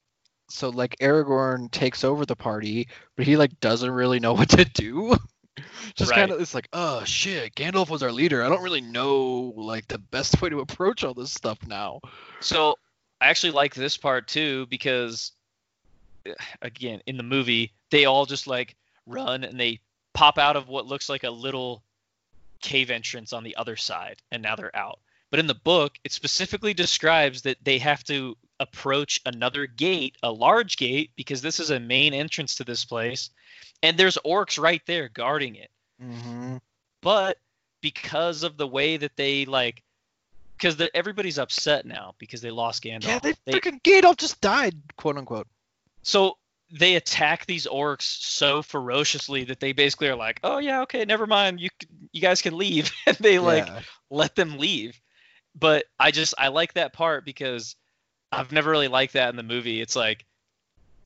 so 0.49 0.69
like 0.69 0.95
Aragorn 1.01 1.69
takes 1.71 2.05
over 2.05 2.25
the 2.25 2.37
party, 2.37 2.87
but 3.17 3.25
he 3.25 3.35
like 3.35 3.59
doesn't 3.59 3.91
really 3.91 4.19
know 4.21 4.33
what 4.39 4.47
to 4.49 4.63
do. 4.63 5.17
Just 5.95 6.11
Right. 6.11 6.17
kind 6.19 6.31
of 6.31 6.39
it's 6.39 6.53
like, 6.55 6.69
oh 6.71 7.03
shit, 7.03 7.53
Gandalf 7.55 7.89
was 7.89 8.01
our 8.01 8.11
leader. 8.13 8.43
I 8.43 8.49
don't 8.49 8.63
really 8.63 8.79
know 8.81 9.53
like 9.57 9.87
the 9.89 9.97
best 9.97 10.41
way 10.41 10.47
to 10.49 10.61
approach 10.61 11.03
all 11.03 11.13
this 11.13 11.33
stuff 11.33 11.57
now. 11.67 11.99
So 12.39 12.75
I 13.19 13.27
actually 13.27 13.51
like 13.51 13.75
this 13.75 13.97
part 13.97 14.29
too 14.29 14.67
because 14.67 15.33
again 16.61 17.01
in 17.05 17.17
the 17.17 17.23
movie 17.23 17.71
they 17.91 18.05
all 18.05 18.25
just 18.25 18.47
like 18.47 18.75
run 19.05 19.43
and 19.43 19.59
they 19.59 19.79
pop 20.13 20.37
out 20.37 20.55
of 20.55 20.67
what 20.69 20.85
looks 20.85 21.09
like 21.09 21.23
a 21.23 21.29
little 21.29 21.83
cave 22.61 22.89
entrance 22.89 23.33
on 23.33 23.43
the 23.43 23.55
other 23.57 23.75
side 23.75 24.21
and 24.31 24.41
now 24.41 24.55
they're 24.55 24.75
out. 24.75 24.99
But 25.29 25.39
in 25.39 25.47
the 25.47 25.53
book 25.53 25.97
it 26.03 26.11
specifically 26.11 26.73
describes 26.73 27.41
that 27.43 27.57
they 27.63 27.77
have 27.79 28.03
to 28.05 28.37
approach 28.59 29.19
another 29.25 29.67
gate, 29.67 30.17
a 30.23 30.31
large 30.31 30.77
gate 30.77 31.11
because 31.15 31.41
this 31.41 31.59
is 31.59 31.69
a 31.69 31.79
main 31.79 32.13
entrance 32.13 32.55
to 32.55 32.63
this 32.63 32.85
place 32.85 33.29
and 33.83 33.97
there's 33.97 34.17
orcs 34.25 34.57
right 34.61 34.81
there 34.87 35.09
guarding 35.09 35.55
it 35.55 35.69
Mm-hmm. 36.03 36.57
but 37.01 37.37
because 37.81 38.43
of 38.43 38.57
the 38.57 38.67
way 38.67 38.97
that 38.97 39.15
they 39.15 39.45
like 39.45 39.81
because 40.57 40.81
everybody's 40.93 41.37
upset 41.37 41.85
now 41.85 42.15
because 42.17 42.41
they 42.41 42.51
lost 42.51 42.83
Gandalf. 42.83 43.03
Yeah, 43.07 43.19
they, 43.19 43.33
They- 43.45 43.53
freaking 43.53 43.81
Gandalf 43.81 44.17
just 44.17 44.39
died, 44.41 44.75
quote 44.97 45.17
unquote. 45.17 45.47
So 46.05 46.37
they 46.71 46.95
attack 46.95 47.45
these 47.45 47.65
orcs 47.65 48.03
so 48.03 48.61
ferociously 48.61 49.45
that 49.45 49.59
they 49.59 49.71
basically 49.71 50.07
are 50.07 50.15
like, 50.15 50.39
"Oh 50.43 50.59
yeah, 50.59 50.81
okay, 50.83 51.03
never 51.03 51.25
mind. 51.25 51.59
You 51.59 51.69
you 52.11 52.21
guys 52.21 52.41
can 52.41 52.57
leave." 52.57 52.91
and 53.07 53.17
they 53.17 53.39
like 53.39 53.67
let 54.09 54.35
them 54.35 54.57
leave. 54.57 55.01
But 55.55 55.85
I 55.99 56.11
just 56.11 56.35
I 56.37 56.49
like 56.49 56.73
that 56.73 56.93
part 56.93 57.25
because 57.25 57.75
I've 58.31 58.51
never 58.51 58.69
really 58.69 58.87
liked 58.87 59.13
that 59.13 59.29
in 59.29 59.35
the 59.35 59.43
movie. 59.43 59.81
It's 59.81 59.95
like 59.95 60.25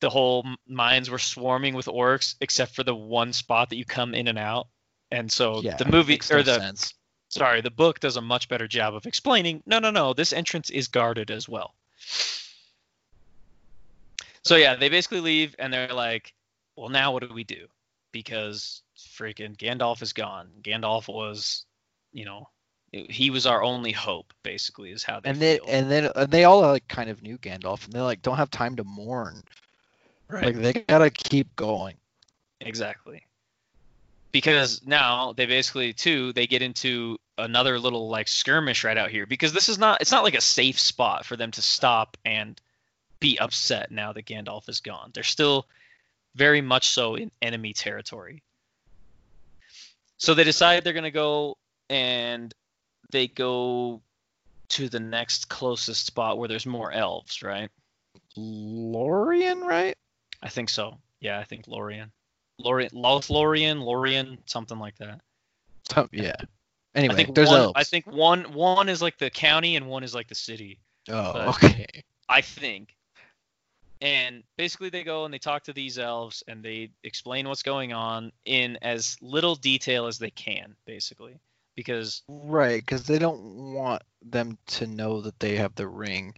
the 0.00 0.10
whole 0.10 0.44
mines 0.66 1.08
were 1.08 1.18
swarming 1.18 1.74
with 1.74 1.86
orcs 1.86 2.34
except 2.40 2.74
for 2.74 2.82
the 2.82 2.94
one 2.94 3.32
spot 3.32 3.70
that 3.70 3.76
you 3.76 3.86
come 3.86 4.14
in 4.14 4.28
and 4.28 4.38
out. 4.38 4.68
And 5.10 5.32
so 5.32 5.62
yeah, 5.62 5.76
the 5.76 5.86
movie 5.86 6.20
or 6.30 6.42
the 6.42 6.58
sense. 6.58 6.94
sorry, 7.28 7.62
the 7.62 7.70
book 7.70 8.00
does 8.00 8.16
a 8.16 8.22
much 8.22 8.50
better 8.50 8.68
job 8.68 8.94
of 8.94 9.06
explaining. 9.06 9.62
No, 9.64 9.78
no, 9.78 9.90
no. 9.90 10.12
This 10.12 10.34
entrance 10.34 10.68
is 10.68 10.88
guarded 10.88 11.30
as 11.30 11.48
well. 11.48 11.74
So 14.44 14.56
yeah, 14.56 14.76
they 14.76 14.88
basically 14.88 15.20
leave 15.20 15.54
and 15.58 15.72
they're 15.72 15.92
like, 15.92 16.32
"Well, 16.76 16.88
now 16.88 17.12
what 17.12 17.26
do 17.26 17.32
we 17.32 17.44
do?" 17.44 17.66
Because 18.12 18.82
freaking 18.98 19.56
Gandalf 19.56 20.02
is 20.02 20.12
gone. 20.12 20.48
Gandalf 20.62 21.08
was, 21.08 21.64
you 22.12 22.24
know, 22.24 22.48
he 22.92 23.30
was 23.30 23.46
our 23.46 23.62
only 23.62 23.92
hope. 23.92 24.32
Basically, 24.42 24.90
is 24.90 25.02
how 25.02 25.20
they 25.20 25.30
and 25.30 25.38
then 25.40 25.58
feel. 25.58 25.66
and 25.68 25.90
then 25.90 26.10
and 26.16 26.30
they 26.30 26.44
all 26.44 26.60
like 26.60 26.88
kind 26.88 27.10
of 27.10 27.22
knew 27.22 27.38
Gandalf, 27.38 27.84
and 27.84 27.92
they 27.92 28.00
like 28.00 28.22
don't 28.22 28.36
have 28.36 28.50
time 28.50 28.76
to 28.76 28.84
mourn. 28.84 29.42
right. 30.28 30.46
Like 30.46 30.56
they 30.56 30.72
gotta 30.72 31.10
keep 31.10 31.54
going. 31.56 31.96
Exactly. 32.60 33.26
Because 34.32 34.86
now 34.86 35.32
they 35.32 35.46
basically 35.46 35.92
too 35.92 36.32
they 36.32 36.46
get 36.46 36.62
into 36.62 37.18
another 37.36 37.78
little 37.78 38.08
like 38.08 38.28
skirmish 38.28 38.84
right 38.84 38.96
out 38.96 39.10
here 39.10 39.26
because 39.26 39.52
this 39.52 39.68
is 39.68 39.78
not 39.78 40.00
it's 40.00 40.12
not 40.12 40.24
like 40.24 40.34
a 40.34 40.40
safe 40.40 40.78
spot 40.78 41.24
for 41.24 41.36
them 41.36 41.50
to 41.50 41.62
stop 41.62 42.16
and 42.24 42.60
be 43.20 43.38
upset 43.38 43.90
now 43.90 44.12
that 44.12 44.26
Gandalf 44.26 44.68
is 44.68 44.80
gone. 44.80 45.10
They're 45.14 45.22
still 45.22 45.66
very 46.34 46.60
much 46.60 46.88
so 46.88 47.16
in 47.16 47.30
enemy 47.42 47.72
territory. 47.72 48.42
So 50.16 50.34
they 50.34 50.44
decide 50.44 50.84
they're 50.84 50.92
going 50.92 51.04
to 51.04 51.10
go 51.10 51.56
and 51.88 52.52
they 53.10 53.26
go 53.28 54.00
to 54.68 54.88
the 54.88 55.00
next 55.00 55.48
closest 55.48 56.06
spot 56.06 56.38
where 56.38 56.48
there's 56.48 56.66
more 56.66 56.92
elves, 56.92 57.42
right? 57.42 57.70
Lorien, 58.36 59.60
right? 59.60 59.96
I 60.42 60.48
think 60.48 60.70
so. 60.70 60.98
Yeah, 61.20 61.38
I 61.38 61.44
think 61.44 61.66
Lorien. 61.66 62.10
Lorien, 62.58 62.90
Lothlorien, 62.92 63.82
Lorien, 63.82 64.38
something 64.46 64.78
like 64.78 64.96
that. 64.98 65.20
Oh, 65.96 66.08
yeah. 66.12 66.36
Anyway, 66.94 67.14
I 67.14 67.16
think 67.16 67.34
there's 67.34 67.48
one, 67.48 67.60
elves. 67.60 67.72
I 67.76 67.84
think 67.84 68.06
one 68.06 68.52
one 68.52 68.88
is 68.88 69.00
like 69.00 69.18
the 69.18 69.30
county 69.30 69.76
and 69.76 69.86
one 69.86 70.02
is 70.04 70.14
like 70.14 70.28
the 70.28 70.34
city. 70.34 70.78
oh, 71.08 71.32
but- 71.32 71.48
okay. 71.48 71.86
I 72.28 72.40
think. 72.42 72.94
And 74.00 74.42
basically, 74.56 74.88
they 74.88 75.04
go 75.04 75.24
and 75.24 75.34
they 75.34 75.38
talk 75.38 75.64
to 75.64 75.72
these 75.72 75.98
elves 75.98 76.42
and 76.48 76.62
they 76.62 76.90
explain 77.04 77.46
what's 77.48 77.62
going 77.62 77.92
on 77.92 78.32
in 78.44 78.78
as 78.80 79.16
little 79.20 79.54
detail 79.54 80.06
as 80.06 80.18
they 80.18 80.30
can, 80.30 80.74
basically. 80.86 81.38
Because, 81.76 82.22
Right, 82.28 82.80
because 82.80 83.04
they 83.06 83.18
don't 83.18 83.42
want 83.74 84.02
them 84.22 84.58
to 84.68 84.86
know 84.86 85.20
that 85.22 85.38
they 85.40 85.56
have 85.56 85.74
the 85.74 85.86
ring. 85.86 86.34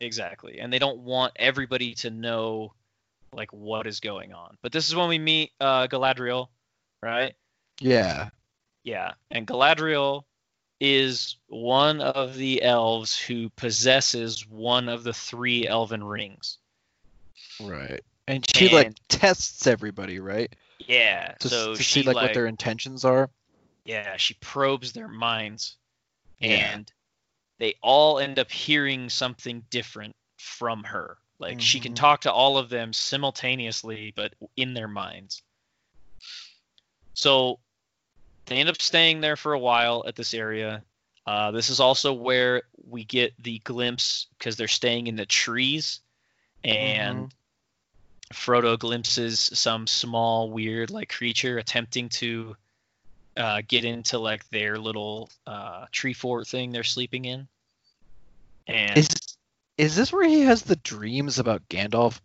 exactly. 0.00 0.58
And 0.60 0.72
they 0.72 0.78
don't 0.78 1.00
want 1.00 1.32
everybody 1.36 1.94
to 1.96 2.10
know, 2.10 2.74
like, 3.32 3.52
what 3.52 3.86
is 3.86 4.00
going 4.00 4.32
on. 4.32 4.58
But 4.62 4.72
this 4.72 4.88
is 4.88 4.94
when 4.96 5.08
we 5.08 5.18
meet 5.18 5.52
uh, 5.60 5.86
Galadriel, 5.86 6.48
right? 7.02 7.34
Yeah. 7.80 8.30
Yeah. 8.82 9.12
And 9.30 9.46
Galadriel 9.46 10.24
is 10.80 11.36
one 11.46 12.00
of 12.00 12.34
the 12.34 12.62
elves 12.62 13.16
who 13.18 13.48
possesses 13.50 14.46
one 14.48 14.88
of 14.88 15.04
the 15.04 15.14
three 15.14 15.66
elven 15.66 16.02
rings. 16.04 16.58
Right. 17.60 18.02
And 18.26 18.44
she 18.54 18.68
like 18.68 18.92
tests 19.08 19.66
everybody, 19.66 20.18
right? 20.18 20.54
Yeah. 20.78 21.34
To, 21.40 21.48
so 21.48 21.74
to 21.74 21.82
she 21.82 22.00
see 22.00 22.06
like, 22.06 22.14
what 22.14 22.34
their 22.34 22.46
intentions 22.46 23.04
are. 23.04 23.30
Yeah, 23.84 24.16
she 24.16 24.34
probes 24.34 24.92
their 24.92 25.08
minds, 25.08 25.76
Yeah. 26.40 26.74
and 26.74 26.92
they 27.58 27.74
all 27.82 28.18
end 28.18 28.38
up 28.38 28.50
hearing 28.50 29.10
something 29.10 29.64
different 29.70 30.16
from 30.38 30.84
her. 30.84 31.18
Like 31.38 31.60
she 31.60 31.80
can 31.80 31.92
Mhm. 31.92 31.96
talk 31.96 32.20
to 32.22 32.32
all 32.32 32.56
of 32.56 32.70
them 32.70 32.92
simultaneously, 32.92 34.12
but 34.16 34.34
in 34.56 34.72
their 34.72 34.88
minds. 34.88 35.42
So 37.12 37.60
they 38.46 38.56
end 38.56 38.68
up 38.68 38.80
staying 38.80 39.20
there 39.20 39.36
for 39.36 39.52
a 39.52 39.58
while 39.58 40.04
at 40.06 40.16
this 40.16 40.32
area. 40.32 40.82
Uh, 41.26 41.50
this 41.50 41.70
is 41.70 41.80
also 41.80 42.12
where 42.12 42.62
we 42.86 43.04
get 43.04 43.34
the 43.42 43.58
glimpse 43.60 44.26
because 44.38 44.56
they're 44.56 44.68
staying 44.68 45.06
in 45.06 45.16
the 45.16 45.26
trees, 45.26 46.00
and 46.64 47.34
Frodo 48.32 48.78
glimpses 48.78 49.38
some 49.38 49.86
small, 49.86 50.50
weird, 50.50 50.90
like 50.90 51.08
creature 51.08 51.58
attempting 51.58 52.08
to 52.10 52.56
uh, 53.36 53.62
get 53.66 53.84
into 53.84 54.18
like 54.18 54.48
their 54.50 54.78
little 54.78 55.30
uh, 55.46 55.86
tree 55.92 56.12
fort 56.14 56.46
thing 56.46 56.70
they're 56.72 56.82
sleeping 56.84 57.24
in. 57.24 57.48
And 58.66 58.98
Is 58.98 59.08
is 59.76 59.96
this 59.96 60.12
where 60.12 60.26
he 60.26 60.42
has 60.42 60.62
the 60.62 60.76
dreams 60.76 61.38
about 61.38 61.68
Gandalf? 61.68 62.20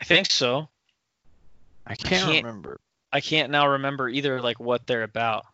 I 0.00 0.04
think 0.04 0.30
so. 0.30 0.68
I 1.86 1.94
can't, 1.96 2.24
can't- 2.24 2.44
remember. 2.44 2.80
I 3.12 3.20
can't 3.20 3.50
now 3.52 3.68
remember 3.68 4.08
either 4.08 4.40
like 4.40 4.58
what 4.58 4.86
they're 4.86 5.04
about. 5.04 5.46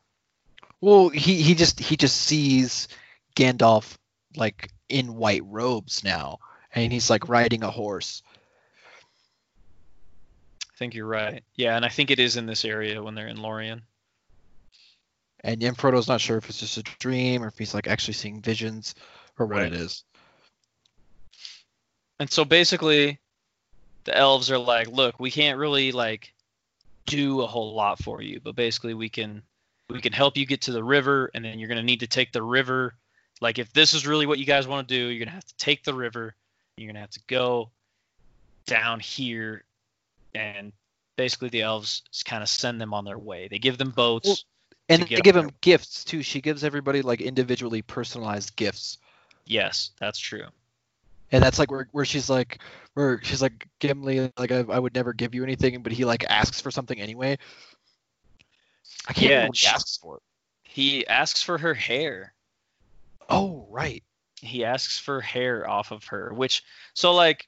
Well, 0.81 1.11
he 1.11 1.43
he 1.43 1.55
just 1.55 1.79
he 1.79 1.97
just 1.97 2.17
sees 2.17 2.89
Gandalf 3.37 3.97
like 4.35 4.71
in 4.91 5.15
white 5.15 5.43
robes 5.45 6.05
now, 6.05 6.39
and 6.75 6.93
he's 6.93 7.11
like 7.11 7.29
riding 7.29 7.63
a 7.63 7.71
horse. 7.71 8.23
I 10.63 10.77
think 10.77 10.95
you're 10.95 11.07
right. 11.07 11.43
Yeah, 11.57 11.77
and 11.77 11.85
I 11.85 11.89
think 11.89 12.11
it 12.11 12.19
is 12.19 12.37
in 12.37 12.47
this 12.47 12.65
area 12.65 13.03
when 13.03 13.15
they're 13.15 13.29
in 13.29 13.43
Lorien. 13.43 13.83
And 15.43 15.61
then 15.61 15.75
Frodo's 15.75 16.09
not 16.09 16.21
sure 16.21 16.37
if 16.37 16.49
it's 16.49 16.61
just 16.61 16.79
a 16.79 16.83
dream 16.99 17.43
or 17.43 17.49
if 17.49 17.59
he's 17.59 17.75
like 17.75 17.87
actually 17.87 18.15
seeing 18.15 18.43
visions 18.43 18.95
or 19.39 19.47
what 19.47 19.63
Right. 19.63 19.73
it 19.73 19.75
is. 19.75 20.05
And 22.19 22.31
so 22.31 22.45
basically, 22.45 23.19
the 24.05 24.17
elves 24.17 24.51
are 24.51 24.59
like, 24.59 24.89
"Look, 24.89 25.19
we 25.19 25.31
can't 25.31 25.59
really 25.59 25.93
like 25.93 26.35
do 27.07 27.41
a 27.41 27.47
whole 27.47 27.75
lot 27.75 27.99
for 27.99 28.21
you, 28.23 28.41
but 28.41 28.55
basically 28.55 28.95
we 28.95 29.09
can 29.09 29.43
we 29.89 30.01
can 30.01 30.13
help 30.13 30.37
you 30.37 30.47
get 30.47 30.63
to 30.63 30.73
the 30.73 30.85
river, 30.85 31.31
and 31.35 31.45
then 31.45 31.59
you're 31.59 31.69
gonna 31.69 31.83
need 31.83 32.01
to 32.01 32.07
take 32.07 32.33
the 32.33 32.43
river. 32.43 32.95
Like 33.41 33.59
if 33.59 33.73
this 33.73 33.95
is 33.95 34.07
really 34.07 34.27
what 34.27 34.39
you 34.39 34.45
guys 34.45 34.67
want 34.69 34.87
to 34.89 34.95
do, 34.95 35.07
you're 35.07 35.25
gonna 35.25 35.35
have 35.35 35.47
to 35.47 35.57
take 35.57 35.83
the 35.85 35.95
river. 35.95 36.35
You're 36.77 36.89
gonna 36.89 37.01
have 37.01 37.11
to 37.11 37.21
go 37.27 37.71
down 38.67 39.01
here, 39.01 39.65
and 40.35 40.73
basically 41.17 41.49
the 41.49 41.63
elves 41.63 42.03
kind 42.25 42.43
of 42.43 42.49
send 42.49 42.81
them 42.81 42.93
on 42.95 43.05
their 43.05 43.19
way. 43.19 43.49
They 43.49 43.59
give 43.59 43.79
them 43.79 43.91
boats. 43.91 44.29
Well, 44.29 44.37
And 44.89 45.03
they 45.03 45.21
give 45.21 45.35
them 45.35 45.51
gifts 45.61 46.05
too. 46.05 46.23
She 46.23 46.41
gives 46.41 46.65
everybody 46.65 47.03
like 47.03 47.21
individually 47.21 47.83
personalized 47.83 48.57
gifts. 48.57 48.99
yes, 49.47 49.91
that's 49.99 50.19
true. 50.19 50.45
And 51.33 51.43
that's 51.43 51.59
like 51.61 51.71
where, 51.71 51.87
where 51.93 52.05
she's 52.05 52.29
like, 52.29 52.59
where 52.95 53.21
she's 53.23 53.41
like, 53.41 53.69
Gimli, 53.79 54.33
like 54.37 54.51
I, 54.51 54.65
I 54.69 54.79
would 54.81 54.95
never 54.95 55.13
give 55.13 55.33
you 55.35 55.45
anything, 55.45 55.81
but 55.83 55.93
he 55.93 56.05
like 56.05 56.25
asks 56.29 56.61
for 56.61 56.71
something 56.73 57.01
anyway. 57.01 57.39
I 59.09 59.13
can't 59.13 59.23
Yeah, 59.23 59.29
remember 59.31 59.49
what 59.51 59.57
he 59.57 59.67
she- 59.67 59.75
asks 59.75 59.97
for. 59.97 60.21
He 60.65 61.07
asks 61.07 61.43
for 61.43 61.59
her 61.59 61.75
hair. 61.75 62.33
Oh 63.31 63.67
right. 63.71 64.03
he 64.41 64.65
asks 64.65 64.99
for 64.99 65.21
hair 65.21 65.69
off 65.69 65.91
of 65.93 66.05
her 66.05 66.33
which 66.35 66.63
so 66.95 67.15
like 67.15 67.47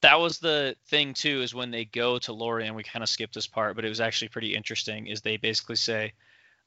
that 0.00 0.20
was 0.20 0.38
the 0.38 0.76
thing 0.88 1.12
too 1.14 1.42
is 1.42 1.54
when 1.54 1.70
they 1.70 1.84
go 1.84 2.18
to 2.18 2.32
Lorien 2.32 2.74
we 2.74 2.82
kind 2.84 3.02
of 3.02 3.08
skipped 3.08 3.34
this 3.34 3.46
part 3.46 3.74
but 3.76 3.84
it 3.84 3.88
was 3.88 4.00
actually 4.00 4.28
pretty 4.28 4.54
interesting 4.54 5.06
is 5.08 5.20
they 5.22 5.36
basically 5.36 5.76
say 5.76 6.12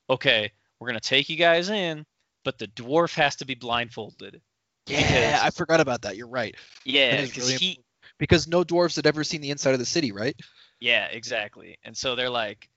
okay 0.10 0.52
we're 0.80 0.88
going 0.90 1.00
to 1.00 1.08
take 1.08 1.30
you 1.30 1.36
guys 1.38 1.70
in 1.70 2.06
but 2.44 2.58
the 2.58 2.68
dwarf 2.70 3.14
has 3.16 3.36
to 3.38 3.46
be 3.46 3.54
blindfolded 3.56 4.42
Yeah, 4.88 4.98
Because- 4.98 5.42
I 5.44 5.50
forgot 5.52 5.80
about 5.80 6.02
that. 6.02 6.18
You're 6.18 6.28
right. 6.28 6.56
yeah 6.84 7.22
because 7.22 7.38
really 7.48 7.54
he 7.58 7.80
Because 8.18 8.48
no 8.48 8.64
dwarves 8.64 8.96
had 8.96 9.06
ever 9.08 9.24
seen 9.24 9.42
the 9.42 9.52
inside 9.52 9.74
of 9.74 9.80
the 9.80 9.86
city, 9.86 10.12
right? 10.12 10.36
yeah 10.80 11.06
exactly 11.06 11.78
and 11.86 11.96
so 11.96 12.16
they're 12.16 12.30
like 12.32 12.68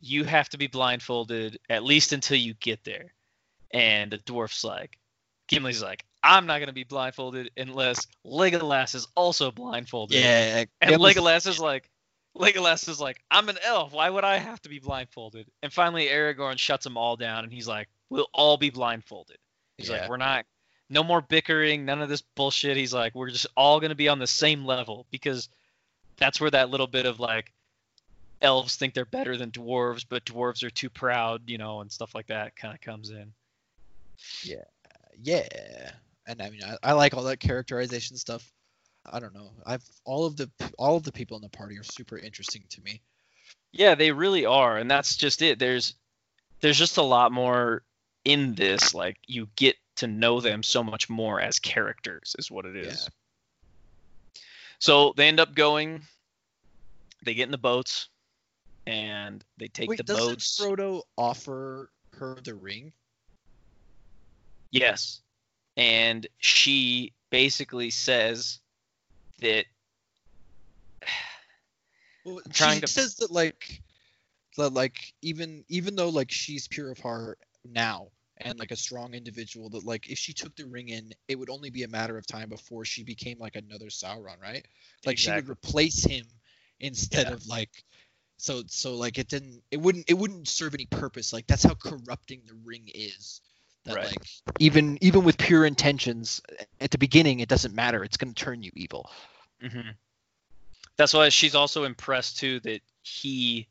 you 0.00 0.22
have 0.22 0.48
to 0.50 0.56
be 0.58 0.68
blindfolded 0.68 1.58
at 1.68 1.82
least 1.82 2.12
until 2.12 2.36
you 2.38 2.54
get 2.54 2.84
there 2.84 3.12
and 3.70 4.10
the 4.12 4.18
dwarf's 4.18 4.64
like 4.64 4.98
Gimli's 5.48 5.82
like 5.82 6.04
I'm 6.22 6.46
not 6.46 6.58
going 6.58 6.66
to 6.68 6.72
be 6.74 6.84
blindfolded 6.84 7.50
unless 7.56 8.06
Legolas 8.26 8.94
is 8.96 9.06
also 9.14 9.50
blindfolded 9.52 10.16
Yeah. 10.18 10.64
And 10.80 10.90
Gimli's- 10.90 11.16
Legolas 11.16 11.46
is 11.46 11.60
like, 11.60 11.88
Legolas 12.36 12.88
is 12.88 13.00
like, 13.00 13.20
I'm 13.30 13.48
an 13.48 13.56
elf. 13.64 13.92
Why 13.92 14.10
would 14.10 14.24
I 14.24 14.38
have 14.38 14.60
to 14.62 14.68
be 14.68 14.80
blindfolded? 14.80 15.46
And 15.62 15.72
finally, 15.72 16.06
Aragorn 16.06 16.58
shuts 16.58 16.82
them 16.84 16.96
all 16.96 17.16
down, 17.16 17.44
and 17.44 17.52
he's 17.52 17.68
like, 17.68 17.88
we'll 18.10 18.28
all 18.34 18.56
be 18.56 18.70
blindfolded. 18.70 19.38
He's 19.76 19.88
Yeah. 19.88 20.00
like, 20.00 20.08
we're 20.10 20.16
not, 20.16 20.44
no 20.90 21.04
more 21.04 21.20
bickering, 21.20 21.84
none 21.84 22.02
of 22.02 22.08
this 22.08 22.20
bullshit. 22.34 22.76
He's 22.76 22.92
like, 22.92 23.14
we're 23.14 23.30
just 23.30 23.46
all 23.56 23.78
gonna 23.78 23.94
be 23.94 24.08
on 24.08 24.18
the 24.18 24.26
same 24.26 24.64
level 24.66 25.06
because 25.12 25.48
that's 26.16 26.40
where 26.40 26.50
that 26.50 26.68
little 26.68 26.88
bit 26.88 27.06
of 27.06 27.20
like, 27.20 27.52
elves 28.42 28.74
think 28.76 28.92
they're 28.94 29.04
better 29.04 29.36
than 29.36 29.52
dwarves, 29.52 30.04
but 30.08 30.24
dwarves 30.24 30.64
are 30.64 30.70
too 30.70 30.90
proud, 30.90 31.42
you 31.48 31.58
know, 31.58 31.80
and 31.80 31.90
stuff 31.92 32.14
like 32.14 32.26
that 32.26 32.56
kind 32.56 32.74
of 32.74 32.80
comes 32.80 33.10
in. 33.10 33.32
Yeah 34.44 34.64
yeah. 35.22 35.90
and 36.26 36.40
i 36.42 36.50
mean 36.50 36.60
I, 36.64 36.76
I 36.82 36.92
like 36.92 37.14
all 37.14 37.24
that 37.24 37.40
characterization 37.40 38.16
stuff 38.16 38.52
i 39.10 39.18
don't 39.20 39.34
know 39.34 39.50
i've 39.66 39.84
all 40.04 40.26
of 40.26 40.36
the 40.36 40.50
all 40.78 40.96
of 40.96 41.02
the 41.02 41.12
people 41.12 41.36
in 41.36 41.42
the 41.42 41.48
party 41.48 41.78
are 41.78 41.84
super 41.84 42.18
interesting 42.18 42.64
to 42.70 42.80
me 42.82 43.00
Yeah, 43.72 43.94
they 43.94 44.12
really 44.12 44.46
are, 44.46 44.78
and 44.78 44.90
that's 44.90 45.16
just 45.16 45.42
it. 45.42 45.58
There's 45.58 45.94
there's 46.60 46.78
just 46.78 46.96
a 46.96 47.02
lot 47.02 47.32
more 47.32 47.82
in 48.24 48.54
this. 48.54 48.94
Like 48.94 49.18
you 49.26 49.48
get 49.56 49.76
to 49.96 50.06
know 50.06 50.40
them 50.40 50.62
so 50.62 50.82
much 50.82 51.08
more 51.08 51.40
as 51.40 51.58
characters, 51.58 52.34
is 52.38 52.50
what 52.50 52.64
it 52.64 52.76
is. 52.76 53.02
Yeah. 53.04 54.40
So 54.78 55.12
they 55.16 55.28
end 55.28 55.40
up 55.40 55.54
going. 55.54 56.02
They 57.24 57.34
get 57.34 57.44
in 57.44 57.50
the 57.50 57.58
boats, 57.58 58.08
and 58.86 59.44
they 59.58 59.68
take 59.68 59.88
wait 59.88 59.98
the 59.98 60.04
doesn't 60.04 60.26
boats. 60.26 60.60
frodo 60.60 61.02
offer 61.16 61.90
her 62.16 62.38
the 62.42 62.54
ring 62.54 62.92
Yes, 64.70 65.20
and 65.76 66.26
she 66.38 67.12
basically 67.30 67.90
says 67.90 68.60
that 69.40 69.66
well, 72.24 72.40
trying 72.52 72.76
she 72.76 72.80
to- 72.80 72.86
says 72.88 73.16
that 73.16 73.30
like 73.30 73.82
that 74.56 74.70
like 74.72 75.14
even 75.22 75.64
even 75.68 75.96
though 75.96 76.08
like 76.10 76.30
she's 76.30 76.68
pure 76.68 76.90
of 76.90 76.98
heart 76.98 77.38
now 77.64 78.08
and 78.38 78.58
like 78.58 78.70
a 78.70 78.76
strong 78.76 79.14
individual 79.14 79.68
that 79.70 79.84
like 79.84 80.08
if 80.10 80.18
she 80.18 80.32
took 80.32 80.54
the 80.56 80.66
ring 80.66 80.88
in 80.88 81.12
it 81.28 81.38
would 81.38 81.50
only 81.50 81.70
be 81.70 81.82
a 81.84 81.88
matter 81.88 82.16
of 82.18 82.26
time 82.26 82.48
before 82.48 82.84
she 82.84 83.04
became 83.04 83.38
like 83.38 83.56
another 83.56 83.86
sauron 83.86 84.40
right 84.40 84.66
like 85.06 85.18
she 85.18 85.30
would 85.32 85.48
replace 85.48 86.04
him 86.04 86.24
instead 86.80 87.28
Yeah. 87.28 87.34
of 87.34 87.46
like 87.46 87.84
So 88.38 88.62
so 88.66 88.96
like 88.96 89.18
it 89.18 89.28
didn't 89.28 89.62
it 89.70 89.78
wouldn't 89.80 90.08
it 90.08 90.14
wouldn't 90.14 90.48
serve 90.48 90.74
any 90.74 90.86
purpose. 90.86 91.32
Like 91.32 91.46
that's 91.46 91.64
how 91.64 91.74
corrupting 91.74 92.42
the 92.46 92.54
ring 92.64 92.88
is. 92.94 93.40
That 93.88 93.96
Right. 93.96 94.10
like 94.12 94.28
even 94.58 94.98
even 95.00 95.24
with 95.24 95.38
pure 95.38 95.64
intentions 95.64 96.40
at 96.80 96.90
the 96.90 96.98
beginning 96.98 97.40
it 97.40 97.48
doesn't 97.48 97.74
matter. 97.74 98.04
It's 98.04 98.16
gonna 98.16 98.32
turn 98.34 98.62
you 98.62 98.70
evil. 98.74 99.10
hmm 99.60 99.90
That's 100.96 101.14
why 101.14 101.28
she's 101.30 101.54
also 101.54 101.84
impressed 101.84 102.38
too 102.38 102.60
that 102.60 102.80
he 103.02 103.68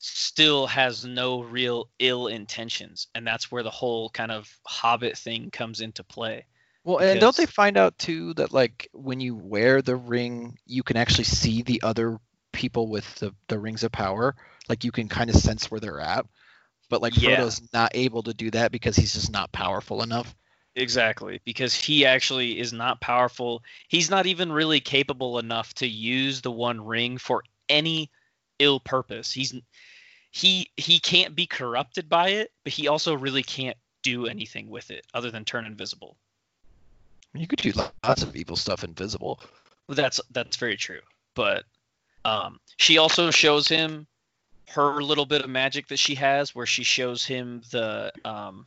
still 0.00 0.66
has 0.66 1.04
no 1.04 1.42
real 1.42 1.88
ill 1.98 2.28
intentions, 2.28 3.08
and 3.14 3.26
that's 3.26 3.50
where 3.50 3.62
the 3.62 3.70
whole 3.70 4.10
kind 4.10 4.30
of 4.30 4.48
Hobbit 4.66 5.16
thing 5.18 5.50
comes 5.50 5.80
into 5.80 6.04
play. 6.04 6.46
Well, 6.84 6.98
and 6.98 7.20
don't 7.20 7.36
they 7.36 7.46
find 7.46 7.76
out 7.76 7.98
too 7.98 8.34
that 8.34 8.52
like 8.52 8.88
when 8.92 9.20
you 9.20 9.34
wear 9.34 9.82
the 9.82 9.96
ring, 9.96 10.58
you 10.66 10.82
can 10.82 10.96
actually 10.96 11.24
see 11.24 11.62
the 11.62 11.82
other 11.82 12.18
people 12.52 12.88
with 12.88 13.14
the, 13.16 13.34
the 13.48 13.58
rings 13.58 13.84
of 13.84 13.92
power. 13.92 14.34
Like 14.68 14.84
you 14.84 14.92
can 14.92 15.08
kind 15.08 15.30
of 15.30 15.36
sense 15.36 15.70
where 15.70 15.80
they're 15.80 16.00
at. 16.00 16.26
But 16.88 17.02
like 17.02 17.14
Yeah. 17.16 17.36
Frodo's 17.36 17.62
not 17.72 17.92
able 17.94 18.22
to 18.24 18.34
do 18.34 18.50
that 18.52 18.72
because 18.72 18.96
he's 18.96 19.14
just 19.14 19.30
not 19.30 19.52
powerful 19.52 20.02
enough. 20.02 20.34
Exactly, 20.74 21.40
because 21.44 21.74
he 21.74 22.06
actually 22.06 22.58
is 22.58 22.72
not 22.72 23.00
powerful. 23.00 23.62
He's 23.88 24.10
not 24.10 24.26
even 24.26 24.52
really 24.52 24.80
capable 24.80 25.38
enough 25.38 25.74
to 25.74 25.88
use 25.88 26.40
the 26.40 26.52
One 26.52 26.80
Ring 26.84 27.18
for 27.18 27.42
any 27.68 28.10
ill 28.58 28.80
purpose. 28.80 29.32
He's 29.32 29.54
he 30.30 30.70
he 30.76 31.00
can't 31.00 31.34
be 31.34 31.46
corrupted 31.46 32.08
by 32.08 32.30
it, 32.30 32.52
but 32.64 32.72
he 32.72 32.88
also 32.88 33.14
really 33.14 33.42
can't 33.42 33.76
do 34.02 34.26
anything 34.26 34.68
with 34.70 34.90
it 34.90 35.04
other 35.14 35.30
than 35.30 35.44
turn 35.44 35.66
invisible. 35.66 36.16
You 37.34 37.46
could 37.46 37.60
do 37.60 37.72
lots 38.04 38.22
of 38.22 38.36
evil 38.36 38.56
stuff 38.56 38.84
invisible. 38.84 39.40
That's 39.88 40.20
that's 40.30 40.56
very 40.56 40.76
true. 40.76 41.00
But 41.34 41.64
um, 42.24 42.60
she 42.76 42.98
also 42.98 43.30
shows 43.30 43.68
him 43.68 44.06
her 44.70 45.02
little 45.02 45.26
bit 45.26 45.42
of 45.42 45.50
magic 45.50 45.88
that 45.88 45.98
she 45.98 46.14
has, 46.16 46.54
where 46.54 46.66
she 46.66 46.82
shows 46.82 47.24
him 47.24 47.62
the 47.70 48.12
um, 48.24 48.66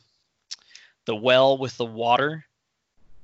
the 1.05 1.15
well 1.15 1.57
with 1.57 1.77
the 1.77 1.85
water, 1.85 2.45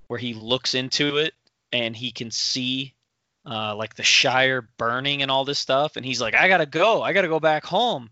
where 0.08 0.20
he 0.20 0.34
looks 0.34 0.76
into 0.76 1.18
it 1.18 1.34
and 1.72 1.96
he 1.96 2.12
can 2.12 2.32
see 2.32 2.94
uh, 3.46 3.76
like 3.76 3.96
the 3.96 4.04
Shire 4.04 4.62
burning 4.78 5.22
and 5.22 5.32
all 5.32 5.46
this 5.46 5.60
stuff, 5.60 5.96
and 5.96 6.06
he's 6.06 6.22
like, 6.22 6.36
"I 6.36 6.48
gotta 6.48 6.66
go. 6.66 7.02
I 7.02 7.14
gotta 7.14 7.28
go 7.28 7.40
back 7.40 7.66
home. 7.66 8.10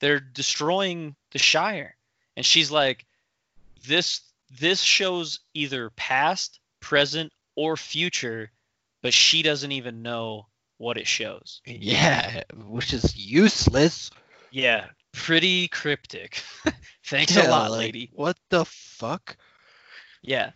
They're 0.00 0.20
destroying 0.20 1.16
the 1.32 1.38
Shire." 1.38 1.96
And 2.36 2.44
she's 2.44 2.70
like, 2.70 3.06
"This 3.86 4.20
this 4.60 4.80
shows 4.80 5.40
either 5.54 5.90
past, 5.90 6.60
present, 6.80 7.32
or 7.54 7.76
future." 7.76 8.50
but 9.02 9.14
she 9.14 9.42
doesn't 9.42 9.72
even 9.72 10.02
know 10.02 10.46
what 10.78 10.96
it 10.96 11.06
shows. 11.06 11.60
Yeah, 11.66 12.42
which 12.54 12.92
is 12.94 13.16
useless. 13.16 14.10
Yeah, 14.50 14.86
pretty 15.12 15.68
cryptic. 15.68 16.42
Thanks 17.04 17.36
Yeah, 17.36 17.48
a 17.48 17.50
lot, 17.50 17.70
like, 17.70 17.80
lady. 17.80 18.10
What 18.14 18.36
the 18.48 18.64
fuck? 18.64 19.36
Yeah. 20.22 20.50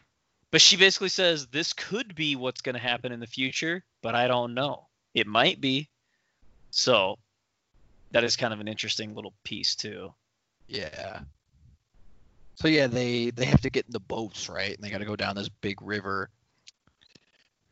But 0.50 0.60
she 0.60 0.76
basically 0.76 1.08
says 1.08 1.46
this 1.46 1.72
could 1.72 2.14
be 2.14 2.36
what's 2.36 2.60
going 2.60 2.74
to 2.74 2.80
happen 2.80 3.12
in 3.12 3.20
the 3.20 3.26
future, 3.26 3.84
but 4.02 4.14
I 4.14 4.28
don't 4.28 4.54
know. 4.54 4.86
It 5.14 5.26
might 5.26 5.60
be. 5.60 5.88
So 6.70 7.18
that 8.12 8.24
is 8.24 8.36
kind 8.36 8.52
of 8.52 8.60
an 8.60 8.68
interesting 8.68 9.14
little 9.14 9.34
piece 9.44 9.74
too. 9.74 10.12
Yeah. 10.68 11.20
So 12.56 12.68
yeah, 12.68 12.86
they 12.86 13.30
they 13.30 13.46
have 13.46 13.62
to 13.62 13.70
get 13.70 13.86
in 13.86 13.92
the 13.92 14.00
boats, 14.00 14.48
right? 14.48 14.74
And 14.74 14.84
they 14.84 14.90
got 14.90 14.98
to 14.98 15.04
go 15.04 15.16
down 15.16 15.36
this 15.36 15.48
big 15.48 15.80
river. 15.82 16.30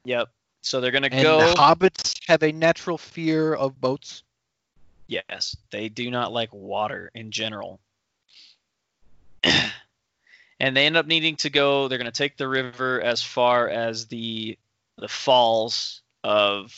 Yep. 0.05 0.29
So 0.63 0.81
they're 0.81 0.91
going 0.91 1.03
to 1.03 1.09
go 1.09 1.39
the 1.39 1.55
hobbits 1.55 2.19
have 2.29 2.43
a 2.43 2.53
natural 2.53 2.99
fear 2.99 3.55
of 3.55 3.81
boats. 3.81 4.23
Yes, 5.07 5.57
they 5.71 5.89
do 5.89 6.11
not 6.11 6.33
like 6.33 6.53
water 6.53 7.11
in 7.15 7.31
general. 7.31 7.81
and 9.43 10.77
they 10.77 10.87
end 10.87 10.97
up 10.97 11.07
needing 11.07 11.37
to 11.37 11.51
go, 11.51 11.89
they're 11.89 11.99
going 11.99 12.11
to 12.11 12.13
take 12.13 12.37
the 12.37 12.47
river 12.47 13.01
as 13.01 13.23
far 13.23 13.69
as 13.69 14.07
the 14.07 14.59
the 14.99 15.09
falls 15.09 16.03
of 16.23 16.73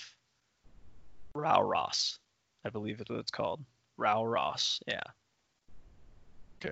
Rauros. 1.34 2.18
I 2.64 2.70
believe 2.70 3.00
is 3.00 3.09
what 3.09 3.18
it's 3.18 3.32
called. 3.32 3.60
Rauros. 3.98 4.80
Yeah. 4.86 5.02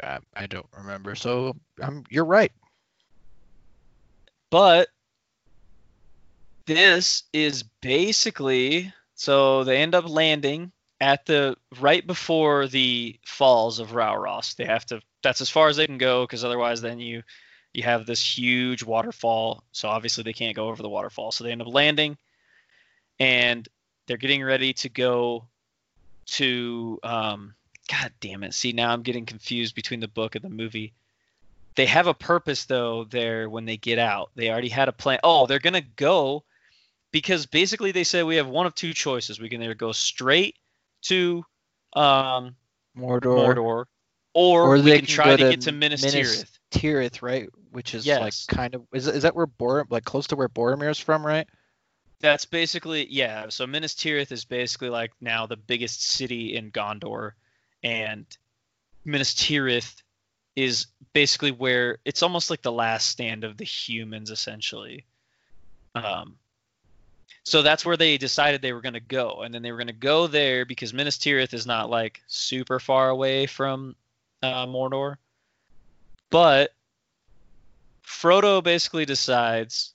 I, 0.02 0.18
I 0.34 0.46
don't 0.46 0.68
remember. 0.76 1.16
So 1.16 1.56
um, 1.82 2.04
you're 2.08 2.24
right. 2.24 2.52
But 4.50 4.88
this 6.70 7.24
is 7.32 7.64
basically 7.82 8.92
so 9.16 9.64
they 9.64 9.78
end 9.78 9.97
up 9.97 10.09
landing 10.09 10.70
at 11.01 11.26
the 11.26 11.56
right 11.80 12.06
before 12.06 12.68
the 12.68 13.18
falls 13.24 13.80
of 13.80 13.90
Rauros. 13.90 14.55
They 14.55 14.66
have 14.66 14.86
to 14.86 15.01
that's 15.24 15.40
as 15.40 15.51
far 15.51 15.66
as 15.66 15.76
they 15.76 15.86
can 15.86 15.98
go 15.98 16.22
because 16.22 16.44
otherwise 16.44 16.80
then 16.80 17.01
you 17.01 17.24
you 17.72 17.82
have 17.82 18.06
this 18.06 18.22
huge 18.22 18.84
waterfall. 18.84 19.64
So 19.72 19.88
obviously 19.88 20.22
they 20.22 20.32
can't 20.32 20.55
go 20.55 20.68
over 20.68 20.80
the 20.80 20.88
waterfall. 20.88 21.32
So 21.32 21.42
they 21.42 21.51
end 21.51 21.60
up 21.60 21.66
landing 21.66 22.16
and 23.18 23.68
they're 24.06 24.16
getting 24.16 24.44
ready 24.44 24.72
to 24.74 24.88
go 24.88 25.47
to 26.26 27.01
um 27.02 27.55
god 27.90 28.12
damn 28.20 28.44
it. 28.44 28.55
See 28.55 28.70
now 28.70 28.92
I'm 28.92 29.02
getting 29.02 29.26
confused 29.26 29.74
between 29.74 29.98
the 29.98 30.06
book 30.06 30.36
and 30.36 30.44
the 30.44 30.51
movie 30.51 30.92
they 31.74 31.86
have 31.86 32.06
a 32.06 32.14
purpose 32.14 32.66
though 32.66 33.02
there 33.10 33.51
when 33.51 33.64
they 33.64 33.76
get 33.76 33.98
out 33.98 34.30
they 34.36 34.51
already 34.51 34.68
had 34.68 34.88
a 34.88 34.92
plan 34.92 35.18
oh 35.24 35.47
they're 35.47 35.59
gonna 35.59 35.80
go 35.97 36.44
because 37.12 37.46
basically 37.46 37.92
they 37.92 38.04
said 38.04 38.24
we 38.24 38.36
have 38.36 38.48
one 38.48 38.66
of 38.66 38.74
two 38.74 38.92
choices 38.92 39.40
we 39.40 39.48
can 39.48 39.62
either 39.62 39.74
go 39.74 39.92
straight 39.92 40.56
to 41.02 41.44
um, 41.94 42.54
Mordor. 42.96 43.54
mordor 43.54 43.86
or, 44.34 44.78
Or 44.78 44.82
we 44.82 44.92
can 44.92 45.06
try 45.06 45.36
to 45.36 45.42
to 45.42 45.50
get 45.50 45.60
to 45.62 45.72
minas 45.72 46.02
Minas- 46.02 46.44
tirith 46.44 46.58
Tirith, 46.70 47.22
right? 47.22 47.48
Which 47.72 47.94
is 47.94 48.06
Yes. 48.06 48.20
like 48.20 48.56
kind 48.56 48.74
of 48.76 48.86
is 48.92 49.08
is 49.08 49.22
that 49.24 49.34
where 49.34 49.46
Bor 49.46 49.86
like 49.90 50.04
close 50.04 50.28
to 50.28 50.36
where 50.36 50.48
Boromir's 50.48 50.98
from, 50.98 51.24
right? 51.26 51.46
that's 52.22 52.44
basically 52.44 53.06
yeah 53.10 53.48
so 53.48 53.66
minas 53.66 53.94
tirith 53.94 54.30
is 54.30 54.44
basically 54.44 54.90
like 54.90 55.10
now 55.22 55.46
the 55.46 55.56
biggest 55.56 56.02
city 56.02 56.54
in 56.54 56.70
gondor 56.70 57.30
and 57.82 58.26
minas 59.06 59.32
tirith 59.34 60.02
is 60.54 60.88
basically 61.14 61.50
where 61.50 61.96
it's 62.04 62.22
almost 62.22 62.50
like 62.50 62.60
the 62.60 62.70
last 62.70 63.08
stand 63.08 63.42
of 63.42 63.56
the 63.56 63.64
humans 63.64 64.30
essentially 64.30 65.06
um 65.94 66.36
so 67.51 67.62
that's 67.62 67.85
where 67.85 67.97
they 67.97 68.16
decided 68.16 68.62
they 68.62 68.72
were 68.72 68.81
going 68.81 68.94
to 68.94 69.01
go 69.01 69.43
and 69.43 69.52
then 69.52 69.60
they 69.62 69.72
were 69.72 69.78
going 69.78 69.86
to 69.89 69.93
go 69.93 70.27
there 70.27 70.64
because 70.64 70.94
minas 70.94 71.18
tirith 71.18 71.52
is 71.52 71.66
not 71.66 71.90
like 71.90 72.22
super 72.27 72.78
far 72.78 73.09
away 73.09 73.47
from 73.47 73.97
uh, 74.43 74.66
mordor 74.66 75.16
but 76.31 76.70
frodo 78.06 78.62
basically 78.62 79.05
decides 79.05 79.94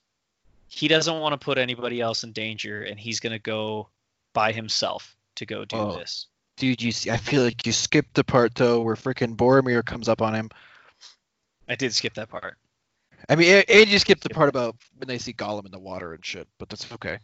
he 0.68 0.88
doesn't 0.88 1.19
want 1.19 1.32
to 1.34 1.38
put 1.44 1.57
anybody 1.57 2.02
else 2.02 2.23
in 2.23 2.32
danger 2.34 2.84
and 2.84 2.99
he's 2.99 3.19
going 3.19 3.32
to 3.34 3.40
go 3.40 3.88
by 4.34 4.52
himself 4.52 5.15
to 5.36 5.45
go 5.45 5.65
do 5.65 5.77
Oh. 5.77 5.98
this 5.98 6.27
Dude, 6.57 6.82
you 6.82 6.94
see, 6.94 7.11
I 7.11 7.18
feel 7.18 7.44
like 7.44 7.65
you 7.65 7.73
skipped 7.73 8.14
the 8.14 8.23
part 8.23 8.56
though 8.56 8.80
where 8.82 8.95
freaking 8.95 9.36
Boromir 9.36 9.84
comes 9.84 10.07
up 10.07 10.22
on 10.22 10.34
him. 10.34 10.49
i 11.68 11.76
did 11.76 11.94
skip 11.94 12.14
that 12.14 12.30
part 12.30 12.57
I 13.27 13.36
mean, 13.36 13.56
and, 13.56 13.65
and 13.69 13.90
you 13.90 13.99
skipped 13.99 14.23
the 14.23 14.30
part 14.30 14.49
about 14.49 14.76
when 14.98 15.07
they 15.07 15.18
see 15.18 15.34
Gollum 15.34 15.65
in 15.65 15.72
the 15.72 15.80
water 15.80 16.14
and 16.14 16.23
shit, 16.23 16.48
but 16.60 16.69
that's 16.69 16.91
okay. 16.91 17.18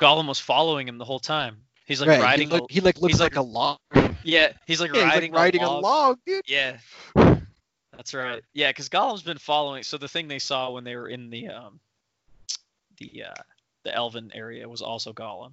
Gollum 0.00 0.26
was 0.26 0.38
following 0.40 0.88
him 0.88 0.98
the 0.98 1.04
whole 1.04 1.20
time 1.20 1.56
he's 1.86 2.00
like 2.00 2.08
right, 2.10 2.20
riding 2.22 2.48
he, 2.50 2.56
a, 2.56 2.60
look, 2.60 2.70
he 2.70 2.80
like 2.80 2.98
looks 3.00 3.14
he's 3.14 3.20
like, 3.20 3.36
like- 3.36 3.44
a 3.44 3.48
log. 3.48 3.78
yeah 4.24 4.52
he's 4.66 4.80
like 4.80 4.92
Yeah, 4.94 5.04
he's 5.04 5.12
riding, 5.14 5.32
like 5.32 5.40
riding 5.40 5.62
a 5.62 5.66
a 5.66 5.68
log. 5.68 5.82
log, 5.82 6.18
dude. 6.26 6.42
Yeah, 6.46 6.78
that's 7.96 8.14
right. 8.14 8.42
Yeah, 8.54 8.70
because 8.70 8.88
Gollum's 8.88 9.22
been 9.22 9.38
following. 9.38 9.82
So 9.82 9.98
the 9.98 10.08
thing 10.08 10.26
they 10.28 10.38
saw 10.38 10.70
when 10.70 10.84
they 10.84 10.96
were 10.96 11.08
in 11.08 11.28
the 11.30 11.48
um, 11.48 11.80
the 12.98 13.24
uh, 13.28 13.42
the 13.84 13.94
Elven 13.94 14.30
area 14.34 14.68
was 14.68 14.80
also 14.82 15.12
Gollum. 15.12 15.52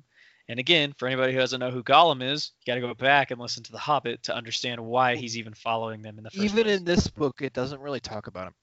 And 0.49 0.59
again, 0.59 0.93
for 0.97 1.07
anybody 1.07 1.33
who 1.33 1.39
doesn't 1.39 1.59
know 1.59 1.71
who 1.71 1.83
Gollum 1.83 2.21
is, 2.23 2.51
you 2.61 2.71
got 2.71 2.75
to 2.75 2.81
go 2.81 2.93
back 2.93 3.31
and 3.31 3.41
listen 3.41 3.63
to 3.63 3.71
The 3.73 3.77
Hobbit 3.77 4.23
to 4.23 4.35
understand 4.35 4.79
why 4.79 5.15
he's 5.17 5.37
even 5.37 5.53
following 5.53 6.01
them 6.01 6.17
in 6.17 6.23
the 6.23 6.29
first 6.29 6.41
Even 6.45 6.63
place. 6.63 6.77
in 6.77 6.85
this 6.85 7.07
book, 7.09 7.41
it 7.41 7.51
doesn't 7.51 7.81
really 7.81 7.99
talk 7.99 8.27
about 8.27 8.47
him. 8.47 8.53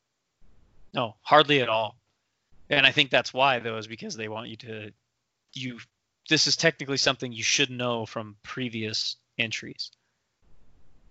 no, 0.95 1.15
hardly 1.21 1.61
at 1.61 1.69
all. 1.69 1.97
And 2.71 2.87
I 2.87 2.91
think 2.91 3.11
that's 3.11 3.35
why 3.35 3.59
though, 3.59 3.77
is 3.77 3.87
because 3.87 4.17
they 4.17 4.29
want 4.29 4.49
you 4.49 4.57
to 4.57 4.91
you. 5.57 5.79
This 6.29 6.47
is 6.47 6.57
technically 6.57 6.97
something 6.97 7.33
you 7.33 7.43
should 7.43 7.71
know 7.71 8.07
from 8.07 8.37
previous 8.43 9.17
entries. 9.39 9.91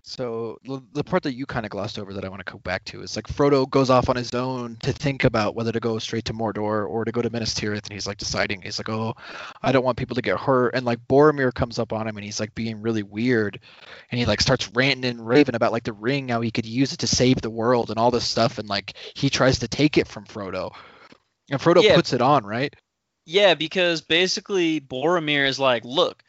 So 0.06 0.60
the 0.66 1.04
part 1.04 1.24
that 1.24 1.34
you 1.34 1.46
kind 1.46 1.66
of 1.66 1.70
glossed 1.70 1.98
over 1.98 2.12
that 2.14 2.26
I 2.26 2.28
want 2.28 2.46
to 2.46 2.52
go 2.52 2.60
back 2.60 2.84
to 2.86 3.04
is 3.04 3.16
like 3.16 3.26
Frodo 3.26 3.70
goes 3.70 3.90
off 3.90 4.10
on 4.10 4.18
his 4.18 4.34
own 4.34 4.76
to 4.82 4.92
think 4.92 5.24
about 5.24 5.56
whether 5.56 5.72
to 5.72 5.80
go 5.80 5.98
straight 5.98 6.26
to 6.26 6.34
Mordor 6.34 6.90
or 6.90 7.06
to 7.06 7.12
go 7.14 7.22
to 7.22 7.30
Minas 7.30 7.54
Tirith, 7.54 7.86
and 7.86 7.94
he's 7.94 8.06
like 8.06 8.18
deciding. 8.18 8.62
He's 8.62 8.78
like, 8.78 8.90
"Oh, 8.90 9.14
I 9.62 9.72
don't 9.72 9.86
want 9.86 9.98
people 9.98 10.16
to 10.16 10.22
get 10.22 10.38
hurt." 10.38 10.76
And 10.76 10.86
like 10.86 11.00
Boromir 11.08 11.54
comes 11.54 11.80
up 11.80 11.94
on 11.94 12.06
him, 12.06 12.18
and 12.18 12.26
he's 12.26 12.42
like 12.42 12.54
being 12.54 12.82
really 12.82 13.04
weird, 13.04 13.62
and 14.12 14.20
he 14.20 14.26
like 14.26 14.42
starts 14.42 14.70
ranting 14.74 15.10
and 15.10 15.26
raving 15.26 15.56
about 15.56 15.72
like 15.72 15.84
the 15.84 15.94
ring, 15.94 16.28
how 16.28 16.42
he 16.42 16.52
could 16.52 16.66
use 16.66 16.92
it 16.92 17.00
to 17.00 17.08
save 17.08 17.40
the 17.40 17.50
world 17.50 17.90
and 17.90 17.98
all 17.98 18.12
this 18.12 18.28
stuff, 18.28 18.58
and 18.58 18.68
like 18.68 18.96
he 19.14 19.30
tries 19.30 19.60
to 19.60 19.70
take 19.70 19.98
it 19.98 20.10
from 20.10 20.26
Frodo, 20.26 20.76
and 21.50 21.62
Frodo 21.62 21.82
Yeah. 21.82 21.96
puts 21.96 22.12
it 22.12 22.22
on, 22.22 22.46
right? 22.46 22.76
Yeah, 23.26 23.54
because 23.54 24.02
basically 24.02 24.82
Boromir 24.82 25.48
is 25.48 25.60
like, 25.60 25.86
look, 25.86 26.24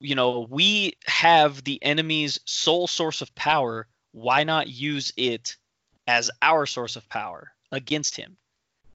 you 0.00 0.14
know, 0.14 0.46
we 0.50 0.94
have 1.06 1.62
the 1.64 1.82
enemy's 1.82 2.40
sole 2.44 2.86
source 2.86 3.22
of 3.22 3.34
power. 3.34 3.86
Why 4.12 4.44
not 4.44 4.68
use 4.68 5.12
it 5.16 5.56
as 6.06 6.30
our 6.42 6.66
source 6.66 6.96
of 6.96 7.08
power 7.08 7.52
against 7.72 8.16
him? 8.16 8.36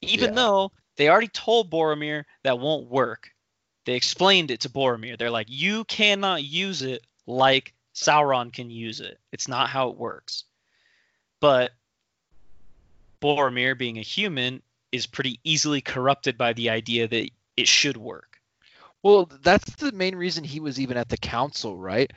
Even 0.02 0.30
Yeah. 0.30 0.36
though 0.36 0.72
they 0.98 1.10
already 1.10 1.30
told 1.30 1.72
Boromir 1.72 2.26
that 2.44 2.60
won't 2.60 2.90
work. 2.90 3.32
They 3.86 3.96
explained 3.96 4.52
it 4.52 4.62
to 4.62 4.70
Boromir. 4.70 5.18
They're 5.18 5.32
like, 5.32 5.48
you 5.50 5.86
cannot 5.86 6.44
use 6.44 6.82
it 6.82 7.06
like 7.26 7.74
Sauron 7.96 8.52
can 8.54 8.70
use 8.70 9.00
it. 9.00 9.20
It's 9.32 9.48
not 9.48 9.70
how 9.70 9.90
it 9.90 9.98
works. 9.98 10.44
But 11.40 11.72
Boromir, 13.22 13.78
being 13.78 13.98
a 13.98 14.02
human, 14.04 14.62
is 14.92 15.08
pretty 15.08 15.40
easily 15.44 15.82
corrupted 15.82 16.38
by 16.38 16.54
the 16.54 16.70
idea 16.70 17.08
that 17.08 17.30
it 17.58 17.68
should 17.68 17.98
work. 17.98 18.40
Well, 19.04 19.30
that's 19.42 19.76
the 19.76 19.92
main 19.92 20.16
reason 20.16 20.44
he 20.44 20.60
was 20.60 20.80
even 20.80 20.98
at 20.98 21.10
the 21.10 21.18
council, 21.18 21.76
right? 21.76 22.12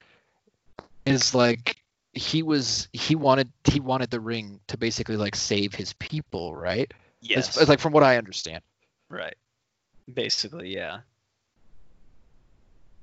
Is 1.06 1.34
like 1.34 1.76
he 2.12 2.42
was 2.42 2.88
he 2.92 3.14
wanted 3.14 3.50
he 3.64 3.80
wanted 3.80 4.10
the 4.10 4.20
ring 4.20 4.60
to 4.68 4.76
basically 4.76 5.16
like 5.16 5.36
save 5.36 5.74
his 5.74 5.92
people, 5.94 6.54
right? 6.54 6.92
Yes. 7.20 7.56
It's, 7.56 7.68
like 7.68 7.78
from 7.80 7.92
what 7.92 8.02
I 8.02 8.18
understand. 8.18 8.62
right. 9.08 9.36
Basically, 10.12 10.74
yeah. 10.74 11.00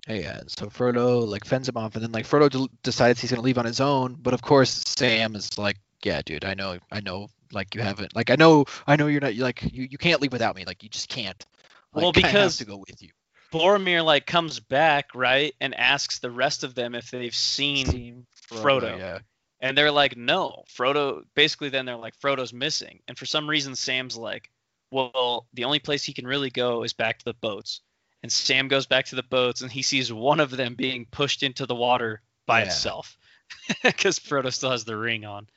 Yeah, 0.07 0.39
uh, 0.41 0.43
so 0.47 0.65
Frodo 0.67 1.27
like 1.27 1.45
fends 1.45 1.69
him 1.69 1.77
off, 1.77 1.95
and 1.95 2.03
then 2.03 2.11
like 2.11 2.27
Frodo 2.27 2.49
d- 2.49 2.69
decides 2.83 3.21
he's 3.21 3.29
gonna 3.29 3.43
leave 3.43 3.57
on 3.57 3.65
his 3.65 3.79
own. 3.79 4.15
But 4.19 4.33
of 4.33 4.41
course, 4.41 4.83
Sam 4.97 5.35
is 5.35 5.57
like, 5.57 5.77
"Yeah, 6.03 6.21
dude, 6.25 6.45
I 6.45 6.55
know, 6.55 6.79
I 6.91 6.99
know, 7.01 7.29
like 7.51 7.75
you 7.75 7.81
haven't, 7.81 8.15
like 8.15 8.29
I 8.29 8.35
know, 8.35 8.65
I 8.87 8.95
know 8.95 9.07
you're 9.07 9.21
not, 9.21 9.35
like 9.35 9.63
you, 9.71 9.87
you 9.89 9.97
can't 9.97 10.21
leave 10.21 10.31
without 10.33 10.55
me, 10.55 10.65
like 10.65 10.83
you 10.83 10.89
just 10.89 11.09
can't. 11.09 11.45
Like, 11.93 12.03
Well, 12.03 12.11
because- 12.11 12.57
to 12.57 12.65
go 12.65 12.77
with 12.77 13.01
you." 13.01 13.09
Boromir 13.51 14.05
like 14.05 14.27
comes 14.27 14.59
back, 14.59 15.15
right, 15.15 15.55
and 15.59 15.73
asks 15.73 16.19
the 16.19 16.29
rest 16.29 16.63
of 16.63 16.75
them 16.75 16.93
if 16.93 17.09
they've 17.09 17.33
seen 17.33 17.87
Team 17.87 18.27
Frodo. 18.51 18.95
yeah, 18.99 19.19
And 19.59 19.75
they're 19.75 19.89
like, 19.91 20.15
no, 20.15 20.65
Frodo. 20.77 21.23
Basically, 21.33 21.69
then 21.69 21.85
they're 21.85 21.95
like, 21.95 22.13
Frodo's 22.19 22.53
missing. 22.53 22.99
And 23.07 23.17
for 23.17 23.25
some 23.25 23.49
reason, 23.49 23.75
Sam's 23.75 24.15
like, 24.15 24.51
well, 24.91 25.47
the 25.55 25.63
only 25.63 25.79
place 25.79 26.03
he 26.03 26.13
can 26.13 26.27
really 26.27 26.51
go 26.51 26.83
is 26.83 26.93
back 26.93 27.17
to 27.17 27.25
the 27.25 27.33
boats. 27.33 27.81
And 28.21 28.31
Sam 28.31 28.67
goes 28.67 28.85
back 28.85 29.05
to 29.05 29.15
the 29.15 29.23
boats 29.23 29.61
and 29.61 29.71
he 29.71 29.81
sees 29.81 30.13
one 30.13 30.39
of 30.39 30.51
them 30.51 30.75
being 30.75 31.07
pushed 31.09 31.41
into 31.41 31.65
the 31.65 31.73
water 31.73 32.21
by 32.45 32.59
Yeah. 32.59 32.65
itself 32.67 33.17
because 33.83 34.19
Frodo 34.19 34.53
still 34.53 34.69
has 34.71 34.85
the 34.85 34.95
ring 34.95 35.25
on. 35.25 35.47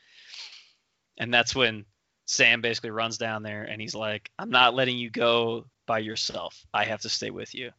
And 1.19 1.33
that's 1.33 1.55
when 1.55 1.85
Sam 2.27 2.61
basically 2.61 2.91
runs 2.91 3.19
down 3.19 3.43
there 3.43 3.63
and 3.65 3.81
he's 3.81 3.95
like, 3.95 4.31
I'm 4.39 4.51
not 4.51 4.75
letting 4.75 4.97
you 4.99 5.11
go 5.11 5.67
by 5.87 5.99
yourself. 5.99 6.65
I 6.73 6.85
have 6.85 7.03
to 7.03 7.09
stay 7.09 7.31
with 7.31 7.55
you. 7.55 7.71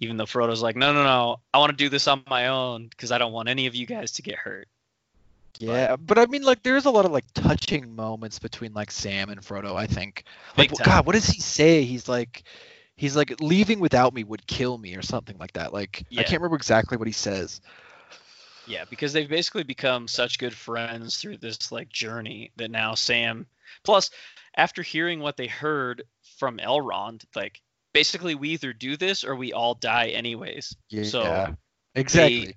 Even 0.00 0.16
though 0.16 0.26
Frodo's 0.26 0.62
like, 0.62 0.76
no, 0.76 0.92
no, 0.92 1.02
no, 1.02 1.40
I 1.52 1.58
want 1.58 1.70
to 1.70 1.76
do 1.76 1.88
this 1.88 2.06
on 2.06 2.22
my 2.28 2.48
own 2.48 2.86
because 2.86 3.10
I 3.10 3.18
don't 3.18 3.32
want 3.32 3.48
any 3.48 3.66
of 3.66 3.74
you 3.74 3.84
guys 3.84 4.12
to 4.12 4.22
get 4.22 4.36
hurt. 4.36 4.68
yeah. 5.58 5.96
But 5.96 6.18
I 6.18 6.26
mean, 6.26 6.42
like, 6.42 6.62
there's 6.62 6.84
a 6.84 6.90
lot 6.90 7.04
of 7.04 7.10
like 7.10 7.24
touching 7.34 7.96
moments 7.96 8.38
between 8.38 8.72
like 8.74 8.92
Sam 8.92 9.28
and 9.28 9.40
Frodo. 9.40 9.74
I 9.74 9.86
think. 9.88 10.22
Like, 10.56 10.72
time. 10.72 10.84
God, 10.84 11.06
what 11.06 11.14
does 11.14 11.26
he 11.26 11.40
say? 11.40 11.82
He's 11.82 12.08
like, 12.08 12.44
he's 12.94 13.16
like, 13.16 13.40
leaving 13.40 13.80
without 13.80 14.14
me 14.14 14.22
would 14.22 14.46
kill 14.46 14.78
me 14.78 14.94
or 14.94 15.02
something 15.02 15.36
like 15.38 15.52
that. 15.54 15.72
Like, 15.72 16.04
Yeah. 16.10 16.20
I 16.20 16.24
can't 16.24 16.40
remember 16.40 16.56
exactly 16.56 16.96
what 16.96 17.08
he 17.08 17.12
says. 17.12 17.60
Yeah, 18.68 18.84
because 18.88 19.12
they've 19.12 19.28
basically 19.28 19.62
become 19.62 20.08
such 20.08 20.38
good 20.38 20.54
friends 20.54 21.16
through 21.16 21.38
this 21.38 21.72
like 21.72 21.88
journey 21.88 22.52
that 22.56 22.70
now 22.70 22.94
Sam 22.94 23.46
plus 23.82 24.10
after 24.54 24.82
hearing 24.82 25.20
what 25.20 25.36
they 25.36 25.46
heard 25.46 26.02
from 26.38 26.58
Elrond, 26.58 27.24
like 27.34 27.60
basically 27.92 28.34
we 28.34 28.50
either 28.50 28.72
do 28.72 28.96
this 28.96 29.24
or 29.24 29.34
we 29.34 29.52
all 29.52 29.74
die 29.74 30.08
anyways. 30.08 30.76
Yeah, 30.90 31.04
So, 31.04 31.56
exactly. 31.94 32.56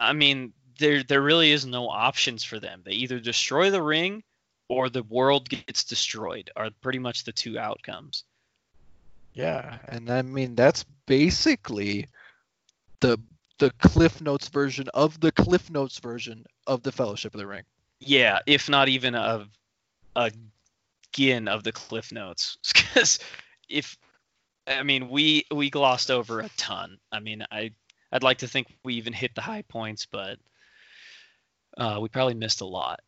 I 0.00 0.12
mean, 0.12 0.52
there 0.78 1.02
there 1.02 1.22
really 1.22 1.52
is 1.52 1.64
no 1.64 1.88
options 1.88 2.42
for 2.42 2.58
them. 2.58 2.82
They 2.84 2.92
either 2.92 3.20
destroy 3.20 3.70
the 3.70 3.82
ring 3.82 4.22
or 4.68 4.88
the 4.88 5.02
world 5.02 5.48
gets 5.48 5.84
destroyed 5.84 6.50
are 6.56 6.70
pretty 6.80 6.98
much 6.98 7.24
the 7.24 7.32
two 7.32 7.58
outcomes. 7.58 8.24
Yeah, 9.34 9.78
and 9.88 10.10
I 10.10 10.22
mean 10.22 10.54
that's 10.54 10.84
basically 11.06 12.08
the 13.00 13.18
the 13.62 13.70
Cliff 13.78 14.20
Notes 14.20 14.48
version 14.48 14.88
of 14.92 15.20
the 15.20 15.30
Cliff 15.30 15.70
Notes 15.70 16.00
version 16.00 16.44
of 16.66 16.82
the 16.82 16.90
Fellowship 16.90 17.32
of 17.32 17.38
the 17.38 17.46
Ring. 17.46 17.62
Yeah, 18.00 18.40
if 18.44 18.68
not 18.68 18.88
even 18.88 19.14
a 19.14 19.46
a 20.16 20.32
gin 21.12 21.46
of 21.46 21.62
the 21.62 21.70
cliff 21.70 22.10
notes 22.10 22.58
because 22.74 23.20
if 23.68 23.96
I 24.66 24.82
mean 24.82 25.08
we 25.08 25.44
we 25.52 25.70
glossed 25.70 26.10
over 26.10 26.40
a 26.40 26.48
ton. 26.56 26.98
I 27.12 27.20
mean 27.20 27.44
I 27.52 27.70
I'd 28.10 28.24
like 28.24 28.38
to 28.38 28.48
think 28.48 28.66
we 28.82 28.94
even 28.94 29.12
hit 29.12 29.36
the 29.36 29.42
high 29.42 29.62
points, 29.62 30.06
but 30.10 30.38
uh, 31.78 31.98
we 32.02 32.08
probably 32.08 32.34
missed 32.34 32.62
a 32.62 32.66
lot. 32.66 32.98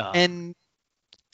Um, 0.00 0.10
And 0.14 0.54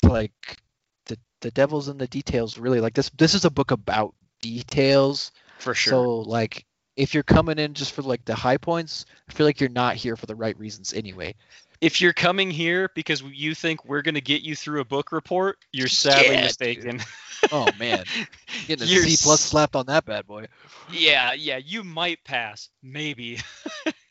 like 0.03 0.59
the 1.07 1.19
the 1.41 1.51
devil's 1.51 1.89
in 1.89 1.97
the 1.97 2.09
details 2.09 2.59
really 2.59 2.83
like 2.83 2.93
this 2.93 3.11
this 3.17 3.33
is 3.33 3.47
a 3.47 3.51
book 3.51 3.71
about 3.71 4.15
details. 4.43 5.33
for 5.61 5.73
sure, 5.73 5.93
So 5.95 6.19
like 6.19 6.67
if 6.97 7.15
you're 7.15 7.23
coming 7.23 7.59
in 7.59 7.75
just 7.75 7.93
for 7.93 8.03
like 8.03 8.25
the 8.25 8.35
high 8.35 8.59
points, 8.59 9.07
I 9.29 9.33
feel 9.33 9.47
like 9.47 9.61
you're 9.61 9.69
not 9.71 9.97
here 9.97 10.17
for 10.17 10.27
the 10.27 10.35
right 10.37 10.59
reasons 10.59 10.93
anyway. 10.93 11.35
if 11.81 12.01
you're 12.01 12.13
coming 12.13 12.51
here 12.51 12.91
because 12.95 13.23
you 13.23 13.55
think 13.55 13.85
we're 13.85 14.03
gonna 14.03 14.21
get 14.21 14.43
you 14.43 14.55
through 14.57 14.81
a 14.81 14.85
book 14.85 15.13
report, 15.13 15.59
you're 15.73 15.89
sadly 15.89 16.37
Yeah, 16.37 16.39
mistaken. 16.39 17.01
Oh 17.53 17.73
man, 17.73 18.07
getting 18.65 18.85
a 18.85 18.87
You're 18.87 19.07
C 19.07 19.17
plus 19.17 19.41
slapped 19.41 19.77
on 19.77 19.87
that 19.87 20.05
bad 20.05 20.27
boy. 20.27 20.47
yeah, 20.87 21.33
yeah, 21.33 21.59
you 21.59 21.85
might 21.85 22.23
pass, 22.25 22.69
maybe. 22.83 23.39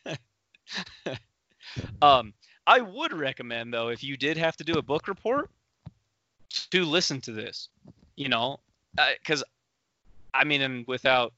um, 2.02 2.34
I 2.68 2.82
would 2.82 3.14
recommend 3.14 3.74
though, 3.74 3.90
if 3.90 4.03
you 4.03 4.18
did 4.18 4.38
have 4.38 4.56
to 4.57 4.64
do 4.64 4.78
a 4.78 4.82
book 4.82 5.07
report, 5.07 5.49
to 6.72 6.86
listen 6.86 7.22
to 7.22 7.32
this. 7.32 7.70
You 8.16 8.30
know, 8.30 8.60
because 9.20 9.44
I 10.34 10.44
mean, 10.44 10.62
and 10.62 10.86
without, 10.88 11.34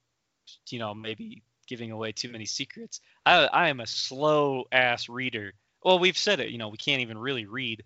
you 0.69 0.79
know, 0.79 0.93
maybe 0.93 1.43
giving 1.67 1.91
away 1.91 2.11
too 2.11 2.29
many 2.31 2.45
secrets, 2.45 3.01
I 3.25 3.45
I 3.45 3.69
am 3.69 3.79
a 3.79 3.87
slow 3.87 4.65
ass 4.71 5.09
reader. 5.09 5.53
Well, 5.83 5.99
we've 5.99 6.17
said 6.17 6.39
it. 6.39 6.49
You 6.49 6.57
know, 6.57 6.69
we 6.69 6.77
can't 6.77 7.01
even 7.01 7.17
really 7.17 7.45
read. 7.45 7.83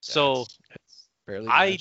So. 0.00 0.42
It's- 0.42 0.58
barely 1.26 1.48
I- 1.48 1.78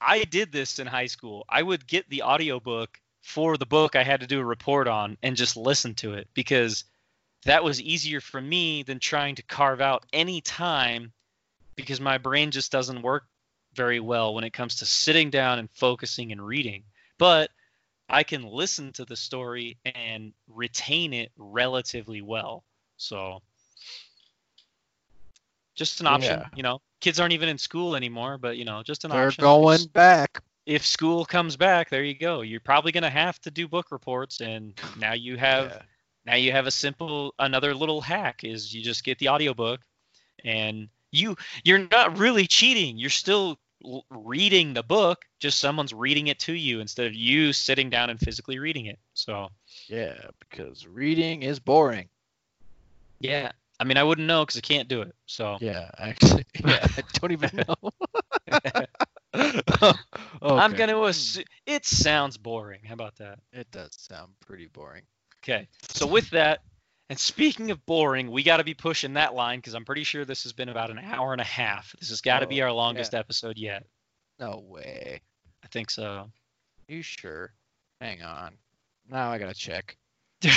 I 0.00 0.24
did 0.24 0.50
this 0.50 0.78
in 0.78 0.86
high 0.86 1.06
school. 1.06 1.44
I 1.48 1.62
would 1.62 1.86
get 1.86 2.08
the 2.08 2.22
audiobook 2.22 2.98
for 3.22 3.58
the 3.58 3.66
book 3.66 3.96
I 3.96 4.02
had 4.02 4.20
to 4.20 4.26
do 4.26 4.40
a 4.40 4.44
report 4.44 4.88
on 4.88 5.18
and 5.22 5.36
just 5.36 5.56
listen 5.56 5.94
to 5.96 6.14
it 6.14 6.28
because 6.32 6.84
that 7.44 7.62
was 7.62 7.80
easier 7.82 8.20
for 8.20 8.40
me 8.40 8.82
than 8.82 8.98
trying 8.98 9.34
to 9.34 9.42
carve 9.42 9.80
out 9.82 10.06
any 10.12 10.40
time 10.40 11.12
because 11.76 12.00
my 12.00 12.16
brain 12.18 12.50
just 12.50 12.72
doesn't 12.72 13.02
work 13.02 13.24
very 13.74 14.00
well 14.00 14.34
when 14.34 14.44
it 14.44 14.52
comes 14.52 14.76
to 14.76 14.86
sitting 14.86 15.30
down 15.30 15.58
and 15.58 15.70
focusing 15.70 16.32
and 16.32 16.44
reading. 16.44 16.84
But 17.18 17.50
I 18.10 18.22
can 18.24 18.42
listen 18.42 18.92
to 18.94 19.04
the 19.04 19.16
story 19.16 19.78
and 19.94 20.32
retain 20.48 21.12
it 21.12 21.30
relatively 21.36 22.20
well. 22.22 22.64
So 22.96 23.40
just 25.74 26.00
an 26.00 26.06
option, 26.06 26.40
Yeah. 26.40 26.48
you 26.54 26.62
know. 26.62 26.80
Kids 27.00 27.18
aren't 27.18 27.32
even 27.32 27.48
in 27.48 27.56
school 27.56 27.96
anymore, 27.96 28.36
but 28.36 28.58
you 28.58 28.64
know, 28.66 28.82
just 28.82 29.04
an 29.04 29.12
option. 29.12 29.18
They're 29.18 29.26
option. 29.28 29.42
going 29.42 29.86
back. 29.92 30.42
if 30.66 30.84
school 30.86 31.24
comes 31.24 31.56
back, 31.56 31.88
there 31.88 32.04
you 32.04 32.14
go. 32.14 32.42
You're 32.42 32.60
probably 32.60 32.92
gonna 32.92 33.08
have 33.10 33.40
to 33.40 33.50
do 33.50 33.66
book 33.66 33.90
reports, 33.90 34.40
and 34.40 34.78
now 34.98 35.14
you 35.14 35.36
have 35.38 35.70
Yeah. 35.70 35.82
now 36.26 36.34
you 36.34 36.52
have 36.52 36.66
a 36.66 36.70
simple 36.70 37.34
another 37.38 37.74
little 37.74 38.00
hack 38.02 38.44
is 38.44 38.72
you 38.74 38.82
just 38.82 39.02
get 39.02 39.18
the 39.18 39.30
audiobook, 39.30 39.80
and 40.44 40.88
you 41.10 41.36
you're 41.64 41.88
not 41.90 42.18
really 42.18 42.46
cheating. 42.46 42.98
You're 42.98 43.10
still 43.10 43.58
l- 43.84 44.04
reading 44.10 44.74
the 44.74 44.82
book, 44.82 45.24
just 45.40 45.58
someone's 45.58 45.92
reading 45.94 46.28
it 46.28 46.38
to 46.40 46.52
you 46.52 46.80
instead 46.80 47.06
of 47.06 47.14
you 47.14 47.52
sitting 47.52 47.90
down 47.90 48.10
and 48.10 48.18
physically 48.20 48.58
reading 48.58 48.86
it. 48.86 48.98
So 49.14 49.48
Yeah, 49.88 50.30
because 50.38 50.86
reading 50.86 51.42
is 51.42 51.58
boring. 51.60 52.08
yeah, 53.20 53.52
I 53.78 53.84
mean 53.84 53.96
I 53.96 54.04
wouldn't 54.04 54.26
know 54.26 54.44
because 54.44 54.58
I 54.58 54.60
can't 54.60 54.88
do 54.88 55.02
it. 55.02 55.14
So 55.26 55.58
Yeah, 55.58 55.90
actually, 55.98 56.44
yeah, 56.64 56.86
I 56.96 57.02
don't 57.14 57.32
even 57.32 57.64
know. 57.68 57.90
Oh, 60.42 60.62
I'm 60.62 60.74
gonna 60.74 61.00
hmm. 61.00 61.02
assume 61.02 61.44
it 61.66 61.86
sounds 61.86 62.36
boring. 62.38 62.80
How 62.84 62.94
about 62.94 63.16
that? 63.16 63.38
It 63.52 63.70
does 63.70 63.94
sound 63.96 64.34
pretty 64.40 64.66
boring. 64.66 65.06
Okay. 65.42 65.68
So 65.90 66.06
with 66.06 66.30
that, 66.30 66.60
and 67.10 67.18
speaking 67.18 67.72
of 67.72 67.84
boring, 67.86 68.30
we 68.30 68.44
got 68.44 68.58
to 68.58 68.64
be 68.64 68.72
pushing 68.72 69.14
that 69.14 69.34
line 69.34 69.58
because 69.58 69.74
I'm 69.74 69.84
pretty 69.84 70.04
sure 70.04 70.24
this 70.24 70.44
has 70.44 70.52
been 70.52 70.68
about 70.68 70.90
an 70.90 71.00
hour 71.00 71.32
and 71.32 71.40
a 71.40 71.44
half. 71.44 71.92
This 71.98 72.10
has 72.10 72.20
got 72.20 72.38
to 72.38 72.46
be 72.46 72.62
Oh, 72.62 72.66
our 72.66 72.72
longest 72.72 73.14
episode 73.14 73.58
yet. 73.58 73.84
No 74.38 74.64
way. 74.64 75.20
I 75.64 75.66
think 75.66 75.90
so. 75.90 76.30
You 76.86 77.02
sure? 77.02 77.52
Hang 78.00 78.22
on. 78.22 78.52
Now 79.10 79.32
I 79.32 79.38
gotta 79.38 79.54
check. 79.54 79.96
I 80.44 80.48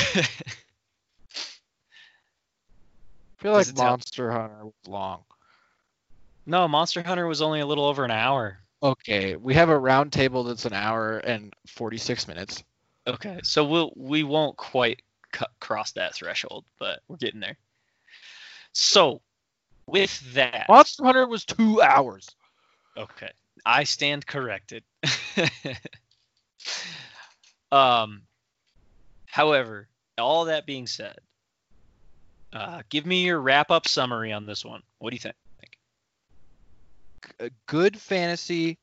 feel 3.37 3.53
like 3.53 3.75
Monster 3.75 4.31
Hunter 4.31 4.65
was 4.65 4.73
long. 4.87 5.23
No, 6.45 6.67
Monster 6.67 7.01
Hunter 7.01 7.25
was 7.25 7.41
only 7.41 7.61
a 7.61 7.65
little 7.65 7.85
over 7.85 8.05
an 8.05 8.11
hour. 8.11 8.59
Okay, 8.83 9.35
we 9.35 9.55
have 9.55 9.69
a 9.69 9.77
round 9.77 10.13
table 10.13 10.43
that's 10.43 10.65
an 10.65 10.73
hour 10.73 11.17
and 11.17 11.51
46 11.67 12.27
minutes. 12.27 12.63
Okay, 13.07 13.39
so 13.43 13.65
we'll 13.65 13.91
we 13.95 14.23
won't 14.23 14.55
quite 14.55 15.01
co- 15.33 15.45
crossed 15.59 15.95
that 15.95 16.15
threshold, 16.15 16.63
but 16.79 17.01
we're 17.09 17.17
getting 17.17 17.41
there. 17.41 17.57
So, 18.71 19.21
with 19.85 20.33
that, 20.33 20.67
Monster 20.69 21.03
Hunter 21.03 21.27
was 21.27 21.43
two 21.43 21.81
hours. 21.81 22.29
okay, 22.97 23.31
I 23.65 23.83
stand 23.83 24.25
corrected. 24.25 24.83
um, 27.71 28.23
however, 29.25 29.89
all 30.17 30.45
that 30.45 30.65
being 30.65 30.87
said, 30.87 31.17
uh, 32.53 32.83
give 32.89 33.05
me 33.05 33.25
your 33.25 33.39
wrap 33.39 33.71
up 33.71 33.87
summary 33.87 34.31
on 34.31 34.45
this 34.45 34.63
one. 34.63 34.83
What 34.99 35.09
do 35.09 35.15
you 35.15 35.19
think? 35.19 35.35
G- 37.39 37.49
good 37.67 37.99
fantasy, 37.99 38.77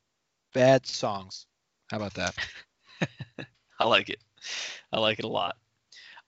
bad 0.53 0.85
songs. 0.85 1.47
How 1.89 1.97
about 1.97 2.13
that? 2.15 2.35
I 3.79 3.85
like 3.85 4.09
it. 4.09 4.19
I 4.91 4.99
like 4.99 5.19
it 5.19 5.25
a 5.25 5.29
lot. 5.29 5.57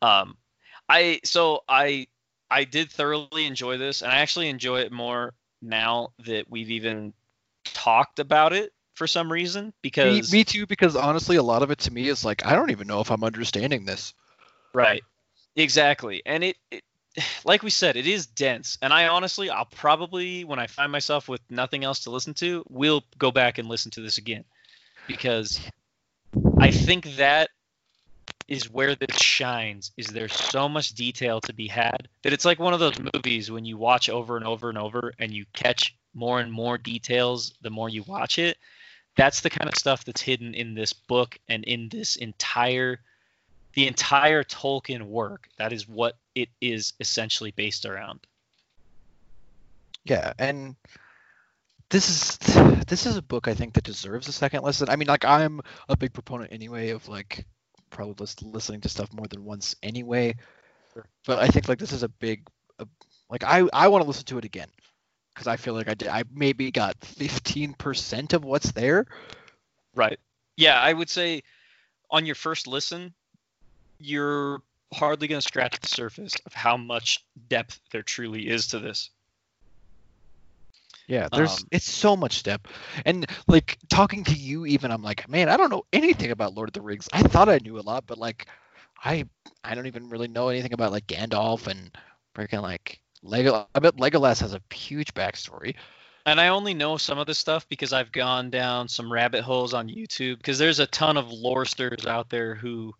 Um, 0.03 0.35
I 0.89 1.21
so 1.23 1.63
I 1.67 2.07
I 2.51 2.65
did 2.65 2.91
thoroughly 2.91 3.45
enjoy 3.45 3.77
this, 3.77 4.01
and 4.01 4.11
I 4.11 4.17
actually 4.17 4.49
enjoy 4.49 4.81
it 4.81 4.91
more 4.91 5.33
now 5.61 6.09
that 6.25 6.49
we've 6.49 6.71
even 6.71 7.13
talked 7.63 8.19
about 8.19 8.51
it 8.51 8.73
for 8.95 9.07
some 9.07 9.31
reason. 9.31 9.73
Because 9.81 10.31
me 10.31 10.43
too, 10.43 10.67
because 10.67 10.97
honestly, 10.97 11.37
a 11.37 11.43
lot 11.43 11.63
of 11.63 11.71
it 11.71 11.79
to 11.79 11.93
me 11.93 12.09
is 12.09 12.25
like 12.25 12.45
I 12.45 12.53
don't 12.53 12.71
even 12.71 12.85
know 12.85 12.99
if 12.99 13.11
I'm 13.11 13.23
understanding 13.23 13.85
this. 13.85 14.13
right, 14.73 15.01
exactly, 15.55 16.21
and 16.25 16.43
it, 16.43 16.57
it 16.69 16.83
like 17.45 17.63
we 17.63 17.69
said, 17.69 17.95
it 17.95 18.05
is 18.05 18.27
dense, 18.27 18.77
and 18.81 18.91
I 18.91 19.07
honestly, 19.07 19.49
I'll 19.49 19.65
probably 19.65 20.43
when 20.43 20.59
I 20.59 20.67
find 20.67 20.91
myself 20.91 21.29
with 21.29 21.41
nothing 21.49 21.85
else 21.85 22.01
to 22.01 22.09
listen 22.09 22.33
to, 22.35 22.65
we'll 22.67 23.05
go 23.17 23.31
back 23.31 23.57
and 23.57 23.69
listen 23.69 23.89
to 23.91 24.01
this 24.01 24.17
again 24.17 24.43
because 25.07 25.61
I 26.59 26.71
think 26.71 27.15
that 27.15 27.49
is 28.47 28.69
where 28.69 28.95
this 28.95 29.17
shines 29.17 29.91
is 29.97 30.07
there's 30.07 30.33
so 30.33 30.67
much 30.67 30.93
detail 30.93 31.41
to 31.41 31.53
be 31.53 31.67
had 31.67 32.07
that 32.23 32.33
it's 32.33 32.45
like 32.45 32.59
one 32.59 32.73
of 32.73 32.79
those 32.79 32.99
movies 33.13 33.51
when 33.51 33.65
you 33.65 33.77
watch 33.77 34.09
over 34.09 34.37
and 34.37 34.45
over 34.45 34.69
and 34.69 34.77
over 34.77 35.13
and 35.19 35.31
you 35.31 35.45
catch 35.53 35.95
more 36.13 36.39
and 36.39 36.51
more 36.51 36.77
details 36.77 37.53
the 37.61 37.69
more 37.69 37.89
you 37.89 38.03
watch 38.03 38.39
it. 38.39 38.57
That's 39.15 39.41
the 39.41 39.49
kind 39.49 39.69
of 39.69 39.77
stuff 39.77 40.05
that's 40.05 40.21
hidden 40.21 40.53
in 40.53 40.73
this 40.73 40.93
book 40.93 41.37
and 41.47 41.63
in 41.63 41.89
this 41.89 42.15
entire 42.15 42.99
the 43.73 43.87
entire 43.87 44.43
Tolkien 44.43 45.03
work. 45.03 45.47
That 45.57 45.73
is 45.73 45.87
what 45.87 46.17
it 46.35 46.49
is 46.61 46.93
essentially 46.99 47.51
based 47.51 47.85
around. 47.85 48.19
Yeah, 50.05 50.33
and 50.37 50.75
this 51.89 52.09
is 52.09 52.37
this 52.87 53.05
is 53.05 53.17
a 53.17 53.21
book 53.21 53.47
I 53.47 53.53
think 53.53 53.73
that 53.73 53.83
deserves 53.83 54.27
a 54.27 54.31
second 54.31 54.63
listen. 54.63 54.89
I 54.89 54.95
mean, 54.95 55.07
like 55.07 55.25
I'm 55.25 55.61
a 55.87 55.95
big 55.95 56.13
proponent 56.13 56.51
anyway 56.51 56.89
of 56.89 57.07
like 57.07 57.45
probably 57.93 58.15
lis- 58.19 58.41
listening 58.41 58.81
to 58.81 58.89
stuff 58.89 59.13
more 59.13 59.27
than 59.27 59.45
once 59.45 59.75
anyway. 59.81 60.35
Sure. 60.93 61.05
But 61.25 61.39
I 61.39 61.47
think 61.47 61.69
like 61.69 61.79
this 61.79 61.93
is 61.93 62.03
a 62.03 62.09
big, 62.09 62.45
a, 62.79 62.87
like 63.29 63.43
I 63.43 63.67
I 63.71 63.87
want 63.87 64.03
to 64.03 64.07
listen 64.07 64.25
to 64.25 64.37
it 64.37 64.45
again 64.45 64.69
because 65.33 65.47
I 65.47 65.55
feel 65.55 65.73
like 65.73 65.87
I 65.87 65.93
did 65.93 66.09
I 66.09 66.23
maybe 66.33 66.71
got 66.71 66.99
15% 66.99 68.33
of 68.33 68.43
what's 68.43 68.71
there. 68.71 69.05
Right. 69.95 70.19
Yeah, 70.57 70.79
I 70.79 70.93
would 70.93 71.09
say 71.09 71.43
on 72.11 72.25
your 72.25 72.35
first 72.35 72.67
listen, 72.67 73.13
you're 73.99 74.61
hardly 74.93 75.27
going 75.27 75.41
to 75.41 75.47
scratch 75.47 75.79
the 75.79 75.87
surface 75.87 76.35
of 76.45 76.53
how 76.53 76.77
much 76.77 77.25
depth 77.47 77.79
there 77.91 78.03
truly 78.03 78.47
is 78.47 78.67
to 78.67 78.79
this. 78.79 79.09
Yeah, 81.07 81.27
there's 81.31 81.59
Um, 81.59 81.67
it's 81.71 81.89
so 81.89 82.15
much 82.15 82.43
depth, 82.43 82.71
and 83.05 83.25
like 83.47 83.77
talking 83.89 84.23
to 84.25 84.33
you, 84.33 84.65
even 84.65 84.91
I'm 84.91 85.01
like, 85.01 85.27
man, 85.27 85.49
I 85.49 85.57
don't 85.57 85.69
know 85.69 85.83
anything 85.91 86.31
about 86.31 86.53
Lord 86.53 86.69
of 86.69 86.73
the 86.73 86.81
Rings. 86.81 87.09
I 87.11 87.23
thought 87.23 87.49
I 87.49 87.57
knew 87.57 87.77
a 87.77 87.81
lot, 87.81 88.05
but 88.07 88.17
like, 88.17 88.47
I 89.03 89.25
I 89.63 89.75
don't 89.75 89.87
even 89.87 90.09
really 90.09 90.27
know 90.29 90.49
anything 90.49 90.73
about 90.73 90.91
like 90.91 91.07
Gandalf 91.07 91.67
and 91.67 91.91
freaking 92.35 92.61
like 92.61 93.01
Lego. 93.21 93.67
I 93.75 93.79
bet 93.79 93.97
Legolas 93.97 94.41
has 94.41 94.53
a 94.53 94.61
huge 94.73 95.13
backstory. 95.13 95.75
And 96.25 96.39
I 96.39 96.47
only 96.47 96.73
know 96.73 96.95
some 96.95 97.17
of 97.17 97.27
this 97.27 97.37
stuff 97.37 97.67
because 97.67 97.91
I've 97.91 98.13
gone 98.13 98.49
down 98.49 98.87
some 98.87 99.11
rabbit 99.11 99.43
holes 99.43 99.73
on 99.73 99.89
YouTube 99.89 100.37
because 100.37 100.57
there's 100.57 100.79
a 100.79 100.87
ton 100.87 101.17
of 101.17 101.31
loresters 101.31 102.05
out 102.05 102.29
there 102.29 102.55
who 102.55 102.93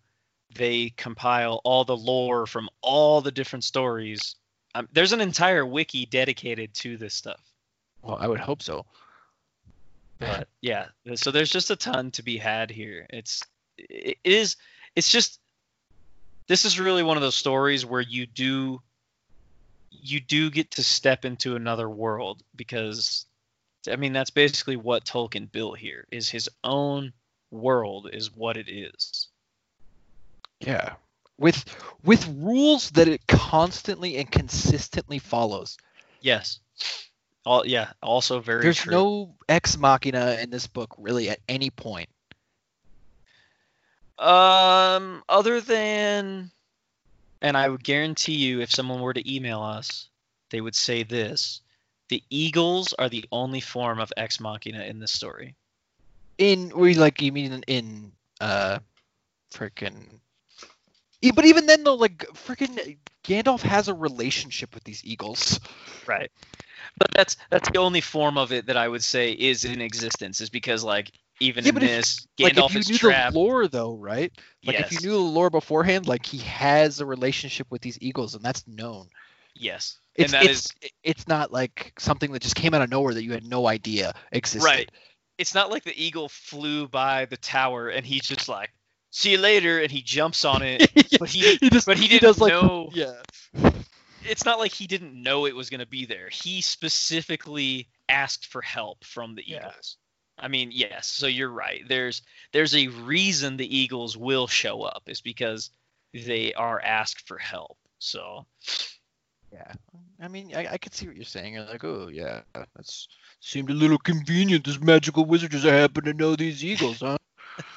they 0.54 0.90
compile 0.96 1.60
all 1.64 1.84
the 1.84 1.96
lore 1.96 2.46
from 2.46 2.68
all 2.82 3.22
the 3.22 3.32
different 3.32 3.64
stories. 3.64 4.36
Um, 4.74 4.88
there's 4.92 5.12
an 5.12 5.22
entire 5.22 5.64
wiki 5.64 6.04
dedicated 6.04 6.74
to 6.74 6.98
this 6.98 7.14
stuff. 7.14 7.40
Well, 8.04 8.18
I 8.20 8.28
would 8.28 8.40
hope 8.40 8.62
so. 8.62 8.86
but 10.20 10.48
yeah 10.60 10.86
so 11.14 11.30
there's 11.30 11.50
just 11.50 11.70
a 11.70 11.76
ton 11.76 12.10
to 12.12 12.22
be 12.22 12.36
had 12.36 12.70
here. 12.70 13.06
It's 13.10 13.42
it 13.78 14.18
is 14.24 14.56
it's 14.94 15.10
just 15.10 15.40
this 16.46 16.64
is 16.64 16.78
really 16.78 17.02
one 17.02 17.16
of 17.16 17.22
those 17.22 17.34
stories 17.34 17.84
where 17.84 18.00
you 18.00 18.26
do 18.26 18.80
you 19.90 20.20
do 20.20 20.50
get 20.50 20.72
to 20.72 20.82
step 20.82 21.24
into 21.24 21.56
another 21.56 21.88
world 21.88 22.42
because 22.56 23.26
i 23.88 23.96
mean 23.96 24.12
that's 24.12 24.30
basically 24.30 24.76
what 24.76 25.04
tolkien 25.04 25.50
built 25.50 25.78
here 25.78 26.06
is 26.10 26.28
his 26.28 26.48
own 26.62 27.12
world 27.54 28.10
is 28.12 28.34
what 28.34 28.56
it 28.56 28.68
is. 28.68 29.28
Yeah, 30.60 30.94
with 31.38 31.64
with 32.04 32.26
rules 32.28 32.90
that 32.90 33.08
it 33.08 33.26
constantly 33.26 34.16
and 34.16 34.30
consistently 34.30 35.18
follows. 35.18 35.76
yes 36.20 36.60
all 37.44 37.66
yeah 37.66 37.92
also 38.02 38.40
very 38.40 38.62
There's 38.62 38.78
true. 38.78 38.92
no 38.92 39.34
ex 39.48 39.76
machina 39.76 40.38
in 40.40 40.50
this 40.50 40.66
book 40.66 40.94
really 40.98 41.30
at 41.30 41.40
any 41.48 41.70
point. 41.70 42.08
Um, 44.18 45.24
other 45.28 45.60
than, 45.60 46.50
and 47.42 47.56
I 47.56 47.68
would 47.68 47.82
guarantee 47.82 48.36
you, 48.36 48.60
if 48.60 48.70
someone 48.70 49.00
were 49.00 49.12
to 49.12 49.34
email 49.34 49.60
us, 49.60 50.08
they 50.50 50.60
would 50.60 50.76
say 50.76 51.02
this: 51.02 51.60
the 52.08 52.22
Eagles 52.30 52.92
are 52.92 53.08
the 53.08 53.24
only 53.32 53.60
form 53.60 53.98
of 53.98 54.12
ex 54.16 54.40
machina 54.40 54.84
in 54.84 55.00
this 55.00 55.12
story. 55.12 55.54
In 56.38 56.72
we 56.76 56.94
like 56.94 57.22
you 57.22 57.32
mean 57.32 57.62
in 57.66 58.12
uh 58.40 58.78
freaking 59.52 60.20
yeah, 61.20 61.32
but 61.34 61.46
even 61.46 61.66
then 61.66 61.84
though 61.84 61.94
like 61.94 62.18
freaking 62.34 62.98
Gandalf 63.24 63.62
has 63.62 63.88
a 63.88 63.94
relationship 63.94 64.74
with 64.74 64.84
these 64.84 65.02
eagles. 65.04 65.58
Right. 66.06 66.30
But 66.98 67.10
that's 67.12 67.36
that's 67.50 67.68
the 67.70 67.78
only 67.78 68.00
form 68.00 68.38
of 68.38 68.52
it 68.52 68.66
that 68.66 68.76
I 68.76 68.86
would 68.88 69.02
say 69.02 69.32
is 69.32 69.64
in 69.64 69.80
existence, 69.80 70.40
is 70.40 70.50
because 70.50 70.84
like 70.84 71.10
even 71.40 71.64
Yeah, 71.64 71.70
in 71.70 71.74
but 71.74 71.82
if- 71.82 71.90
this, 71.90 72.26
like 72.38 72.56
if 72.56 72.72
you 72.72 72.78
is 72.80 72.90
knew 72.90 72.98
trapped. 72.98 73.32
the 73.32 73.38
lore 73.38 73.68
though, 73.68 73.94
right? 73.94 74.32
Like 74.64 74.78
if 74.80 74.92
you 74.92 75.00
knew 75.00 75.14
the 75.14 75.18
lore 75.18 75.50
beforehand, 75.50 76.06
like 76.06 76.24
he 76.24 76.38
has 76.38 77.00
a 77.00 77.06
relationship 77.06 77.66
with 77.70 77.82
these 77.82 77.98
eagles 78.00 78.34
and 78.34 78.44
that's 78.44 78.66
known. 78.68 79.08
Yes, 79.56 79.98
It's 80.14 80.32
and 80.32 80.42
that 80.42 80.50
it's 80.50 80.72
is 80.82 80.90
it's 81.02 81.28
not 81.28 81.52
like 81.52 81.92
something 81.98 82.32
that 82.32 82.42
just 82.42 82.54
came 82.56 82.74
out 82.74 82.82
of 82.82 82.90
nowhere 82.90 83.14
that 83.14 83.24
you 83.24 83.32
had 83.32 83.44
no 83.44 83.66
idea 83.66 84.14
existed. 84.32 84.64
right. 84.68 84.90
It's 85.36 85.54
not 85.54 85.70
like 85.70 85.82
the 85.82 86.00
eagle 86.00 86.28
flew 86.28 86.86
by 86.86 87.24
the 87.24 87.36
tower 87.36 87.88
and 87.88 88.06
he's 88.06 88.22
just 88.22 88.48
like, 88.48 88.70
"See 89.10 89.32
you 89.32 89.38
later," 89.38 89.80
and 89.80 89.90
he 89.90 90.00
jumps 90.00 90.44
on 90.44 90.62
it. 90.62 90.88
But 91.18 91.28
he- 91.28 91.58
just, 91.70 91.86
but 91.86 91.96
he 91.98 92.06
does 92.20 92.36
didn't 92.36 92.38
like 92.40 92.52
know- 92.52 92.90
yeah. 92.92 93.22
It's 94.24 94.44
not 94.44 94.58
like 94.58 94.72
he 94.72 94.86
didn't 94.86 95.20
know 95.20 95.46
it 95.46 95.56
was 95.56 95.70
going 95.70 95.80
to 95.80 95.86
be 95.86 96.04
there. 96.06 96.28
He 96.30 96.60
specifically 96.62 97.88
asked 98.08 98.46
for 98.46 98.62
help 98.62 99.04
from 99.04 99.34
the 99.34 99.44
Yeah. 99.46 99.58
Eagles. 99.68 99.96
I 100.38 100.48
mean, 100.48 100.70
yes. 100.72 101.06
So 101.06 101.26
you're 101.28 101.50
right. 101.50 101.82
There's 101.88 102.22
there's 102.52 102.74
a 102.74 102.88
reason 102.88 103.56
the 103.56 103.76
Eagles 103.78 104.16
will 104.16 104.46
show 104.48 104.82
up 104.82 105.04
is 105.06 105.20
because 105.20 105.70
they 106.12 106.52
are 106.54 106.80
asked 106.80 107.26
for 107.28 107.38
help. 107.38 107.78
So 107.98 108.46
Yeah, 109.52 109.72
I 110.20 110.28
mean, 110.28 110.54
I, 110.56 110.72
I 110.72 110.78
could 110.78 110.92
see 110.94 111.06
what 111.06 111.16
you're 111.16 111.24
saying. 111.24 111.54
You're 111.54 111.64
like, 111.64 111.84
oh 111.84 112.08
yeah, 112.08 112.40
that's 112.74 113.06
seemed 113.40 113.70
a 113.70 113.74
little 113.74 113.98
convenient. 113.98 114.64
This 114.64 114.80
magical 114.80 115.24
wizard 115.24 115.52
just 115.52 115.64
happened 115.64 116.06
to 116.06 116.14
know 116.14 116.34
these 116.34 116.64
eagles, 116.64 116.98
huh? 117.00 117.16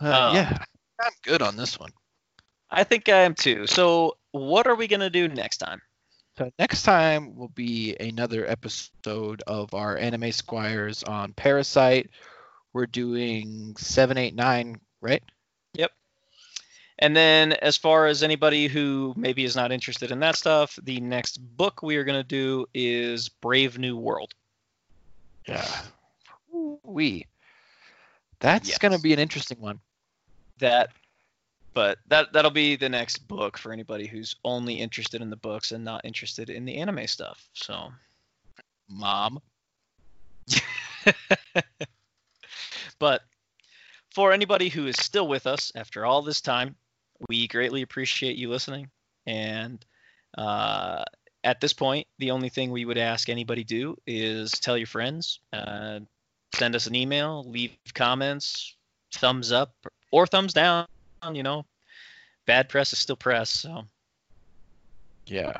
uh, 0.00 0.30
Um, 0.30 0.34
yeah, 0.34 0.58
I'm 1.00 1.12
good 1.22 1.42
on 1.42 1.56
this 1.56 1.78
one. 1.78 1.90
I 2.72 2.84
think 2.84 3.08
I 3.08 3.18
am 3.18 3.34
too. 3.34 3.66
So 3.66 4.16
what 4.32 4.66
are 4.66 4.74
we 4.74 4.88
going 4.88 5.00
to 5.00 5.10
do 5.10 5.28
next 5.28 5.58
time? 5.58 5.80
So 6.38 6.50
next 6.58 6.82
time 6.82 7.36
will 7.36 7.48
be 7.48 7.94
another 8.00 8.48
episode 8.48 9.42
of 9.46 9.74
our 9.74 9.98
anime 9.98 10.32
squires 10.32 11.02
on 11.02 11.34
Parasyte. 11.34 12.08
We're 12.72 12.86
doing 12.86 13.76
seven, 13.76 14.16
eight, 14.16 14.34
nine, 14.34 14.80
right? 15.02 15.22
Yep. 15.74 15.92
And 16.98 17.14
then, 17.14 17.52
as 17.52 17.76
far 17.76 18.06
as 18.06 18.22
anybody 18.22 18.66
who 18.66 19.12
maybe 19.16 19.44
is 19.44 19.54
not 19.54 19.72
interested 19.72 20.10
in 20.10 20.20
that 20.20 20.36
stuff, 20.36 20.78
the 20.82 21.00
next 21.00 21.36
book 21.36 21.82
we 21.82 21.96
are 21.96 22.04
going 22.04 22.18
to 22.18 22.26
do 22.26 22.64
is 22.72 23.28
Brave 23.28 23.78
New 23.78 23.98
World. 23.98 24.32
Yeah. 25.46 25.68
We. 26.82 27.26
That's 28.40 28.78
gonna 28.78 28.98
be 28.98 29.12
an 29.12 29.18
interesting 29.20 29.60
one. 29.60 29.80
that 30.58 30.90
but 31.74 31.98
that 32.08 32.32
that'll 32.32 32.50
be 32.50 32.76
the 32.76 32.88
next 32.88 33.18
book 33.28 33.58
for 33.58 33.72
anybody 33.72 34.06
who's 34.06 34.36
only 34.44 34.74
interested 34.74 35.20
in 35.20 35.30
the 35.30 35.36
books 35.36 35.72
and 35.72 35.84
not 35.84 36.04
interested 36.04 36.50
in 36.50 36.64
the 36.64 36.76
anime 36.76 37.06
stuff 37.06 37.48
so 37.52 37.90
Mom. 38.92 39.40
but 42.98 43.22
for 44.14 44.32
anybody 44.32 44.68
who 44.68 44.86
is 44.86 44.96
still 44.98 45.26
with 45.26 45.46
us 45.46 45.72
after 45.74 46.04
all 46.04 46.22
this 46.22 46.40
time, 46.40 46.74
we 47.28 47.46
greatly 47.48 47.82
appreciate 47.82 48.36
you 48.36 48.48
listening. 48.48 48.90
And 49.26 49.84
uh, 50.36 51.04
at 51.44 51.60
this 51.60 51.72
point, 51.72 52.06
the 52.18 52.30
only 52.30 52.48
thing 52.48 52.70
we 52.70 52.84
would 52.84 52.98
ask 52.98 53.28
anybody 53.28 53.64
do 53.64 53.96
is 54.06 54.52
tell 54.52 54.76
your 54.76 54.86
friends, 54.86 55.40
uh, 55.52 56.00
send 56.54 56.76
us 56.76 56.86
an 56.86 56.94
email, 56.94 57.44
leave 57.44 57.76
comments, 57.94 58.76
thumbs 59.14 59.52
up 59.52 59.74
or 60.10 60.26
thumbs 60.26 60.52
down. 60.52 60.86
You 61.30 61.42
know, 61.42 61.64
bad 62.46 62.68
press 62.68 62.92
is 62.92 62.98
still 62.98 63.16
press. 63.16 63.50
So 63.50 63.84
Yeah. 65.26 65.56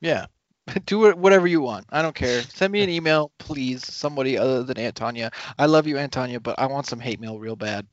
Yeah. 0.00 0.26
Do 0.86 1.06
it 1.06 1.18
whatever 1.18 1.46
you 1.46 1.60
want. 1.60 1.86
I 1.90 2.02
don't 2.02 2.14
care. 2.14 2.42
Send 2.42 2.72
me 2.72 2.82
an 2.82 2.90
email, 2.90 3.30
please. 3.38 3.84
Somebody 3.86 4.38
other 4.38 4.62
than 4.62 4.78
Antonia. 4.78 5.30
I 5.58 5.66
love 5.66 5.86
you, 5.86 5.98
Antonia, 5.98 6.40
but 6.40 6.58
I 6.58 6.66
want 6.66 6.86
some 6.86 7.00
hate 7.00 7.20
mail 7.20 7.38
real 7.38 7.56
bad. 7.56 7.86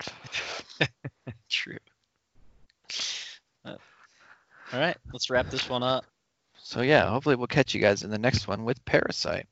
true. 1.49 1.77
Uh, 3.65 3.75
all 4.73 4.79
right, 4.79 4.97
let's 5.13 5.29
wrap 5.29 5.49
this 5.49 5.69
one 5.69 5.83
up. 5.83 6.05
So 6.57 6.81
yeah, 6.81 7.09
hopefully 7.09 7.35
we'll 7.35 7.47
catch 7.47 7.73
you 7.73 7.81
guys 7.81 8.03
in 8.03 8.09
the 8.09 8.17
next 8.17 8.47
one 8.47 8.63
with 8.63 8.83
Parasyte. 8.85 9.45